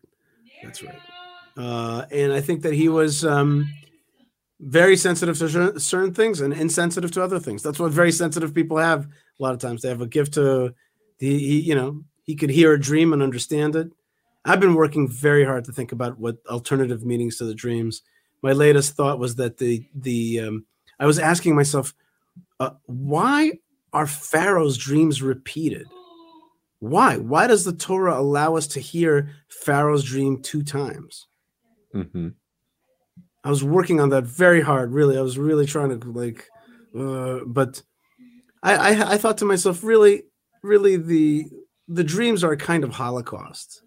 That's 0.64 0.82
right. 0.82 1.00
Uh, 1.58 2.06
and 2.12 2.32
I 2.32 2.42
think 2.42 2.62
that 2.62 2.74
he 2.74 2.88
was 2.88 3.26
um, 3.26 3.70
very 4.60 4.96
sensitive 4.96 5.38
to 5.40 5.80
certain 5.80 6.14
things 6.14 6.42
and 6.42 6.54
insensitive 6.54 7.12
to 7.12 7.24
other 7.24 7.40
things. 7.40 7.62
That's 7.62 7.80
what 7.80 7.92
very 7.92 8.12
sensitive 8.12 8.54
people 8.54 8.78
have. 8.78 9.06
A 9.06 9.44
lot 9.44 9.54
of 9.54 9.60
times 9.60 9.82
they 9.82 9.90
have 9.90 10.02
a 10.02 10.08
gift 10.08 10.36
to, 10.36 10.74
he, 11.20 11.38
he, 11.38 11.60
you 11.60 11.76
know, 11.76 12.04
he 12.24 12.36
could 12.36 12.50
hear 12.50 12.74
a 12.74 12.80
dream 12.80 13.14
and 13.14 13.22
understand 13.22 13.76
it. 13.76 13.92
I've 14.46 14.60
been 14.60 14.76
working 14.76 15.08
very 15.08 15.46
hard 15.46 15.66
to 15.66 15.72
think 15.72 15.92
about 15.92 16.18
what 16.18 16.38
alternative 16.50 17.06
meanings 17.06 17.38
to 17.38 17.46
the 17.46 17.54
dreams. 17.54 18.02
My 18.42 18.52
latest 18.52 18.96
thought 18.96 19.20
was 19.20 19.36
that 19.36 19.58
the 19.58 19.86
the 19.96 20.40
um, 20.40 20.66
I 21.04 21.06
was 21.06 21.20
asking 21.20 21.54
myself, 21.54 21.94
uh, 22.62 22.70
why 22.86 23.52
are 23.92 24.08
Pharaoh's 24.08 24.78
dreams 24.78 25.22
repeated? 25.22 25.86
Why? 26.80 27.18
Why 27.18 27.46
does 27.48 27.66
the 27.66 27.74
Torah 27.74 28.18
allow 28.18 28.56
us 28.56 28.68
to 28.68 28.80
hear 28.80 29.30
Pharaoh's 29.50 30.06
dream 30.06 30.42
two 30.42 30.64
times? 30.64 31.28
hmm 31.92 32.30
I 33.44 33.50
was 33.50 33.66
working 33.66 34.00
on 34.00 34.10
that 34.10 34.24
very 34.24 34.62
hard. 34.62 34.94
Really, 34.94 35.18
I 35.18 35.22
was 35.22 35.38
really 35.38 35.66
trying 35.66 36.00
to 36.00 36.10
like, 36.10 36.48
uh, 36.98 37.40
but 37.46 37.84
I, 38.64 38.76
I 38.76 39.12
I 39.14 39.18
thought 39.18 39.40
to 39.40 39.46
myself, 39.46 39.84
really, 39.84 40.24
really 40.62 40.96
the 40.96 41.48
the 41.90 42.06
dreams 42.06 42.46
are 42.46 42.54
a 42.54 42.58
kind 42.58 42.86
of 42.86 42.92
Holocaust. 42.92 43.82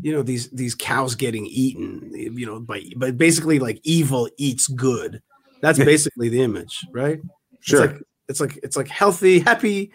You 0.00 0.12
know 0.12 0.22
these 0.22 0.48
these 0.50 0.76
cows 0.76 1.16
getting 1.16 1.46
eaten. 1.46 2.12
You 2.14 2.46
know, 2.46 2.60
by 2.60 2.84
but 2.96 3.18
basically 3.18 3.58
like 3.58 3.80
evil 3.82 4.28
eats 4.38 4.68
good. 4.68 5.20
That's 5.62 5.78
basically 5.78 6.28
the 6.28 6.42
image, 6.42 6.84
right? 6.92 7.20
Sure. 7.60 7.84
It's 7.84 7.92
like 7.92 8.02
it's 8.28 8.40
like 8.40 8.60
it's 8.62 8.76
like 8.76 8.88
healthy, 8.88 9.40
happy, 9.40 9.92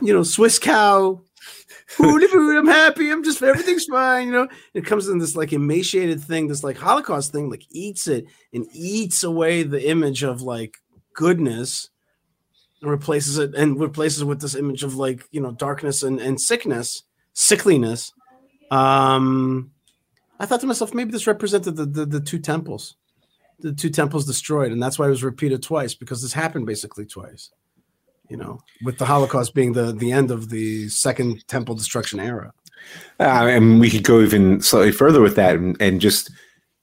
you 0.00 0.12
know, 0.12 0.22
Swiss 0.22 0.58
cow. 0.58 1.20
I'm 1.98 2.66
happy. 2.66 3.10
I'm 3.10 3.24
just 3.24 3.42
everything's 3.42 3.86
fine. 3.86 4.26
You 4.28 4.32
know, 4.32 4.48
it 4.74 4.86
comes 4.86 5.08
in 5.08 5.18
this 5.18 5.36
like 5.36 5.52
emaciated 5.52 6.22
thing, 6.22 6.48
this 6.48 6.62
like 6.62 6.76
Holocaust 6.76 7.32
thing, 7.32 7.50
like 7.50 7.64
eats 7.70 8.06
it 8.06 8.26
and 8.52 8.66
eats 8.72 9.22
away 9.24 9.62
the 9.62 9.88
image 9.88 10.22
of 10.22 10.42
like 10.42 10.76
goodness 11.14 11.90
and 12.80 12.90
replaces 12.90 13.38
it 13.38 13.54
and 13.54 13.80
replaces 13.80 14.22
it 14.22 14.26
with 14.26 14.40
this 14.40 14.54
image 14.54 14.82
of 14.82 14.96
like 14.96 15.24
you 15.30 15.40
know 15.40 15.52
darkness 15.52 16.02
and, 16.02 16.20
and 16.20 16.40
sickness, 16.40 17.02
sickliness. 17.34 18.12
Um, 18.70 19.72
I 20.38 20.46
thought 20.46 20.60
to 20.60 20.66
myself, 20.66 20.94
maybe 20.94 21.12
this 21.12 21.26
represented 21.26 21.76
the, 21.76 21.86
the 21.86 22.06
the 22.06 22.20
two 22.20 22.38
temples, 22.38 22.96
the 23.60 23.72
two 23.72 23.90
temples 23.90 24.26
destroyed, 24.26 24.72
and 24.72 24.82
that's 24.82 24.98
why 24.98 25.06
it 25.06 25.10
was 25.10 25.24
repeated 25.24 25.62
twice 25.62 25.94
because 25.94 26.22
this 26.22 26.32
happened 26.32 26.66
basically 26.66 27.06
twice. 27.06 27.50
You 28.30 28.38
know, 28.38 28.58
with 28.82 28.98
the 28.98 29.04
Holocaust 29.04 29.54
being 29.54 29.72
the 29.72 29.92
the 29.92 30.10
end 30.10 30.30
of 30.30 30.48
the 30.48 30.88
second 30.88 31.46
temple 31.46 31.74
destruction 31.74 32.20
era. 32.20 32.52
Uh, 33.20 33.46
and 33.48 33.80
we 33.80 33.90
could 33.90 34.02
go 34.02 34.20
even 34.20 34.60
slightly 34.60 34.92
further 34.92 35.20
with 35.20 35.36
that 35.36 35.56
and, 35.56 35.80
and 35.80 36.00
just 36.00 36.30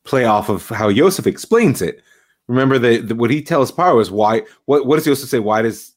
play 0.03 0.25
off 0.25 0.49
of 0.49 0.69
how 0.69 0.87
Yosef 0.87 1.27
explains 1.27 1.81
it. 1.81 2.01
Remember 2.47 2.79
that 2.79 3.15
what 3.17 3.29
he 3.29 3.41
tells 3.41 3.71
Paro 3.71 4.01
is 4.01 4.11
why. 4.11 4.43
What 4.65 4.85
what 4.85 4.97
does 4.97 5.07
Yosef 5.07 5.29
say? 5.29 5.39
Why 5.39 5.61
does 5.61 5.95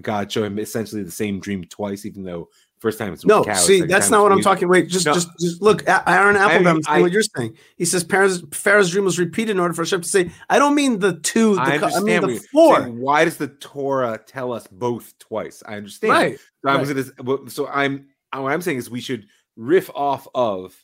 God 0.00 0.32
show 0.32 0.44
him 0.44 0.58
essentially 0.58 1.02
the 1.02 1.10
same 1.10 1.40
dream 1.40 1.64
twice, 1.64 2.04
even 2.06 2.24
though 2.24 2.48
first 2.80 2.98
time 2.98 3.12
it's 3.12 3.24
No, 3.24 3.42
cows, 3.44 3.66
see, 3.66 3.80
that's 3.82 4.10
not 4.10 4.22
what 4.22 4.32
I'm 4.32 4.38
with- 4.38 4.44
talking. 4.44 4.68
Wait, 4.68 4.88
just 4.88 5.06
No. 5.06 5.14
just 5.14 5.28
just 5.40 5.62
look, 5.62 5.82
Aaron 5.88 6.36
Applebaum 6.36 6.78
I- 6.86 6.92
saying 6.92 7.02
what 7.02 7.12
you're 7.12 7.22
saying. 7.22 7.56
He 7.76 7.84
says 7.84 8.02
Pharaoh's, 8.04 8.42
Pharaoh's 8.52 8.90
dream 8.90 9.04
was 9.04 9.18
repeated 9.18 9.52
in 9.52 9.60
order 9.60 9.74
for 9.74 9.82
Hashem 9.82 10.02
to 10.02 10.08
say, 10.08 10.30
I 10.50 10.58
don't 10.58 10.74
mean 10.74 10.98
the 10.98 11.18
two, 11.20 11.54
the, 11.54 11.60
I 11.62 11.78
co- 11.78 11.86
I 11.86 11.90
understand. 11.94 12.26
mean 12.26 12.34
the 12.36 12.44
four. 12.52 12.80
saying. 12.80 13.00
Why 13.00 13.24
does 13.24 13.36
the 13.38 13.48
Torah 13.48 14.20
tell 14.26 14.52
us 14.52 14.66
both 14.66 15.18
twice? 15.18 15.62
I 15.66 15.76
understand. 15.76 16.12
Right. 16.12 16.38
So, 16.38 16.44
I'm 16.70 16.78
right. 16.78 16.88
gonna- 16.88 17.12
well, 17.24 17.48
so 17.48 17.66
I'm 17.68 18.08
what 18.32 18.52
I'm 18.52 18.60
saying 18.62 18.78
is 18.78 18.90
we 18.90 19.00
should 19.00 19.26
riff 19.56 19.88
off 19.94 20.28
of 20.34 20.74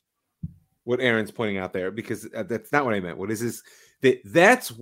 what 0.84 1.00
Aaron's 1.00 1.30
pointing 1.30 1.58
out 1.58 1.72
there 1.74 1.90
because 1.90 2.26
uh, 2.34 2.42
that's 2.44 2.72
not 2.72 2.84
what 2.86 2.94
I 2.94 3.00
meant. 3.00 3.18
What 3.18 3.30
is 3.30 3.40
this? 3.40 3.62
That 4.00 4.20
that's 4.24 4.72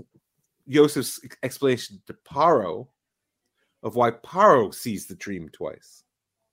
Joseph's 0.69 1.21
explanation 1.43 2.01
to 2.07 2.15
Paro 2.15 2.87
of 3.83 3.97
why 3.97 4.13
Paro 4.13 4.73
sees 4.73 5.07
the 5.07 5.17
dream 5.17 5.49
twice. 5.49 6.05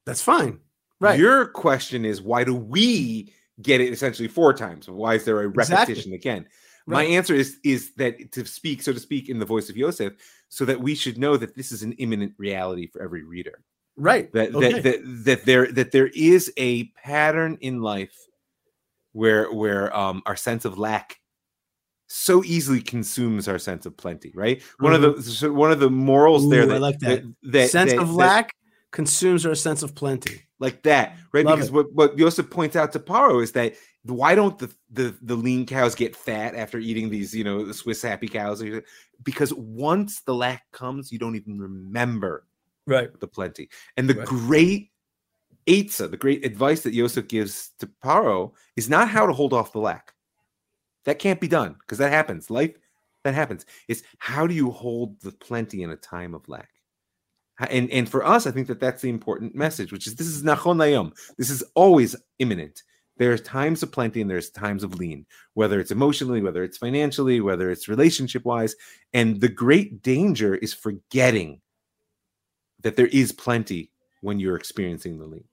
That's 0.07 0.21
fine. 0.23 0.59
Right. 0.99 1.19
Your 1.19 1.45
question 1.45 2.03
is 2.05 2.21
why 2.23 2.43
do 2.43 2.55
we 2.55 3.31
get 3.61 3.81
it 3.81 3.93
essentially 3.93 4.27
four 4.27 4.53
times? 4.53 4.89
Why 4.89 5.13
is 5.15 5.25
there 5.25 5.41
a 5.43 5.49
Exactly. 5.49 5.75
repetition 5.93 6.13
again? 6.13 6.47
My 6.89 7.03
answer 7.03 7.35
is 7.35 7.57
is 7.65 7.93
that 7.95 8.31
to 8.31 8.45
speak, 8.45 8.81
so 8.81 8.93
to 8.93 8.99
speak, 8.99 9.27
in 9.29 9.37
the 9.39 9.45
voice 9.45 9.69
of 9.69 9.75
Yosef, 9.77 10.13
so 10.47 10.63
that 10.65 10.79
we 10.79 10.95
should 10.95 11.17
know 11.17 11.35
that 11.35 11.53
this 11.53 11.71
is 11.73 11.83
an 11.83 11.91
imminent 11.93 12.33
reality 12.37 12.87
for 12.87 13.01
every 13.03 13.23
reader. 13.23 13.59
right. 13.97 14.31
That 14.31 14.55
Okay. 14.55 14.71
that, 14.79 14.83
that 14.83 15.25
that 15.25 15.45
there 15.45 15.67
that 15.73 15.91
there 15.91 16.07
is 16.15 16.51
a 16.57 16.85
pattern 17.03 17.57
in 17.61 17.81
life 17.81 18.15
where 19.11 19.51
where 19.51 19.95
um 19.95 20.21
our 20.25 20.35
sense 20.37 20.63
of 20.63 20.77
lack 20.79 21.19
so 22.07 22.41
easily 22.45 22.81
consumes 22.81 23.49
our 23.49 23.59
sense 23.59 23.85
of 23.85 23.97
plenty, 23.97 24.31
right? 24.33 24.61
One 24.79 24.93
of 24.93 25.01
the 25.01 25.51
one 25.51 25.71
of 25.73 25.81
the 25.81 25.89
morals 25.89 26.49
there 26.49 26.61
Mm-hmm. 26.63 26.71
Ooh, 26.71 26.75
I 26.75 26.79
that 26.79 26.81
like 26.81 26.99
that. 26.99 27.33
that, 27.51 27.69
sense 27.69 27.91
that- 27.91 28.01
of 28.01 28.15
lack 28.15 28.51
consumes 28.91 29.45
our 29.45 29.55
sense 29.55 29.83
of 29.83 29.93
plenty. 29.95 30.43
like 30.59 30.81
that, 30.83 31.17
right? 31.33 31.45
Love 31.45 31.57
because 31.57 31.69
it. 31.69 31.73
what, 31.73 31.93
what 31.93 32.17
Joseph 32.17 32.49
points 32.49 32.75
out 32.75 32.91
to 32.93 32.99
Paro 32.99 33.43
is 33.43 33.51
that 33.53 33.75
why 34.03 34.33
don't 34.35 34.57
the, 34.57 34.73
the 34.89 35.15
the 35.21 35.35
lean 35.35 35.65
cows 35.65 35.93
get 35.93 36.15
fat 36.15 36.55
after 36.55 36.77
eating 36.79 37.09
these, 37.09 37.35
you 37.35 37.43
know, 37.43 37.65
the 37.65 37.73
Swiss 37.73 38.01
happy 38.01 38.27
cows? 38.27 38.63
Because 39.23 39.53
once 39.53 40.21
the 40.21 40.33
lack 40.33 40.63
comes, 40.71 41.11
you 41.11 41.19
don't 41.19 41.35
even 41.35 41.59
remember 41.59 42.45
Right. 42.85 43.09
the 43.19 43.27
plenty. 43.27 43.69
And 43.97 44.09
the 44.09 44.15
Right. 44.15 44.25
great 44.27 44.91
Eitzah, 45.67 46.09
the 46.09 46.15
great 46.15 46.45
advice 46.45 46.83
that 46.83 46.93
Joseph 46.93 47.27
gives 47.27 47.71
to 47.79 47.87
Paro 48.01 48.53
is 48.77 48.89
not 48.89 49.09
how 49.09 49.25
to 49.25 49.33
hold 49.33 49.51
off 49.51 49.73
the 49.73 49.79
lack. 49.79 50.13
That 51.03 51.19
can't 51.19 51.41
be 51.41 51.49
done 51.49 51.75
because 51.81 51.97
that 51.97 52.13
happens. 52.13 52.49
Life 52.49 52.75
that 53.25 53.33
happens. 53.35 53.65
It's 53.89 54.03
how 54.19 54.47
do 54.47 54.53
you 54.55 54.71
hold 54.71 55.19
the 55.21 55.33
plenty 55.33 55.83
in 55.83 55.89
a 55.91 55.97
time 55.97 56.33
of 56.33 56.47
lack? 56.47 56.69
And 57.59 57.89
and 57.91 58.07
for 58.07 58.25
us, 58.25 58.45
I 58.45 58.51
think 58.51 58.67
that 58.67 58.79
that's 58.79 59.01
the 59.01 59.09
important 59.09 59.55
message, 59.55 59.91
which 59.91 60.07
is 60.07 60.15
this 60.15 60.27
is 60.27 60.43
nachon 60.43 60.77
layom. 60.77 61.11
This 61.37 61.49
is 61.49 61.63
always 61.73 62.15
imminent. 62.39 62.83
There's 63.17 63.41
times 63.41 63.81
of 63.81 63.91
plenty 63.91 64.21
and 64.21 64.29
there's 64.29 64.51
times 64.51 64.83
of 64.83 64.95
lean, 64.95 65.25
whether 65.55 65.79
it's 65.79 65.91
emotionally, 65.91 66.41
whether 66.41 66.63
it's 66.63 66.77
financially, 66.77 67.41
whether 67.41 67.71
it's 67.71 67.87
relationship 67.87 68.45
wise. 68.45 68.75
And 69.11 69.41
the 69.41 69.49
great 69.49 70.03
danger 70.03 70.55
is 70.55 70.73
forgetting 70.73 71.61
that 72.81 72.95
there 72.95 73.07
is 73.07 73.31
plenty 73.31 73.91
when 74.21 74.39
you're 74.39 74.55
experiencing 74.55 75.17
the 75.17 75.25
lean. 75.25 75.45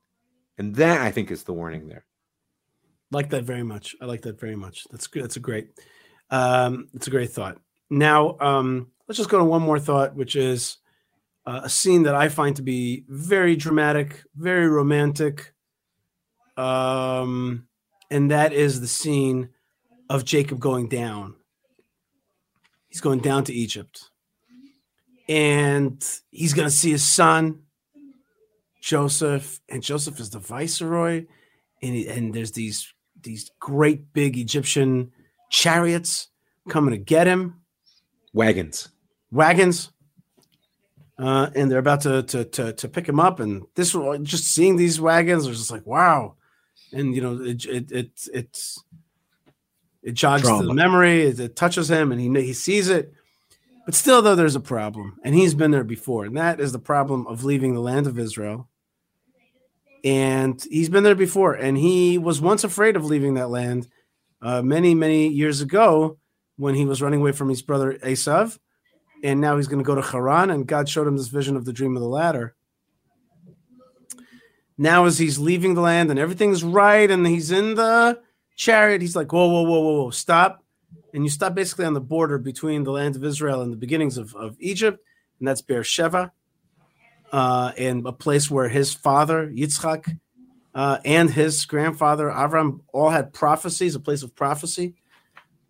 And 0.58 0.74
that 0.76 1.00
I 1.00 1.10
think 1.10 1.30
is 1.30 1.44
the 1.44 1.54
warning 1.54 1.88
there. 1.88 2.04
Like 3.10 3.30
that 3.30 3.44
very 3.44 3.62
much. 3.62 3.96
I 4.00 4.04
like 4.04 4.22
that 4.22 4.38
very 4.38 4.56
much. 4.56 4.86
That's 4.90 5.06
good. 5.06 5.24
That's 5.24 5.36
a 5.36 5.40
great. 5.40 5.68
Um, 6.30 6.88
it's 6.94 7.06
a 7.06 7.10
great 7.10 7.30
thought. 7.30 7.58
Now, 7.90 8.36
um, 8.40 8.88
let's 9.08 9.18
just 9.18 9.30
go 9.30 9.38
to 9.38 9.44
one 9.44 9.62
more 9.62 9.78
thought, 9.78 10.14
which 10.14 10.36
is 10.36 10.78
uh, 11.46 11.62
a 11.64 11.68
scene 11.68 12.04
that 12.04 12.14
I 12.14 12.28
find 12.28 12.56
to 12.56 12.62
be 12.62 13.04
very 13.08 13.56
dramatic, 13.56 14.24
very 14.36 14.68
romantic, 14.68 15.52
um, 16.56 17.66
and 18.10 18.30
that 18.30 18.52
is 18.52 18.80
the 18.80 18.86
scene 18.86 19.50
of 20.08 20.24
Jacob 20.24 20.60
going 20.60 20.88
down. 20.88 21.34
He's 22.88 23.00
going 23.00 23.20
down 23.20 23.44
to 23.44 23.52
Egypt, 23.52 24.10
and 25.28 26.02
he's 26.30 26.54
going 26.54 26.68
to 26.68 26.74
see 26.74 26.90
his 26.92 27.06
son, 27.06 27.62
Joseph, 28.80 29.60
and 29.68 29.82
Joseph 29.82 30.20
is 30.20 30.30
the 30.30 30.38
viceroy, 30.38 31.26
and 31.82 31.94
he- 31.94 32.06
and 32.08 32.32
there's 32.34 32.52
these 32.52 32.92
these 33.22 33.50
great 33.58 34.12
big 34.12 34.36
Egyptian 34.36 35.10
chariots 35.50 36.28
coming 36.68 36.90
to 36.90 36.98
get 36.98 37.26
him, 37.26 37.62
Wagons. 38.34 38.90
wagons, 39.30 39.90
uh, 41.18 41.50
and 41.54 41.70
they're 41.70 41.78
about 41.78 42.02
to, 42.02 42.22
to 42.24 42.44
to 42.44 42.72
to 42.72 42.88
pick 42.88 43.08
him 43.08 43.20
up. 43.20 43.40
And 43.40 43.64
this 43.74 43.92
just 44.22 44.46
seeing 44.46 44.76
these 44.76 45.00
wagons 45.00 45.48
was 45.48 45.58
just 45.58 45.70
like 45.70 45.86
wow, 45.86 46.34
and 46.92 47.14
you 47.14 47.20
know 47.20 47.40
it 47.42 47.64
it 47.64 47.92
it 47.92 48.10
it's 48.32 48.82
it 50.02 50.12
jogs 50.12 50.42
to 50.42 50.66
the 50.66 50.74
memory, 50.74 51.22
it, 51.22 51.40
it 51.40 51.56
touches 51.56 51.90
him, 51.90 52.12
and 52.12 52.20
he 52.20 52.28
he 52.42 52.52
sees 52.52 52.88
it. 52.88 53.12
But 53.86 53.94
still, 53.94 54.22
though, 54.22 54.34
there's 54.34 54.56
a 54.56 54.60
problem, 54.60 55.18
and 55.24 55.34
he's 55.34 55.54
been 55.54 55.70
there 55.70 55.84
before, 55.84 56.24
and 56.24 56.36
that 56.36 56.60
is 56.60 56.72
the 56.72 56.78
problem 56.78 57.26
of 57.26 57.44
leaving 57.44 57.74
the 57.74 57.80
land 57.80 58.06
of 58.06 58.18
Israel. 58.18 58.68
And 60.02 60.62
he's 60.70 60.90
been 60.90 61.04
there 61.04 61.14
before, 61.14 61.54
and 61.54 61.76
he 61.76 62.18
was 62.18 62.40
once 62.40 62.64
afraid 62.64 62.96
of 62.96 63.04
leaving 63.06 63.34
that 63.34 63.48
land 63.48 63.88
uh, 64.42 64.60
many, 64.60 64.94
many 64.94 65.28
years 65.28 65.62
ago 65.62 66.18
when 66.56 66.74
he 66.74 66.84
was 66.84 67.00
running 67.00 67.20
away 67.20 67.32
from 67.32 67.48
his 67.48 67.62
brother 67.62 67.94
Esav, 67.94 68.58
and 69.24 69.40
now 69.40 69.56
he's 69.56 69.68
going 69.68 69.82
to 69.82 69.84
go 69.84 69.94
to 69.94 70.02
Haran, 70.02 70.50
and 70.50 70.66
God 70.66 70.86
showed 70.86 71.08
him 71.08 71.16
this 71.16 71.28
vision 71.28 71.56
of 71.56 71.64
the 71.64 71.72
dream 71.72 71.96
of 71.96 72.02
the 72.02 72.08
ladder. 72.08 72.54
Now, 74.76 75.06
as 75.06 75.18
he's 75.18 75.38
leaving 75.38 75.74
the 75.74 75.80
land 75.80 76.10
and 76.10 76.18
everything's 76.18 76.62
right, 76.62 77.10
and 77.10 77.26
he's 77.26 77.50
in 77.50 77.74
the 77.74 78.20
chariot, 78.54 79.00
he's 79.00 79.16
like, 79.16 79.32
"Whoa, 79.32 79.48
whoa, 79.48 79.62
whoa, 79.62 79.80
whoa, 79.80 80.02
whoa, 80.02 80.10
stop!" 80.10 80.62
And 81.14 81.24
you 81.24 81.30
stop 81.30 81.54
basically 81.54 81.86
on 81.86 81.94
the 81.94 82.00
border 82.00 82.36
between 82.36 82.84
the 82.84 82.92
land 82.92 83.16
of 83.16 83.24
Israel 83.24 83.62
and 83.62 83.72
the 83.72 83.76
beginnings 83.76 84.18
of, 84.18 84.34
of 84.34 84.56
Egypt, 84.58 85.02
and 85.38 85.48
that's 85.48 85.62
Beersheba, 85.62 86.30
uh, 87.32 87.72
and 87.78 88.06
a 88.06 88.12
place 88.12 88.50
where 88.50 88.68
his 88.68 88.92
father 88.92 89.48
Yitzchak 89.48 90.18
uh, 90.74 90.98
and 91.04 91.30
his 91.30 91.64
grandfather 91.64 92.28
Avram 92.28 92.80
all 92.92 93.10
had 93.10 93.32
prophecies, 93.32 93.94
a 93.94 94.00
place 94.00 94.22
of 94.22 94.34
prophecy. 94.34 94.96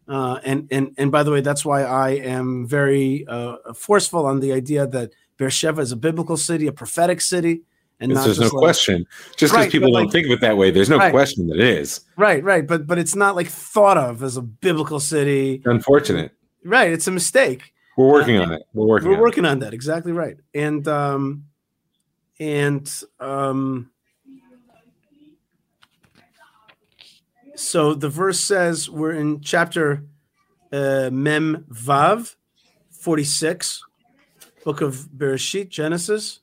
Uh, 0.09 0.39
and 0.45 0.69
and 0.71 0.93
and 0.99 1.11
by 1.11 1.23
the 1.23 1.31
way, 1.31 1.41
that's 1.41 1.65
why 1.65 1.83
I 1.83 2.11
am 2.11 2.67
very 2.67 3.25
uh, 3.27 3.57
forceful 3.75 4.27
on 4.27 4.41
the 4.41 4.53
idea 4.53 4.87
that 4.87 5.13
Beersheba 5.39 5.81
is 5.81 5.93
a 5.93 5.97
biblical 5.97 6.37
city, 6.37 6.67
a 6.67 6.73
prophetic 6.73 7.21
city, 7.23 7.63
and 8.01 8.13
not 8.13 8.25
there's 8.25 8.39
no 8.39 8.47
like- 8.47 8.53
question. 8.53 9.07
Just 9.37 9.53
because 9.53 9.65
Right, 9.65 9.73
people 9.73 9.91
don't 9.93 10.05
like- 10.05 10.13
think 10.13 10.27
of 10.27 10.33
it 10.33 10.41
that 10.43 10.57
way, 10.59 10.71
there's 10.71 10.91
no 10.91 10.99
Right. 10.99 11.11
question 11.11 11.47
that 11.49 11.59
it 11.59 11.65
is. 11.65 12.01
Right, 12.19 12.45
right, 12.45 12.67
but 12.67 12.87
but 12.87 12.99
it's 12.99 13.15
not 13.17 13.35
like 13.35 13.49
thought 13.49 13.97
of 13.97 14.23
as 14.23 14.37
a 14.37 14.43
biblical 14.43 15.01
city. 15.01 15.63
Unfortunate. 15.65 16.33
Right, 16.65 16.93
it's 16.93 17.07
a 17.09 17.11
mistake. 17.11 17.73
We're 17.97 18.11
working 18.11 18.37
on 18.39 18.53
it. 18.53 18.63
We're 18.75 18.87
working 18.87 19.09
We're 19.09 19.17
on 19.17 19.21
working 19.23 19.45
on 19.47 19.61
that. 19.61 19.73
Exactly 19.73 20.13
right. 20.13 20.37
And 20.53 20.87
um, 20.89 21.45
and 22.41 22.91
um, 23.21 23.91
so 27.55 27.95
the 27.95 28.09
verse 28.09 28.41
says 28.41 28.91
we're 28.91 29.13
in 29.13 29.41
chapter 29.41 30.05
uh, 30.73 31.11
Mem 31.13 31.65
Vav, 31.71 32.35
forty 32.91 33.25
six, 33.25 33.83
book 34.65 34.81
of 34.81 35.09
Bereshit, 35.17 35.69
Genesis. 35.69 36.41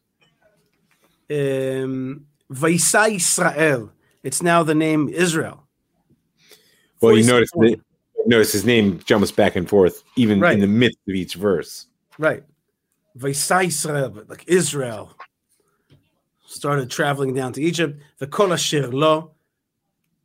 Um, 1.30 2.26
Vaisa 2.52 3.10
Israel. 3.16 3.92
It's 4.24 4.42
now 4.44 4.64
the 4.64 4.76
name 4.76 5.08
Israel. 5.10 5.64
Well, 7.00 7.18
you 7.18 7.24
notice 7.26 7.50
that, 7.52 7.80
notice 8.26 8.52
his 8.52 8.66
name 8.66 9.00
jumps 9.06 9.32
back 9.32 9.56
and 9.56 9.68
forth 9.68 10.04
even 10.16 10.40
Right. 10.40 10.54
in 10.54 10.60
the 10.60 10.68
midst 10.68 11.00
of 11.08 11.16
each 11.16 11.36
verse. 11.36 11.88
Right. 12.20 12.44
Vaisa 13.18 13.66
Israel, 13.66 14.10
but 14.10 14.30
like 14.30 14.44
Israel 14.48 15.16
started 16.46 16.90
traveling 16.90 17.34
down 17.34 17.54
to 17.54 17.62
Egypt. 17.62 18.02
The 18.20 18.28
Kol 18.28 18.54
Asher 18.54 18.88
Lo, 18.90 19.32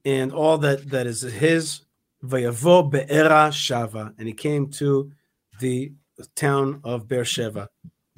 and 0.06 0.32
all 0.32 0.56
that 0.58 0.88
that 0.90 1.06
is 1.06 1.20
his. 1.20 1.82
Vayavo 2.24 2.90
Be'era 2.90 3.50
Shava, 3.50 4.14
and 4.18 4.26
he 4.26 4.32
came 4.32 4.70
to 4.70 5.12
the 5.60 5.92
town 6.34 6.80
of 6.84 7.06
Beersheba. 7.06 7.68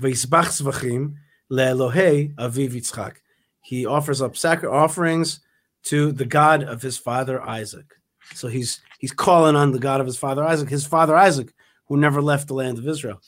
Vayisbach 0.01 0.63
Zvachim 0.63 1.15
leElohei 1.51 2.35
Aviv 2.37 2.71
Yitzchak. 2.71 3.17
He 3.63 3.87
offers 3.87 4.23
up 4.23 4.37
sacri- 4.37 4.69
offerings 4.69 5.41
to 5.85 6.13
the 6.13 6.25
God 6.25 6.63
of 6.63 6.83
his 6.83 6.97
father 6.97 7.43
Isaac. 7.43 7.87
So 8.35 8.49
he's 8.49 8.81
he's 8.99 9.13
calling 9.13 9.57
on 9.57 9.73
the 9.73 9.79
God 9.79 10.01
of 10.01 10.07
his 10.07 10.19
father 10.19 10.45
Isaac, 10.45 10.69
his 10.69 10.87
father 10.87 11.17
Isaac, 11.17 11.53
who 11.87 11.97
never 11.97 12.21
left 12.21 12.49
the 12.49 12.55
land 12.55 12.79
of 12.79 12.87
Israel. 12.87 13.21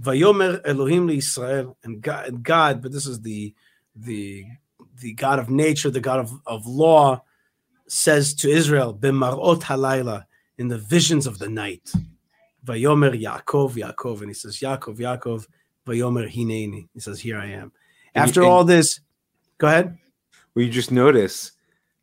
Vayomer 0.00 0.60
Elohim 0.64 1.10
Israel 1.10 1.76
and 1.82 2.00
God, 2.00 2.82
but 2.82 2.92
this 2.92 3.06
is 3.06 3.20
the 3.20 3.54
the 3.96 4.46
the 5.00 5.12
God 5.14 5.38
of 5.40 5.50
nature, 5.50 5.90
the 5.90 6.00
God 6.00 6.20
of, 6.20 6.32
of 6.46 6.66
law, 6.66 7.22
says 7.88 8.34
to 8.34 8.50
Israel, 8.50 8.94
B'marot 8.94 9.62
halayla, 9.62 10.24
in 10.58 10.68
the 10.68 10.78
visions 10.78 11.26
of 11.26 11.38
the 11.38 11.48
night. 11.48 11.90
Vayomer 12.64 13.20
Yaakov, 13.20 13.74
Yaakov, 13.74 14.20
and 14.20 14.28
he 14.28 14.34
says, 14.34 14.58
Yaakov, 14.58 14.98
Yaakov, 14.98 15.46
Vayomer 15.86 16.28
Hineni. 16.30 16.88
He 16.92 17.00
says, 17.00 17.20
Here 17.20 17.38
I 17.38 17.46
am. 17.46 17.72
After 18.14 18.40
and- 18.42 18.50
all 18.50 18.64
this, 18.64 19.00
go 19.58 19.68
ahead. 19.68 19.96
Well, 20.54 20.64
you 20.64 20.70
just 20.70 20.90
notice 20.90 21.52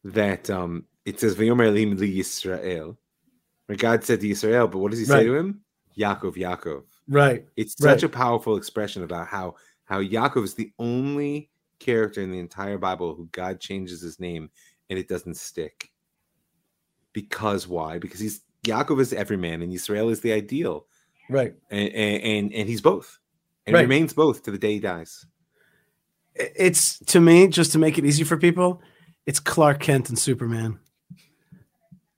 that 0.06 0.50
um, 0.50 0.86
it 1.06 1.20
says 1.20 1.36
Vayomer 1.36 1.68
Elohim 1.68 1.98
li 1.98 2.20
Yisrael. 2.20 2.96
Right? 3.68 3.78
God 3.78 4.04
said 4.04 4.22
to 4.22 4.30
Israel, 4.30 4.68
but 4.68 4.78
what 4.80 4.92
does 4.92 5.00
he 5.00 5.06
Right. 5.12 5.20
say 5.22 5.26
to 5.26 5.36
him? 5.36 5.62
Yaakov, 5.98 6.36
Yaakov. 6.36 6.84
Right. 7.08 7.46
It's 7.58 7.76
Right. 7.82 7.92
such 7.92 8.04
a 8.04 8.10
powerful 8.10 8.56
expression 8.58 9.04
about 9.04 9.28
how 9.28 9.56
how 9.84 10.02
Yaakov 10.02 10.44
is 10.44 10.56
the 10.56 10.72
only 10.80 11.52
character 11.80 12.22
in 12.22 12.32
the 12.32 12.40
entire 12.40 12.78
Bible 12.80 13.14
who 13.14 13.28
God 13.32 13.60
changes 13.60 14.02
his 14.02 14.20
name 14.20 14.50
and 14.90 15.00
it 15.00 15.08
doesn't 15.08 15.38
stick. 15.38 15.92
because 17.14 17.68
why? 17.68 17.98
Because 18.00 18.20
he's 18.20 18.42
Yaakov 18.64 19.00
is 19.00 19.14
every 19.14 19.38
man 19.38 19.62
and 19.62 19.72
Israel 19.72 20.10
is 20.10 20.22
the 20.22 20.34
ideal. 20.34 20.86
Right. 21.30 21.54
And 21.72 21.90
and 21.90 22.24
and, 22.24 22.54
and 22.54 22.70
he's 22.70 22.82
both. 22.82 23.20
And 23.66 23.74
Right. 23.74 23.82
remains 23.82 24.14
both 24.14 24.44
to 24.44 24.52
the 24.52 24.58
day 24.58 24.74
he 24.74 24.80
dies. 24.80 25.26
It's 26.36 27.00
to 27.06 27.20
me, 27.22 27.48
just 27.48 27.72
to 27.72 27.78
make 27.80 27.98
it 27.98 28.06
easy 28.06 28.24
for 28.26 28.38
people, 28.38 28.82
it's 29.26 29.40
Clark 29.40 29.80
Kent 29.80 30.10
and 30.10 30.20
Superman. 30.20 30.80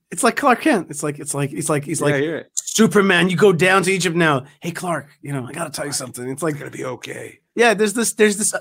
It's 0.09 0.23
like 0.23 0.35
Clark 0.35 0.61
Kent. 0.61 0.87
It's 0.89 1.03
like 1.03 1.19
it's 1.19 1.33
like 1.33 1.51
he's 1.51 1.69
like 1.69 1.83
he's 1.85 1.99
Yeah, 1.99 2.05
like 2.05 2.15
I 2.15 2.19
hear 2.19 2.37
it. 2.37 2.51
Superman. 2.55 3.29
You 3.29 3.37
go 3.37 3.53
down 3.53 3.83
to 3.83 3.91
Egypt 3.91 4.15
now. 4.15 4.45
Hey 4.61 4.71
Clark, 4.71 5.07
you 5.21 5.31
know 5.33 5.45
I 5.45 5.51
gotta 5.51 5.69
tell 5.69 5.85
you 5.85 5.91
something. 5.91 6.27
It's 6.29 6.41
like 6.41 6.57
gonna 6.57 6.71
be 6.71 6.85
okay. 6.85 7.39
yeah. 7.55 7.73
There's 7.75 7.93
this. 7.93 8.13
There's 8.13 8.37
this. 8.37 8.53
uh, 8.53 8.59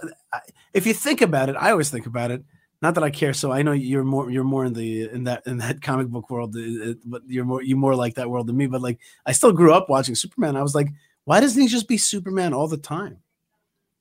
If 0.74 0.87
you 0.87 0.93
think 0.93 1.23
about 1.23 1.49
it, 1.49 1.57
I 1.57 1.70
always 1.70 1.89
think 1.91 2.07
about 2.07 2.31
it. 2.31 2.45
Not 2.82 2.94
that 2.94 3.05
I 3.05 3.11
care. 3.11 3.32
So 3.32 3.53
I 3.53 3.62
know 3.62 3.73
you're 3.73 4.05
more. 4.05 4.31
You're 4.31 4.44
more 4.44 4.65
in 4.65 4.73
the 4.74 5.09
in 5.11 5.24
that 5.24 5.47
in 5.47 5.59
that 5.59 5.81
comic 5.89 6.09
book 6.09 6.28
world. 6.31 6.55
uh, 6.57 6.90
uh, 6.90 6.94
But 7.05 7.23
you're 7.27 7.44
more. 7.44 7.62
You 7.62 7.77
more 7.77 7.94
like 7.94 8.15
that 8.16 8.28
world 8.31 8.47
than 8.47 8.57
me. 8.57 8.66
But 8.66 8.82
like 8.82 8.98
I 9.24 9.32
still 9.32 9.53
grew 9.53 9.73
up 9.73 9.89
watching 9.89 10.15
Superman. 10.15 10.57
I 10.57 10.62
was 10.62 10.74
like, 10.74 10.89
why 11.24 11.40
doesn't 11.40 11.61
he 11.61 11.69
just 11.69 11.89
be 11.89 11.97
Superman 11.98 12.53
all 12.53 12.69
the 12.69 12.77
time? 12.77 13.19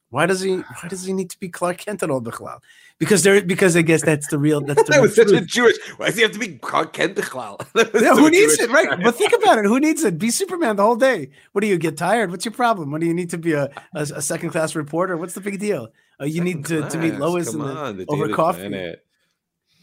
Why 0.09 0.25
does 0.27 0.41
he? 0.41 0.57
Why 0.57 0.87
does 0.89 1.03
he 1.03 1.13
need 1.13 1.29
to 1.31 1.39
be 1.39 1.49
Clark 1.49 1.77
Kent 1.79 2.03
at 2.03 2.09
all, 2.11 2.21
Bichlal? 2.21 2.59
Because 2.99 3.23
there. 3.23 3.41
Because 3.41 3.75
I 3.75 3.81
guess 3.81 4.01
that's 4.03 4.27
the 4.27 4.37
real. 4.37 4.61
That's 4.61 4.83
the 4.83 4.89
That 4.91 4.95
real 4.97 5.01
was 5.03 5.15
such 5.15 5.31
a. 5.31 5.41
Jewish. 5.41 5.75
Why 5.97 6.05
does 6.07 6.15
he 6.15 6.21
have 6.21 6.31
to 6.33 6.39
be 6.39 6.57
Clark 6.57 6.93
Kent 6.93 7.15
Bichlal? 7.15 7.57
Was 7.73 8.01
Yeah, 8.01 8.13
so 8.13 8.17
who 8.17 8.29
needs 8.29 8.57
Jewish. 8.57 8.69
it, 8.69 8.73
right? 8.73 8.99
But 9.03 9.15
think 9.15 9.33
about 9.33 9.57
it. 9.57 9.65
Who 9.65 9.79
needs 9.79 10.03
it? 10.03 10.17
Be 10.19 10.29
Superman 10.31 10.75
the 10.77 10.83
whole 10.83 10.95
day. 10.95 11.31
What 11.53 11.61
do 11.61 11.67
you 11.67 11.77
get 11.77 11.97
tired? 11.97 12.29
What's 12.31 12.45
your 12.45 12.53
problem? 12.53 12.91
What 12.91 13.01
do 13.01 13.07
you 13.07 13.13
need 13.13 13.29
to 13.31 13.37
be 13.37 13.53
a, 13.53 13.63
a, 13.93 14.01
a 14.01 14.21
second 14.21 14.51
class 14.51 14.75
reporter? 14.75 15.17
What's 15.17 15.33
the 15.33 15.41
big 15.41 15.59
deal? 15.59 15.89
Uh, 16.19 16.25
you 16.25 16.41
need 16.41 16.65
to, 16.65 16.87
to 16.89 16.97
meet 16.97 17.15
Lois 17.15 17.51
come 17.51 17.61
on, 17.61 17.97
the 17.97 18.05
over 18.07 18.29
coffee. 18.29 18.59
Planet. 18.59 19.05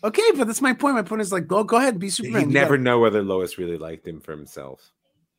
Okay, 0.04 0.22
but 0.36 0.46
that's 0.46 0.60
my 0.60 0.72
point. 0.72 0.96
My 0.96 1.02
point 1.02 1.20
is 1.22 1.32
like, 1.32 1.46
go 1.46 1.62
go 1.62 1.76
ahead, 1.76 1.98
be 1.98 2.10
Superman. 2.10 2.48
You 2.48 2.54
never 2.54 2.76
got- 2.76 2.82
know 2.82 2.98
whether 2.98 3.22
Lois 3.22 3.58
really 3.58 3.78
liked 3.78 4.06
him 4.06 4.20
for 4.20 4.32
himself. 4.32 4.90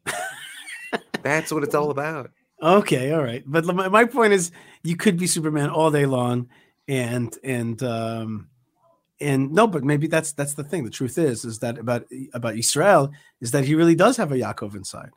That's 1.24 1.52
what 1.54 1.64
it's 1.64 1.74
all 1.74 1.90
about. 1.90 2.32
Okay, 2.62 3.12
all 3.14 3.24
right. 3.24 3.44
But 3.46 3.66
my, 3.66 3.88
my 3.88 4.06
point 4.06 4.34
is, 4.34 4.52
you 4.84 4.96
could 4.96 5.18
be 5.18 5.26
Superman 5.28 5.70
all 5.70 5.90
day 5.90 6.06
long, 6.06 6.50
and 6.88 7.34
and 7.44 7.82
um 7.82 8.50
and 9.20 9.52
no, 9.54 9.68
but 9.68 9.84
maybe 9.84 10.08
that's 10.08 10.34
that's 10.34 10.54
the 10.54 10.64
thing. 10.64 10.84
The 10.84 10.90
truth 10.90 11.18
is, 11.18 11.46
is 11.46 11.60
that 11.60 11.78
about 11.78 12.06
about 12.34 12.58
Israel 12.58 13.12
is 13.42 13.52
that 13.52 13.64
he 13.66 13.76
really 13.76 13.96
does 13.96 14.18
have 14.18 14.32
a 14.32 14.36
Yaakov 14.36 14.76
inside. 14.76 15.10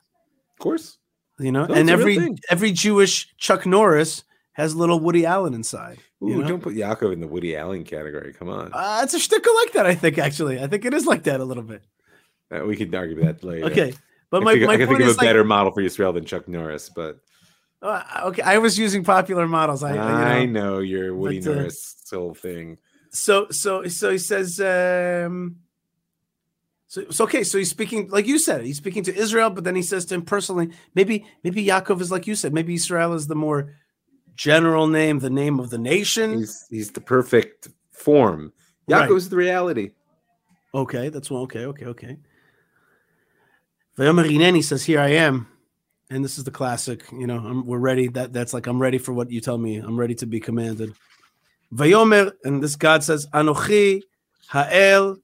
Of 0.52 0.58
course. 0.58 0.98
You 1.38 1.52
know, 1.52 1.66
No, 1.66 1.74
and 1.74 1.90
it's 1.90 2.00
a 2.00 2.04
real 2.04 2.20
every 2.22 2.36
every 2.50 2.72
Jewish 2.72 3.34
Chuck 3.36 3.66
Norris 3.66 4.24
has 4.56 4.72
a 4.72 4.78
little 4.78 4.98
Woody 4.98 5.26
Allen 5.26 5.52
inside. 5.52 5.98
Ooh, 6.22 6.28
you 6.28 6.36
know? 6.40 6.48
don't 6.48 6.62
put 6.62 6.74
Yaakov 6.74 7.12
in 7.12 7.20
the 7.20 7.28
Woody 7.28 7.54
Allen 7.54 7.84
category. 7.84 8.32
Come 8.32 8.48
on. 8.48 8.70
Uh, 8.72 9.00
it's 9.02 9.12
a 9.12 9.18
shtickle 9.18 9.54
like 9.54 9.72
that, 9.74 9.84
I 9.84 9.94
think. 9.94 10.16
Actually, 10.16 10.58
I 10.58 10.66
think 10.66 10.86
it 10.86 10.94
is 10.94 11.04
like 11.04 11.24
that 11.24 11.40
a 11.40 11.44
little 11.44 11.62
bit. 11.62 11.82
Uh, 12.50 12.64
we 12.64 12.74
could 12.74 12.94
argue 12.94 13.22
that 13.22 13.44
later. 13.44 13.66
Okay, 13.66 13.92
but 14.30 14.40
I 14.40 14.44
my, 14.44 14.54
think, 14.54 14.66
my 14.66 14.72
I 14.72 14.76
can 14.78 14.88
think 14.88 15.00
of 15.00 15.08
a 15.08 15.10
like, 15.10 15.20
better 15.20 15.44
model 15.44 15.72
for 15.72 15.82
Israel 15.82 16.14
than 16.14 16.24
Chuck 16.24 16.48
Norris, 16.48 16.88
but 16.88 17.18
uh, 17.82 18.02
okay, 18.24 18.40
I 18.40 18.56
was 18.56 18.78
using 18.78 19.04
popular 19.04 19.46
models. 19.46 19.82
I, 19.82 19.96
I, 19.96 20.38
you 20.38 20.46
know. 20.46 20.60
know 20.60 20.78
your 20.78 21.14
Woody 21.14 21.40
but, 21.40 21.50
uh, 21.50 21.54
Norris 21.54 21.94
whole 22.10 22.32
thing. 22.34 22.78
So 23.10 23.48
so 23.50 23.86
so 23.88 24.10
he 24.10 24.18
says. 24.18 24.58
um 24.58 25.56
so, 26.88 27.04
so 27.10 27.24
okay, 27.24 27.42
so 27.42 27.58
he's 27.58 27.68
speaking 27.68 28.08
like 28.08 28.26
you 28.26 28.38
said. 28.38 28.64
He's 28.64 28.76
speaking 28.78 29.02
to 29.02 29.14
Israel, 29.14 29.50
but 29.50 29.64
then 29.64 29.74
he 29.74 29.82
says 29.82 30.06
to 30.06 30.14
him 30.14 30.22
personally. 30.22 30.70
Maybe 30.94 31.26
maybe 31.44 31.66
Yaakov 31.66 32.00
is 32.00 32.10
like 32.10 32.26
you 32.26 32.34
said. 32.36 32.54
Maybe 32.54 32.74
Israel 32.74 33.12
is 33.12 33.26
the 33.26 33.34
more 33.34 33.74
general 34.36 34.86
name, 34.86 35.18
the 35.18 35.30
name 35.30 35.58
of 35.58 35.70
the 35.70 35.78
nation. 35.78 36.38
He's 36.38 36.66
he's 36.70 36.90
the 36.90 37.00
perfect 37.00 37.68
form. 37.90 38.52
Right. 38.88 39.08
Yaakov's 39.08 39.28
the 39.28 39.36
reality. 39.36 39.90
Okay, 40.74 41.08
that's 41.08 41.30
one. 41.30 41.42
Okay, 41.42 41.64
okay, 41.64 41.86
okay. 41.86 42.16
Vayomer 43.98 44.28
Hineni 44.28 44.62
says, 44.62 44.84
"Here 44.84 45.00
I 45.00 45.08
am," 45.08 45.48
and 46.10 46.24
this 46.24 46.38
is 46.38 46.44
the 46.44 46.50
classic. 46.50 47.04
You 47.12 47.26
know, 47.26 47.38
I'm, 47.38 47.66
we're 47.66 47.78
ready. 47.78 48.08
That 48.08 48.32
that's 48.32 48.52
like 48.52 48.66
I'm 48.66 48.80
ready 48.80 48.98
for 48.98 49.12
what 49.12 49.30
you 49.30 49.40
tell 49.40 49.58
me. 49.58 49.76
I'm 49.78 49.98
ready 49.98 50.14
to 50.16 50.26
be 50.26 50.38
commanded. 50.38 50.94
Vayomer, 51.74 52.32
and 52.44 52.62
this 52.62 52.76
God 52.76 53.02
says, 53.02 53.26
"Anochi 53.32 54.02
Ha'el." 54.48 55.16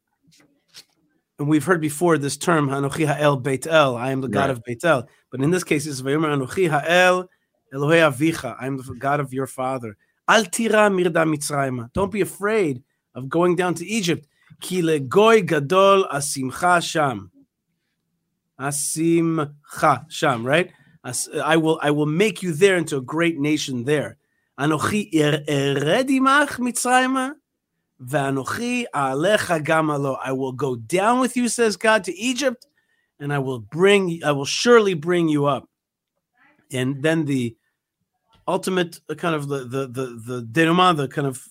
And 1.38 1.48
we've 1.48 1.64
heard 1.64 1.80
before 1.80 2.18
this 2.18 2.36
term, 2.36 2.68
Anochi 2.68 3.06
Ha'el 3.06 3.36
Beit 3.36 3.66
El. 3.66 3.96
I 3.96 4.12
am 4.12 4.20
the 4.20 4.28
God 4.28 4.42
Right. 4.42 4.50
of 4.50 4.62
Beit 4.64 4.84
El. 4.84 5.08
But 5.30 5.40
in 5.40 5.50
this 5.50 5.64
case, 5.64 5.86
it's 5.86 6.00
Vayomer 6.00 6.28
Anochi 6.28 6.68
Ha'el 6.70 7.28
Elohei 7.72 8.02
Avicha. 8.10 8.56
I 8.60 8.66
am 8.66 8.76
the 8.76 8.94
God 8.94 9.20
of 9.20 9.32
your 9.32 9.46
father. 9.46 9.96
Al 10.28 10.44
tira 10.44 10.90
mirda 10.90 11.24
Mitzrayma. 11.24 11.92
Don't 11.92 12.12
be 12.12 12.20
afraid 12.20 12.82
of 13.14 13.28
going 13.28 13.56
down 13.56 13.74
to 13.74 13.86
Egypt. 13.86 14.26
Ki 14.60 14.82
legoy 14.82 15.46
gadol 15.46 16.06
asimcha 16.12 16.82
sham. 16.82 17.30
Asimcha 18.60 20.10
sham, 20.10 20.46
right? 20.46 20.70
As- 21.04 21.28
I 21.42 21.56
will 21.56 21.80
I 21.82 21.90
will 21.90 22.06
make 22.06 22.42
you 22.42 22.52
there 22.52 22.76
into 22.76 22.98
a 22.98 23.00
great 23.00 23.38
nation 23.38 23.84
there. 23.84 24.18
Anochi 24.58 25.08
er- 25.14 25.42
ered 25.48 26.08
imach 26.08 26.58
Mitzrayma. 26.58 27.34
Vanochi 28.00 28.84
alecha 28.94 29.64
gamalo. 29.64 30.18
I 30.22 30.32
will 30.32 30.52
go 30.52 30.76
down 30.76 31.20
with 31.20 31.36
you, 31.36 31.48
says 31.48 31.76
God, 31.76 32.04
to 32.04 32.14
Egypt, 32.14 32.66
and 33.18 33.32
I 33.32 33.38
will 33.38 33.60
bring 33.60 34.20
I 34.24 34.32
will 34.32 34.44
surely 34.44 34.94
bring 34.94 35.28
you 35.28 35.46
up. 35.46 35.68
And 36.72 37.02
then 37.02 37.24
the 37.24 37.56
ultimate 38.46 39.00
uh, 39.08 39.14
kind 39.14 39.34
of 39.34 39.48
the 39.48 39.58
the 39.58 39.86
the 39.86 40.22
the 40.26 40.42
denouement, 40.50 40.96
the 40.96 41.08
kind 41.08 41.26
of 41.26 41.42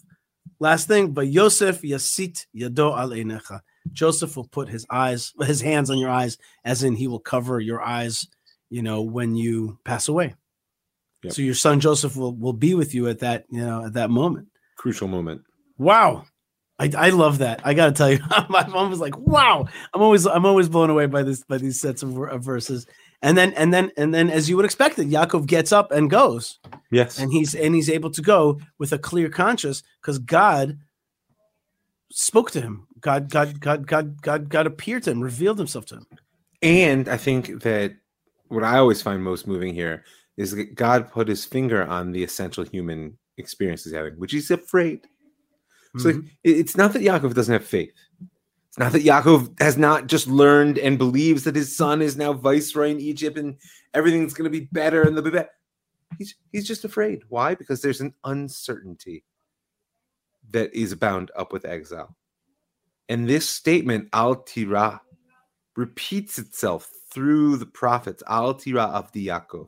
last 0.60 0.88
thing, 0.88 1.12
but 1.12 1.28
Yosef 1.28 1.82
yasit 1.82 2.46
yado 2.56 2.98
al 2.98 3.10
einecha. 3.10 3.62
Joseph 3.92 4.36
will 4.36 4.48
put 4.48 4.70
his 4.70 4.86
eyes, 4.90 5.34
his 5.42 5.62
hands 5.62 5.90
on 5.90 5.98
your 5.98 6.10
eyes, 6.10 6.38
as 6.64 6.84
in 6.84 6.96
he 6.96 7.08
will 7.08 7.20
cover 7.20 7.60
your 7.60 7.82
eyes, 7.82 8.28
you 8.70 8.82
know, 8.82 9.02
when 9.02 9.36
you 9.36 9.80
pass 9.84 10.08
away. 10.08 10.36
Yep. 11.24 11.34
So 11.34 11.42
your 11.42 11.54
son 11.54 11.80
Joseph 11.80 12.16
will 12.16 12.36
will 12.36 12.54
be 12.54 12.74
with 12.74 12.96
you 12.96 13.08
at 13.08 13.20
that, 13.20 13.46
you 13.50 13.62
know, 13.62 13.86
at 13.86 13.94
that 13.94 14.10
moment. 14.10 14.48
Crucial 14.78 15.08
moment. 15.08 15.42
Wow. 15.78 16.26
I, 16.80 16.92
I 16.98 17.10
love 17.12 17.40
that. 17.40 17.62
I 17.64 17.76
gotta 17.76 17.92
tell 17.92 18.12
you, 18.12 18.20
my 18.50 18.66
mom 18.66 18.90
was 18.90 19.00
like, 19.00 19.16
"Wow!" 19.16 19.68
I'm 19.94 20.02
always 20.02 20.26
I'm 20.26 20.48
always 20.48 20.68
blown 20.68 20.90
away 20.90 21.06
by 21.06 21.22
this 21.22 21.44
by 21.44 21.60
these 21.60 21.80
sets 21.80 22.02
of, 22.02 22.18
of 22.18 22.44
verses. 22.44 22.88
And 23.22 23.38
then 23.38 23.54
and 23.54 23.72
then 23.74 23.92
and 23.98 24.14
then, 24.14 24.30
as 24.30 24.50
you 24.50 24.56
would 24.56 24.66
expect, 24.66 24.98
it 24.98 25.10
Yaakov 25.10 25.46
gets 25.46 25.72
up 25.72 25.92
and 25.92 26.10
goes, 26.10 26.60
Yes. 26.92 27.20
and 27.20 27.32
he's 27.32 27.54
and 27.54 27.76
he's 27.76 27.90
able 27.90 28.10
to 28.12 28.22
go 28.22 28.60
with 28.80 28.92
a 28.94 28.98
clear 28.98 29.30
conscience 29.30 29.84
because 30.02 30.18
God 30.18 30.80
spoke 32.12 32.52
to 32.52 32.62
him. 32.62 32.88
God 33.00 33.30
God 33.30 33.60
God 33.60 33.88
God 33.88 34.22
God 34.22 34.50
God 34.50 34.68
appeared 34.68 35.04
to 35.04 35.12
him, 35.12 35.22
revealed 35.22 35.58
himself 35.60 35.86
to 35.88 35.96
him. 35.98 36.06
And 36.62 37.08
I 37.08 37.18
think 37.18 37.62
that 37.64 37.94
what 38.48 38.64
I 38.64 38.78
always 38.78 39.02
find 39.02 39.24
most 39.24 39.48
moving 39.48 39.74
here 39.74 40.04
is 40.38 40.52
that 40.52 40.76
God 40.76 41.12
put 41.12 41.28
his 41.28 41.46
finger 41.46 41.84
on 41.84 42.12
the 42.12 42.24
essential 42.24 42.64
human 42.64 43.18
experience 43.38 43.84
he's 43.84 43.94
having, 43.94 44.14
which 44.16 44.32
he's 44.32 44.52
afraid. 44.52 45.02
So 45.98 46.12
Mhm. 46.14 46.28
it- 46.44 46.58
it's 46.58 46.78
not 46.78 46.94
that 46.94 47.02
Yaakov 47.02 47.34
doesn't 47.34 47.52
have 47.54 47.66
faith. 47.66 47.92
It's 48.72 48.80
not 48.80 48.94
that 48.94 49.04
Yaakov 49.04 49.60
has 49.60 49.78
not 49.78 50.08
just 50.08 50.28
learned 50.28 50.78
and 50.78 50.98
believes 50.98 51.44
that 51.44 51.58
his 51.58 51.76
son 51.76 52.02
is 52.02 52.16
now 52.16 52.32
viceroy 52.32 52.90
in 52.92 53.02
Egypt 53.02 53.38
and 53.38 53.58
everything's 53.94 54.34
going 54.34 54.50
to 54.50 54.60
be 54.60 54.70
better 54.72 55.02
and 55.02 55.18
the 55.18 55.22
be. 55.22 55.44
He's 56.18 56.36
he's 56.54 56.66
just 56.66 56.86
afraid. 56.86 57.24
Why? 57.28 57.54
Because 57.54 57.82
there's 57.82 58.00
an 58.00 58.14
uncertainty 58.24 59.26
that 60.52 60.74
is 60.74 60.96
bound 60.96 61.32
up 61.36 61.52
with 61.52 61.66
exile. 61.66 62.16
And 63.10 63.28
this 63.28 63.50
statement, 63.50 64.08
al 64.14 64.36
tira, 64.36 65.02
repeats 65.76 66.40
itself 66.40 66.90
through 67.12 67.58
the 67.58 67.66
prophets, 67.66 68.24
al 68.30 68.54
tira 68.54 68.84
of 68.84 69.12
the 69.12 69.28
Yaakov, 69.28 69.68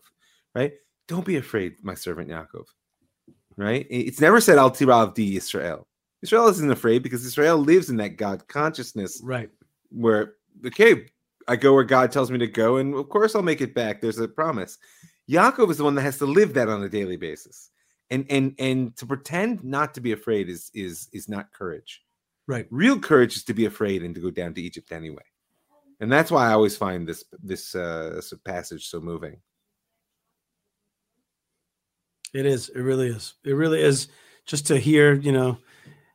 right? 0.56 0.72
Don't 1.10 1.26
be 1.26 1.36
afraid, 1.36 1.76
my 1.84 1.94
servant 1.94 2.30
Yaakov, 2.30 2.68
right? 3.58 3.86
It's 3.90 4.22
never 4.22 4.40
said 4.40 4.58
al 4.58 4.72
tira 4.72 4.96
of 4.96 5.16
the 5.16 5.36
Israel. 5.36 5.90
Israel 6.24 6.48
isn't 6.48 6.72
afraid 6.72 7.04
because 7.04 7.26
Israel 7.26 7.58
lives 7.58 7.90
in 7.90 7.98
that 7.98 8.18
God 8.18 8.48
consciousness 8.48 9.22
Right. 9.24 9.50
where, 9.90 10.36
okay, 10.66 11.06
I 11.50 11.58
go 11.58 11.74
where 11.74 11.84
God 11.84 12.12
tells 12.12 12.32
me 12.32 12.38
to 12.40 12.48
go, 12.48 12.78
and 12.78 12.96
of 12.96 13.10
course 13.10 13.36
I'll 13.36 13.44
make 13.44 13.60
it 13.62 13.76
back. 13.76 14.00
There's 14.02 14.18
a 14.18 14.28
promise. 14.28 14.78
Yaakov 15.30 15.70
is 15.70 15.78
the 15.78 15.84
one 15.84 15.96
that 15.96 16.02
has 16.02 16.18
to 16.20 16.26
live 16.26 16.54
that 16.54 16.70
on 16.70 16.82
a 16.82 16.90
daily 16.90 17.18
basis. 17.18 17.70
And 18.10 18.26
and 18.30 18.56
and 18.60 18.96
to 18.98 19.06
pretend 19.06 19.64
not 19.64 19.94
to 19.96 20.02
be 20.02 20.14
afraid 20.14 20.50
is 20.50 20.72
is 20.74 21.10
is 21.14 21.28
not 21.28 21.52
courage. 21.52 22.02
Right. 22.48 22.68
Real 22.70 23.00
courage 23.00 23.36
is 23.36 23.44
to 23.46 23.54
be 23.54 23.66
afraid 23.66 24.04
and 24.04 24.16
to 24.16 24.22
go 24.22 24.32
down 24.32 24.54
to 24.54 24.62
Egypt 24.62 24.92
anyway. 24.92 25.24
And 26.00 26.12
that's 26.12 26.30
why 26.32 26.48
I 26.50 26.54
always 26.54 26.78
find 26.78 27.08
this 27.08 27.24
this 27.42 27.76
uh 27.76 28.22
passage 28.46 28.88
so 28.88 29.00
moving. 29.02 29.38
It 32.34 32.46
is. 32.46 32.70
It 32.70 32.82
really 32.82 33.08
is. 33.08 33.36
It 33.44 33.54
really 33.54 33.82
is. 33.82 34.08
Just 34.46 34.68
to 34.68 34.78
hear, 34.78 35.14
you 35.14 35.32
know, 35.32 35.58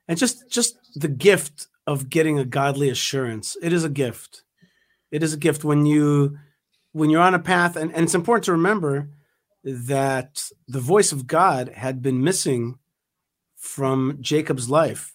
and 0.08 0.18
just 0.18 0.50
just 0.50 0.78
the 0.94 1.08
gift 1.08 1.68
of 1.86 2.10
getting 2.10 2.38
a 2.38 2.44
godly 2.44 2.88
assurance. 2.88 3.56
It 3.62 3.72
is 3.72 3.84
a 3.84 3.88
gift. 3.88 4.42
It 5.10 5.22
is 5.22 5.32
a 5.32 5.38
gift 5.38 5.64
when 5.64 5.86
you 5.86 6.38
when 6.92 7.10
you're 7.10 7.22
on 7.22 7.34
a 7.34 7.38
path, 7.38 7.76
and, 7.76 7.92
and 7.94 8.04
it's 8.04 8.14
important 8.14 8.44
to 8.44 8.52
remember 8.52 9.10
that 9.64 10.42
the 10.66 10.80
voice 10.80 11.12
of 11.12 11.26
God 11.26 11.68
had 11.68 12.02
been 12.02 12.24
missing 12.24 12.78
from 13.56 14.18
Jacob's 14.20 14.70
life 14.70 15.12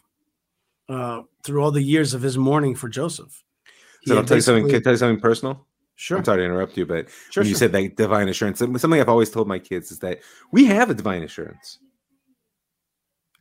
uh, 0.89 1.21
through 1.43 1.63
all 1.63 1.71
the 1.71 1.81
years 1.81 2.13
of 2.13 2.21
his 2.21 2.37
mourning 2.37 2.75
for 2.75 2.89
Joseph. 2.89 3.43
So 4.05 4.17
i'll 4.17 4.25
tell 4.25 4.37
you 4.37 4.41
something 4.41 4.67
can 4.67 4.75
i 4.75 4.79
tell 4.79 4.93
you 4.93 4.97
something 4.97 5.21
personal 5.21 5.65
Sure. 5.95 6.17
I'm 6.17 6.25
sorry 6.25 6.39
to 6.39 6.45
interrupt 6.45 6.75
you, 6.75 6.85
but 6.85 7.07
Sure, 7.29 7.41
when 7.43 7.47
you 7.47 7.53
sure. 7.53 7.59
said 7.59 7.71
that 7.73 7.95
divine 7.95 8.27
assurance, 8.27 8.59
something 8.59 8.93
I've 8.99 9.09
always 9.09 9.29
told 9.29 9.47
my 9.47 9.59
kids 9.59 9.91
is 9.91 9.99
that 9.99 10.21
we 10.51 10.65
have 10.65 10.89
a 10.89 10.93
divine 10.93 11.23
assurance. 11.23 11.79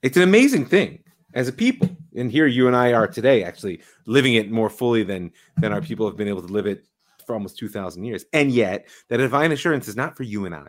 It's 0.03 0.17
an 0.17 0.23
amazing 0.23 0.67
thing 0.67 1.02
as 1.35 1.49
a 1.49 1.53
people, 1.53 1.89
and 2.15 2.31
here 2.31 2.47
you 2.47 2.67
and 2.67 2.77
I 2.77 2.93
are 2.93 3.07
today, 3.07 3.43
actually 3.45 3.81
living 4.07 4.35
it 4.35 4.51
more 4.51 4.71
fully 4.71 5.03
than 5.03 5.33
than 5.59 5.73
our 5.73 5.81
people 5.81 6.07
have 6.07 6.17
been 6.17 6.29
able 6.29 6.43
to 6.43 6.53
live 6.53 6.67
it 6.67 6.87
for 7.27 7.35
almost 7.35 7.59
two 7.59 7.69
thousand 7.69 8.05
years. 8.05 8.25
And 8.33 8.51
yet, 8.51 8.89
that 9.09 9.19
divine 9.19 9.53
assurance 9.53 9.89
is 9.89 9.97
not 9.97 10.17
for 10.17 10.23
you 10.23 10.45
and 10.47 10.55
I. 10.55 10.67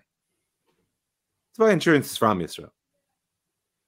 Divine 1.56 1.74
insurance 1.74 2.12
is 2.12 2.18
from 2.18 2.42
Israel. 2.42 2.74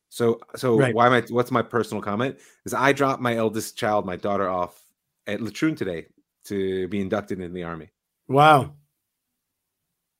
So, 0.09 0.39
so 0.55 0.77
Right. 0.77 0.93
why 0.95 1.07
am 1.07 1.13
I? 1.13 1.21
What's 1.29 1.51
my 1.51 1.61
personal 1.61 2.01
comment? 2.01 2.37
Is 2.65 2.73
I 2.73 2.93
dropped 2.93 3.21
my 3.21 3.35
eldest 3.35 3.77
child, 3.77 4.05
my 4.05 4.15
daughter, 4.15 4.47
off 4.47 4.81
at 5.27 5.39
Latrun 5.39 5.75
today 5.75 6.07
to 6.45 6.87
be 6.87 7.01
inducted 7.01 7.41
in 7.41 7.53
the 7.53 7.63
army. 7.63 7.89
Wow. 8.27 8.75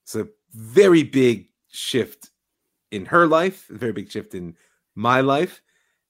It's 0.04 0.16
a 0.16 0.28
very 0.54 1.04
big 1.04 1.50
shift 1.70 2.32
in 2.92 3.06
her 3.06 3.28
life, 3.28 3.70
a 3.70 3.78
very 3.78 3.92
big 3.92 4.12
shift 4.12 4.36
in 4.36 4.56
my 4.96 5.22
life. 5.22 5.62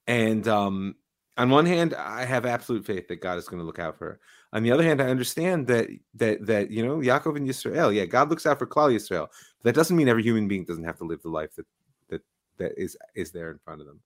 And 0.08 0.48
um, 0.48 0.96
on 1.38 1.50
one 1.50 1.66
hand, 1.66 1.94
I 1.94 2.26
have 2.26 2.46
absolute 2.46 2.86
faith 2.86 3.08
that 3.08 3.22
God 3.22 3.38
is 3.38 3.48
going 3.48 3.60
to 3.60 3.66
look 3.66 3.80
out 3.80 3.98
for 3.98 4.06
her. 4.06 4.20
On 4.54 4.64
the 4.64 4.72
other 4.72 4.84
hand, 4.84 5.02
I 5.02 5.08
understand 5.10 5.68
that 5.68 5.90
that 6.14 6.46
that 6.46 6.72
you 6.72 6.86
know 6.86 6.98
Yaakov 6.98 7.36
and 7.36 7.48
Yisrael, 7.48 7.94
yeah, 7.94 8.06
God 8.06 8.30
looks 8.30 8.46
out 8.46 8.58
for 8.60 8.68
Klal 8.68 8.94
Yisrael. 8.94 9.28
That 9.64 9.76
doesn't 9.76 9.98
mean 9.98 10.08
every 10.08 10.24
human 10.24 10.48
being 10.48 10.64
doesn't 10.64 10.84
have 10.86 10.98
to 11.00 11.04
live 11.04 11.22
the 11.22 11.30
life 11.30 11.54
that 11.56 11.66
that 12.10 12.22
that 12.58 12.72
is 12.78 12.96
is 13.16 13.32
there 13.32 13.52
in 13.52 13.60
front 13.66 13.82
of 13.82 13.88
them. 13.88 14.00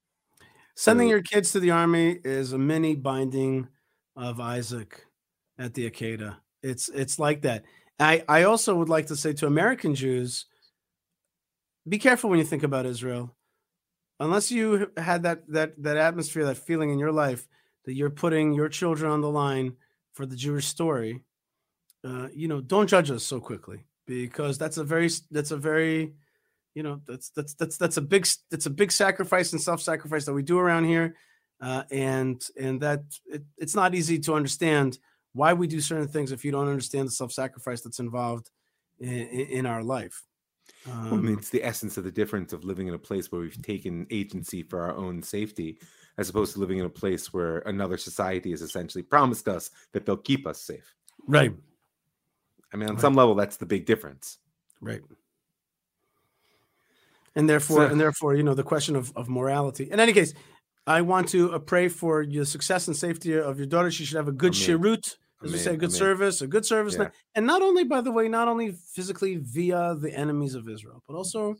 Sending 0.75 1.07
So- 1.07 1.11
your 1.11 1.21
kids 1.21 1.51
to 1.51 1.59
the 1.59 1.71
army 1.71 2.19
is 2.23 2.53
a 2.53 2.57
mini 2.57 2.95
binding 2.95 3.67
of 4.15 4.39
Isaac 4.39 5.05
at 5.59 5.73
the 5.73 5.89
Akeda. 5.91 6.37
It's 6.63 6.89
it's 6.89 7.19
like 7.19 7.41
that. 7.43 7.63
I 7.99 8.23
I 8.27 8.43
also 8.43 8.75
would 8.75 8.89
like 8.89 9.07
to 9.07 9.15
say 9.15 9.33
to 9.33 9.45
American 9.45 9.93
Jews, 9.93 10.45
be 11.87 11.99
careful 11.99 12.29
when 12.29 12.39
you 12.39 12.45
think 12.45 12.63
about 12.63 12.85
Israel. 12.87 13.35
Unless 14.19 14.51
you 14.51 14.91
had 14.97 15.23
that 15.23 15.47
that 15.47 15.81
that 15.81 15.97
atmosphere, 15.97 16.45
that 16.45 16.57
feeling 16.57 16.89
in 16.89 16.99
your 16.99 17.11
life 17.11 17.47
that 17.85 17.93
you're 17.93 18.09
putting 18.09 18.53
your 18.53 18.69
children 18.69 19.11
on 19.11 19.21
the 19.21 19.29
line 19.29 19.77
for 20.13 20.25
the 20.25 20.35
Jewish 20.35 20.65
story, 20.65 21.21
uh, 22.03 22.27
you 22.33 22.47
know, 22.47 22.61
don't 22.61 22.87
judge 22.87 23.11
us 23.11 23.23
so 23.23 23.39
quickly 23.39 23.85
because 24.05 24.57
that's 24.57 24.77
a 24.77 24.83
very 24.83 25.09
that's 25.31 25.51
a 25.51 25.57
very 25.57 26.13
you 26.73 26.83
know 26.83 27.01
that's 27.07 27.29
that's 27.29 27.53
that's 27.55 27.77
that's 27.77 27.97
a 27.97 28.01
big 28.01 28.27
that's 28.49 28.65
a 28.65 28.69
big 28.69 28.91
sacrifice 28.91 29.51
and 29.51 29.61
self-sacrifice 29.61 30.25
that 30.25 30.33
we 30.33 30.43
do 30.43 30.57
around 30.59 30.85
here 30.85 31.15
uh, 31.61 31.83
and 31.91 32.41
and 32.59 32.81
that 32.81 33.03
it, 33.25 33.43
it's 33.57 33.75
not 33.75 33.95
easy 33.95 34.19
to 34.19 34.33
understand 34.33 34.97
why 35.33 35.53
we 35.53 35.67
do 35.67 35.81
certain 35.81 36.07
things 36.07 36.31
if 36.31 36.43
you 36.43 36.51
don't 36.51 36.67
understand 36.67 37.07
the 37.07 37.11
self-sacrifice 37.11 37.81
that's 37.81 37.99
involved 37.99 38.49
in, 38.99 39.09
in, 39.09 39.47
in 39.47 39.65
our 39.65 39.83
life 39.83 40.23
Well, 40.85 40.95
I 41.13 41.17
mean, 41.17 41.33
um, 41.33 41.37
it's 41.39 41.49
the 41.49 41.63
essence 41.63 41.97
of 41.97 42.03
the 42.03 42.11
difference 42.11 42.53
of 42.53 42.63
living 42.63 42.87
in 42.87 42.93
a 42.93 42.99
place 42.99 43.31
where 43.31 43.41
we've 43.41 43.61
taken 43.61 44.07
agency 44.09 44.63
for 44.63 44.81
our 44.81 44.95
own 44.95 45.21
safety, 45.21 45.77
as 46.17 46.29
opposed 46.29 46.53
to 46.53 46.59
living 46.59 46.79
in 46.79 46.85
a 46.85 46.89
place 46.89 47.33
where 47.33 47.59
another 47.59 47.97
society 47.97 48.51
has 48.51 48.61
essentially 48.61 49.03
promised 49.03 49.47
us 49.47 49.71
that 49.91 50.05
they'll 50.05 50.17
keep 50.17 50.47
us 50.47 50.61
safe. 50.61 50.95
right 51.27 51.53
I 52.71 52.77
mean, 52.77 52.87
on 52.89 52.95
Right. 52.95 53.01
some 53.01 53.15
level, 53.15 53.35
that's 53.35 53.57
the 53.57 53.65
big 53.65 53.85
difference. 53.85 54.37
right 54.81 55.01
and 57.35 57.49
therefore 57.49 57.85
So- 57.85 57.91
and 57.91 57.99
therefore 57.99 58.35
you 58.35 58.43
know 58.43 58.53
the 58.55 58.63
question 58.63 58.95
of, 58.95 59.11
of 59.15 59.29
morality 59.29 59.89
in 59.91 59.99
any 59.99 60.13
case 60.13 60.33
i 60.87 61.01
want 61.01 61.29
to 61.29 61.53
uh, 61.53 61.59
pray 61.59 61.87
for 61.87 62.21
your 62.23 62.45
success 62.45 62.87
and 62.87 62.95
safety 62.97 63.33
of 63.37 63.57
your 63.59 63.67
daughter 63.67 63.91
she 63.91 64.03
should 64.05 64.17
have 64.17 64.27
a 64.27 64.31
good 64.43 64.55
Amen. 64.55 64.79
shirut 64.79 65.17
as 65.43 65.51
we 65.51 65.57
say, 65.57 65.69
Amen, 65.71 65.79
good 65.79 65.89
amen. 65.89 65.97
service, 65.97 66.41
a 66.41 66.47
good 66.47 66.65
service, 66.65 66.95
Yeah. 66.97 67.09
and 67.35 67.45
not 67.47 67.61
only, 67.61 67.83
by 67.83 68.01
the 68.01 68.11
way, 68.11 68.27
not 68.27 68.47
only 68.47 68.71
physically 68.71 69.37
via 69.37 69.95
the 69.95 70.11
enemies 70.13 70.53
of 70.55 70.67
Israel, 70.67 71.01
but 71.07 71.15
also 71.15 71.55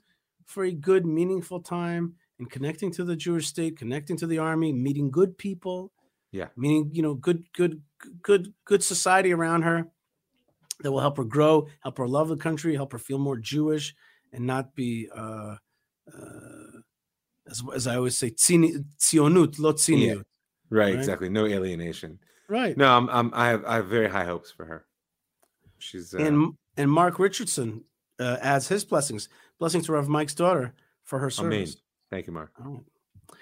for 0.45 0.63
a 0.65 0.71
good, 0.71 1.05
meaningful 1.05 1.61
time 1.61 2.15
in 2.39 2.45
connecting 2.47 2.91
to 2.93 3.03
the 3.03 3.15
Jewish 3.15 3.47
state, 3.47 3.77
connecting 3.77 4.17
to 4.17 4.27
the 4.27 4.37
army, 4.37 4.73
meeting 4.73 5.11
good 5.11 5.37
people, 5.37 5.91
Yeah. 6.31 6.49
meaning 6.57 6.89
you 6.93 7.01
know, 7.01 7.13
good, 7.13 7.51
good, 7.53 7.81
good, 8.21 8.53
good 8.65 8.83
society 8.83 9.31
around 9.33 9.61
her 9.63 9.87
that 10.81 10.91
will 10.91 11.01
help 11.01 11.17
her 11.17 11.23
grow, 11.25 11.67
help 11.81 11.97
her 11.97 12.07
love 12.07 12.29
the 12.29 12.37
country, 12.37 12.75
help 12.75 12.91
her 12.93 12.97
feel 12.99 13.17
more 13.19 13.37
Jewish, 13.37 13.95
and 14.33 14.45
not 14.45 14.75
be, 14.75 15.09
uh, 15.15 15.55
uh, 16.13 16.81
as, 17.49 17.63
as 17.73 17.87
I 17.87 17.95
always 17.95 18.17
say, 18.17 18.31
tzini- 18.31 18.83
tzionut, 18.97 19.57
lo 19.59 19.73
tziniut. 19.73 20.23
Right, 20.69 20.89
Right. 20.91 20.95
exactly. 20.95 21.29
No 21.29 21.45
alienation. 21.45 22.19
Right. 22.49 22.75
No, 22.75 22.91
I'm, 22.91 23.09
I'm 23.09 23.31
I 23.33 23.49
have 23.49 23.63
I 23.65 23.75
have 23.75 23.87
very 23.87 24.09
high 24.09 24.25
hopes 24.25 24.51
for 24.51 24.65
her. 24.65 24.85
She's 25.77 26.13
uh, 26.13 26.17
and 26.17 26.53
and 26.75 26.91
Mark 26.91 27.19
Richardson 27.19 27.83
uh, 28.19 28.37
adds 28.41 28.67
his 28.67 28.83
blessings, 28.83 29.29
blessings 29.59 29.85
to 29.85 29.93
Rav 29.93 30.09
Mike's 30.09 30.33
daughter 30.33 30.73
for 31.03 31.19
her 31.19 31.29
service. 31.29 31.69
Amen. 31.71 31.75
Thank 32.09 32.27
you, 32.27 32.33
Mark. 32.33 32.51
All 32.59 32.71
right. 32.71 33.37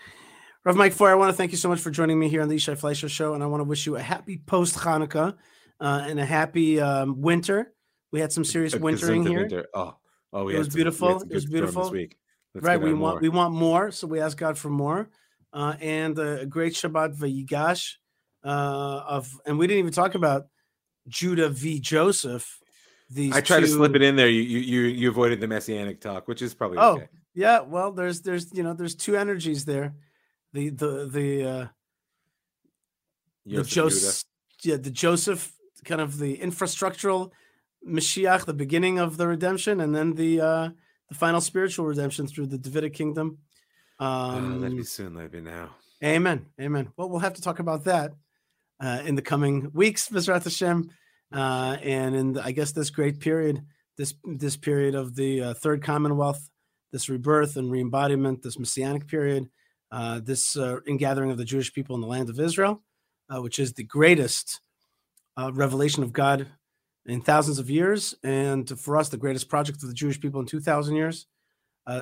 Rav 0.66 0.76
Mike 0.76 0.94
Feuer, 0.94 1.10
I 1.12 1.16
want 1.16 1.30
to 1.30 1.38
thank 1.38 1.52
you 1.52 1.58
so 1.58 1.70
much 1.70 1.80
for 1.80 1.90
joining 1.90 2.20
me 2.20 2.28
here 2.28 2.42
on 2.42 2.50
the 2.50 2.58
Yishai 2.58 2.78
Fleisher 2.78 3.08
Show, 3.08 3.34
and 3.34 3.42
I 3.42 3.46
want 3.46 3.62
to 3.62 3.64
wish 3.64 3.86
you 3.86 3.96
a 3.96 4.02
happy 4.02 4.38
post 4.46 4.76
Hanukkah 4.76 5.38
uh, 5.80 6.06
and 6.06 6.20
a 6.20 6.26
happy 6.26 6.82
um, 6.82 7.22
winter. 7.22 7.72
We 8.12 8.20
had 8.20 8.34
some 8.34 8.44
serious 8.44 8.76
wintering 8.76 9.26
here, 9.26 9.42
winter. 9.42 9.68
Oh, 9.74 9.96
oh, 10.34 10.44
we 10.44 10.56
It 10.56 10.58
was 10.58 10.68
some- 10.68 10.76
beautiful. 10.76 11.22
It 11.22 11.34
was 11.34 11.46
beautiful. 11.46 11.84
this 11.84 11.92
week. 11.92 12.18
Let's 12.54 12.66
right? 12.68 12.82
We 12.82 12.94
want 12.94 13.16
more. 13.16 13.22
we 13.22 13.30
want 13.30 13.54
more, 13.54 13.92
so 13.92 14.08
we 14.08 14.20
ask 14.20 14.38
God 14.38 14.58
for 14.58 14.70
more, 14.70 15.10
uh, 15.54 15.76
and 15.80 16.20
a 16.20 16.46
great 16.46 16.74
Shabbat 16.74 17.18
Vayigash 17.18 17.94
uh, 18.48 19.04
of, 19.08 19.30
and 19.46 19.60
we 19.60 19.68
didn't 19.68 19.80
even 19.80 19.92
talk 19.92 20.16
about 20.16 20.48
Judah 21.08 21.50
v. 21.50 21.80
Joseph. 21.80 22.60
These 23.10 23.36
I 23.36 23.42
tried 23.42 23.62
to 23.62 23.68
slip 23.68 23.96
it 23.96 24.02
in 24.02 24.16
there. 24.16 24.30
You 24.30 24.42
you 24.42 24.82
you 24.82 25.10
avoided 25.10 25.40
the 25.40 25.48
messianic 25.48 26.00
talk, 26.02 26.28
which 26.28 26.42
is 26.42 26.54
probably 26.54 26.78
Oh, 26.78 26.96
okay. 26.96 27.08
yeah. 27.34 27.62
Well, 27.62 27.92
there's 27.92 28.22
there's 28.22 28.54
you 28.54 28.64
know 28.64 28.74
there's 28.74 28.96
two 28.96 29.16
energies 29.16 29.66
there. 29.66 29.96
The 30.54 30.70
the 30.70 31.10
the 31.12 31.44
uh 31.44 31.68
the 33.46 33.64
Joseph 33.64 34.24
yeah, 34.64 34.78
the 34.78 34.92
Joseph 34.92 35.54
kind 35.86 36.02
of 36.02 36.18
the 36.18 36.38
infrastructural 36.38 37.32
Mashiach, 37.88 38.46
the 38.46 38.54
beginning 38.54 39.00
of 39.00 39.18
the 39.18 39.28
redemption, 39.28 39.80
and 39.82 39.96
then 39.96 40.14
the 40.14 40.42
uh 40.42 40.70
the 41.10 41.16
final 41.16 41.40
spiritual 41.40 41.86
redemption 41.86 42.28
through 42.28 42.48
the 42.48 42.58
Davidic 42.58 42.94
kingdom. 42.94 43.38
Oh, 44.00 44.06
Um 44.06 44.62
let 44.62 44.72
me 44.72 44.84
soon, 44.84 45.16
let 45.16 45.32
me 45.32 45.42
now. 45.42 45.76
Amen. 46.04 46.46
Amen. 46.60 46.92
Well, 46.98 47.10
we'll 47.10 47.20
have 47.20 47.34
to 47.36 47.42
talk 47.42 47.60
about 47.60 47.86
that 47.86 48.14
uh, 48.80 49.02
in 49.06 49.16
the 49.16 49.22
coming 49.22 49.72
weeks, 49.74 50.10
Bezrat 50.10 50.44
Hashem, 50.44 50.90
uh, 51.34 51.78
and 51.82 52.16
in 52.16 52.34
the, 52.34 52.44
I 52.44 52.52
guess 52.52 52.72
this 52.72 52.90
great 52.90 53.20
period, 53.20 53.64
this 53.98 54.14
this 54.24 54.56
period 54.56 54.96
of 54.96 55.16
the 55.16 55.42
uh, 55.42 55.54
third 55.56 55.84
Commonwealth, 55.84 56.50
this 56.92 57.10
rebirth 57.10 57.58
and 57.58 57.72
re-embodiment, 57.72 58.44
this 58.44 58.60
Messianic 58.60 59.08
period, 59.08 59.50
uh, 59.92 60.20
this 60.24 60.56
uh, 60.56 60.80
ingathering 60.88 61.32
of 61.32 61.38
the 61.38 61.46
Jewish 61.46 61.74
people 61.74 61.96
in 61.96 62.02
the 62.02 62.08
land 62.08 62.30
of 62.30 62.40
Israel, 62.40 62.84
uh, 63.34 63.42
which 63.42 63.60
is 63.60 63.74
the 63.74 63.84
greatest 63.84 64.62
revelation 65.52 66.02
of 66.02 66.12
God 66.12 66.48
in 67.06 67.22
thousands 67.22 67.60
of 67.60 67.70
years, 67.70 68.16
and 68.24 68.68
for 68.80 68.98
us, 68.98 69.10
the 69.10 69.18
greatest 69.18 69.50
project 69.50 69.84
of 69.84 69.90
the 69.90 69.96
Jewish 69.96 70.20
people 70.20 70.40
in 70.40 70.46
two 70.46 70.62
thousand 70.62 70.96
years. 70.96 71.28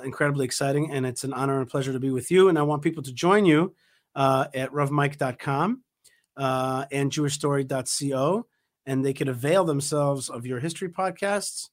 Incredibly 0.04 0.46
exciting 0.46 0.92
and 0.92 1.06
it's 1.06 1.24
an 1.24 1.32
honor 1.32 1.60
and 1.60 1.70
pleasure 1.70 1.94
to 1.94 2.00
be 2.00 2.10
with 2.10 2.32
you 2.32 2.50
and 2.50 2.58
i 2.58 2.64
want 2.64 2.82
people 2.82 3.04
to 3.04 3.14
join 3.14 3.46
you 3.46 3.76
at 4.16 4.72
ravmike.com 4.72 5.84
uh, 6.38 6.86
and 6.92 7.12
jewishstory.co 7.12 8.46
and 8.86 9.04
they 9.04 9.14
can 9.14 9.28
avail 9.28 9.64
themselves 9.64 10.30
of 10.30 10.46
your 10.46 10.60
history 10.60 10.90
podcasts 10.90 11.70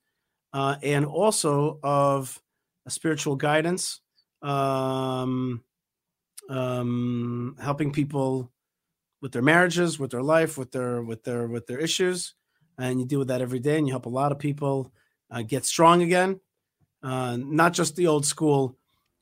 uh, 0.53 0.77
and 0.83 1.05
also 1.05 1.79
of 1.83 2.41
spiritual 2.89 3.37
guidance 3.37 4.01
um, 4.43 5.63
um, 6.49 7.57
helping 7.61 7.93
people 7.93 8.51
with 9.21 9.33
their 9.33 9.43
marriages 9.43 9.99
with 9.99 10.11
their 10.11 10.23
life 10.23 10.59
with 10.59 10.73
their 10.73 11.03
with 11.03 11.23
their 11.23 11.47
with 11.47 11.67
their 11.67 11.79
issues 11.79 12.35
and 12.79 13.01
you 13.01 13.07
deal 13.07 13.19
with 13.19 13.29
that 13.29 13.43
every 13.43 13.61
day 13.61 13.79
and 13.79 13.87
you 13.87 13.93
help 13.93 14.07
a 14.07 14.11
lot 14.11 14.33
of 14.33 14.39
people 14.39 14.93
uh, 15.31 15.43
get 15.43 15.65
strong 15.65 16.03
again. 16.03 16.41
Uh, 17.03 17.37
not 17.37 17.73
just 17.73 17.97
the 17.97 18.07
old 18.07 18.25
school 18.25 18.77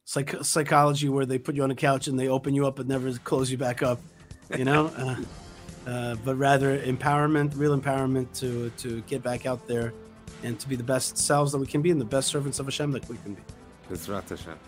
psych- 0.05 0.45
psychology 0.45 1.09
where 1.09 1.25
they 1.27 1.39
put 1.39 1.55
you 1.55 1.63
on 1.63 1.71
a 1.71 1.77
couch 1.77 2.09
and 2.09 2.19
they 2.19 2.29
open 2.29 2.55
you 2.55 2.67
up 2.67 2.79
and 2.79 2.89
never 2.89 3.13
close 3.19 3.51
you 3.51 3.57
back 3.57 3.83
up, 3.83 4.01
you 4.57 4.65
know, 4.65 4.87
uh, 4.97 5.17
uh, 5.91 6.17
but 6.25 6.37
rather 6.37 6.79
empowerment, 6.81 7.53
real 7.57 7.79
empowerment 7.79 8.33
to 8.41 8.71
to 8.79 9.01
get 9.03 9.23
back 9.23 9.47
out 9.47 9.67
there 9.67 9.93
and 10.43 10.59
to 10.59 10.69
be 10.69 10.77
the 10.77 10.83
best 10.83 11.19
selves 11.19 11.53
that 11.53 11.59
we 11.59 11.67
can 11.67 11.83
be 11.83 11.91
and 11.91 12.01
the 12.01 12.05
best 12.05 12.29
servants 12.29 12.59
of 12.59 12.67
Hashem 12.67 12.93
that 12.93 13.09
we 13.09 13.17
can 13.19 13.35
be. 13.35 13.43
Bezrat 13.91 14.29
Hashem. 14.29 14.59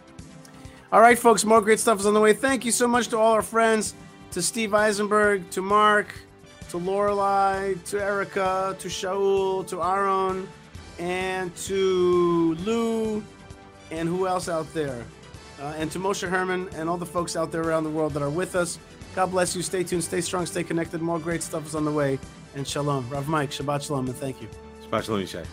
All 0.93 1.01
right, 1.01 1.19
folks, 1.19 1.45
more 1.45 1.63
great 1.63 1.81
stuff 1.81 2.01
is 2.01 2.07
on 2.07 2.13
the 2.13 2.21
way. 2.21 2.35
Thank 2.35 2.65
you 2.65 2.73
so 2.73 2.87
much 2.87 3.09
to 3.09 3.19
all 3.19 3.33
our 3.33 3.43
friends, 3.43 3.95
to 4.33 4.43
Steve 4.43 4.75
Eisenberg, 4.75 5.49
to 5.51 5.63
Mark, 5.63 6.15
to 6.69 6.79
Lorelai, 6.79 7.83
to 7.85 8.03
Erica, 8.03 8.77
to 8.79 8.89
Shaul, 8.89 9.67
to 9.69 9.83
Aaron, 9.83 10.47
and 10.99 11.55
to 11.57 12.55
Lou, 12.57 13.25
and 13.91 14.09
who 14.09 14.27
else 14.27 14.49
out 14.49 14.73
there? 14.75 15.05
Uh, 15.61 15.75
and 15.79 15.91
to 15.93 15.99
Moshe 15.99 16.29
Herman 16.29 16.69
and 16.75 16.89
all 16.91 16.97
the 16.97 17.07
folks 17.07 17.37
out 17.37 17.53
there 17.53 17.63
around 17.63 17.85
the 17.85 17.91
world 17.91 18.13
that 18.15 18.23
are 18.23 18.31
with 18.31 18.57
us. 18.57 18.79
God 19.15 19.31
bless 19.31 19.55
you. 19.55 19.63
Stay 19.63 19.85
tuned, 19.85 20.05
stay 20.05 20.21
strong, 20.21 20.47
stay 20.47 20.65
connected. 20.65 21.03
More 21.03 21.19
great 21.19 21.43
stuff 21.43 21.67
is 21.67 21.75
on 21.75 21.85
the 21.85 21.93
way. 21.93 22.19
and 22.55 22.67
shalom. 22.69 23.09
Rav 23.09 23.29
Mike, 23.29 23.51
Shabbat 23.51 23.87
shalom, 23.87 24.07
and 24.07 24.17
thank 24.17 24.43
you. 24.43 24.49
Shabbat 24.85 25.05
shalom, 25.05 25.23
Yishai. 25.23 25.47